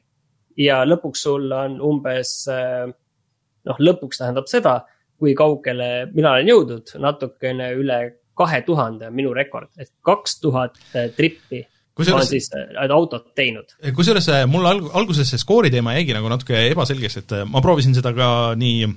ja 0.60 0.82
lõpuks 0.84 1.24
sul 1.24 1.52
on 1.56 1.78
umbes, 1.80 2.34
noh, 2.50 3.78
lõpuks 3.80 4.20
tähendab 4.20 4.50
seda, 4.52 4.82
kui 5.20 5.36
kaugele 5.36 6.10
mina 6.12 6.34
olen 6.36 6.52
jõudnud, 6.52 6.96
natukene 7.00 7.72
üle 7.80 8.00
kahe 8.40 8.62
tuhande 8.68 9.08
on 9.08 9.16
minu 9.16 9.34
rekord, 9.36 9.72
et 9.80 9.92
kaks 10.04 10.40
tuhat 10.44 10.80
trippi 11.16 11.66
ma 12.00 12.06
olen 12.06 12.24
kusjuures, 12.24 12.30
siis 12.32 12.50
äh, 12.56 12.92
autot 12.96 13.32
teinud. 13.36 13.74
kusjuures 13.96 14.30
mul 14.48 14.68
alg-, 14.70 14.90
alguses 14.96 15.28
see 15.28 15.42
skoori 15.42 15.72
teema 15.74 15.98
jäigi 15.98 16.16
nagu 16.16 16.32
natuke 16.32 16.62
ebaselgeks, 16.70 17.18
et 17.24 17.34
ma 17.52 17.64
proovisin 17.64 17.96
seda 17.98 18.14
ka 18.16 18.30
nii, 18.60 18.88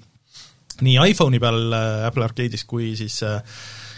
nii 0.86 0.98
iPhone'i 1.10 1.40
peal 1.42 1.74
Apple 2.06 2.28
Arcade'is 2.28 2.66
kui 2.68 2.92
siis 2.98 3.18
äh, 3.26 3.40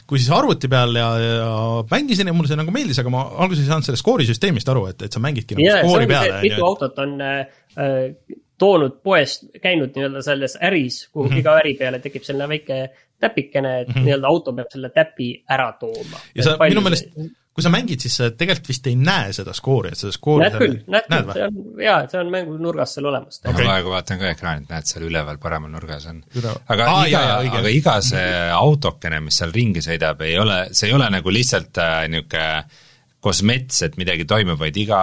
kui 0.08 0.20
siis 0.20 0.30
arvuti 0.36 0.68
peal 0.68 0.96
ja, 0.98 1.08
ja 1.20 1.50
mängisin 1.90 2.28
ja 2.28 2.34
mulle 2.36 2.50
see 2.50 2.60
nagu 2.60 2.72
meeldis, 2.74 3.00
aga 3.00 3.12
ma 3.12 3.24
alguses 3.44 3.64
ei 3.64 3.70
saanud 3.70 3.86
sellest 3.86 4.04
skoorisüsteemist 4.04 4.72
aru, 4.72 4.86
et, 4.92 5.06
et 5.06 5.16
sa 5.16 5.22
mängidki 5.24 5.56
nagu 5.56 5.68
see 5.70 5.84
skoori 5.86 6.08
peale, 6.10 6.40
mitu 6.44 6.66
autot 6.66 6.98
on 7.04 7.14
äh, 7.24 7.38
äh, 7.80 8.36
toonud 8.60 9.00
poest, 9.04 9.48
käinud 9.62 9.96
nii-öelda 9.96 10.22
selles 10.24 10.58
äris, 10.62 11.06
kuhu 11.12 11.28
mm 11.28 11.32
-hmm. 11.32 11.40
iga 11.40 11.56
äri 11.62 11.74
peale 11.80 12.02
tekib 12.04 12.26
selline 12.26 12.48
väike 12.48 12.80
täpikene, 13.20 13.80
et 13.80 13.88
mm 13.88 13.94
-hmm. 13.94 14.04
nii-öelda 14.08 14.28
auto 14.28 14.52
peab 14.52 14.70
selle 14.72 14.90
täpi 14.94 15.30
ära 15.48 15.72
tooma. 15.80 16.20
ja 16.34 16.44
sa 16.44 16.56
minu 16.60 16.84
meelest, 16.84 17.08
kui 17.54 17.62
sa 17.62 17.70
mängid, 17.70 18.02
siis 18.02 18.16
sa 18.18 18.28
tegelikult 18.34 18.70
vist 18.72 18.86
ei 18.90 18.96
näe 18.98 19.32
seda 19.36 19.54
skoori, 19.54 19.92
et 19.94 20.00
seda 20.00 20.14
skoori 20.14 20.48
näed 20.48 20.56
küll, 20.58 20.78
näed 20.90 21.06
küll, 21.10 21.28
see 21.36 21.44
on 21.46 21.84
jaa, 21.84 21.98
see 22.10 22.20
on 22.20 22.32
mängu 22.32 22.56
nurgas 22.58 22.96
seal 22.96 23.06
olemas. 23.10 23.38
ma 23.44 23.52
Okei. 23.52 23.68
praegu 23.68 23.92
vaatan 23.94 24.22
ka 24.22 24.32
ekraanilt, 24.34 24.70
näed 24.72 24.88
seal 24.90 25.06
üleval 25.06 25.38
paremal 25.42 25.70
nurgas 25.70 26.08
on 26.10 26.24
aga 26.34 26.88
Aa, 26.90 27.04
iga 27.10 27.20
aga 27.60 27.70
iga 27.70 27.98
see 28.02 28.32
autokene, 28.54 29.22
mis 29.22 29.38
seal 29.38 29.54
ringi 29.54 29.84
sõidab, 29.86 30.24
ei 30.26 30.34
ole, 30.42 30.64
see 30.74 30.90
ei 30.90 30.96
ole 30.98 31.10
nagu 31.14 31.36
lihtsalt 31.38 31.82
äh, 31.82 32.00
niisugune 32.10 32.82
kosmets, 33.24 33.78
et 33.86 33.94
midagi 33.96 34.26
toimub, 34.28 34.58
vaid 34.60 34.76
iga 34.76 34.98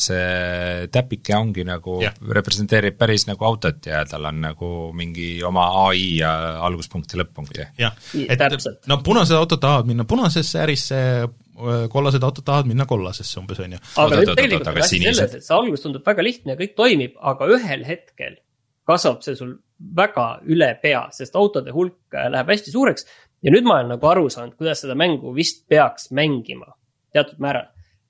see 0.00 0.88
täpike 0.92 1.34
ongi 1.38 1.64
nagu 1.64 2.00
Jah., 2.02 2.18
representeerib 2.36 2.98
päris 3.00 3.24
nagu 3.28 3.46
autot 3.48 3.88
ja 3.88 4.02
tal 4.08 4.28
on 4.28 4.42
nagu 4.44 4.72
mingi 4.96 5.38
oma 5.46 5.68
ai 5.86 6.18
ja 6.18 6.32
alguspunkt 6.66 7.14
ja 7.14 7.22
lõpp-punkt 7.22 7.62
ja 7.62 7.70
jah, 7.86 7.96
et 8.26 8.44
no 8.90 9.00
punased 9.04 9.38
autod 9.38 9.62
tahavad 9.62 9.88
minna 9.88 10.04
punasesse 10.08 10.60
ärisse, 10.66 11.00
kollased 11.92 12.22
autod 12.24 12.44
tahavad 12.46 12.70
minna 12.70 12.86
kollasesse 12.88 13.40
umbes, 13.40 13.60
on 13.60 13.74
ju. 13.76 13.80
aga 14.00 14.20
nüüd 14.20 14.32
tegelikult 14.32 14.68
on 14.68 14.72
aga 14.72 14.86
asi 14.86 15.00
selles, 15.02 15.34
et 15.36 15.44
see 15.44 15.56
algus 15.56 15.84
tundub 15.84 16.06
väga 16.06 16.24
lihtne 16.24 16.54
ja 16.54 16.60
kõik 16.60 16.72
toimib, 16.78 17.18
aga 17.32 17.48
ühel 17.56 17.84
hetkel 17.88 18.38
kasvab 18.88 19.20
see 19.24 19.36
sul 19.38 19.52
väga 19.96 20.26
üle 20.50 20.70
pea, 20.82 21.04
sest 21.14 21.36
autode 21.38 21.74
hulk 21.74 22.16
äh, 22.16 22.30
läheb 22.32 22.52
hästi 22.54 22.72
suureks. 22.74 23.06
ja 23.42 23.52
nüüd 23.54 23.66
ma 23.66 23.80
olen 23.80 23.92
nagu 23.96 24.08
aru 24.08 24.30
saanud, 24.30 24.56
kuidas 24.58 24.84
seda 24.84 24.96
mängu 24.98 25.34
vist 25.34 25.66
peaks 25.68 26.10
mängima 26.14 26.72
teatud 27.12 27.42
määral. 27.42 27.68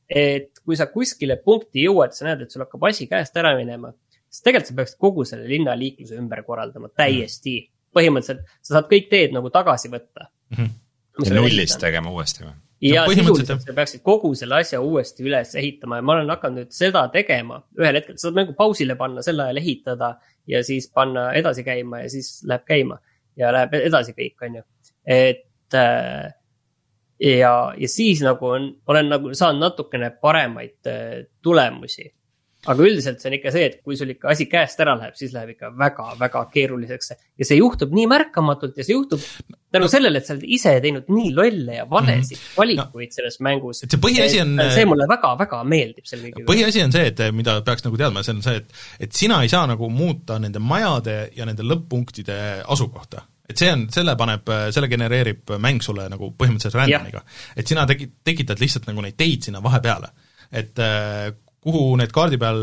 et 0.08 0.60
kui 0.64 0.76
sa 0.76 0.86
kuskile 0.92 1.38
punkti 1.42 1.86
jõuad, 1.86 2.12
sa 2.12 2.28
näed, 2.28 2.44
et 2.44 2.52
sul 2.52 2.62
hakkab 2.64 2.84
asi 2.90 3.08
käest 3.08 3.36
ära 3.40 3.54
minema, 3.56 3.92
siis 4.28 4.44
tegelikult 4.44 4.70
sa 4.70 4.78
peaksid 4.80 5.00
kogu 5.00 5.24
selle 5.28 5.48
linna 5.48 5.74
liikluse 5.78 6.18
ümber 6.20 6.44
korraldama 6.46 6.92
täiesti. 6.94 7.70
põhimõtteliselt 7.92 8.46
sa 8.62 8.78
saad 8.78 8.86
kõik 8.88 9.10
teed 9.10 9.34
nagu 9.34 9.50
tagasi 9.50 9.90
võtta 9.92 10.30
Mhm. 10.52 10.64
ja 10.64 10.81
nullist 11.18 11.80
tegema 11.80 12.12
uuesti 12.12 12.46
või? 12.46 12.54
ja 12.82 13.04
No 13.06 13.14
sisuliselt 13.14 13.62
sa 13.62 13.74
peaksid 13.76 14.02
kogu 14.02 14.32
selle 14.38 14.58
asja 14.62 14.80
uuesti 14.82 15.24
üles 15.26 15.54
ehitama 15.58 16.00
ja 16.00 16.06
ma 16.06 16.16
olen 16.16 16.32
hakanud 16.34 16.64
nüüd 16.64 16.74
seda 16.74 17.04
tegema 17.14 17.60
ühel 17.78 18.00
hetkel, 18.00 18.18
sa 18.18 18.28
saad 18.28 18.38
mängu 18.40 18.56
pausile 18.58 18.96
panna, 18.98 19.22
sel 19.22 19.40
ajal 19.40 19.60
ehitada 19.62 20.16
ja 20.50 20.62
siis 20.66 20.88
panna 20.90 21.30
edasi 21.38 21.64
käima 21.66 22.02
ja 22.02 22.10
siis 22.10 22.40
läheb 22.48 22.66
käima 22.66 22.98
ja 23.38 23.52
läheb 23.54 23.76
edasi 23.78 24.14
kõik, 24.16 24.34
on 24.42 24.60
ju. 24.60 24.64
et 25.06 25.78
äh, 25.78 26.32
ja, 27.22 27.52
ja 27.78 27.88
siis 27.88 28.22
nagu 28.24 28.50
on, 28.50 28.68
olen 28.90 29.12
nagu 29.12 29.34
saanud 29.34 29.62
natukene 29.62 30.10
paremaid 30.22 30.90
äh, 30.90 31.24
tulemusi. 31.42 32.10
Aga 32.70 32.84
üldiselt 32.86 33.18
see 33.18 33.30
on 33.30 33.34
ikka 33.38 33.50
see, 33.54 33.64
et 33.70 33.80
kui 33.82 33.96
sul 33.98 34.12
ikka 34.14 34.30
asi 34.30 34.46
käest 34.50 34.78
ära 34.84 34.94
läheb, 34.98 35.16
siis 35.18 35.32
läheb 35.34 35.56
ikka 35.56 35.72
väga-väga 35.78 36.44
keeruliseks 36.52 37.10
ja 37.16 37.48
see 37.48 37.58
juhtub 37.58 37.94
nii 37.96 38.06
märkamatult 38.10 38.78
ja 38.78 38.86
see 38.86 38.94
juhtub 38.94 39.24
tänu 39.72 39.88
sellele, 39.90 40.20
et 40.20 40.28
sa 40.28 40.36
oled 40.36 40.46
ise 40.46 40.76
teinud 40.84 41.10
nii 41.10 41.32
lolle 41.34 41.80
ja 41.80 41.88
valesid 41.90 42.36
mm 42.36 42.44
-hmm. 42.44 42.60
valikuid 42.60 43.16
selles 43.16 43.40
mängus. 43.40 43.82
et 43.82 43.90
see 43.90 44.02
põhiasi 44.06 44.40
on- 44.44 44.62
see 44.74 44.86
mulle 44.86 45.08
väga-väga 45.10 45.64
meeldib 45.64 46.06
kõige 46.06 46.38
juures. 46.38 46.50
põhiasi 46.52 46.84
on 46.84 46.92
see, 46.92 47.06
et 47.06 47.34
mida 47.34 47.60
peaks 47.62 47.84
nagu 47.84 47.96
teadma, 47.96 48.22
see 48.22 48.34
on 48.34 48.42
see, 48.42 48.56
et 48.56 48.72
et 49.00 49.12
sina 49.12 49.42
ei 49.42 49.48
saa 49.48 49.66
nagu 49.66 49.90
muuta 49.90 50.38
nende 50.38 50.58
majade 50.58 51.30
ja 51.36 51.44
nende 51.44 51.62
lõpp-punktide 51.62 52.62
asukohta. 52.66 53.22
et 53.50 53.58
see 53.58 53.72
on, 53.72 53.88
selle 53.90 54.16
paneb, 54.16 54.46
selle 54.70 54.88
genereerib 54.88 55.50
mäng 55.58 55.82
sulle 55.82 56.08
nagu 56.08 56.34
põhimõtteliselt 56.38 56.74
random'iga. 56.74 57.22
et 57.56 57.66
sina 57.66 57.86
tegi-, 57.86 58.10
tekitad 58.24 58.60
lihtsalt 58.60 58.86
nagu 58.86 59.00
neid 59.00 59.16
teid 59.16 59.42
sinna 59.42 59.62
vahepeale. 59.62 60.08
et 60.52 60.78
kuhu 61.62 61.82
need 62.00 62.10
kaardi 62.14 62.38
peal, 62.42 62.58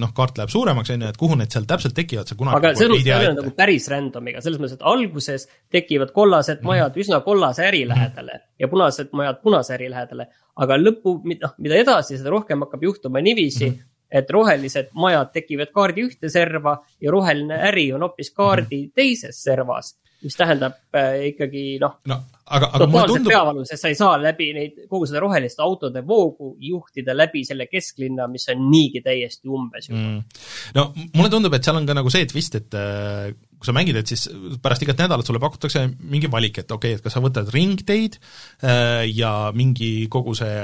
noh, 0.00 0.10
kaart 0.16 0.38
läheb 0.40 0.50
suuremaks, 0.50 0.90
on 0.90 1.04
ju, 1.04 1.08
et 1.12 1.18
kuhu 1.20 1.36
need 1.38 1.52
seal 1.54 1.64
täpselt 1.70 1.94
tekivad, 1.94 2.26
sa 2.26 2.34
kunagi 2.38 2.58
aga 2.58 2.72
see 2.74 2.88
on 2.90 3.36
nagu 3.38 3.52
päris 3.54 3.86
random'iga, 3.92 4.42
selles 4.42 4.58
mõttes, 4.62 4.74
et 4.80 4.82
alguses 4.92 5.46
tekivad 5.70 6.10
kollased 6.16 6.58
Mhm. 6.60 6.66
majad 6.66 6.98
üsna 7.04 7.20
kollase 7.22 7.62
äri 7.68 7.84
lähedale 7.88 8.40
ja 8.58 8.68
punased 8.68 9.12
majad 9.12 9.38
punase 9.42 9.74
äri 9.78 9.90
lähedale. 9.90 10.26
aga 10.56 10.76
lõpu, 10.76 11.14
noh, 11.40 11.54
mida 11.58 11.74
edasi, 11.80 12.18
seda 12.18 12.30
rohkem 12.30 12.60
hakkab 12.60 12.82
juhtuma 12.82 13.22
niiviisi 13.22 13.64
mm, 13.70 13.72
Mhm. 13.72 13.78
-hmm. 13.80 14.18
et 14.18 14.30
rohelised 14.30 14.88
majad 14.94 15.32
tekivad 15.32 15.70
kaardi 15.72 16.02
ühte 16.08 16.28
serva 16.30 16.74
ja 17.00 17.10
roheline 17.10 17.54
äri 17.70 17.92
on 17.94 18.00
hoopis 18.02 18.30
kaardi 18.30 18.76
Mhm. 18.76 18.82
mm 18.82 18.88
-hmm. 18.88 18.94
teises 18.94 19.42
servas. 19.42 19.94
mis 20.22 20.36
tähendab 20.36 20.72
äh, 20.94 21.26
ikkagi 21.32 21.78
noh, 21.80 21.96
no 22.06 22.14
aga, 22.56 22.68
aga 22.76 22.88
mulle 22.90 23.06
tundub, 23.10 23.32
peavalu, 23.32 23.64
sest 23.68 23.84
sa 23.84 23.92
ei 23.92 23.98
saa 23.98 24.18
läbi 24.20 24.48
neid, 24.56 24.82
kogu 24.90 25.08
seda 25.08 25.22
rohelist 25.24 25.60
autode 25.64 26.04
voogu 26.06 26.52
juhtida 26.62 27.16
läbi 27.16 27.44
selle 27.48 27.68
kesklinna, 27.70 28.28
mis 28.32 28.48
on 28.52 28.66
niigi 28.70 29.02
täiesti 29.04 29.50
umbes 29.50 29.90
juba 29.90 30.00
mm.. 30.02 30.46
no 30.78 30.86
mulle 31.16 31.32
tundub, 31.32 31.56
et 31.56 31.66
seal 31.66 31.80
on 31.80 31.88
ka 31.88 31.96
nagu 31.98 32.12
see 32.12 32.28
twist, 32.30 32.58
et 32.60 32.78
äh, 32.78 33.32
kui 33.58 33.68
sa 33.68 33.76
mängid, 33.76 33.98
et 34.00 34.14
siis 34.14 34.26
pärast 34.62 34.86
igat 34.86 35.04
nädalat 35.04 35.28
sulle 35.28 35.42
pakutakse 35.42 35.86
mingi 36.00 36.30
valik, 36.32 36.62
et 36.64 36.74
okei 36.74 36.96
okay,, 36.96 37.00
et 37.00 37.04
kas 37.04 37.16
sa 37.16 37.24
võtad 37.24 37.52
ringteid 37.54 38.18
äh, 38.18 39.04
ja 39.12 39.52
mingi 39.56 39.94
kogu 40.12 40.36
see 40.38 40.56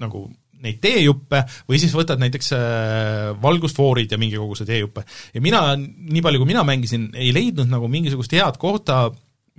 nagu 0.00 0.28
neid 0.60 0.80
teejuppe 0.82 1.42
või 1.68 1.80
siis 1.80 1.94
võtad 1.96 2.20
näiteks 2.20 2.52
äh, 2.56 3.32
valgusfoorid 3.42 4.12
ja 4.12 4.18
mingi 4.20 4.38
koguse 4.40 4.66
teejuppe. 4.68 5.04
ja 5.34 5.42
mina, 5.44 5.62
nii 5.76 6.22
palju 6.24 6.42
kui 6.42 6.50
mina 6.52 6.64
mängisin, 6.66 7.08
ei 7.16 7.32
leidnud 7.34 7.70
nagu 7.70 7.88
mingisugust 7.90 8.34
head 8.36 8.60
kohta, 8.60 9.06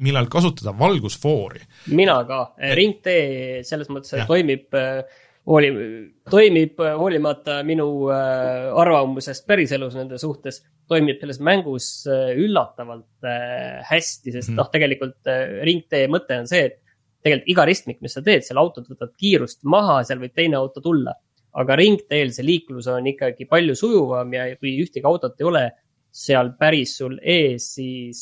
millal 0.01 0.27
kasutada 0.31 0.73
valgusfoori. 0.77 1.61
mina 1.93 2.19
ka, 2.27 2.41
ringtee 2.77 3.61
selles 3.67 3.89
mõttes 3.93 4.15
Jah. 4.17 4.27
toimib, 4.29 4.67
hooli-, 5.47 5.71
toimib 6.29 6.79
äh, 6.81 6.95
hoolimata 6.97 7.61
minu 7.67 7.87
äh, 8.13 8.69
arvamusest 8.81 9.47
päriselus 9.49 9.95
nende 9.97 10.19
suhtes, 10.21 10.61
toimib 10.91 11.21
selles 11.21 11.39
mängus 11.39 11.89
äh, 12.09 12.33
üllatavalt 12.37 13.25
äh, 13.25 13.81
hästi, 13.89 14.33
sest 14.35 14.49
Mhm. 14.51 14.57
noh, 14.59 14.69
tegelikult 14.73 15.27
äh, 15.31 15.59
ringtee 15.65 16.07
mõte 16.11 16.39
on 16.41 16.47
see, 16.49 16.65
et 16.69 16.79
tegelikult 17.23 17.51
iga 17.53 17.65
ristmik, 17.69 17.99
mis 18.01 18.13
sa 18.17 18.21
teed, 18.25 18.43
seal 18.45 18.57
autod 18.57 18.87
võtavad 18.89 19.13
kiirust 19.17 19.61
maha, 19.63 20.01
seal 20.03 20.19
võib 20.19 20.33
teine 20.35 20.57
auto 20.57 20.81
tulla. 20.81 21.13
aga 21.53 21.75
ringteel 21.75 22.29
see 22.31 22.45
liiklus 22.47 22.85
on 22.87 23.09
ikkagi 23.11 23.43
palju 23.43 23.73
sujuvam 23.75 24.29
ja 24.33 24.45
kui 24.55 24.71
ühtegi 24.79 25.03
autot 25.03 25.33
ei 25.35 25.45
ole 25.49 25.63
seal 26.11 26.49
päris 26.59 26.97
sul 26.99 27.15
ees, 27.23 27.69
siis, 27.77 28.19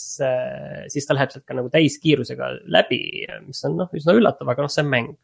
siis 0.94 1.08
ta 1.10 1.16
läheb 1.18 1.32
sealt 1.34 1.46
ka 1.48 1.56
nagu 1.58 1.72
täiskiirusega 1.74 2.52
läbi, 2.70 3.00
mis 3.48 3.64
on 3.66 3.80
noh, 3.82 3.90
üsna 3.98 4.14
üllatav, 4.18 4.50
aga 4.54 4.66
noh, 4.66 4.70
see 4.74 4.84
on 4.86 4.92
mäng. 4.94 5.16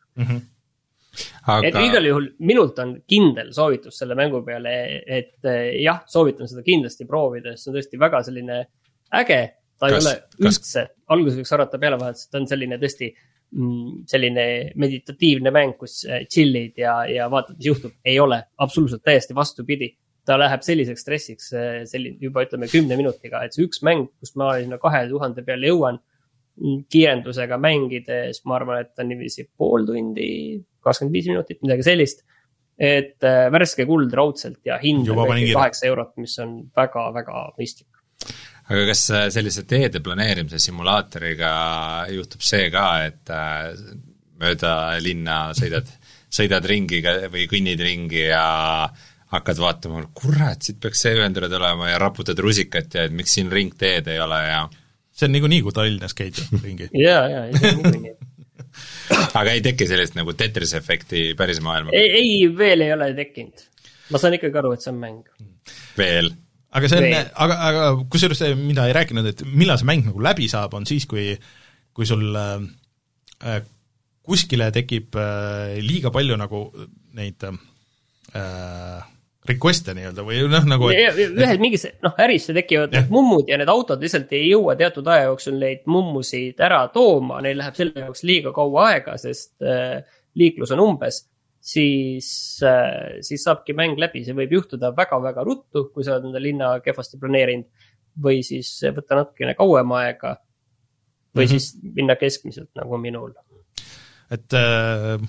et 1.64 1.76
aga 1.76 1.84
igal 1.86 2.08
juhul 2.10 2.26
minult 2.48 2.80
on 2.84 2.96
kindel 3.08 3.52
soovitus 3.56 4.00
selle 4.02 4.18
mängu 4.20 4.42
peale, 4.46 4.74
et 5.06 5.46
eh, 5.48 5.78
jah, 5.84 6.02
soovitan 6.10 6.50
seda 6.50 6.64
kindlasti 6.66 7.06
proovida, 7.08 7.54
sest 7.54 7.68
see 7.68 7.72
on 7.72 7.78
tõesti 7.78 8.00
väga 8.02 8.24
selline 8.28 8.58
äge. 9.22 9.40
ta 9.80 9.88
ei 9.90 9.96
Kas- 9.96 10.06
ole 10.06 10.16
kas- 10.16 10.58
üldse, 10.60 10.84
alguses 11.14 11.38
võiks 11.40 11.54
arvata 11.56 11.80
pealevahetusest, 11.80 12.32
ta 12.32 12.40
on 12.42 12.48
selline 12.48 12.78
tõesti 12.82 13.10
mm, 13.52 14.06
selline 14.08 14.46
meditatiivne 14.82 15.52
mäng, 15.56 15.78
kus 15.80 16.02
eh, 16.10 16.26
chill'id 16.32 16.82
ja, 16.82 16.98
ja 17.12 17.30
vaatad, 17.32 17.58
mis 17.60 17.70
juhtub. 17.70 17.94
ei 18.04 18.20
ole, 18.20 18.42
absoluutselt 18.58 19.04
täiesti 19.04 19.36
vastupidi. 19.36 19.92
Ta 20.26 20.38
läheb 20.40 20.64
selliseks 20.66 21.06
stressiks, 21.06 21.50
selline 21.90 22.18
juba 22.24 22.46
ütleme 22.46 22.70
kümne 22.72 22.98
minutiga, 23.00 23.44
et 23.46 23.56
see 23.56 23.66
üks 23.68 23.82
mäng, 23.86 24.08
kus 24.20 24.36
ma 24.40 24.56
sinna 24.60 24.80
kahe 24.82 25.06
tuhande 25.10 25.44
peale 25.46 25.70
jõuan 25.70 26.00
mm, 26.00 26.86
kiirendusega 26.92 27.60
mängides, 27.62 28.42
ma 28.50 28.58
arvan, 28.60 28.82
et 28.86 29.04
on 29.04 29.12
niiviisi 29.12 29.48
pool 29.58 29.86
tundi, 29.88 30.30
kakskümmend 30.86 31.18
viis 31.18 31.30
minutit, 31.32 31.62
midagi 31.66 31.86
sellist. 31.90 32.26
et 32.76 33.24
äh, 33.24 33.46
värske 33.54 33.86
kuld 33.88 34.12
raudselt 34.12 34.60
ja 34.68 34.76
hind 34.82 35.08
on 35.08 35.30
kaheksa 35.32 35.86
eurot, 35.88 36.18
mis 36.20 36.34
on 36.44 36.58
väga-väga 36.76 37.46
mõistlik. 37.56 38.02
aga 38.66 38.82
kas 38.90 39.06
äh, 39.14 39.30
sellise 39.32 39.64
teede 39.70 40.02
planeerimise 40.04 40.60
simulaatoriga 40.60 41.54
juhtub 42.12 42.44
see 42.44 42.68
ka, 42.74 42.90
et 43.06 43.32
äh, 43.32 43.72
mööda 44.42 44.74
linna 45.00 45.40
sõidad, 45.56 45.88
sõidad 46.34 46.66
ringi 46.68 47.00
või 47.32 47.46
kõnnid 47.52 47.80
ringi 47.80 48.26
ja 48.28 48.46
hakkad 49.38 49.60
vaatama, 49.62 50.04
kurat, 50.18 50.66
siit 50.66 50.80
peaks 50.84 51.04
see 51.06 51.16
ühendatud 51.18 51.54
olema 51.60 51.92
ja 51.92 52.00
raputad 52.02 52.40
rusikat 52.44 52.98
ja 52.98 53.06
et 53.08 53.16
miks 53.16 53.36
siin 53.38 53.52
ringteed 53.52 54.08
ei 54.12 54.22
ole 54.24 54.40
ja 54.48 54.62
see 55.16 55.28
on 55.30 55.36
niikuinii, 55.36 55.62
kui 55.66 55.76
Tallinnas 55.76 56.16
käid 56.18 56.40
ringi. 56.64 56.90
ja, 57.00 57.20
ja, 57.32 57.44
ja 57.52 57.74
niikuinii. 57.80 58.16
aga 59.40 59.54
ei 59.54 59.62
teki 59.64 59.88
sellist 59.88 60.18
nagu 60.18 60.34
Tetrise 60.36 60.80
efekti 60.82 61.30
päris 61.40 61.62
maailma 61.64 61.94
ei, 61.96 62.10
ei, 62.20 62.40
veel 62.58 62.84
ei 62.84 62.96
ole 62.96 63.12
tekkinud. 63.18 63.68
ma 64.12 64.22
saan 64.22 64.36
ikkagi 64.40 64.60
aru, 64.62 64.74
et 64.76 64.84
see 64.84 64.92
on 64.92 65.00
mäng. 65.04 65.22
veel? 66.00 66.34
aga 66.76 66.92
see 66.92 67.00
on 67.00 67.14
aga, 67.16 67.60
aga 67.70 67.86
kusjuures 68.12 68.42
see, 68.44 68.58
mida 68.60 68.90
ei 68.90 68.98
rääkinud, 68.98 69.32
et 69.32 69.46
millal 69.48 69.80
see 69.80 69.88
mäng 69.88 70.10
nagu 70.10 70.24
läbi 70.24 70.50
saab, 70.52 70.76
on 70.76 70.88
siis, 70.90 71.08
kui 71.08 71.30
kui 71.96 72.08
sul 72.08 72.36
äh, 72.36 73.62
kuskile 74.26 74.68
tekib 74.76 75.16
äh, 75.20 75.78
liiga 75.84 76.12
palju 76.14 76.36
nagu 76.40 76.68
neid 77.16 77.46
äh, 77.48 79.00
request'e 79.50 79.94
nii-öelda 79.96 80.24
või 80.26 80.40
noh, 80.50 80.66
nagu 80.70 80.90
et, 80.94 81.20
ühes 81.20 81.60
mingis, 81.62 81.86
noh, 82.04 82.16
ärisse 82.22 82.54
tekivad 82.56 82.94
need 82.96 83.12
mummud 83.14 83.50
ja 83.50 83.60
need 83.62 83.70
autod 83.72 84.02
lihtsalt 84.02 84.32
ei 84.36 84.50
jõua 84.50 84.76
teatud 84.80 85.08
aja 85.12 85.30
jooksul 85.30 85.58
neid 85.62 85.86
mummusid 85.92 86.62
ära 86.66 86.82
tooma, 86.94 87.42
neil 87.46 87.60
läheb 87.62 87.78
selle 87.78 88.06
jaoks 88.08 88.26
liiga 88.26 88.54
kaua 88.56 88.90
aega, 88.92 89.18
sest 89.22 89.66
äh, 89.66 90.02
liiklus 90.40 90.74
on 90.76 90.84
umbes. 90.86 91.24
siis 91.66 92.62
äh,, 92.66 93.22
siis 93.26 93.44
saabki 93.46 93.74
mäng 93.74 93.98
läbi, 93.98 94.22
see 94.26 94.36
võib 94.38 94.52
juhtuda 94.54 94.92
väga-väga 94.98 95.46
ruttu, 95.46 95.88
kui 95.94 96.06
sa 96.06 96.16
oled 96.16 96.30
enda 96.30 96.42
linna 96.42 96.76
kehvasti 96.86 97.22
planeerinud. 97.22 97.70
või 98.26 98.44
siis 98.48 98.70
võtta 98.96 99.22
natukene 99.22 99.56
kauem 99.58 99.92
aega. 99.98 100.38
või 101.36 101.46
mm. 101.46 101.50
-hmm. 101.50 101.60
siis 101.60 101.96
minna 101.98 102.16
keskmiselt 102.16 102.70
nagu 102.76 102.98
minul. 102.98 103.34
et 104.32 104.54
äh, 104.54 105.20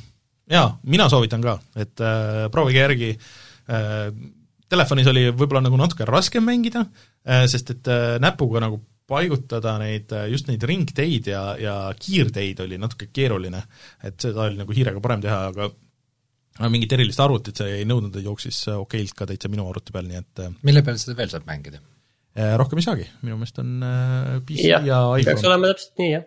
jaa, 0.51 0.79
mina 0.85 1.09
soovitan 1.09 1.43
ka, 1.43 1.59
et 1.77 2.01
äh, 2.01 2.47
proovige 2.51 2.81
järgi 2.81 3.11
äh, 3.17 3.27
telefonis 3.67 5.09
oli 5.11 5.25
võib-olla 5.31 5.65
nagu 5.67 5.79
natuke 5.81 6.07
raskem 6.09 6.45
mängida 6.47 6.85
äh,, 6.87 7.47
sest 7.51 7.73
et 7.77 7.91
äh, 7.93 8.19
näpuga 8.23 8.63
nagu 8.65 8.83
paigutada 9.07 9.77
neid, 9.79 10.11
just 10.33 10.49
neid 10.51 10.65
ringteid 10.67 11.29
ja, 11.31 11.43
ja 11.63 11.75
kiirteid 11.95 12.65
oli 12.65 12.79
natuke 12.83 13.07
keeruline, 13.15 13.61
et 14.03 14.19
seda 14.19 14.49
oli 14.49 14.59
nagu 14.59 14.75
hiirega 14.75 15.03
parem 15.03 15.23
teha, 15.23 15.43
aga 15.53 15.69
aga 16.57 16.71
mingit 16.73 16.95
erilist 16.97 17.21
arvutit 17.23 17.61
see 17.61 17.83
ei 17.83 17.87
nõudnud, 17.89 18.15
ta 18.15 18.23
jooksis 18.25 18.63
okeilt 18.73 19.15
ka 19.15 19.29
täitsa 19.29 19.51
minu 19.53 19.69
arvuti 19.69 19.95
peal, 19.95 20.09
nii 20.09 20.23
et 20.23 20.43
mille 20.67 20.83
peal 20.83 20.99
seda 20.99 21.15
veel 21.21 21.31
saab 21.31 21.47
mängida? 21.47 21.79
äh, 22.37 22.55
rohkem 22.61 22.81
ei 22.81 22.87
saagi, 22.87 23.07
minu 23.25 23.39
meelest 23.41 23.61
on 23.63 23.77
äh, 23.87 24.33
PC 24.49 24.71
ja, 24.73 24.81
ja, 24.85 25.03
peaks 25.17 25.39
iPhone. 25.41 25.53
olema 25.53 25.71
täpselt 25.73 26.03
nii, 26.03 26.11
jah. 26.13 26.27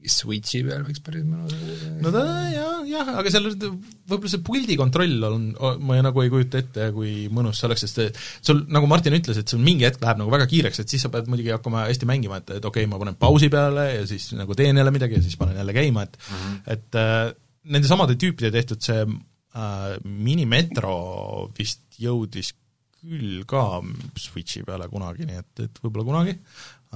Switchi 0.00 0.62
peal 0.64 0.80
võiks 0.86 1.02
päris 1.04 1.24
mõnus 1.28 1.52
no 2.00 2.12
ta 2.14 2.22
jah, 2.48 2.76
jah, 2.88 3.08
aga 3.20 3.32
seal 3.32 3.50
võib-olla 3.50 4.30
see 4.32 4.42
puldi 4.44 4.76
kontroll 4.80 5.26
on, 5.28 5.44
ma 5.84 5.98
ei, 5.98 6.04
nagu 6.06 6.22
ei 6.24 6.32
kujuta 6.32 6.62
ette, 6.62 6.86
kui 6.96 7.26
mõnus 7.32 7.60
see 7.60 7.68
oleks, 7.68 7.84
sest 7.84 8.20
sul, 8.40 8.62
nagu 8.72 8.88
Martin 8.90 9.18
ütles, 9.18 9.42
et 9.42 9.52
sul 9.52 9.60
mingi 9.64 9.84
hetk 9.84 10.00
läheb 10.00 10.22
nagu 10.22 10.32
väga 10.32 10.48
kiireks, 10.50 10.80
et 10.82 10.94
siis 10.94 11.04
sa 11.04 11.12
pead 11.12 11.28
muidugi 11.30 11.52
hakkama 11.52 11.84
hästi 11.90 12.08
mängima, 12.08 12.40
et, 12.40 12.56
et 12.56 12.64
okei 12.64 12.86
okay,, 12.86 12.90
ma 12.90 13.02
panen 13.02 13.20
pausi 13.20 13.52
peale 13.52 13.86
ja 13.98 14.08
siis 14.08 14.30
nagu 14.38 14.56
teen 14.56 14.80
jälle 14.80 14.94
midagi 14.94 15.18
ja 15.18 15.24
siis 15.26 15.36
panen 15.40 15.60
jälle 15.60 15.76
käima, 15.76 16.08
et 16.08 16.16
mm 16.16 16.40
-hmm. 16.40 16.58
et 16.76 17.00
äh, 17.02 17.36
nende 17.76 17.92
samade 17.92 18.16
tüüpide 18.16 18.52
tehtud 18.56 18.80
see 18.80 19.04
äh, 19.04 20.00
minimetro 20.04 21.50
vist 21.58 21.84
jõudis 22.00 22.54
küll 23.00 23.44
ka 23.48 23.82
Switchi 24.16 24.64
peale 24.64 24.88
kunagi, 24.88 25.28
nii 25.28 25.40
et, 25.44 25.66
et 25.66 25.82
võib-olla 25.84 26.08
kunagi, 26.08 26.38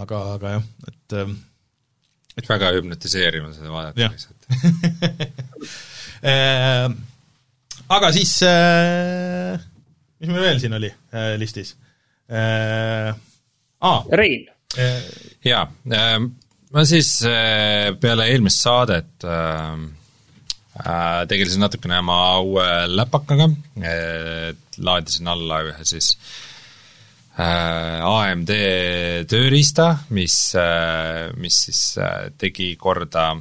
aga, 0.01 0.21
aga 0.39 0.57
jah, 0.57 0.71
et 0.89 1.21
äh, 1.21 1.37
väga 2.43 2.73
hüpnotiseeriv 2.77 3.49
on 3.49 3.55
seda 3.57 3.73
vaadata 3.75 4.11
lihtsalt. 4.13 4.41
Äh, 6.25 6.87
aga 7.93 8.09
siis 8.17 8.31
äh, 8.49 9.59
mis 10.17 10.31
meil 10.31 10.47
veel 10.47 10.61
siin 10.63 10.73
oli 10.79 10.89
äh, 10.89 11.35
listis 11.37 11.75
äh,? 12.33 13.11
aa, 13.85 13.99
Rein, 14.17 14.47
jaa, 15.45 15.67
ma 16.73 16.85
siis 16.89 17.11
peale 18.01 18.31
eelmist 18.33 18.65
saadet 18.65 19.27
äh, 19.29 19.77
tegelesin 21.29 21.61
natukene 21.67 22.01
oma 22.01 22.19
uue 22.41 22.65
läpakaga, 22.89 23.51
et 23.85 24.81
laadisin 24.81 25.29
alla 25.29 25.61
ühe 25.69 25.85
siis 25.93 26.15
äh, 26.17 26.33
AMD 27.35 28.51
tööriista, 29.27 29.89
mis, 30.15 30.37
mis 31.43 31.57
siis 31.67 31.81
tegi 32.39 32.69
korda, 32.79 33.33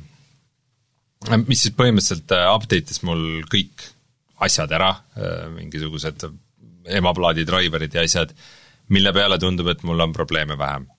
mis 1.43 1.61
siis 1.61 1.75
põhimõtteliselt 1.77 2.33
update'is 2.55 3.03
mul 3.05 3.43
kõik 3.51 3.85
asjad 4.43 4.73
ära, 4.73 4.89
mingisugused 5.53 6.25
emaplaadi 6.89 7.45
driver'id 7.47 7.93
ja 7.93 8.01
asjad, 8.07 8.33
mille 8.89 9.13
peale 9.15 9.37
tundub, 9.39 9.69
et 9.71 9.85
mul 9.85 10.01
on 10.03 10.15
probleeme 10.15 10.57
vähem. 10.59 10.89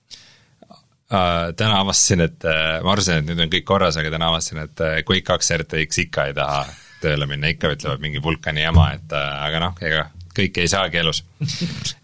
Täna 1.11 1.83
avastasin, 1.83 2.23
et 2.25 2.47
ma 2.47 2.95
arvasin, 2.95 3.19
et 3.19 3.27
nüüd 3.27 3.43
on 3.43 3.51
kõik 3.51 3.67
korras, 3.67 3.99
aga 3.99 4.09
täna 4.15 4.31
avastasin, 4.31 4.63
et 4.63 4.85
Quake 5.03 5.27
kaks 5.27 5.51
RTX 5.59 6.05
ikka 6.07 6.29
ei 6.31 6.33
taha 6.37 6.63
tööle 7.03 7.27
minna, 7.29 7.51
ikka 7.51 7.75
ütlevad 7.75 8.01
mingi 8.01 8.23
vulkani 8.23 8.63
jama, 8.63 8.93
et 8.95 9.13
aga 9.19 9.61
noh, 9.67 9.75
ega 9.83 10.07
kõike 10.35 10.65
ei 10.65 10.71
saagi 10.71 11.01
elus. 11.01 11.23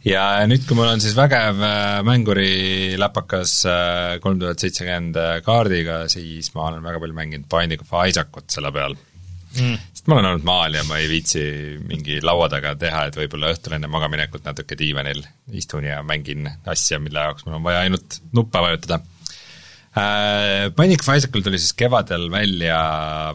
ja 0.08 0.26
nüüd, 0.50 0.66
kui 0.68 0.80
mul 0.80 0.90
on 0.92 1.04
siis 1.04 1.16
vägev 1.18 1.62
mänguri 2.08 2.98
läpakas 3.00 3.62
kolm 4.24 4.42
tuhat 4.42 4.64
seitsekümmend 4.64 5.22
kaardiga, 5.46 6.04
siis 6.12 6.54
ma 6.56 6.70
olen 6.72 6.84
väga 6.86 7.04
palju 7.04 7.18
mänginud 7.18 7.50
Binding 7.52 7.86
of 7.86 7.96
Isaacut 8.08 8.50
selle 8.52 8.74
peal 8.76 8.98
mm.. 9.60 9.78
sest 9.94 10.10
ma 10.10 10.18
olen 10.18 10.30
olnud 10.32 10.48
maal 10.48 10.76
ja 10.78 10.84
ma 10.88 11.00
ei 11.02 11.10
viitsi 11.12 11.44
mingi 11.88 12.20
laua 12.24 12.50
taga 12.52 12.74
teha, 12.80 13.06
et 13.10 13.18
võib-olla 13.20 13.52
õhtul 13.54 13.78
enne 13.78 13.90
magaminekut 13.92 14.46
natuke 14.48 14.78
diivanil 14.80 15.24
istun 15.58 15.88
ja 15.88 16.02
mängin 16.08 16.48
asja, 16.70 17.02
mille 17.04 17.26
jaoks 17.28 17.48
mul 17.48 17.60
on 17.60 17.66
vaja 17.68 17.86
ainult 17.86 18.22
nuppe 18.38 18.64
vajutada 18.64 19.02
äh,. 19.98 20.70
Panic 20.76 21.06
Bicycle 21.08 21.44
tuli 21.46 21.60
siis 21.60 21.76
kevadel 21.78 22.30
välja 22.32 22.82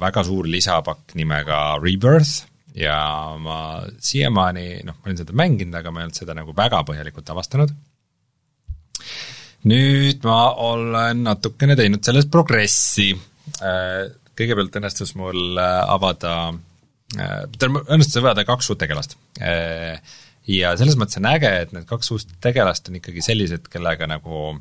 väga 0.02 0.24
suur 0.26 0.48
lisapakk 0.50 1.16
nimega 1.18 1.80
Rebirth 1.82 2.46
ja 2.76 3.00
ma 3.40 3.58
siiamaani, 3.98 4.66
noh, 4.84 4.98
ma 5.00 5.08
olen 5.08 5.20
seda 5.22 5.36
mänginud, 5.36 5.74
aga 5.78 5.92
ma 5.92 6.02
ei 6.02 6.08
olnud 6.08 6.18
seda 6.18 6.36
nagu 6.36 6.54
väga 6.56 6.82
põhjalikult 6.88 7.32
avastanud 7.32 7.72
nüüd 9.66 10.22
ma 10.26 10.40
olen 10.62 11.24
natukene 11.26 11.76
teinud 11.78 12.04
selles 12.06 12.28
progressi 12.30 13.10
äh, 13.14 14.06
kõigepealt 14.36 14.78
õnnestus 14.78 15.14
mul 15.18 15.58
äh, 15.58 15.78
avada, 15.90 16.36
äh, 17.16 17.42
tähendab, 17.56 17.88
õnnestus 17.88 18.20
avada 18.20 18.46
kaks 18.46 18.70
uut 18.70 18.82
tegelast. 18.82 19.16
Ja 20.46 20.76
selles 20.78 20.94
mõttes 20.98 21.18
on 21.18 21.26
äge, 21.26 21.50
et 21.64 21.72
need 21.74 21.88
kaks 21.88 22.12
uut 22.14 22.36
tegelast 22.44 22.86
on 22.90 23.00
ikkagi 23.00 23.24
sellised, 23.24 23.66
kellega 23.72 24.06
nagu 24.06 24.52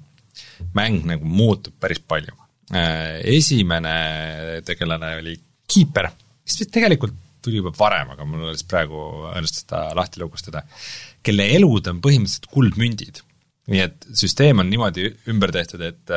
mäng 0.74 1.06
nagu 1.06 1.30
muutub 1.30 1.76
päris 1.80 2.02
palju. 2.02 2.34
Esimene 2.74 3.94
tegelane 4.66 5.12
oli 5.20 5.36
Keeper, 5.70 6.10
kes 6.42 6.58
vist 6.64 6.74
tegelikult 6.74 7.14
tuli 7.46 7.62
juba 7.62 7.72
varem, 7.78 8.12
aga 8.16 8.26
mul 8.28 8.50
alles 8.50 8.66
praegu 8.68 9.04
õnnestus 9.32 9.68
ta 9.70 9.88
lahti 9.98 10.22
lukustada, 10.22 10.64
kelle 11.26 11.48
elud 11.56 11.88
on 11.92 12.02
põhimõtteliselt 12.04 12.50
kuldmündid. 12.52 13.22
Nii 13.72 13.82
et 13.82 14.06
süsteem 14.14 14.62
on 14.62 14.70
niimoodi 14.70 15.08
ümber 15.32 15.54
tehtud, 15.54 15.82
et, 15.82 16.12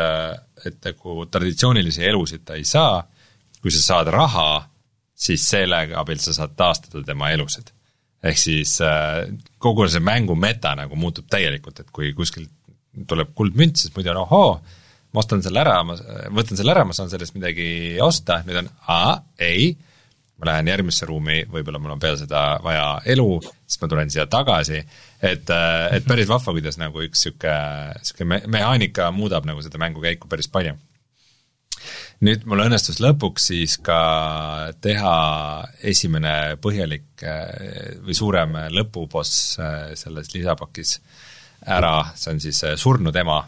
et 0.69 0.83
nagu 0.85 1.23
traditsioonilisi 1.33 2.05
elusid 2.05 2.45
ta 2.45 2.59
ei 2.59 2.67
saa. 2.69 3.01
Kui 3.59 3.73
sa 3.75 3.81
saad 3.83 4.11
raha, 4.13 4.51
siis 5.19 5.43
selle 5.51 5.81
abil 5.99 6.21
sa 6.23 6.35
saad 6.37 6.55
taastada 6.59 7.03
tema 7.07 7.33
elusid. 7.35 7.73
ehk 8.19 8.39
siis 8.39 8.81
äh, 8.83 9.29
kogu 9.63 9.85
see 9.87 10.03
mängu 10.03 10.35
meta 10.35 10.73
nagu 10.75 10.97
muutub 10.99 11.29
täielikult, 11.31 11.81
et 11.81 11.91
kui 11.95 12.11
kuskilt 12.19 12.51
tuleb 13.07 13.31
kuldmünt, 13.39 13.79
siis 13.79 13.95
muidu 13.95 14.11
on 14.11 14.25
ohoo, 14.25 14.49
ma 15.15 15.23
ostan 15.23 15.43
selle 15.45 15.63
ära, 15.63 15.77
ma 15.87 15.95
võtan 16.35 16.59
selle 16.59 16.75
ära, 16.75 16.85
ma 16.85 16.97
saan 16.97 17.11
sellest 17.13 17.37
midagi 17.37 17.69
osta, 18.03 18.41
nüüd 18.47 18.59
on 18.63 18.71
aa, 18.91 19.13
ei, 19.45 19.71
ma 20.39 20.53
lähen 20.53 20.71
järgmisse 20.71 21.07
ruumi, 21.09 21.41
võib-olla 21.51 21.81
mul 21.83 21.97
on 21.97 22.03
peale 22.03 22.19
seda 22.21 22.43
vaja 22.63 22.87
elu, 23.15 23.29
siis 23.67 23.81
ma 23.83 23.89
tulen 23.91 24.11
siia 24.13 24.27
tagasi, 24.31 24.79
et, 25.19 25.51
äh, 25.51 25.87
et 25.97 26.07
päris 26.07 26.29
vahva, 26.31 26.55
kuidas 26.55 26.79
nagu 26.79 27.03
üks 27.03 27.25
niisugune, 27.27 27.95
niisugune 27.99 28.29
me-, 28.35 28.45
mehaanika 28.59 29.11
muudab 29.15 29.49
nagu 29.49 29.65
seda 29.65 29.81
mängukäiku 29.83 30.31
päris 30.31 30.51
palju. 30.53 30.77
Nüüd 32.27 32.47
mul 32.51 32.65
õnnestus 32.65 32.99
lõpuks 33.03 33.51
siis 33.53 33.77
ka 33.83 33.99
teha 34.83 35.19
esimene 35.87 36.57
põhjalik 36.63 37.23
eh, 37.23 37.93
või 38.03 38.17
suurem 38.19 38.57
lõpuboss 38.75 39.61
eh, 39.63 39.93
selles 39.99 40.33
lisapakis 40.35 40.97
ära, 41.71 42.11
see 42.19 42.35
on 42.35 42.43
siis 42.43 42.65
surnud 42.83 43.15
ema. 43.23 43.39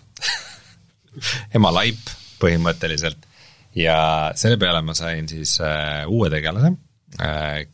Ema 1.59 1.73
laip 1.75 2.15
põhimõtteliselt 2.39 3.27
ja 3.77 3.99
selle 4.39 4.59
peale 4.61 4.83
ma 4.83 4.95
sain 4.99 5.29
siis 5.31 5.57
uue 6.11 6.31
tegelase, 6.33 6.73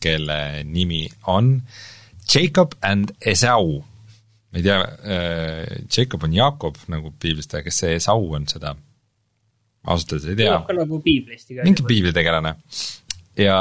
kelle 0.01 0.39
nimi 0.65 1.05
on 1.33 1.55
Jacob 2.27 2.73
and 2.85 3.13
Esau. 3.21 3.79
ma 4.51 4.59
ei 4.59 4.65
tea, 4.65 4.77
Jacob 5.93 6.23
on 6.23 6.33
Jaakob 6.33 6.77
nagu 6.91 7.13
piiblist, 7.19 7.53
aga 7.53 7.67
kes 7.67 7.81
see 7.83 7.95
Esau 7.97 8.29
on, 8.35 8.47
seda 8.49 8.75
ausalt 9.87 10.15
öeldes 10.15 10.31
ei 10.31 10.39
tea. 10.39 10.51
kõlab 10.51 10.67
ka 10.67 10.77
nagu 10.81 10.99
piiblist 11.03 11.53
mingi 11.63 11.85
piiblitegelane. 11.87 12.53
ja 13.39 13.57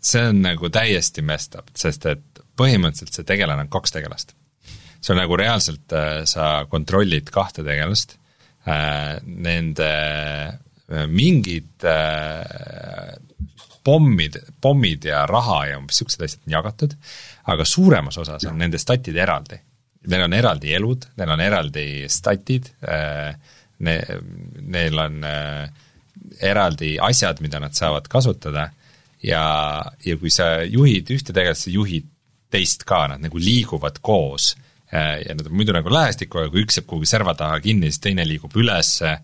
see 0.00 0.26
on 0.30 0.42
nagu 0.44 0.70
täiesti 0.72 1.24
messed 1.26 1.58
up, 1.58 1.70
sest 1.76 2.06
et 2.10 2.42
põhimõtteliselt 2.56 3.20
see 3.20 3.28
tegelane 3.28 3.66
on 3.66 3.72
kaks 3.72 3.94
tegelast. 3.96 4.34
see 5.00 5.14
on 5.14 5.20
nagu 5.20 5.36
reaalselt, 5.38 5.92
äh, 5.92 6.22
sa 6.28 6.66
kontrollid 6.70 7.30
kahte 7.34 7.64
tegelast, 7.66 8.16
äh, 8.66 9.18
nende 9.24 9.90
äh, 9.90 10.54
mingid 11.10 11.82
pommid, 13.86 14.38
pommid 14.60 15.06
ja 15.06 15.24
raha 15.30 15.60
ja 15.70 15.78
umbes 15.78 16.00
niisugused 16.00 16.24
asjad 16.26 16.46
on 16.46 16.54
jagatud, 16.56 16.96
aga 17.52 17.66
suuremas 17.68 18.18
osas 18.18 18.46
on 18.50 18.58
nende 18.58 18.80
statid 18.82 19.18
eraldi. 19.18 19.58
Neil 20.10 20.24
on 20.26 20.34
eraldi 20.38 20.74
elud, 20.74 21.06
neil 21.18 21.32
on 21.34 21.42
eraldi 21.42 21.86
statid 22.10 22.70
äh,, 22.86 23.34
ne-, 23.86 24.18
neil 24.74 24.98
on 25.02 25.22
äh, 25.26 25.86
eraldi 26.50 26.96
asjad, 27.02 27.42
mida 27.44 27.60
nad 27.62 27.74
saavad 27.78 28.06
kasutada 28.10 28.68
ja, 29.22 29.46
ja 30.04 30.18
kui 30.20 30.30
sa 30.34 30.60
juhid 30.62 31.10
ühte 31.14 31.34
tegelast, 31.34 31.66
sa 31.66 31.74
juhid 31.74 32.06
teist 32.52 32.86
ka, 32.86 33.06
nad 33.10 33.22
nagu 33.22 33.40
liiguvad 33.42 33.98
koos 34.06 34.52
äh, 34.90 35.26
ja 35.26 35.34
nad 35.34 35.46
on 35.46 35.58
muidu 35.58 35.74
nagu 35.76 35.90
lähestikku, 35.92 36.42
aga 36.42 36.54
kui 36.54 36.66
üks 36.66 36.80
jääb 36.80 36.90
kuhugi 36.90 37.10
serva 37.10 37.34
taha 37.38 37.58
kinni, 37.64 37.90
siis 37.90 38.02
teine 38.06 38.26
liigub 38.26 38.54
ülesse 38.58 39.18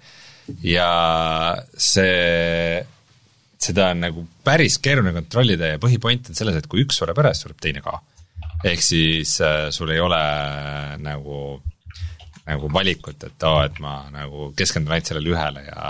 ja 0.67 0.89
see, 1.77 2.79
seda 3.63 3.91
on 3.93 4.03
nagu 4.07 4.25
päris 4.45 4.79
keeruline 4.83 5.15
kontrollida 5.17 5.75
ja 5.75 5.83
põhipoint 5.83 6.31
on 6.31 6.39
selles, 6.39 6.59
et 6.59 6.71
kui 6.71 6.85
üks 6.85 6.99
sureb 7.01 7.19
ära, 7.23 7.35
siis 7.35 7.47
sureb 7.47 7.61
teine 7.63 7.85
ka. 7.85 7.99
ehk 8.65 8.83
siis 8.83 9.39
äh, 9.43 9.69
sul 9.75 9.91
ei 9.91 10.01
ole 10.01 10.23
nagu 11.03 11.61
nagu 12.43 12.69
valikut, 12.75 13.23
et 13.23 13.45
oo 13.47 13.59
oh,, 13.61 13.65
et 13.65 13.77
ma 13.83 13.93
nagu 14.11 14.49
keskendun 14.59 14.95
ainult 14.95 15.11
sellele 15.13 15.31
ühele 15.31 15.63
ja 15.63 15.83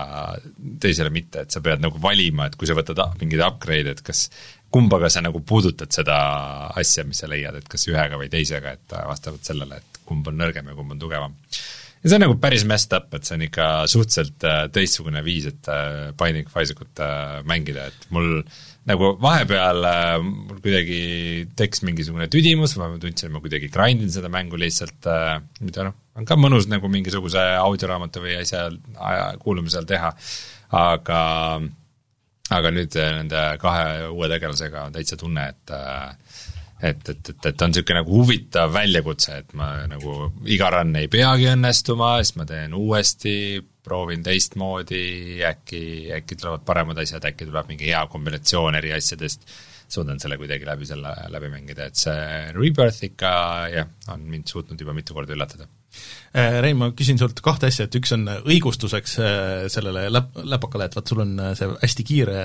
teisele 0.80 1.12
mitte, 1.12 1.46
et 1.46 1.54
sa 1.54 1.62
pead 1.64 1.80
nagu 1.80 2.00
valima, 2.00 2.46
et 2.46 2.58
kui 2.60 2.68
sa 2.68 2.76
võtad 2.76 3.00
mingeid 3.22 3.40
upgrade'e, 3.46 3.94
et 3.96 4.02
kas 4.04 4.26
kumbaga 4.72 5.08
sa 5.12 5.22
nagu 5.24 5.40
puudutad 5.48 5.92
seda 5.92 6.16
asja, 6.80 7.06
mis 7.08 7.22
sa 7.24 7.28
leiad, 7.30 7.56
et 7.56 7.68
kas 7.72 7.86
ühega 7.88 8.20
või 8.20 8.28
teisega, 8.32 8.76
et 8.76 8.96
vastavalt 9.08 9.48
sellele, 9.48 9.80
et 9.80 10.02
kumb 10.08 10.28
on 10.28 10.38
nõrgem 10.40 10.68
ja 10.68 10.76
kumb 10.76 10.92
on 10.92 11.00
tugevam. 11.00 11.36
Ja 12.02 12.10
see 12.10 12.18
on 12.18 12.24
nagu 12.26 12.36
päris 12.42 12.66
messed 12.68 12.94
up, 12.96 13.08
et 13.14 13.26
see 13.26 13.38
on 13.38 13.46
ikka 13.46 13.68
suhteliselt 13.90 14.46
äh, 14.48 14.60
teistsugune 14.74 15.22
viis, 15.26 15.48
et 15.50 15.70
äh, 15.70 16.12
Binding 16.18 16.50
of 16.50 16.60
Isaacut 16.62 17.02
äh, 17.02 17.40
mängida, 17.48 17.88
et 17.92 18.06
mul 18.14 18.42
nagu 18.90 19.12
vahepeal 19.22 19.84
mul 20.26 20.58
kuidagi 20.58 21.02
tekkis 21.58 21.84
mingisugune 21.86 22.26
tüdimus, 22.32 22.74
ma 22.80 22.88
tundsin, 22.96 23.28
et 23.28 23.34
ma 23.34 23.42
kuidagi 23.44 23.70
grind 23.70 24.02
in 24.02 24.10
seda 24.10 24.30
mängu 24.32 24.58
lihtsalt, 24.58 25.06
mida 25.62 25.86
noh, 25.86 25.94
on 26.18 26.26
ka 26.26 26.34
mõnus 26.38 26.66
nagu 26.70 26.90
mingisuguse 26.90 27.44
audioraamatu 27.60 28.24
või 28.24 28.34
asja 28.40 28.66
kuulamisel 29.44 29.86
teha, 29.86 30.10
aga 30.82 31.20
aga 32.52 32.72
nüüd 32.74 32.96
äh, 32.98 33.12
nende 33.20 33.42
kahe 33.62 34.08
uue 34.10 34.28
tegelasega 34.32 34.88
on 34.88 34.96
täitsa 34.96 35.18
tunne, 35.20 35.46
et 35.52 35.74
et, 36.82 37.08
et, 37.08 37.28
et, 37.30 37.46
et 37.46 37.62
on 37.62 37.70
niisugune 37.70 38.00
nagu 38.00 38.16
huvitav 38.16 38.72
väljakutse, 38.74 39.36
et 39.44 39.52
ma 39.58 39.72
nagu 39.90 40.30
iga 40.50 40.70
run 40.74 40.96
ei 40.98 41.10
peagi 41.12 41.50
õnnestuma, 41.52 42.14
siis 42.22 42.36
ma 42.40 42.46
teen 42.48 42.74
uuesti, 42.78 43.34
proovin 43.82 44.22
teistmoodi, 44.22 45.04
äkki, 45.46 45.82
äkki 46.18 46.38
tulevad 46.38 46.64
paremad 46.66 47.02
asjad, 47.02 47.26
äkki 47.32 47.48
tuleb 47.48 47.70
mingi 47.70 47.90
hea 47.90 48.02
kombinatsioon 48.10 48.78
eri 48.78 48.94
asjadest, 48.94 49.46
suudan 49.92 50.22
selle 50.22 50.38
kuidagi 50.40 50.66
läbi 50.66 50.88
selle 50.88 51.14
läbi 51.34 51.52
mängida, 51.52 51.90
et 51.90 51.98
see 51.98 52.50
Rebirth 52.56 53.06
ikka 53.10 53.32
jah, 53.74 53.94
on 54.14 54.26
mind 54.30 54.50
suutnud 54.50 54.80
juba 54.80 54.94
mitu 54.96 55.14
korda 55.16 55.34
üllatada 55.36 55.68
Rein, 56.32 56.78
ma 56.80 56.88
küsin 56.96 57.18
sult 57.20 57.42
kahte 57.44 57.68
asja, 57.68 57.84
et 57.88 57.96
üks 57.98 58.14
on 58.16 58.24
õigustuseks 58.24 59.16
äh, 59.20 59.64
sellele 59.72 60.06
läp-, 60.08 60.38
läpakale, 60.48 60.86
et 60.88 60.96
vaat 60.96 61.12
sul 61.12 61.20
on 61.26 61.34
äh, 61.36 61.50
see 61.58 61.68
hästi 61.82 62.06
kiire 62.08 62.44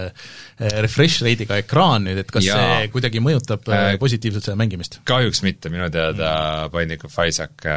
refresh 0.84 1.24
rate'iga 1.24 1.61
ekraan 1.64 2.03
nüüd, 2.10 2.19
et 2.19 2.34
kas 2.34 2.44
ja. 2.49 2.57
see 2.57 2.90
kuidagi 2.91 3.22
mõjutab 3.24 3.64
positiivselt 4.02 4.49
seda 4.49 4.57
mängimist? 4.60 4.99
kahjuks 5.07 5.44
mitte, 5.48 5.72
minu 5.72 5.88
teada 5.94 6.34
mm. 6.34 6.74
Binding 6.76 7.07
of 7.07 7.15
Isaac 7.24 7.69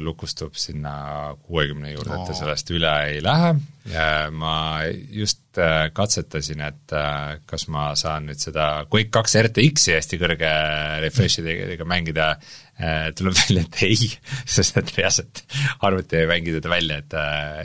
lukustub 0.00 0.56
sinna 0.56 1.34
kuuekümne 1.44 1.92
juurde 1.92 2.14
no., 2.14 2.22
et 2.22 2.32
ta 2.32 2.40
sellest 2.40 2.72
üle 2.72 2.96
ei 3.10 3.20
lähe 3.24 3.54
ma 4.30 4.54
just 5.10 5.58
äh, 5.58 5.90
katsetasin, 5.94 6.62
et 6.66 6.94
äh, 6.96 7.38
kas 7.48 7.66
ma 7.72 7.90
saan 7.98 8.28
nüüd 8.30 8.40
seda 8.40 8.86
Quake 8.90 9.10
kaks 9.14 9.36
RTX-i 9.42 9.96
hästi 9.96 10.18
kõrge 10.20 10.50
refresh 11.04 11.42
idega 11.42 11.86
mängida, 11.88 12.34
tuleb 13.12 13.34
välja, 13.36 13.62
et 13.66 13.80
ei, 13.84 14.06
sest 14.56 14.78
et 14.80 14.92
reaalselt 14.96 15.42
arvuti 15.84 16.16
ei 16.16 16.28
mängi 16.30 16.54
teda 16.54 16.70
välja, 16.72 17.00
et, 17.02 17.16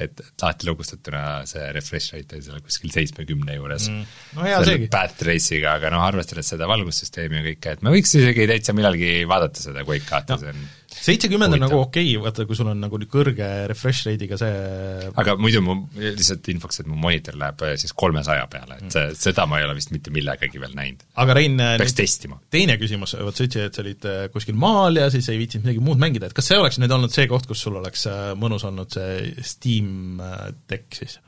et 0.04 0.24
lahti 0.42 0.68
lukustatuna 0.68 1.22
see 1.48 1.70
refresh 1.78 2.18
rate 2.18 2.36
oli 2.36 2.44
seal 2.44 2.66
kuskil 2.66 2.92
seitsmekümne 2.92 3.56
juures 3.56 3.88
mm.. 3.92 4.18
no 4.36 4.44
hea 4.44 4.60
seegi. 4.68 4.90
Path 4.92 5.16
Trace'iga, 5.22 5.78
aga 5.80 5.94
noh, 5.94 6.04
arvestades 6.04 6.52
seda 6.52 6.68
valgussüsteemi 6.68 7.40
ja 7.40 7.46
kõike, 7.48 7.78
et 7.78 7.86
me 7.86 7.96
võiks 7.96 8.18
isegi 8.20 8.50
täitsa 8.52 8.76
millalgi 8.76 9.22
vaadata 9.30 9.64
seda 9.70 9.88
Quake 9.88 10.10
kahte 10.10 10.36
no., 10.36 10.42
see 10.44 10.52
on 10.52 10.68
seitsekümmend 11.04 11.58
on 11.58 11.64
nagu 11.66 11.80
okei 11.80 12.12
okay,, 12.14 12.22
vaata 12.24 12.46
kui 12.48 12.58
sul 12.58 12.70
on 12.72 12.80
nagu 12.82 13.00
kõrge 13.12 13.50
refresh 13.70 14.08
rate'iga 14.08 14.40
see 14.40 15.10
aga 15.22 15.36
muidu 15.42 15.62
mu, 15.66 15.78
lihtsalt 15.98 16.48
infoks, 16.54 16.82
et 16.82 16.90
mu 16.90 16.98
monitor 17.00 17.38
läheb 17.40 17.66
äh, 17.68 17.76
siis 17.82 17.96
kolmesaja 17.98 18.48
peale, 18.52 18.80
et 18.82 18.96
see, 18.96 19.10
seda 19.28 19.48
ma 19.50 19.60
ei 19.60 19.68
ole 19.68 19.78
vist 19.78 19.94
mitte 19.96 20.14
millegagi 20.16 20.62
veel 20.62 20.76
näinud. 20.78 21.04
aga 21.24 21.38
Rein, 21.38 21.60
peaks 21.82 21.98
testima. 21.98 22.40
teine 22.54 22.78
küsimus, 22.82 23.18
vot 23.20 23.36
sa 23.36 23.48
ütlesid, 23.48 23.70
et 23.70 23.80
sa 23.80 23.84
olid 23.86 24.10
äh, 24.12 24.22
kuskil 24.34 24.58
maal 24.60 25.02
ja 25.02 25.10
siis 25.14 25.30
ei 25.34 25.42
viitsinud 25.42 25.68
midagi 25.68 25.84
muud 25.86 26.02
mängida, 26.02 26.30
et 26.30 26.38
kas 26.38 26.52
see 26.52 26.60
oleks 26.62 26.80
nüüd 26.82 26.96
olnud 26.96 27.14
see 27.14 27.28
koht, 27.32 27.48
kus 27.50 27.66
sul 27.68 27.80
oleks 27.82 28.08
mõnus 28.40 28.66
olnud 28.68 28.96
see 28.96 29.36
Steam 29.46 30.22
Deck 30.70 30.98
siis? 30.98 31.20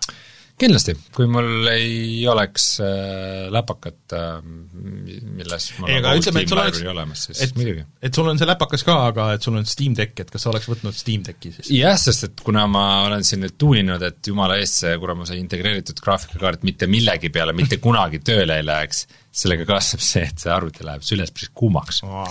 Kindlasti, 0.58 0.96
kui 1.14 1.28
mul 1.30 1.68
ei 1.70 2.24
oleks 2.30 2.66
äh, 2.82 3.46
läpakat 3.54 4.16
äh,, 4.18 4.40
milles 4.42 5.68
mul 5.78 5.92
ei, 5.92 6.00
aga 6.00 6.16
ütleme, 6.18 6.42
et 6.42 6.50
sul 6.50 6.92
oleks, 6.94 7.28
et, 7.36 7.62
et 8.10 8.18
sul 8.18 8.32
on 8.32 8.42
see 8.42 8.50
läpakas 8.50 8.86
ka, 8.88 8.96
aga 9.12 9.28
et 9.38 9.46
sul 9.46 9.60
on 9.60 9.68
Steam 9.70 9.94
Deck, 9.98 10.18
et 10.24 10.34
kas 10.34 10.48
sa 10.48 10.52
oleks 10.54 10.70
võtnud 10.72 10.98
Steam 10.98 11.26
Decki 11.28 11.54
siis? 11.60 11.70
jah, 11.78 11.98
sest 12.02 12.30
et 12.30 12.44
kuna 12.46 12.66
ma 12.72 12.88
olen 13.06 13.26
siin 13.28 13.46
nüüd 13.46 13.58
tuuninud, 13.62 14.08
et 14.10 14.32
jumala 14.32 14.58
eest 14.62 14.82
see 14.82 14.98
kuramuse 15.02 15.38
integreeritud 15.38 16.02
graafikakaart 16.04 16.66
mitte 16.68 16.90
millegi 16.90 17.30
peale 17.34 17.54
mitte 17.58 17.78
kunagi 17.84 18.24
tööle 18.26 18.58
ei 18.58 18.66
läheks, 18.66 19.06
sellega 19.38 19.68
kaasneb 19.70 20.02
see, 20.04 20.26
et 20.26 20.42
see 20.42 20.52
arvuti 20.54 20.86
läheb 20.86 21.06
süles 21.06 21.32
päris 21.34 21.52
kuumaks 21.58 22.02
wow.. 22.06 22.28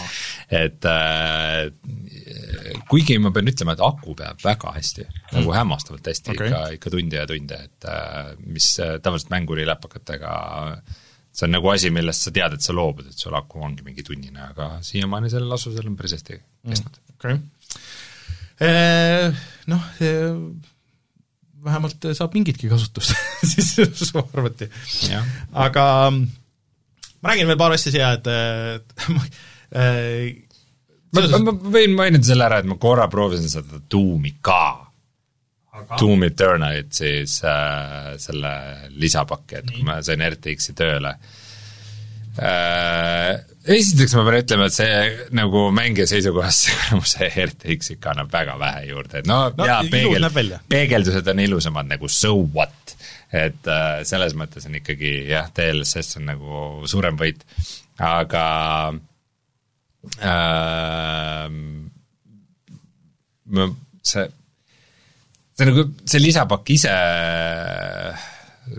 et 0.51 0.87
äh, 0.91 1.71
kuigi 2.91 3.19
ma 3.23 3.33
pean 3.35 3.51
ütlema, 3.53 3.77
et 3.77 3.83
aku 3.87 4.17
peab 4.19 4.43
väga 4.43 4.75
hästi 4.77 5.05
mm., 5.07 5.33
nagu 5.39 5.55
hämmastavalt 5.55 6.13
hästi 6.13 6.35
okay. 6.35 6.51
ikka, 6.51 6.63
ikka 6.79 6.95
tunde 6.97 7.21
ja 7.21 7.27
tunde, 7.31 7.61
et 7.69 7.89
äh, 7.91 8.33
mis 8.45 8.71
äh, 8.83 8.97
tavaliselt 9.03 9.33
mänguri 9.35 9.67
läpakatega 9.69 10.37
see 11.37 11.47
on 11.47 11.53
nagu 11.53 11.69
asi, 11.71 11.93
millest 11.93 12.27
sa 12.27 12.33
tead, 12.35 12.57
et 12.57 12.65
sa 12.65 12.75
loobud, 12.77 13.11
et 13.11 13.21
sul 13.21 13.35
aku 13.37 13.61
ongi 13.63 13.85
mingi 13.87 14.05
tunnine, 14.07 14.41
aga 14.53 14.71
siiamaani 14.85 15.31
sellel 15.33 15.53
asusel 15.59 15.91
on 15.91 15.99
päris 15.99 16.17
hästi 16.17 16.41
kestnud 16.41 16.97
mm,. 16.97 17.13
okei 17.19 17.37
okay., 17.37 17.45
noh, 19.69 19.83
vähemalt 21.67 22.07
saab 22.17 22.35
mingitki 22.37 22.71
kasutust 22.73 23.13
siis 23.51 23.75
su 24.01 24.23
arvuti. 24.23 24.69
aga 25.53 25.87
ma 27.21 27.33
räägin 27.33 27.51
veel 27.51 27.61
paar 27.61 27.77
asja 27.77 27.93
siia, 27.95 28.11
et, 28.19 28.27
et 28.27 29.07
äh, 29.77 30.33
ma, 31.17 31.29
ma 31.47 31.57
võin 31.77 31.97
mainida 31.97 32.29
selle 32.29 32.49
ära, 32.49 32.61
et 32.63 32.69
ma 32.69 32.79
korra 32.81 33.09
proovisin 33.13 33.51
seda 33.53 33.81
Doomi 33.91 34.37
ka. 34.45 34.65
Doom 36.01 36.23
Eternalit 36.25 36.95
siis 36.97 37.43
äh, 37.45 38.15
selle 38.21 38.53
lisapaki, 38.97 39.59
et 39.59 39.75
kui 39.75 39.85
ma 39.85 39.99
sain 40.05 40.23
RTX-i 40.25 40.73
tööle 40.77 41.13
äh,. 42.41 43.35
esiteks 43.77 44.15
ma 44.17 44.25
pean 44.25 44.39
ütlema, 44.41 44.69
et 44.71 44.77
see 44.77 44.89
nagu 45.37 45.67
mängija 45.77 46.09
seisukohast 46.09 46.71
see 47.13 47.29
RTX 47.29 47.93
ikka 47.97 48.15
annab 48.15 48.33
väga 48.33 48.57
vähe 48.61 48.87
juurde, 48.91 49.21
et 49.21 49.29
no, 49.29 49.43
no 49.57 49.69
jaa, 49.69 49.83
peegel, 49.93 50.53
peegeldused 50.73 51.29
on 51.33 51.45
ilusamad 51.45 51.93
nagu 51.93 52.09
so 52.09 52.35
what 52.57 52.86
et 53.39 53.69
äh, 53.71 54.01
selles 54.09 54.35
mõttes 54.39 54.67
on 54.69 54.79
ikkagi 54.79 55.13
jah, 55.31 55.51
DLSS 55.55 56.21
on 56.21 56.31
nagu 56.31 56.63
suurem 56.89 57.19
võit, 57.21 57.43
aga 58.03 58.47
äh, 60.23 61.51
see, 64.07 64.27
see 65.57 65.69
nagu, 65.71 65.87
see 66.05 66.23
lisapakk 66.23 66.75
ise, 66.77 66.97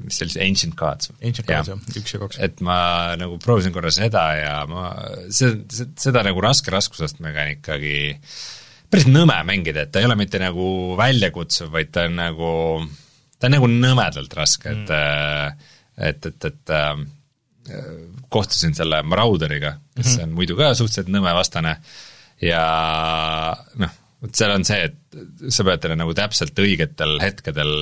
mis 0.03 0.19
see 0.19 0.27
oli, 0.27 0.35
see 0.35 0.45
Ancient 0.49 0.77
Gods? 0.79 1.11
Ancient 1.21 1.47
Gods 1.47 1.71
jah, 1.73 1.87
üks 2.01 2.15
ja 2.15 2.21
kaks. 2.23 2.41
et 2.43 2.61
ma 2.65 2.77
nagu 3.19 3.39
proovisin 3.43 3.75
korra 3.75 3.91
seda 3.93 4.27
ja 4.39 4.53
ma, 4.69 4.91
see, 5.29 5.53
see, 5.73 5.91
seda 5.99 6.25
nagu 6.27 6.43
raske 6.43 6.73
raskusastmega 6.73 7.47
on 7.47 7.57
ikkagi 7.57 7.97
päris 8.87 9.07
nõme 9.09 9.35
mängida, 9.47 9.83
et 9.83 9.91
ta 9.91 9.99
ei 9.99 10.07
ole 10.07 10.15
mitte 10.19 10.39
nagu 10.39 10.95
väljakutsuv, 10.99 11.73
vaid 11.73 11.91
ta 11.91 12.07
on 12.07 12.17
nagu 12.21 12.51
ta 13.37 13.49
on 13.49 13.55
nagu 13.57 13.69
nõmedalt 13.69 14.33
raske, 14.37 14.73
et 14.73 14.91
mm. 14.91 15.69
et, 16.09 16.25
et, 16.31 16.49
et 16.51 16.73
äh, 16.73 17.05
kohtusin 18.33 18.75
selle 18.77 19.01
Marauderiga, 19.03 19.77
kes 19.95 20.05
mm 20.05 20.11
-hmm. 20.17 20.23
on 20.23 20.35
muidu 20.39 20.57
ka 20.57 20.73
suhteliselt 20.73 21.11
nõme 21.13 21.33
vastane 21.35 21.77
ja 22.41 22.63
noh, 23.81 23.95
vot 24.21 24.35
seal 24.35 24.53
on 24.53 24.65
see, 24.67 24.89
et 24.89 25.51
sa 25.53 25.65
pead 25.67 25.81
teda 25.83 25.97
nagu 25.99 26.13
täpselt 26.17 26.59
õigetel 26.59 27.17
hetkedel 27.21 27.73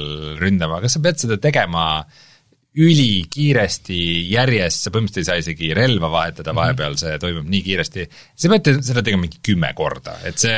ründama, 0.42 0.82
kas 0.84 0.98
sa 0.98 1.04
pead 1.04 1.20
seda 1.22 1.38
tegema 1.42 2.06
ülikiiresti 2.76 3.98
järjest, 4.34 4.84
sa 4.84 4.92
põhimõtteliselt 4.92 5.22
ei 5.22 5.28
saa 5.30 5.44
isegi 5.44 5.70
relva 5.78 6.10
vahetada 6.12 6.52
-hmm. 6.52 6.60
vahepeal, 6.60 6.98
see 7.00 7.20
toimub 7.22 7.48
nii 7.52 7.62
kiiresti, 7.66 8.08
sa 8.36 8.52
pead 8.52 8.82
seda 8.84 9.04
tegema 9.06 9.24
mingi 9.24 9.40
kümme 9.46 9.72
korda, 9.78 10.18
et 10.28 10.42
see, 10.42 10.58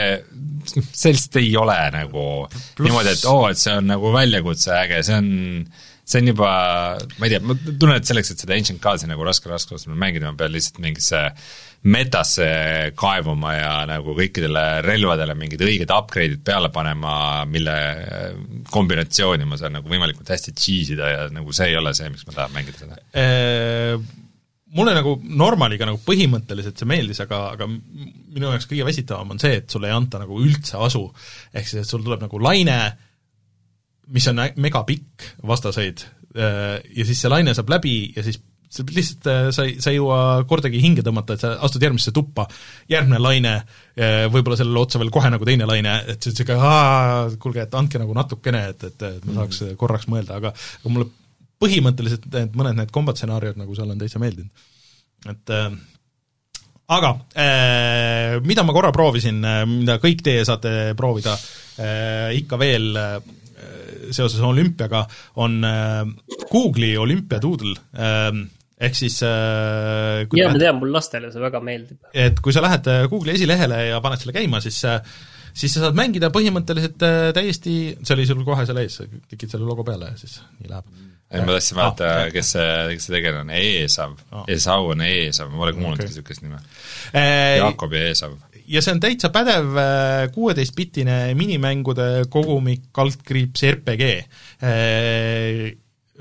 lihtsalt 1.14 1.38
ei 1.44 1.52
ole 1.58 1.78
nagu 1.94 2.24
Plus... 2.50 2.88
niimoodi, 2.88 3.14
et 3.14 3.28
oo 3.30 3.44
oh,, 3.44 3.52
et 3.52 3.62
see 3.62 3.76
on 3.78 3.94
nagu 3.94 4.14
väljakutse 4.14 4.74
äge, 4.80 5.04
see 5.06 5.20
on 5.22 5.30
see 6.08 6.22
on 6.24 6.30
juba, 6.32 6.50
ma 7.20 7.28
ei 7.28 7.34
tea, 7.34 7.42
ma 7.44 7.56
tunnen, 7.68 7.98
et 7.98 8.08
selleks, 8.08 8.32
et 8.32 8.44
seda 8.44 8.56
Ancient 8.56 8.80
Gods'i 8.84 9.10
nagu 9.10 9.26
raske 9.28 9.50
raskusastmel 9.52 9.98
mängida, 10.00 10.30
ma 10.32 10.40
pean 10.40 10.54
lihtsalt 10.54 10.80
mingisse 10.84 11.24
metasse 11.88 12.48
kaevuma 12.98 13.54
ja 13.54 13.74
nagu 13.90 14.16
kõikidele 14.18 14.64
relvadele 14.86 15.36
mingid 15.38 15.62
õiged 15.68 15.92
upgrade'id 15.94 16.46
peale 16.48 16.72
panema, 16.74 17.18
mille 17.50 17.76
kombinatsiooni 18.72 19.48
ma 19.48 19.60
saan 19.60 19.78
nagu 19.78 19.92
võimalikult 19.92 20.32
hästi 20.32 20.56
cheese 20.56 20.96
ida 20.96 21.12
ja 21.12 21.28
nagu 21.34 21.56
see 21.56 21.74
ei 21.74 21.78
ole 21.80 21.94
see, 21.98 22.10
miks 22.14 22.26
ma 22.28 22.40
tahan 22.40 22.56
mängida 22.56 22.82
seda 22.86 23.04
eee 23.14 24.00
mulle 24.76 24.94
nagu 24.96 25.16
normaliga 25.24 25.88
nagu 25.88 26.00
põhimõtteliselt 26.04 26.80
see 26.80 26.90
meeldis, 26.90 27.22
aga, 27.24 27.54
aga 27.56 27.68
minu 27.70 28.50
jaoks 28.50 28.68
kõige 28.70 28.88
väsitavam 28.88 29.36
on 29.36 29.42
see, 29.42 29.62
et 29.62 29.72
sulle 29.72 29.90
ei 29.90 29.96
anta 29.96 30.20
nagu 30.22 30.40
üldse 30.44 30.80
asu. 30.84 31.06
ehk 31.54 31.70
siis, 31.70 31.84
et 31.84 31.90
sul 31.90 32.04
tuleb 32.04 32.26
nagu 32.26 32.42
laine, 32.44 32.78
mis 34.14 34.28
on 34.32 34.44
megapikk 34.56 35.26
vastaseid 35.48 36.06
ja 36.38 37.04
siis 37.08 37.18
see 37.18 37.32
laine 37.32 37.54
saab 37.58 37.72
läbi 37.72 37.96
ja 38.16 38.22
siis 38.24 38.38
sa 38.70 38.84
lihtsalt, 38.84 39.28
äh, 39.28 39.50
sa 39.52 39.66
ei, 39.66 39.76
sa 39.82 39.92
ei 39.92 40.00
jõua 40.00 40.44
kordagi 40.48 40.80
hinge 40.84 41.04
tõmmata, 41.06 41.36
et 41.36 41.44
sa 41.44 41.54
astud 41.64 41.84
järgmisse 41.84 42.12
tuppa, 42.16 42.48
järgmine 42.92 43.20
laine, 43.22 43.54
äh, 43.96 44.26
võib-olla 44.32 44.58
sellele 44.60 44.82
otsa 44.82 45.00
veel 45.02 45.12
kohe 45.14 45.32
nagu 45.32 45.48
teine 45.48 45.68
laine, 45.70 45.94
et 46.12 46.24
see 46.24 46.34
on 46.34 46.36
niisugune 46.36 47.40
kuulge, 47.44 47.64
et 47.64 47.78
andke 47.80 48.02
nagu 48.02 48.16
natukene, 48.18 48.66
et, 48.74 48.88
et, 48.92 49.06
et 49.08 49.28
ma 49.28 49.42
saaks 49.42 49.64
mm. 49.64 49.78
korraks 49.80 50.10
mõelda, 50.12 50.42
aga 50.42 50.54
aga 50.54 50.94
mulle 50.94 51.10
põhimõtteliselt 51.64 52.28
need 52.34 52.58
mõned 52.58 52.78
need 52.78 52.92
kombat-stsenaariumid 52.94 53.64
nagu 53.64 53.78
seal 53.78 53.94
on 53.94 54.02
täitsa 54.02 54.22
meeldinud. 54.22 54.68
et 55.32 55.56
äh, 55.56 55.72
aga 56.98 57.14
äh, 57.40 58.38
mida 58.44 58.68
ma 58.68 58.76
korra 58.76 58.92
proovisin, 58.96 59.40
äh, 59.48 59.64
mida 59.70 59.98
kõik 60.04 60.22
teie 60.28 60.44
saate 60.46 60.94
proovida 61.00 61.38
äh, 61.80 62.36
ikka 62.38 62.60
veel 62.60 62.92
äh, 63.00 63.18
seoses 64.12 64.44
olümpiaga, 64.44 65.06
on 65.44 65.58
äh, 65.68 66.04
Google'i 66.52 66.98
olümpiadoodle 67.02 67.76
äh,, 67.98 68.44
ehk 68.78 68.98
siis 68.98 69.18
äh, 69.26 70.28
jaa, 70.38 70.52
ma 70.54 70.62
tean, 70.62 70.78
mul 70.82 70.94
lastele 70.94 71.32
see 71.34 71.42
väga 71.42 71.62
meeldib. 71.66 71.98
et 72.14 72.40
kui 72.44 72.54
sa 72.56 72.64
lähed 72.66 72.90
äh, 72.92 73.08
Google'i 73.10 73.38
esilehele 73.38 73.82
ja 73.90 74.02
paned 74.04 74.22
selle 74.22 74.36
käima, 74.38 74.62
siis 74.64 74.80
äh, 74.86 75.02
siis 75.58 75.74
sa 75.74 75.88
saad 75.88 75.98
mängida 75.98 76.30
põhimõtteliselt 76.34 77.02
täiesti, 77.34 77.78
see 78.04 78.16
oli 78.18 78.28
sul 78.30 78.46
kohe 78.46 78.66
seal 78.70 78.82
ees, 78.84 79.02
klikid 79.30 79.54
selle 79.54 79.66
logo 79.66 79.86
peale 79.88 80.12
ja 80.12 80.20
siis 80.20 80.40
nii 80.60 80.70
läheb. 80.70 80.92
ei, 81.32 81.42
ma 81.42 81.56
tahtsin 81.56 81.80
vaadata 81.80 82.12
ah,, 82.12 82.28
kes 82.34 82.54
see, 82.54 82.76
kes 82.94 83.10
see 83.10 83.16
tegelane 83.18 83.48
on, 83.48 83.56
Eesav 83.58 84.14
ah., 84.30 84.46
Esau 84.54 84.94
on 84.94 85.02
Eesav, 85.08 85.50
ma 85.52 85.64
pole 85.64 85.74
kuulnudki 85.80 86.06
okay. 86.06 86.14
niisugust 86.14 86.46
nime 86.46 86.62
äh,. 87.18 87.58
Jakob 87.58 87.98
ja 87.98 88.06
Eesav. 88.12 88.38
Ja 88.68 88.84
see 88.84 88.96
on 88.96 89.02
täitsa 89.04 89.32
pädev 89.34 89.78
kuueteistbitine 90.36 91.34
minimängude 91.40 92.28
kogumik, 92.30 92.90
kaldkriips 92.96 93.64
RPG 93.72 94.08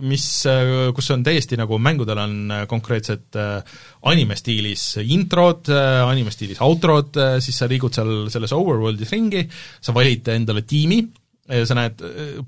mis, 0.05 0.27
äh, 0.49 0.93
kus 0.97 1.09
on 1.15 1.25
täiesti 1.25 1.57
nagu 1.59 1.79
mängudel 1.81 2.21
on 2.21 2.35
äh, 2.53 2.65
konkreetsed 2.69 3.39
äh, 3.41 3.77
anime 4.11 4.37
stiilis 4.39 4.85
introd, 5.03 5.71
anime 5.71 6.33
stiilis 6.35 6.61
outrod, 6.65 7.17
siis 7.43 7.57
sa 7.59 7.69
liigud 7.71 7.95
seal 7.95 8.13
selles 8.33 8.53
overworld'is 8.57 9.13
ringi, 9.15 9.47
sa 9.81 9.95
valid 9.97 10.29
endale 10.37 10.63
tiimi, 10.69 11.01
sa 11.47 11.77
näed, 11.79 12.01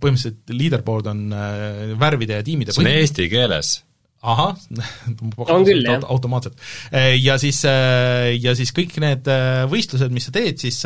põhimõtteliselt 0.02 0.50
leaderboard 0.50 1.06
on 1.12 1.20
värvide 2.00 2.40
ja 2.40 2.46
tiimide 2.46 2.74
see 2.74 2.82
on 2.82 2.90
eesti 2.90 3.28
keeles? 3.30 3.76
Ahah 4.22 4.56
On 5.46 5.64
küll, 5.66 5.84
jah. 5.86 6.02
automaatselt. 6.10 6.58
Ja 7.22 7.36
siis, 7.38 7.62
ja 7.64 8.54
siis 8.58 8.72
kõik 8.74 8.96
need 9.02 9.28
äh, 9.30 9.62
võistlused, 9.70 10.10
mis 10.14 10.26
sa 10.28 10.34
teed, 10.34 10.58
siis 10.58 10.80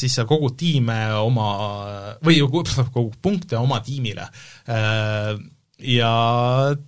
siis 0.00 0.16
sa 0.16 0.24
kogud 0.26 0.56
tiime 0.58 0.98
oma, 1.20 1.48
või 2.24 2.40
kogud 2.48 3.18
punkte 3.22 3.60
oma 3.60 3.82
tiimile 3.84 4.28
ja 5.82 6.10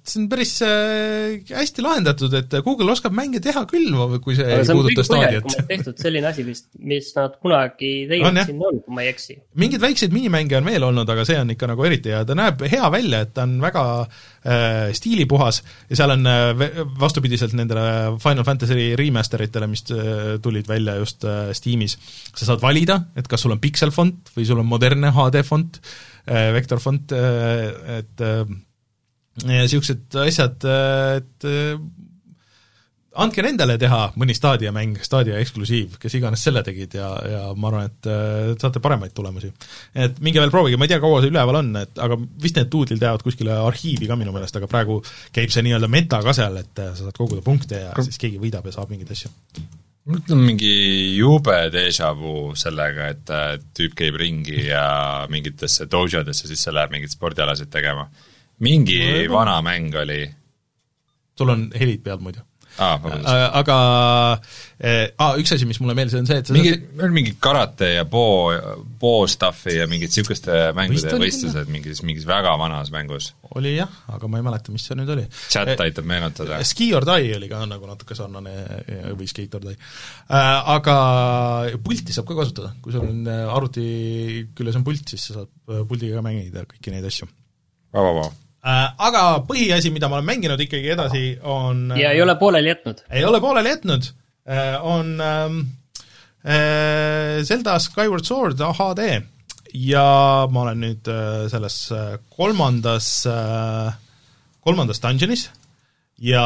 see 0.07 0.21
on 0.23 0.27
päris 0.31 0.53
äh, 0.63 1.41
hästi 1.51 1.83
lahendatud, 1.83 2.35
et 2.39 2.53
Google 2.65 2.93
oskab 2.93 3.15
mänge 3.17 3.41
teha 3.43 3.65
küll, 3.71 3.91
kui 4.23 4.37
see 4.39 4.47
ei 4.47 4.67
puuduta 4.69 5.05
staadiat. 5.07 5.57
tehtud 5.69 5.99
selline 6.01 6.29
asi 6.31 6.45
vist, 6.47 6.69
mis 6.79 7.11
nad 7.17 7.35
kunagi 7.43 7.93
teinud 8.11 8.41
siin 8.45 8.61
on, 8.63 8.81
kui 8.85 8.95
ma 8.95 9.05
ei 9.05 9.11
eksi. 9.11 9.37
mingeid 9.61 9.83
väikseid 9.83 10.15
minimänge 10.15 10.59
on 10.59 10.69
veel 10.69 10.87
olnud, 10.87 11.11
aga 11.11 11.25
see 11.27 11.39
on 11.41 11.51
ikka 11.55 11.71
nagu 11.71 11.87
eriti 11.89 12.13
hea, 12.15 12.23
ta 12.29 12.37
näeb 12.39 12.63
hea 12.71 12.91
välja, 12.95 13.23
et 13.27 13.33
ta 13.35 13.47
on 13.49 13.57
väga 13.65 13.85
äh, 14.05 14.93
stiilipuhas 14.97 15.63
ja 15.91 15.99
seal 16.03 16.15
on 16.15 16.31
äh, 16.31 16.83
vastupidiselt 17.01 17.57
nendele 17.59 17.87
Final 18.23 18.47
Fantasy 18.47 18.93
remaster 19.01 19.43
itele, 19.47 19.71
mis 19.71 19.87
äh, 19.91 20.37
tulid 20.45 20.71
välja 20.71 20.99
just 21.01 21.27
äh, 21.27 21.49
Steamis, 21.57 21.97
sa 22.35 22.53
saad 22.53 22.63
valida, 22.63 23.01
et 23.19 23.27
kas 23.31 23.43
sul 23.43 23.57
on 23.57 23.63
pikselfont 23.63 24.31
või 24.37 24.47
sul 24.47 24.63
on 24.63 24.71
modernne 24.71 25.11
HD 25.17 25.43
font 25.47 25.81
äh,, 26.29 26.53
vektorfont 26.55 27.17
äh,, 27.17 27.99
et 27.99 28.23
äh, 28.23 28.45
niisugused 29.43 30.15
asjad, 30.23 30.67
et 31.19 31.49
äh, 31.51 31.79
andke 33.21 33.45
nendele 33.45 33.77
teha 33.79 34.01
mõni 34.19 34.35
Stadia 34.37 34.73
mäng, 34.75 34.99
Stadia 35.05 35.39
eksklusiiv, 35.43 35.99
kes 36.03 36.17
iganes 36.19 36.43
selle 36.45 36.65
tegid 36.67 36.97
ja, 36.99 37.11
ja 37.31 37.43
ma 37.59 37.71
arvan, 37.71 37.91
et 37.91 38.09
äh, 38.11 38.51
saate 38.61 38.83
paremaid 38.85 39.15
tulemusi. 39.17 39.53
et 39.95 40.19
minge 40.25 40.43
veel 40.43 40.53
proovige, 40.55 40.79
ma 40.81 40.89
ei 40.89 40.95
tea, 40.95 41.01
kaua 41.03 41.23
see 41.23 41.33
üleval 41.33 41.61
on, 41.61 41.71
et 41.83 42.03
aga 42.07 42.19
vist 42.43 42.59
need 42.59 42.73
tuudlid 42.73 43.03
jäävad 43.03 43.25
kuskile 43.27 43.55
arhiivi 43.61 44.11
ka 44.11 44.19
minu 44.19 44.35
meelest, 44.35 44.59
aga 44.59 44.71
praegu 44.71 45.01
käib 45.35 45.55
see 45.55 45.65
nii-öelda 45.67 45.91
meta 45.91 46.21
ka 46.25 46.35
seal, 46.37 46.59
et 46.63 46.83
äh, 46.83 46.93
sa 46.97 47.07
saad 47.07 47.19
koguda 47.19 47.45
punkte 47.47 47.87
ja 47.87 47.95
siis 48.03 48.21
keegi 48.21 48.43
võidab 48.43 48.67
ja 48.67 48.77
saab 48.77 48.93
mingeid 48.93 49.15
asju. 49.15 49.33
mul 50.11 50.21
on 50.37 50.45
mingi 50.45 50.75
jube 51.17 51.59
déjà 51.73 52.13
vu 52.19 52.53
sellega, 52.59 53.11
et 53.15 53.35
tüüp 53.79 53.99
käib 53.99 54.19
ringi 54.21 54.69
ja 54.69 54.87
mingitesse 55.31 55.87
dojodesse 55.91 56.51
sisse 56.51 56.75
läheb 56.75 56.93
mingeid 56.95 57.15
spordialasid 57.15 57.71
tegema. 57.73 58.09
Mingi 58.63 58.99
Võib-olla. 59.03 59.39
vana 59.39 59.61
mäng 59.67 60.03
oli, 60.05 60.25
sul 61.39 61.55
on 61.55 61.71
helid 61.75 62.03
peal 62.05 62.21
muidu. 62.23 62.45
vabandust, 62.75 63.29
aga 63.55 63.75
äh, 64.83 65.05
aa, 65.15 65.37
üks 65.39 65.53
asi, 65.55 65.67
mis 65.67 65.79
mulle 65.79 65.95
meeldis, 65.95 66.17
on 66.19 66.27
see, 66.27 66.41
et 66.43 66.49
mingi 66.55 66.73
saad, 66.75 67.13
mingi 67.15 67.37
karate 67.39 67.93
ja 67.93 68.03
poo, 68.11 68.51
poo 68.99 69.29
stuff'i 69.31 69.77
ja 69.77 69.87
mingid 69.91 70.11
niisuguste 70.11 70.73
mängude 70.75 71.13
võistlused 71.23 71.71
mingis, 71.71 72.03
mingis 72.07 72.27
väga 72.27 72.57
vanas 72.59 72.91
mängus. 72.95 73.31
oli 73.55 73.77
jah, 73.77 73.93
aga 74.11 74.31
ma 74.31 74.41
ei 74.41 74.47
mäleta, 74.49 74.75
mis 74.75 74.89
see 74.89 74.99
nüüd 74.99 75.13
oli. 75.15 75.29
chat 75.55 75.71
aitab 75.87 76.11
meenutada. 76.11 76.59
Ski 76.67 76.91
or 76.99 77.07
Die 77.07 77.31
oli 77.37 77.51
ka 77.53 77.63
nagu 77.71 77.87
natuke 77.91 78.19
sarnane 78.19 78.57
või 79.15 79.31
Skate 79.31 79.61
or 79.61 79.69
Die 79.69 79.79
äh,. 79.79 80.75
Aga 80.75 80.99
pulti 81.85 82.15
saab 82.17 82.27
ka 82.27 82.41
kasutada, 82.43 82.75
kui 82.83 82.95
sul 82.95 83.07
on 83.07 83.23
äh, 83.31 83.47
arvuti 83.55 83.87
küljes 84.59 84.83
on 84.83 84.87
pult, 84.87 85.15
siis 85.15 85.31
sa 85.31 85.41
saad 85.41 85.55
äh, 85.71 85.87
puldiga 85.87 86.19
ka 86.19 86.27
mängida 86.27 86.67
kõiki 86.75 86.91
neid 86.91 87.07
asju 87.07 87.31
vau, 87.95 88.03
vau, 88.03 88.15
vau. 88.19 88.33
äh,. 88.65 88.95
Aga 89.09 89.25
põhiasi, 89.49 89.93
mida 89.93 90.09
ma 90.09 90.19
olen 90.19 90.29
mänginud 90.33 90.61
ikkagi 90.61 90.93
edasi, 90.97 91.25
on 91.43 91.91
ja 92.01 92.15
ei 92.17 92.23
ole 92.25 92.37
pooleli 92.41 92.73
jätnud. 92.73 93.05
ei 93.11 93.25
ole 93.25 93.41
pooleli 93.41 93.75
jätnud, 93.75 94.11
on 94.85 95.15
ähm, 95.21 95.61
äh, 96.45 97.45
Zelda 97.45 97.79
Skyward 97.79 98.25
Sword 98.25 98.61
HD 98.61 99.23
ja 99.75 100.07
ma 100.51 100.65
olen 100.65 100.83
nüüd 100.85 101.11
äh, 101.11 101.45
selles 101.51 101.79
äh, 101.93 102.17
kolmandas 102.37 103.27
äh,, 103.27 103.95
kolmandas 104.65 105.03
dungeonis 105.03 105.49
ja 106.23 106.45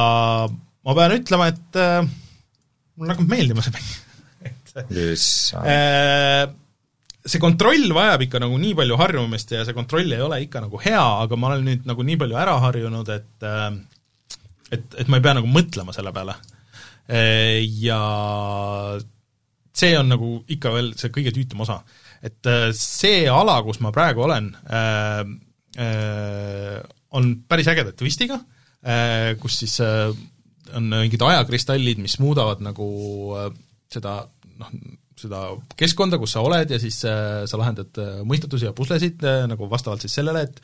ma 0.49 0.95
pean 0.97 1.17
ütlema, 1.19 1.51
et 1.53 1.79
äh, 1.79 2.01
mulle 2.97 3.15
hakkab 3.15 3.35
meeldima 3.35 3.65
see 3.65 3.75
mäng. 3.75 3.91
et 4.49 4.95
issand, 5.13 5.69
äh, 5.69 6.49
see 7.29 7.43
kontroll 7.43 7.93
vajab 7.95 8.25
ikka 8.25 8.41
nagu 8.43 8.57
nii 8.61 8.75
palju 8.79 8.97
harjumist 9.01 9.53
ja 9.53 9.65
see 9.67 9.77
kontroll 9.77 10.13
ei 10.17 10.25
ole 10.25 10.41
ikka 10.47 10.65
nagu 10.65 10.81
hea, 10.83 11.05
aga 11.25 11.37
ma 11.37 11.53
olen 11.53 11.67
nüüd 11.69 11.89
nagu 11.89 12.07
nii 12.07 12.19
palju 12.21 12.41
ära 12.41 12.57
harjunud, 12.65 13.13
et 13.15 13.47
äh, 13.47 13.69
et, 14.73 14.99
et 15.03 15.09
ma 15.09 15.21
ei 15.21 15.25
pea 15.25 15.37
nagu 15.39 15.49
mõtlema 15.51 15.95
selle 15.97 16.13
peale. 16.17 16.35
Ja 17.81 17.99
see 19.79 19.95
on 19.99 20.11
nagu 20.13 20.31
ikka 20.51 20.73
veel 20.75 20.93
see 20.99 21.13
kõige 21.15 21.33
tüütum 21.35 21.65
osa. 21.65 21.83
et 22.19 22.49
äh, 22.51 22.73
see 22.75 23.29
ala, 23.31 23.61
kus 23.63 23.79
ma 23.79 23.93
praegu 23.95 24.25
olen 24.25 24.49
äh,, 24.75 25.21
äh, 25.79 26.81
on 27.15 27.29
päris 27.47 27.69
ägeda 27.71 27.93
twistiga 27.95 28.41
äh,, 28.83 29.37
kus 29.39 29.61
siis 29.63 29.77
äh, 29.85 30.11
on 30.75 30.89
mingid 30.91 31.23
ajakristallid, 31.23 32.01
mis 32.03 32.19
muudavad 32.19 32.59
nagu 32.65 32.89
äh, 33.39 33.53
seda 33.93 34.17
noh, 34.59 34.73
seda 35.19 35.41
keskkonda, 35.79 36.19
kus 36.21 36.35
sa 36.37 36.43
oled 36.47 36.71
ja 36.73 36.79
siis 36.81 37.01
äh, 37.09 37.43
sa 37.49 37.61
lahendad 37.61 37.99
äh, 38.03 38.21
mõistatusi 38.29 38.69
ja 38.69 38.75
puslesid 38.77 39.25
äh, 39.27 39.43
nagu 39.51 39.69
vastavalt 39.71 40.05
siis 40.05 40.15
sellele, 40.21 40.45
et 40.47 40.63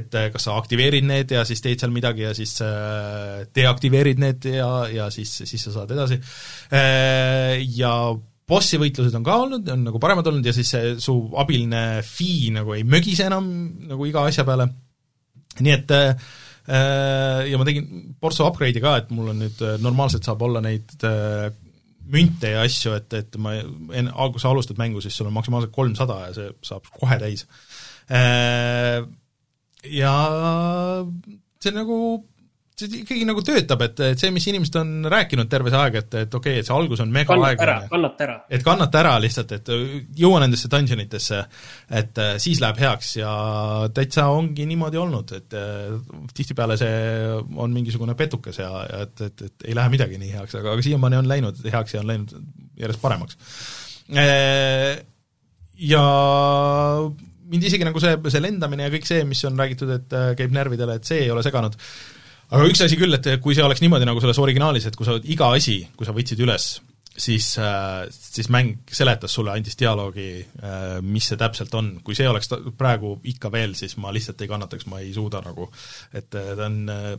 et 0.00 0.18
kas 0.34 0.46
sa 0.48 0.56
aktiveerid 0.58 1.06
need 1.06 1.32
ja 1.34 1.44
siis 1.48 1.62
teed 1.64 1.80
seal 1.82 1.92
midagi 1.94 2.24
ja 2.24 2.32
siis 2.36 2.54
deaktiveerid 3.54 4.20
need 4.22 4.46
ja, 4.50 4.68
ja 4.92 5.08
siis, 5.14 5.34
siis 5.48 5.66
sa 5.66 5.72
saad 5.74 5.92
edasi. 5.94 6.18
Ja 7.76 7.92
bossi 8.48 8.78
võitlused 8.80 9.16
on 9.18 9.26
ka 9.26 9.36
olnud, 9.44 9.68
on 9.74 9.84
nagu 9.88 10.00
paremad 10.02 10.28
olnud 10.30 10.46
ja 10.46 10.54
siis 10.56 10.70
see 10.74 10.94
su 11.02 11.14
abiline 11.38 12.02
Fi 12.06 12.52
nagu 12.54 12.74
ei 12.76 12.86
mögise 12.88 13.28
enam 13.28 13.48
nagu 13.90 14.08
iga 14.08 14.24
asja 14.28 14.46
peale, 14.48 14.68
nii 15.60 15.74
et 15.74 15.94
äh, 15.98 16.32
ja 17.50 17.58
ma 17.58 17.66
tegin 17.68 18.14
portsu 18.22 18.46
upgrade'i 18.46 18.82
ka, 18.82 18.96
et 19.02 19.12
mul 19.14 19.32
on 19.32 19.42
nüüd 19.44 19.62
normaalselt 19.82 20.26
saab 20.26 20.44
olla 20.46 20.62
neid 20.64 20.94
münte 22.10 22.52
ja 22.54 22.62
asju, 22.66 22.96
et, 22.98 23.12
et 23.14 23.36
ma 23.40 23.54
enne, 23.60 24.10
kui 24.12 24.42
sa 24.42 24.50
alustad 24.50 24.78
mängu, 24.80 25.00
siis 25.04 25.16
sul 25.16 25.28
on 25.30 25.36
maksimaalselt 25.36 25.74
kolmsada 25.74 26.18
ja 26.26 26.32
see 26.36 26.50
saab 26.66 26.88
kohe 26.98 27.18
täis. 27.22 27.46
Ja 29.92 30.14
see 31.62 31.74
nagu, 31.74 31.98
see 32.82 33.02
ikkagi 33.02 33.26
nagu 33.28 33.42
töötab, 33.46 33.84
et, 33.86 34.00
et 34.12 34.20
see, 34.20 34.30
mis 34.34 34.46
inimesed 34.50 34.76
on 34.80 34.90
rääkinud 35.12 35.50
terve 35.50 35.72
see 35.72 35.80
aeg, 35.80 35.98
et, 36.02 36.16
et 36.24 36.36
okei 36.38 36.56
okay,, 36.56 36.62
et 36.62 36.68
see 36.68 36.76
algus 36.76 37.02
on 37.04 37.12
mega 37.14 37.36
aeglane 37.36 37.88
kannata 37.92 38.26
ära. 38.26 38.36
et 38.52 38.64
kannata 38.66 39.00
ära 39.02 39.14
lihtsalt, 39.22 39.54
et 39.56 39.72
jõua 40.18 40.42
nendesse 40.44 40.70
dungeonitesse, 40.72 41.40
et 42.02 42.22
äh, 42.22 42.34
siis 42.42 42.62
läheb 42.62 42.82
heaks 42.82 43.14
ja 43.20 43.32
täitsa 43.94 44.28
ongi 44.34 44.66
niimoodi 44.70 45.00
olnud, 45.02 45.34
et 45.38 45.58
äh, 45.58 45.96
tihtipeale 46.36 46.78
see 46.80 46.94
on 47.56 47.74
mingisugune 47.74 48.16
petukas 48.18 48.60
ja, 48.62 48.70
ja 48.88 49.02
et, 49.06 49.26
et, 49.28 49.46
et 49.48 49.68
ei 49.70 49.78
lähe 49.78 49.92
midagi 49.92 50.20
nii 50.20 50.36
heaks, 50.36 50.58
aga, 50.60 50.76
aga 50.76 50.86
siiamaani 50.86 51.22
on 51.22 51.30
läinud 51.30 51.64
heaks 51.72 51.96
ja 51.96 52.04
on 52.04 52.12
läinud 52.12 52.36
järjest 52.82 53.02
paremaks. 53.02 53.38
Ja 55.82 56.02
mind 57.52 57.68
isegi 57.68 57.86
nagu 57.86 58.00
see, 58.02 58.16
see 58.32 58.42
lendamine 58.42 58.86
ja 58.86 58.92
kõik 58.92 59.06
see, 59.08 59.22
mis 59.28 59.42
on 59.48 59.58
räägitud, 59.60 59.92
et 59.98 60.16
äh, 60.16 60.32
käib 60.38 60.54
närvidele, 60.54 60.98
et 60.98 61.08
see 61.08 61.24
ei 61.26 61.30
ole 61.32 61.44
seganud 61.44 61.76
aga 62.52 62.68
üks 62.68 62.84
asi 62.84 62.98
küll, 63.00 63.16
et 63.16 63.28
kui 63.42 63.56
see 63.56 63.64
oleks 63.64 63.82
niimoodi 63.84 64.08
nagu 64.08 64.20
selles 64.22 64.40
originaalis, 64.42 64.88
et 64.88 64.96
kui 64.98 65.08
sa 65.08 65.18
iga 65.24 65.52
asi, 65.56 65.80
kui 65.96 66.08
sa 66.08 66.14
võtsid 66.16 66.40
üles, 66.44 66.68
siis, 67.16 67.48
siis 68.10 68.48
mäng 68.52 68.92
seletas 68.92 69.34
sulle, 69.36 69.52
andis 69.52 69.76
dialoogi, 69.80 70.28
mis 71.04 71.28
see 71.28 71.40
täpselt 71.40 71.74
on, 71.78 71.92
kui 72.04 72.16
see 72.16 72.28
oleks 72.28 72.50
praegu 72.78 73.14
ikka 73.32 73.52
veel, 73.52 73.76
siis 73.78 73.96
ma 74.00 74.12
lihtsalt 74.14 74.40
ei 74.42 74.50
kannataks, 74.50 74.88
ma 74.90 75.02
ei 75.02 75.12
suuda 75.16 75.42
nagu, 75.44 75.68
et 76.12 76.34
äh, 76.38 76.52
ta 76.58 76.68
on 76.68 76.78
äh, 76.92 77.10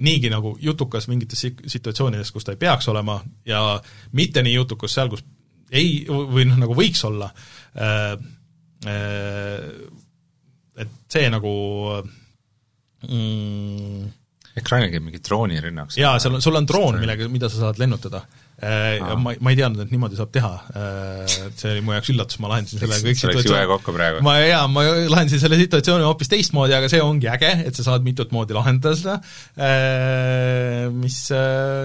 niigi 0.00 0.30
nagu 0.32 0.54
jutukas 0.60 1.08
mingites 1.10 1.44
situatsioonides, 1.44 2.32
kus 2.32 2.46
ta 2.46 2.56
ei 2.56 2.60
peaks 2.60 2.88
olema 2.92 3.20
ja 3.48 3.80
mitte 4.16 4.44
nii 4.44 4.54
jutukas 4.56 4.96
seal, 4.96 5.12
kus 5.12 5.24
ei, 5.70 6.06
või 6.08 6.48
noh, 6.48 6.58
nagu 6.64 6.76
võiks 6.76 7.02
olla 7.06 7.30
äh,, 7.76 8.14
äh, 8.88 9.58
et 10.80 10.96
see 11.12 11.28
nagu 11.28 11.50
mm, 13.04 14.08
ekraanil 14.58 14.90
käib 14.90 15.04
mingi 15.06 15.20
droonirünnak. 15.22 15.94
jaa, 15.98 16.18
seal 16.22 16.34
on, 16.38 16.42
sul 16.42 16.58
on 16.58 16.66
droon, 16.66 17.00
millega, 17.02 17.28
mida 17.30 17.50
sa 17.52 17.66
saad 17.68 17.78
lennutada. 17.78 18.24
Ja 18.60 19.14
ma, 19.16 19.32
ma 19.40 19.52
ei 19.54 19.56
teadnud, 19.56 19.80
et 19.86 19.92
niimoodi 19.94 20.18
saab 20.18 20.32
teha. 20.34 20.50
See 21.56 21.70
oli 21.70 21.80
mu 21.84 21.94
jaoks 21.94 22.10
üllatus, 22.12 22.36
ma 22.42 22.50
lahendasin 22.50 22.82
selle 22.82 22.98
kõik 23.06 23.16
praegu. 23.94 24.20
ma 24.26 24.34
jaa, 24.42 24.66
ma 24.68 24.82
lahendasin 25.14 25.40
selle 25.40 25.56
situatsiooni 25.62 26.04
hoopis 26.04 26.28
teistmoodi, 26.28 26.74
aga 26.76 26.90
see 26.92 27.00
ongi 27.00 27.30
äge, 27.32 27.54
et 27.70 27.78
sa 27.78 27.86
saad 27.86 28.04
mitut 28.04 28.34
moodi 28.36 28.52
lahendada 28.58 28.92
seda, 29.00 29.16
mis, 30.92 31.20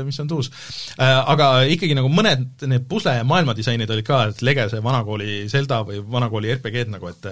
mis 0.10 0.20
on 0.26 0.34
tuus. 0.34 0.52
Aga 1.00 1.52
ikkagi 1.72 1.96
nagu 1.96 2.12
mõned 2.12 2.68
need 2.68 2.90
pusle- 2.92 3.16
ja 3.22 3.24
maailmadisainid 3.28 3.96
olid 3.96 4.10
ka, 4.10 4.26
et 4.34 4.44
lege 4.44 4.68
see 4.74 4.84
vanakooli 4.84 5.46
Zelda 5.52 5.80
või 5.88 6.02
vanakooli 6.04 6.52
RPG-d 6.58 6.92
nagu, 6.98 7.14
et 7.14 7.32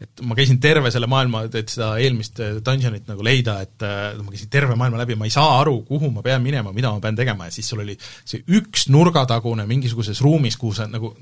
et 0.00 0.22
ma 0.24 0.36
käisin 0.38 0.60
terve 0.62 0.92
selle 0.92 1.08
maailma, 1.10 1.44
et 1.50 1.74
seda 1.74 1.90
eelmist 2.00 2.40
dungeonit 2.64 3.10
nagu 3.10 3.24
leida, 3.26 3.58
et 3.66 3.84
äh, 3.84 4.14
ma 4.20 4.32
käisin 4.32 4.52
terve 4.52 4.78
maailma 4.78 5.02
läbi, 5.02 5.18
ma 5.20 5.28
ei 5.28 5.34
saa 5.34 5.58
aru, 5.60 5.82
kuhu 5.88 6.08
ma 6.14 6.24
pean 6.24 6.40
minema, 6.44 6.72
mida 6.76 6.92
ma 6.94 7.02
pean 7.04 7.18
tegema 7.18 7.50
ja 7.50 7.54
siis 7.54 7.68
sul 7.68 7.84
oli 7.84 7.98
see 8.00 8.40
üks 8.56 8.88
nurgatagune 8.92 9.68
mingisuguses 9.68 10.22
ruumis, 10.24 10.56
kuhu 10.60 10.78
sa 10.78 10.88
nagu 10.88 11.12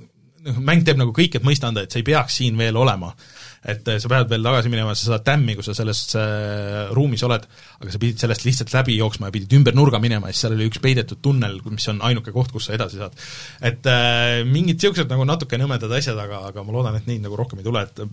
noh, 0.46 0.62
mäng 0.62 0.86
teeb 0.86 1.00
nagu 1.00 1.12
kõik, 1.16 1.38
et 1.38 1.46
mõista 1.46 1.70
anda, 1.70 1.82
et 1.84 1.92
sa 1.92 1.98
ei 2.00 2.06
peaks 2.06 2.38
siin 2.40 2.58
veel 2.60 2.78
olema. 2.78 3.12
et 3.58 3.88
äh, 3.90 3.96
sa 3.98 4.06
pead 4.06 4.28
veel 4.30 4.44
tagasi 4.46 4.70
minema, 4.70 4.92
sa 4.94 5.08
saad 5.08 5.24
tämmi, 5.26 5.56
kui 5.58 5.66
sa 5.66 5.74
selles 5.74 6.04
äh, 6.14 6.92
ruumis 6.94 7.24
oled, 7.26 7.48
aga 7.82 7.90
sa 7.90 7.98
pidid 7.98 8.22
sellest 8.22 8.46
lihtsalt 8.46 8.70
läbi 8.70 8.94
jooksma 9.00 9.28
ja 9.28 9.34
pidid 9.34 9.56
ümber 9.58 9.74
nurga 9.74 9.98
minema 9.98 10.30
ja 10.30 10.36
siis 10.36 10.44
seal 10.46 10.54
oli 10.54 10.68
üks 10.70 10.78
peidetud 10.84 11.18
tunnel, 11.24 11.58
mis 11.66 11.90
on 11.90 11.98
ainuke 12.06 12.30
koht, 12.30 12.54
kus 12.54 12.70
sa 12.70 12.76
edasi 12.78 13.02
saad. 13.02 13.18
et 13.58 13.90
äh, 13.90 14.46
mingid 14.46 14.78
niisugused 14.78 15.10
nagu 15.10 15.26
natuke 15.26 15.58
nõmedad 15.58 15.90
asjad, 15.98 16.22
aga, 16.22 16.44
aga 16.52 16.62
ma 16.62 16.78
loodan, 16.78 17.02
et 17.02 17.10
neid 17.10 17.26
nagu 17.26 17.34
rohkem 17.40 17.58
ei 17.58 17.66
tule, 17.66 17.82
et 17.82 18.06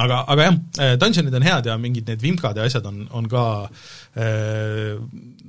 aga, 0.00 0.20
aga 0.32 0.46
jah, 0.48 0.58
dungeonid 1.00 1.38
on 1.38 1.46
head 1.46 1.68
ja 1.70 1.76
mingid 1.80 2.08
need 2.10 2.22
vimkad 2.22 2.58
ja 2.58 2.66
asjad 2.68 2.86
on, 2.90 3.02
on 3.14 3.28
ka 3.30 3.44
äh, 3.64 4.94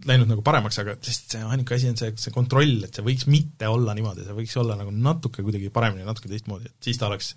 läinud 0.05 0.31
nagu 0.31 0.45
paremaks, 0.45 0.79
aga 0.83 0.97
sest 1.05 1.35
see 1.35 1.43
ainuke 1.45 1.77
asi 1.77 1.91
on 1.91 1.99
see, 1.99 2.13
see 2.21 2.33
kontroll, 2.35 2.77
et 2.85 2.95
see 2.95 3.05
võiks 3.05 3.27
mitte 3.31 3.69
olla 3.71 3.95
niimoodi, 3.97 4.25
see 4.27 4.37
võiks 4.37 4.57
olla 4.61 4.77
nagu 4.79 4.93
natuke 4.93 5.45
kuidagi 5.45 5.71
paremini, 5.73 6.07
natuke 6.07 6.31
teistmoodi, 6.31 6.71
et 6.71 6.89
siis 6.89 6.99
ta 7.01 7.09
oleks, 7.09 7.33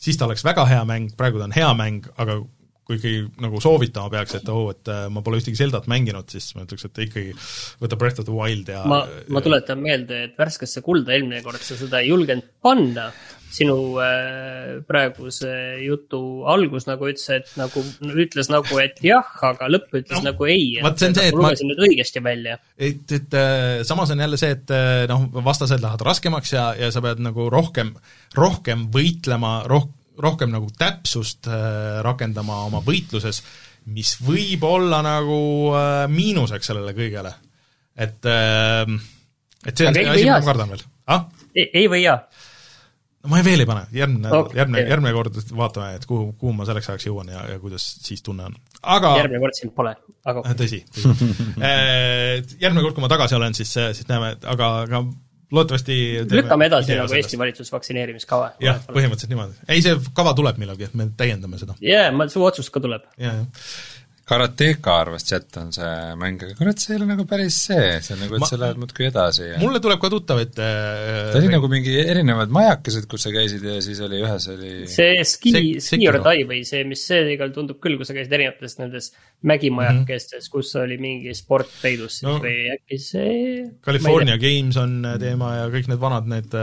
siis 0.00 0.20
ta 0.20 0.28
oleks 0.28 0.44
väga 0.46 0.66
hea 0.70 0.82
mäng, 0.88 1.14
praegu 1.18 1.42
ta 1.42 1.48
on 1.48 1.56
hea 1.56 1.72
mäng, 1.78 2.10
aga 2.20 2.42
kui 2.84 2.98
ikkagi 2.98 3.20
nagu 3.40 3.60
soovitama 3.64 4.10
peaks, 4.12 4.34
et 4.38 4.48
oo 4.52 4.66
oh,, 4.66 4.72
et 4.74 4.90
äh, 4.92 5.06
ma 5.12 5.22
pole 5.24 5.38
ühtegi 5.40 5.56
Zeldat 5.56 5.86
mänginud, 5.88 6.28
siis 6.28 6.50
ma 6.56 6.66
ütleks, 6.66 6.84
et 6.84 7.00
ikkagi 7.06 7.32
võta 7.80 7.96
Breath 8.00 8.20
of 8.20 8.28
the 8.28 8.34
Wild 8.34 8.68
ja 8.68 8.82
ma, 8.88 9.00
ma 9.32 9.42
tuletan 9.44 9.80
meelde, 9.80 10.20
et 10.28 10.36
värskesse 10.36 10.84
kulda 10.84 11.14
eelmine 11.16 11.40
kord 11.46 11.64
sa 11.64 11.78
seda 11.80 12.02
ei 12.04 12.12
julgenud 12.12 12.50
panna, 12.64 13.08
sinu 13.54 13.76
äh, 14.02 14.82
praeguse 14.88 15.50
jutu 15.84 16.20
algus 16.50 16.88
nagu 16.88 17.08
ütles, 17.10 17.26
et 17.36 17.50
nagu, 17.58 17.82
ütles 18.24 18.50
nagu, 18.50 18.78
et 18.82 19.00
jah, 19.04 19.28
aga 19.46 19.68
lõpp 19.70 19.94
ütles 20.00 20.20
no, 20.20 20.30
nagu 20.30 20.48
ei. 20.50 20.78
vot 20.84 20.98
see 20.98 21.10
on 21.10 21.18
see, 21.18 21.28
et 21.30 21.38
ma 21.38 21.48
lugesin 21.48 21.70
nüüd 21.70 21.82
õigesti 21.88 22.22
välja. 22.24 22.56
et, 22.78 23.04
et 23.18 23.36
äh, 23.38 23.82
samas 23.86 24.14
on 24.14 24.24
jälle 24.24 24.40
see, 24.40 24.54
et 24.56 24.74
äh, 24.74 25.04
noh, 25.10 25.28
vastased 25.46 25.82
lähevad 25.82 26.06
raskemaks 26.08 26.54
ja, 26.56 26.70
ja 26.78 26.90
sa 26.94 27.02
pead 27.04 27.22
nagu 27.24 27.46
rohkem, 27.52 27.94
rohkem 28.38 28.88
võitlema, 28.94 29.60
roh-, 29.70 29.90
rohkem 30.20 30.52
nagu 30.54 30.70
täpsust 30.78 31.48
rakendama 32.06 32.64
oma 32.68 32.82
võitluses, 32.84 33.42
mis 33.94 34.14
võib 34.24 34.62
olla 34.66 35.02
nagu 35.04 35.38
miinuseks 36.10 36.70
sellele 36.70 36.94
kõigele. 36.96 37.34
et 38.00 38.26
et 39.64 39.76
see 39.76 39.88
on 39.88 39.96
see 39.96 40.06
asi, 40.08 40.24
mida 40.24 40.38
ma 40.38 40.46
kardan 40.46 40.74
veel 40.74 40.84
ah?. 41.12 41.26
ei, 41.54 41.68
ei 41.82 41.88
või 41.90 42.04
jaa? 42.04 42.18
No 43.24 43.32
ma 43.32 43.40
ei 43.40 43.46
veel 43.46 43.64
ei 43.64 43.68
pane, 43.68 43.86
järgmine 43.96 44.30
okay., 44.36 44.58
järgmine, 44.60 44.84
järgmine 44.92 45.14
kord 45.16 45.40
vaatame, 45.56 45.98
et 45.98 46.06
kuhu, 46.08 46.30
kuhu 46.40 46.54
ma 46.56 46.68
selleks 46.68 46.90
ajaks 46.92 47.08
jõuan 47.08 47.32
ja, 47.32 47.44
ja 47.54 47.58
kuidas 47.62 47.86
siis 48.04 48.22
tunne 48.24 48.48
on. 48.50 48.56
aga 48.82 49.14
järgmine 49.22 49.42
kord 49.42 49.58
sind 49.58 49.74
pole, 49.76 49.94
aga 50.28 50.44
tõsi, 50.60 50.82
tõsi. 50.94 51.30
järgmine 52.64 52.84
kord, 52.84 52.96
kui 52.96 53.04
ma 53.04 53.12
tagasi 53.12 53.38
olen, 53.38 53.56
siis, 53.56 53.72
siis 53.72 54.08
näeme, 54.10 54.34
aga, 54.54 54.70
aga 54.84 55.02
loodetavasti 55.54 55.96
lükkame 56.30 56.68
edasi 56.68 56.98
nagu 56.98 57.16
Eesti 57.16 57.40
valitsus 57.40 57.72
vaktsineerimiskava. 57.72 58.54
jah, 58.64 58.80
põhimõtteliselt 58.90 59.32
niimoodi. 59.32 59.58
ei, 59.68 59.82
see 59.84 59.96
kava 60.16 60.36
tuleb 60.36 60.60
millalgi, 60.60 60.88
et 60.90 60.96
me 60.98 61.08
täiendame 61.16 61.60
seda. 61.60 61.76
jaa, 61.84 62.10
ma, 62.16 62.28
su 62.32 62.44
otsus 62.44 62.70
ka 62.74 62.82
tuleb. 62.84 63.08
jaa, 63.20 63.40
jah 63.40 63.92
Karateka 64.24 64.92
arvas 65.02 65.26
chat 65.28 65.56
on 65.60 65.68
see 65.74 65.88
mäng, 66.16 66.40
aga 66.40 66.54
kurat, 66.56 66.80
see 66.80 66.94
ei 66.94 67.00
ole 67.00 67.08
nagu 67.10 67.26
päris 67.28 67.58
see, 67.66 67.90
see 68.00 68.14
on 68.14 68.22
nagu, 68.24 68.38
et 68.38 68.44
ma, 68.44 68.48
sa 68.48 68.56
lähed 68.60 68.78
muudkui 68.80 69.08
edasi 69.10 69.48
ja 69.50 69.58
mulle 69.60 69.82
tuleb 69.84 70.00
ka 70.00 70.08
tuttavaid 70.14 70.60
äh, 70.64 71.32
ta 71.34 71.42
oli 71.42 71.50
nagu 71.52 71.68
mingi 71.68 71.98
erinevad 72.00 72.54
majakesed, 72.54 73.04
kus 73.10 73.26
sa 73.26 73.32
käisid 73.34 73.66
ja 73.68 73.76
siis 73.84 74.00
oli 74.04 74.22
ühes 74.24 74.46
oli 74.54 74.70
see 74.88 75.26
ski, 75.28 75.52
ski 75.84 76.08
or 76.08 76.22
die 76.24 76.46
või 76.48 76.62
see, 76.64 76.86
mis 76.88 77.04
see 77.04 77.34
igal 77.34 77.52
tundub 77.52 77.82
küll, 77.84 77.98
kui 78.00 78.08
sa 78.08 78.16
käisid 78.16 78.32
erinevates 78.38 78.78
nendes 78.80 79.10
mägimajakestes 79.44 80.38
mm, 80.38 80.46
-hmm. 80.46 80.54
kus 80.56 80.72
oli 80.80 80.96
mingi 81.02 81.36
sport 81.36 81.76
peidus 81.82 82.22
no, 82.24 82.38
või 82.40 82.70
äkki 82.78 83.00
see 83.04 83.34
California 83.84 84.40
Games 84.40 84.80
on 84.80 85.02
teema 85.20 85.52
ja 85.58 85.68
kõik 85.74 85.92
need 85.92 86.00
vanad, 86.00 86.32
need, 86.32 86.56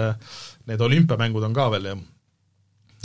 need 0.65 0.88
olümpiamängud 0.89 1.45
on 1.45 1.53
ka 1.53 1.69
veel 1.75 1.91
ja 1.93 1.99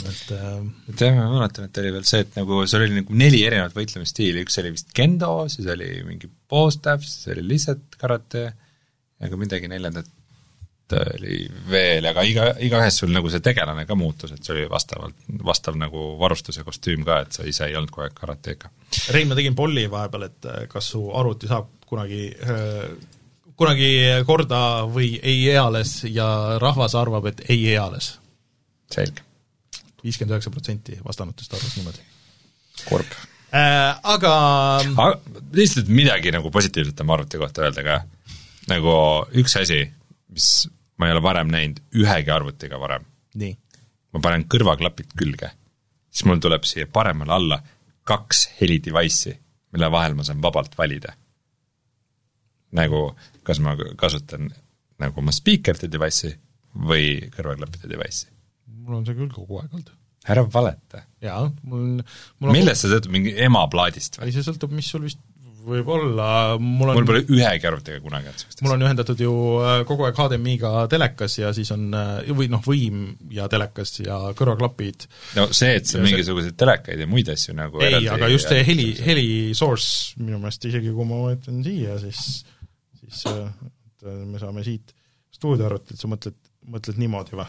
et 0.05 0.31
äh, 0.35 0.59
et 0.91 1.01
jah, 1.01 1.15
ma 1.17 1.39
mäletan, 1.39 1.67
et 1.67 1.79
oli 1.81 1.93
veel 1.95 2.05
see, 2.07 2.21
et 2.25 2.37
nagu 2.37 2.61
seal 2.69 2.85
oli 2.85 2.99
nagu 2.99 3.17
neli 3.17 3.41
erinevat 3.47 3.73
võitlemisstiili, 3.77 4.43
üks 4.45 4.59
oli 4.61 4.75
vist 4.75 4.93
kendo, 4.95 5.31
siis 5.51 5.69
oli 5.73 5.89
mingi 6.05 6.29
postav, 6.29 7.01
siis 7.05 7.31
oli 7.33 7.45
lihtsalt 7.53 7.97
karate 7.97 8.45
ja 8.45 9.31
ka 9.31 9.39
midagi 9.39 9.71
neljandat 9.71 10.13
oli 10.97 11.41
veel, 11.67 12.05
aga 12.07 12.23
iga, 12.23 12.45
igaühes 12.63 13.01
sul 13.01 13.11
nagu 13.11 13.27
see 13.31 13.43
tegelane 13.43 13.83
ka 13.89 13.97
muutus, 13.99 14.31
et 14.31 14.45
see 14.45 14.53
oli 14.55 14.69
vastavalt, 14.71 15.17
vastav 15.43 15.75
nagu 15.79 16.13
varustus 16.21 16.61
ja 16.61 16.63
kostüüm 16.67 17.03
ka, 17.07 17.19
et 17.25 17.35
sa 17.35 17.43
ise 17.49 17.67
ei 17.67 17.75
olnud 17.75 17.91
kogu 17.91 18.05
aeg 18.05 18.15
karateeka. 18.15 18.71
Rein, 19.11 19.27
ma 19.27 19.35
tegin 19.35 19.57
polli 19.57 19.87
vahepeal, 19.91 20.29
et 20.29 20.47
äh, 20.47 20.63
kas 20.71 20.93
su 20.93 21.03
arvuti 21.11 21.49
saab 21.49 21.73
kunagi 21.87 22.23
äh, 22.31 22.87
kunagi 23.57 23.91
korda 24.27 24.61
või 24.85 25.15
ei 25.17 25.47
eales 25.49 26.03
ja 26.05 26.27
rahvas 26.61 26.95
arvab, 26.95 27.31
et 27.31 27.47
ei 27.49 27.63
eales. 27.73 28.13
selge 28.93 29.26
viiskümmend 30.03 30.35
üheksa 30.35 30.53
protsenti 30.53 30.97
vastanutest 31.05 31.53
arvas 31.53 31.75
niimoodi. 31.77 32.05
kurb 32.85 33.09
äh,. 33.53 33.99
Aga 34.03 34.33
lihtsalt 35.53 35.87
midagi 35.87 36.31
nagu 36.35 36.51
positiivset 36.51 36.99
oma 37.01 37.17
arvuti 37.17 37.41
kohta 37.41 37.65
öelda 37.67 37.83
ka. 37.83 38.01
nagu 38.71 38.91
üks 39.41 39.57
asi, 39.61 39.83
mis 40.29 40.49
ma 40.97 41.07
ei 41.07 41.15
ole 41.15 41.23
varem 41.23 41.51
näinud 41.53 41.81
ühegi 41.95 42.33
arvutiga 42.33 42.79
varem. 42.79 43.05
ma 44.11 44.21
panen 44.21 44.47
kõrvaklapid 44.49 45.15
külge, 45.17 45.51
siis 46.11 46.27
mul 46.29 46.41
tuleb 46.43 46.65
siia 46.65 46.87
paremale 46.87 47.33
alla 47.33 47.61
kaks 48.07 48.47
heli 48.61 48.79
device'i, 48.83 49.33
mille 49.73 49.91
vahel 49.91 50.15
ma 50.15 50.23
saan 50.23 50.41
vabalt 50.41 50.77
valida. 50.77 51.13
nagu, 52.71 53.15
kas 53.43 53.59
ma 53.63 53.75
kasutan 53.95 54.49
nagu 54.99 55.21
oma 55.21 55.31
speaker'ite 55.31 55.89
device'i 55.91 56.33
või 56.87 57.29
kõrvaklappide 57.33 57.89
device'i 57.89 58.36
mul 58.67 58.99
on 58.99 59.07
see 59.07 59.17
küll 59.17 59.31
kogu 59.33 59.61
aeg 59.61 59.71
olnud. 59.71 59.93
ära 60.27 60.43
valeta. 60.51 61.05
jaa, 61.23 61.47
mul 61.63 61.79
on 61.79 61.95
mul 62.43 62.55
millest 62.55 62.85
see 62.85 62.93
sõltub, 62.93 63.15
mingi 63.15 63.33
emaplaadist 63.47 64.19
või? 64.19 64.29
ei, 64.29 64.37
see 64.37 64.45
sõltub, 64.47 64.75
mis 64.75 64.91
sul 64.93 65.05
vist 65.07 65.23
võib 65.67 65.89
olla, 65.91 66.27
mul 66.61 66.91
on 66.91 66.97
mul 66.99 67.07
pole 67.09 67.21
ühegi 67.25 67.67
arvutiga 67.67 67.99
kunagi 68.03 68.29
olnud 68.29 68.43
sellist 68.43 68.61
mul 68.63 68.75
on 68.75 68.85
ühendatud 68.85 69.21
ju 69.23 69.31
äh, 69.59 69.79
kogu 69.89 70.05
aeg 70.07 70.19
HDMI-ga 70.19 70.71
telekas 70.91 71.37
ja 71.41 71.51
siis 71.55 71.71
on 71.75 71.87
äh, 71.97 72.29
või 72.37 72.47
noh, 72.51 72.61
võim 72.63 73.01
ja 73.33 73.49
telekas 73.51 73.97
ja 73.99 74.19
kõrvaklapid. 74.37 75.07
no 75.39 75.49
see, 75.51 75.73
et 75.81 75.89
sa 75.89 75.99
mingisuguseid 76.03 76.53
see... 76.53 76.59
telekaid 76.63 77.03
ja 77.03 77.09
muid 77.11 77.31
asju 77.33 77.55
nagu 77.57 77.83
ei, 77.83 77.99
aga 78.13 78.31
just 78.31 78.51
see 78.51 78.63
heli, 78.67 78.89
heli 79.03 79.29
source 79.57 80.15
minu 80.21 80.39
meelest 80.39 80.69
isegi 80.71 80.93
kui 80.95 81.09
ma 81.09 81.19
võtan 81.25 81.59
siia, 81.65 81.99
siis 82.03 82.23
siis 83.03 83.23
äh, 83.31 83.43
me 84.07 84.39
saame 84.39 84.63
siit 84.65 84.95
stuudioarvutilt, 85.37 85.99
sa 85.99 86.09
mõtled, 86.11 86.37
mõtled 86.71 86.99
niimoodi 87.01 87.37
või? 87.37 87.47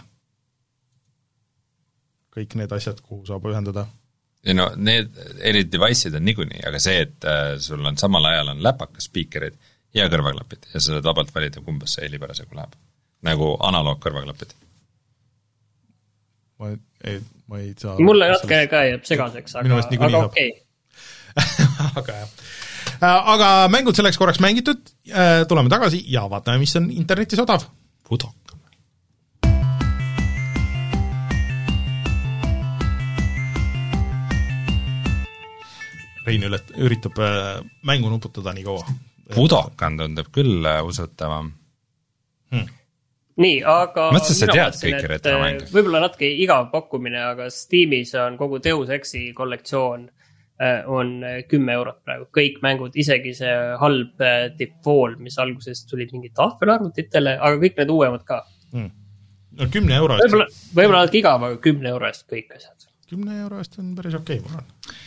Kõik 2.39 2.59
need 2.61 2.75
asjad, 2.75 3.01
kuhu 3.05 3.25
saab 3.29 3.49
ühendada. 3.51 3.87
ei 4.47 4.55
no 4.55 4.69
need 4.77 5.17
eri 5.45 5.65
device'id 5.67 6.15
on 6.15 6.25
niikuinii, 6.29 6.63
aga 6.69 6.81
see, 6.83 7.03
et 7.07 7.27
äh, 7.27 7.57
sul 7.63 7.85
on 7.87 7.99
samal 8.01 8.29
ajal 8.31 8.55
on 8.55 8.63
läpakas, 8.65 9.09
spiikerid 9.11 9.59
ja 9.97 10.07
kõrvaklapid 10.13 10.71
ja 10.73 10.79
sa 10.79 10.95
saad 10.95 11.09
vabalt 11.09 11.35
valida, 11.35 11.63
kumbasse 11.65 12.05
heli 12.05 12.21
parasjagu 12.23 12.57
läheb. 12.57 12.79
nagu 13.27 13.51
analoogkõrvaklapid. 13.71 14.55
ma 16.59 16.73
ei, 17.05 17.21
ma 17.51 17.61
ei 17.65 17.75
saa 17.79 17.99
mulle 17.99 18.31
natuke 18.31 18.63
ka 18.71 18.85
jääb 18.93 19.05
segaseks, 19.09 19.59
aga, 19.59 19.83
aga 19.83 20.25
okei 20.31 20.51
okay. 20.55 20.65
aga 22.01 22.21
jah 22.23 22.31
äh, 23.03 23.33
aga 23.35 23.51
mängud 23.73 23.99
selleks 23.99 24.19
korraks 24.19 24.43
mängitud, 24.43 24.95
äh, 25.11 25.43
tuleme 25.51 25.71
tagasi 25.73 26.05
ja 26.13 26.29
vaatame, 26.31 26.63
mis 26.63 26.75
on 26.79 26.91
internetis 26.95 27.43
odav. 27.43 27.67
Pudo 28.09 28.31
Rein 36.29 36.45
ület-, 36.49 36.75
üritab 36.77 37.21
äh, 37.25 37.61
mängu 37.89 38.11
nuputada 38.13 38.53
nii 38.57 38.67
kaua. 38.67 38.97
Budokan 39.35 39.99
tundub 40.01 40.29
küll 40.33 40.67
äh, 40.67 40.81
usutavam 40.85 41.51
hmm. 42.53 42.69
nii, 43.41 43.57
aga 43.69 44.09
mõtlesin, 44.15 44.39
sa 44.41 44.53
tead 44.53 44.79
kõiki 44.81 45.11
retromänge. 45.15 45.65
Äh, 45.67 45.73
võib-olla 45.75 46.05
natuke 46.07 46.31
igav 46.45 46.71
pakkumine, 46.73 47.21
aga 47.33 47.49
Steamis 47.53 48.15
on 48.21 48.39
kogu 48.41 48.61
Deus 48.65 48.93
Exi 48.95 49.31
kollektsioon 49.37 50.09
on 50.91 51.11
kümme 51.47 51.71
eurot 51.79 52.01
praegu, 52.03 52.25
kõik 52.35 52.57
mängud, 52.65 52.97
isegi 52.99 53.31
see 53.39 53.51
halb 53.79 54.25
Default, 54.59 55.21
mis 55.23 55.37
alguses 55.39 55.85
tuli 55.87 56.09
mingi 56.11 56.33
tahvelarvutitele, 56.35 57.37
aga 57.39 57.61
kõik 57.63 57.79
need 57.79 57.93
uuemad 57.95 58.25
ka 58.27 58.41
hmm.. 58.73 58.89
no 59.61 59.69
kümne 59.71 59.95
euro 60.01 60.17
eest. 60.17 60.25
võib-olla, 60.25 60.49
võib-olla 60.81 61.05
natuke 61.05 61.21
igav, 61.21 61.47
aga 61.47 61.61
kümne 61.63 61.93
euro 61.93 62.11
eest 62.11 62.27
kõik 62.35 62.57
asjad. 62.59 62.89
kümne 63.07 63.39
euro 63.45 63.63
eest 63.63 63.79
on 63.79 63.95
päris 64.01 64.19
okei 64.19 64.41
okay,, 64.43 64.51
ma 64.51 64.59
arvan 64.59 64.99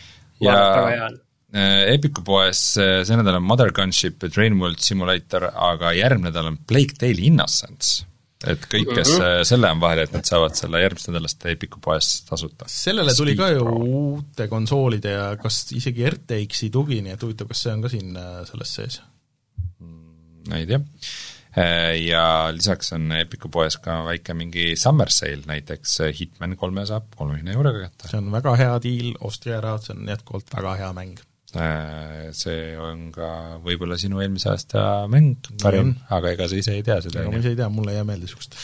ja 0.46 1.10
äh, 1.54 1.94
Epiku 1.94 2.24
poes 2.26 2.62
äh, 2.82 3.02
see 3.08 3.18
nädal 3.20 3.40
on 3.40 3.48
Mother 3.48 3.74
Gunship 3.76 4.24
ja 4.24 4.30
Train 4.32 4.60
World 4.62 4.82
Simulator, 4.84 5.50
aga 5.52 5.94
järgmine 5.98 6.32
nädal 6.32 6.54
on 6.54 6.62
Plague 6.68 6.98
Tale 7.00 7.28
Innocence. 7.28 8.08
et 8.42 8.64
kõik, 8.66 8.90
kes 8.96 9.12
mm 9.12 9.22
-hmm. 9.22 9.44
selle 9.46 9.70
on 9.70 9.82
vahele 9.82 10.02
jätnud, 10.08 10.26
saavad 10.26 10.56
selle 10.58 10.82
järgmisest 10.82 11.12
nädalast 11.12 11.46
Epiku 11.46 11.80
poes 11.80 12.24
tasuta. 12.30 12.66
sellele 12.68 13.14
tuli 13.14 13.36
Speed 13.36 13.48
ka 13.48 13.54
ju 13.54 13.66
Pro. 13.66 13.76
uute 13.76 14.48
konsoolide 14.48 15.12
ja 15.12 15.36
kas 15.38 15.72
isegi 15.72 16.10
RTX-i 16.10 16.70
tugi, 16.70 17.02
nii 17.02 17.14
et 17.14 17.22
huvitav, 17.22 17.48
kas 17.48 17.62
see 17.62 17.74
on 17.74 17.82
ka 17.82 17.90
siin 17.90 18.18
selles 18.50 18.74
sees 18.76 19.02
mm,? 19.80 20.54
ei 20.58 20.66
tea 20.66 20.82
ja 22.06 22.24
lisaks 22.56 22.94
on 22.96 23.12
Epiku 23.18 23.50
poes 23.52 23.76
ka 23.84 24.02
väike 24.08 24.36
mingi 24.38 24.70
summer 24.80 25.12
sale, 25.12 25.44
näiteks 25.50 25.98
Hitman 26.20 26.56
kolme 26.60 26.86
saab 26.88 27.10
kolmekümne 27.18 27.58
euroga 27.58 27.88
kätte. 27.88 28.08
see 28.12 28.22
on 28.22 28.32
väga 28.32 28.56
hea 28.62 28.80
diil, 28.84 29.12
ostke 29.28 29.58
ära, 29.58 29.76
see 29.84 29.98
on 29.98 30.08
jätkuvalt 30.14 30.56
väga 30.56 30.78
hea 30.84 30.94
mäng. 30.96 31.20
See 31.52 32.78
on 32.80 33.10
ka 33.12 33.28
võib-olla 33.66 33.98
sinu 34.00 34.22
eelmise 34.24 34.54
aasta 34.54 34.86
mäng 35.12 35.52
parim, 35.62 35.98
aga 36.10 36.32
ega 36.32 36.48
sa 36.48 36.56
ise 36.56 36.78
ei 36.80 36.88
tea 36.88 37.02
seda, 37.04 37.26
ega 37.26 37.34
ma 37.34 37.44
ise 37.44 37.52
ei 37.52 37.60
tea, 37.60 37.68
mulle 37.74 37.92
ei 37.92 38.00
jää 38.00 38.08
meelde 38.08 38.30
niisugust 38.30 38.56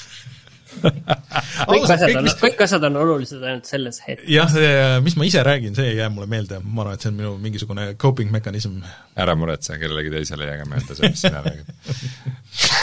kõik 1.72 1.92
asjad 1.94 2.16
on, 2.20 2.30
kõik 2.42 2.64
asjad 2.66 2.88
on 2.90 3.00
olulised 3.02 3.44
ainult 3.44 3.70
selles 3.70 4.00
hetkes. 4.06 4.30
jah, 4.32 4.56
mis 5.04 5.18
ma 5.20 5.28
ise 5.28 5.44
räägin, 5.46 5.76
see 5.78 5.92
ei 5.92 6.00
jää 6.00 6.10
mulle 6.14 6.30
meelde, 6.32 6.60
ma 6.64 6.86
arvan, 6.86 6.98
et 6.98 7.06
see 7.06 7.12
on 7.12 7.20
minu 7.20 7.34
mingisugune 7.44 7.84
coping 8.02 8.30
mehhanism. 8.34 8.80
ära 9.20 9.36
muretse, 9.40 9.78
kellelegi 9.82 10.14
teisele 10.14 10.48
ei 10.48 10.54
jää 10.54 10.64
ka 10.64 10.68
meelde 10.74 10.98
see, 10.98 11.12
mis 11.14 11.22
sina 11.26 11.40
räägid 11.46 11.68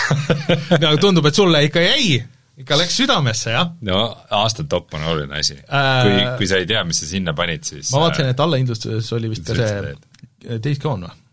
no 0.85 0.95
tundub, 1.03 1.27
et 1.31 1.37
sulle 1.41 1.65
ikka 1.69 1.81
jäi, 1.85 2.07
ikka 2.65 2.79
läks 2.81 2.95
südamesse, 3.03 3.51
jah? 3.57 3.75
no 3.89 4.05
aasta 4.43 4.66
top 4.69 4.95
on 4.99 5.09
oluline 5.12 5.43
asi 5.43 5.59
äh,. 5.65 6.07
kui, 6.07 6.16
kui 6.43 6.51
sa 6.51 6.62
ei 6.62 6.71
tea, 6.71 6.85
mis 6.89 7.03
sa 7.03 7.11
sinna 7.11 7.37
panid, 7.37 7.62
siis 7.66 7.93
ma 7.95 8.07
vaatasin, 8.07 8.33
et 8.35 8.47
allahindlustuses 8.47 9.12
oli 9.19 9.35
vist 9.35 9.47
ka 9.49 9.59
see 9.59 10.59
Days 10.61 10.81
Gone 10.83 11.09
või? 11.09 11.24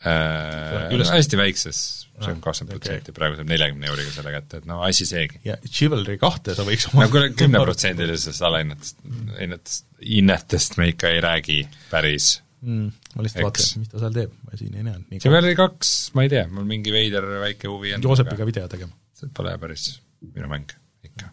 Äh, 0.00 0.94
Üles... 0.96 1.10
hästi 1.12 1.36
väikses, 1.36 1.78
see 2.16 2.32
on 2.32 2.38
kakskümmend 2.40 2.72
protsenti, 2.72 3.12
praegu 3.12 3.36
saab 3.36 3.50
neljakümne 3.50 3.90
euriga 3.90 4.12
selle 4.14 4.30
kätte, 4.32 4.60
et 4.62 4.68
no 4.68 4.78
asi 4.86 5.04
seegi. 5.08 5.42
ja 5.44 5.58
Chivalry 5.66 6.16
kahte 6.20 6.54
sa 6.56 6.64
võiks 6.64 6.86
oma 6.88 7.04
no 7.04 7.12
kuule, 7.12 7.26
kümneprotsendilisest 7.40 8.46
alahinnatest, 8.48 9.02
hinnatest, 9.36 9.84
hinnetest 10.00 10.78
me 10.80 10.88
ikka 10.94 11.12
ei 11.12 11.20
räägi 11.24 11.58
päris 11.90 12.30
mm, 12.64 12.86
ma 13.12 13.26
lihtsalt 13.26 13.44
vaatasin, 13.44 13.84
mis 13.84 13.92
ta 13.92 14.00
seal 14.00 14.16
teeb, 14.16 14.32
ma 14.46 14.62
siin 14.62 14.80
ei 14.80 14.86
näinud. 14.88 15.20
Chivalry 15.20 15.52
kaks, 15.60 15.92
ma 16.16 16.24
ei 16.24 16.32
tea, 16.32 16.46
mul 16.48 16.64
mingi 16.72 16.96
veider 16.96 17.28
väike 17.44 17.68
huvi 17.68 17.92
on. 17.98 18.08
Joosepiga 18.08 18.48
video 18.48 18.72
tegema. 18.72 18.96
see 19.20 19.28
pole 19.36 19.52
päris 19.60 19.90
minu 20.24 20.48
mäng, 20.48 20.72
ikka. 21.04 21.28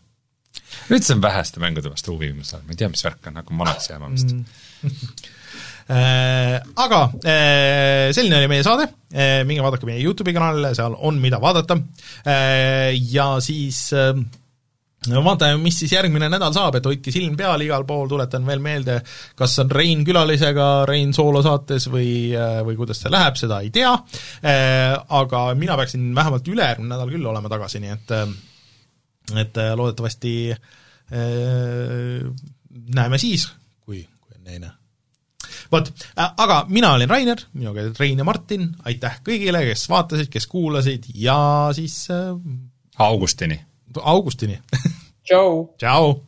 üldse 0.92 1.16
on 1.16 1.24
väheste 1.24 1.64
mängude 1.64 1.96
vastu 1.96 2.20
huvi 2.20 2.34
ma 2.36 2.44
ei 2.44 2.84
tea, 2.84 2.92
mis 2.92 3.08
värk 3.08 3.32
on, 3.32 3.40
hakkab 3.40 3.64
vanaks 3.64 3.92
jääma 3.96 4.12
vist 4.12 4.36
mm. 4.36 4.46
Äh, 5.88 6.60
aga 6.76 7.06
äh, 7.24 8.12
selline 8.12 8.42
oli 8.42 8.50
meie 8.52 8.64
saade, 8.66 8.90
äh, 9.14 9.46
minge 9.48 9.64
vaadake 9.64 9.88
meie 9.88 10.02
YouTube'i 10.04 10.34
kanalile, 10.36 10.74
seal 10.76 10.98
on, 11.00 11.16
mida 11.24 11.40
vaadata, 11.40 11.78
ja 13.08 13.28
siis 13.40 13.78
no 15.08 15.22
vaatame, 15.24 15.62
mis 15.64 15.78
siis 15.80 15.94
järgmine 15.96 16.28
nädal 16.28 16.52
saab, 16.56 16.76
et 16.76 16.90
hoidke 16.90 17.14
silm 17.16 17.38
peal 17.40 17.64
igal 17.64 17.86
pool, 17.88 18.10
tuletan 18.12 18.44
veel 18.50 18.60
meelde, 18.64 18.98
kas 19.40 19.56
on 19.64 19.72
Rein 19.72 20.04
külalisega 20.08 20.66
Rein 20.90 21.14
soolosaates 21.16 21.88
või, 21.94 22.10
või 22.68 22.76
kuidas 22.80 23.00
see 23.00 23.14
läheb, 23.14 23.40
seda 23.40 23.62
ei 23.64 23.72
tea, 23.72 23.94
aga 25.22 25.46
mina 25.56 25.78
peaksin 25.80 26.10
vähemalt 26.18 26.52
ülejärgmine 26.52 26.92
nädal 26.92 27.14
küll 27.14 27.30
olema 27.32 27.54
tagasi, 27.54 27.80
nii 27.84 27.96
et 27.96 28.12
et 29.46 29.62
loodetavasti 29.76 30.34
näeme 33.00 33.22
siis, 33.24 33.48
kui, 33.86 34.04
kui 34.04 34.36
on 34.36 34.44
neine 34.52 34.77
vot, 35.72 35.92
aga 36.16 36.62
mina 36.70 36.94
olin 36.98 37.10
Rainer, 37.10 37.44
minuga 37.54 37.86
olid 37.86 38.00
Rein 38.00 38.22
ja 38.22 38.28
Martin, 38.28 38.70
aitäh 38.88 39.20
kõigile, 39.26 39.64
kes 39.70 39.88
vaatasid, 39.92 40.32
kes 40.34 40.48
kuulasid 40.52 41.10
ja 41.16 41.38
siis 41.78 42.06
äh, 42.14 42.34
augustini. 42.98 43.60
augustini 44.02 44.60
tšau! 45.28 45.68
tšau! 45.78 46.27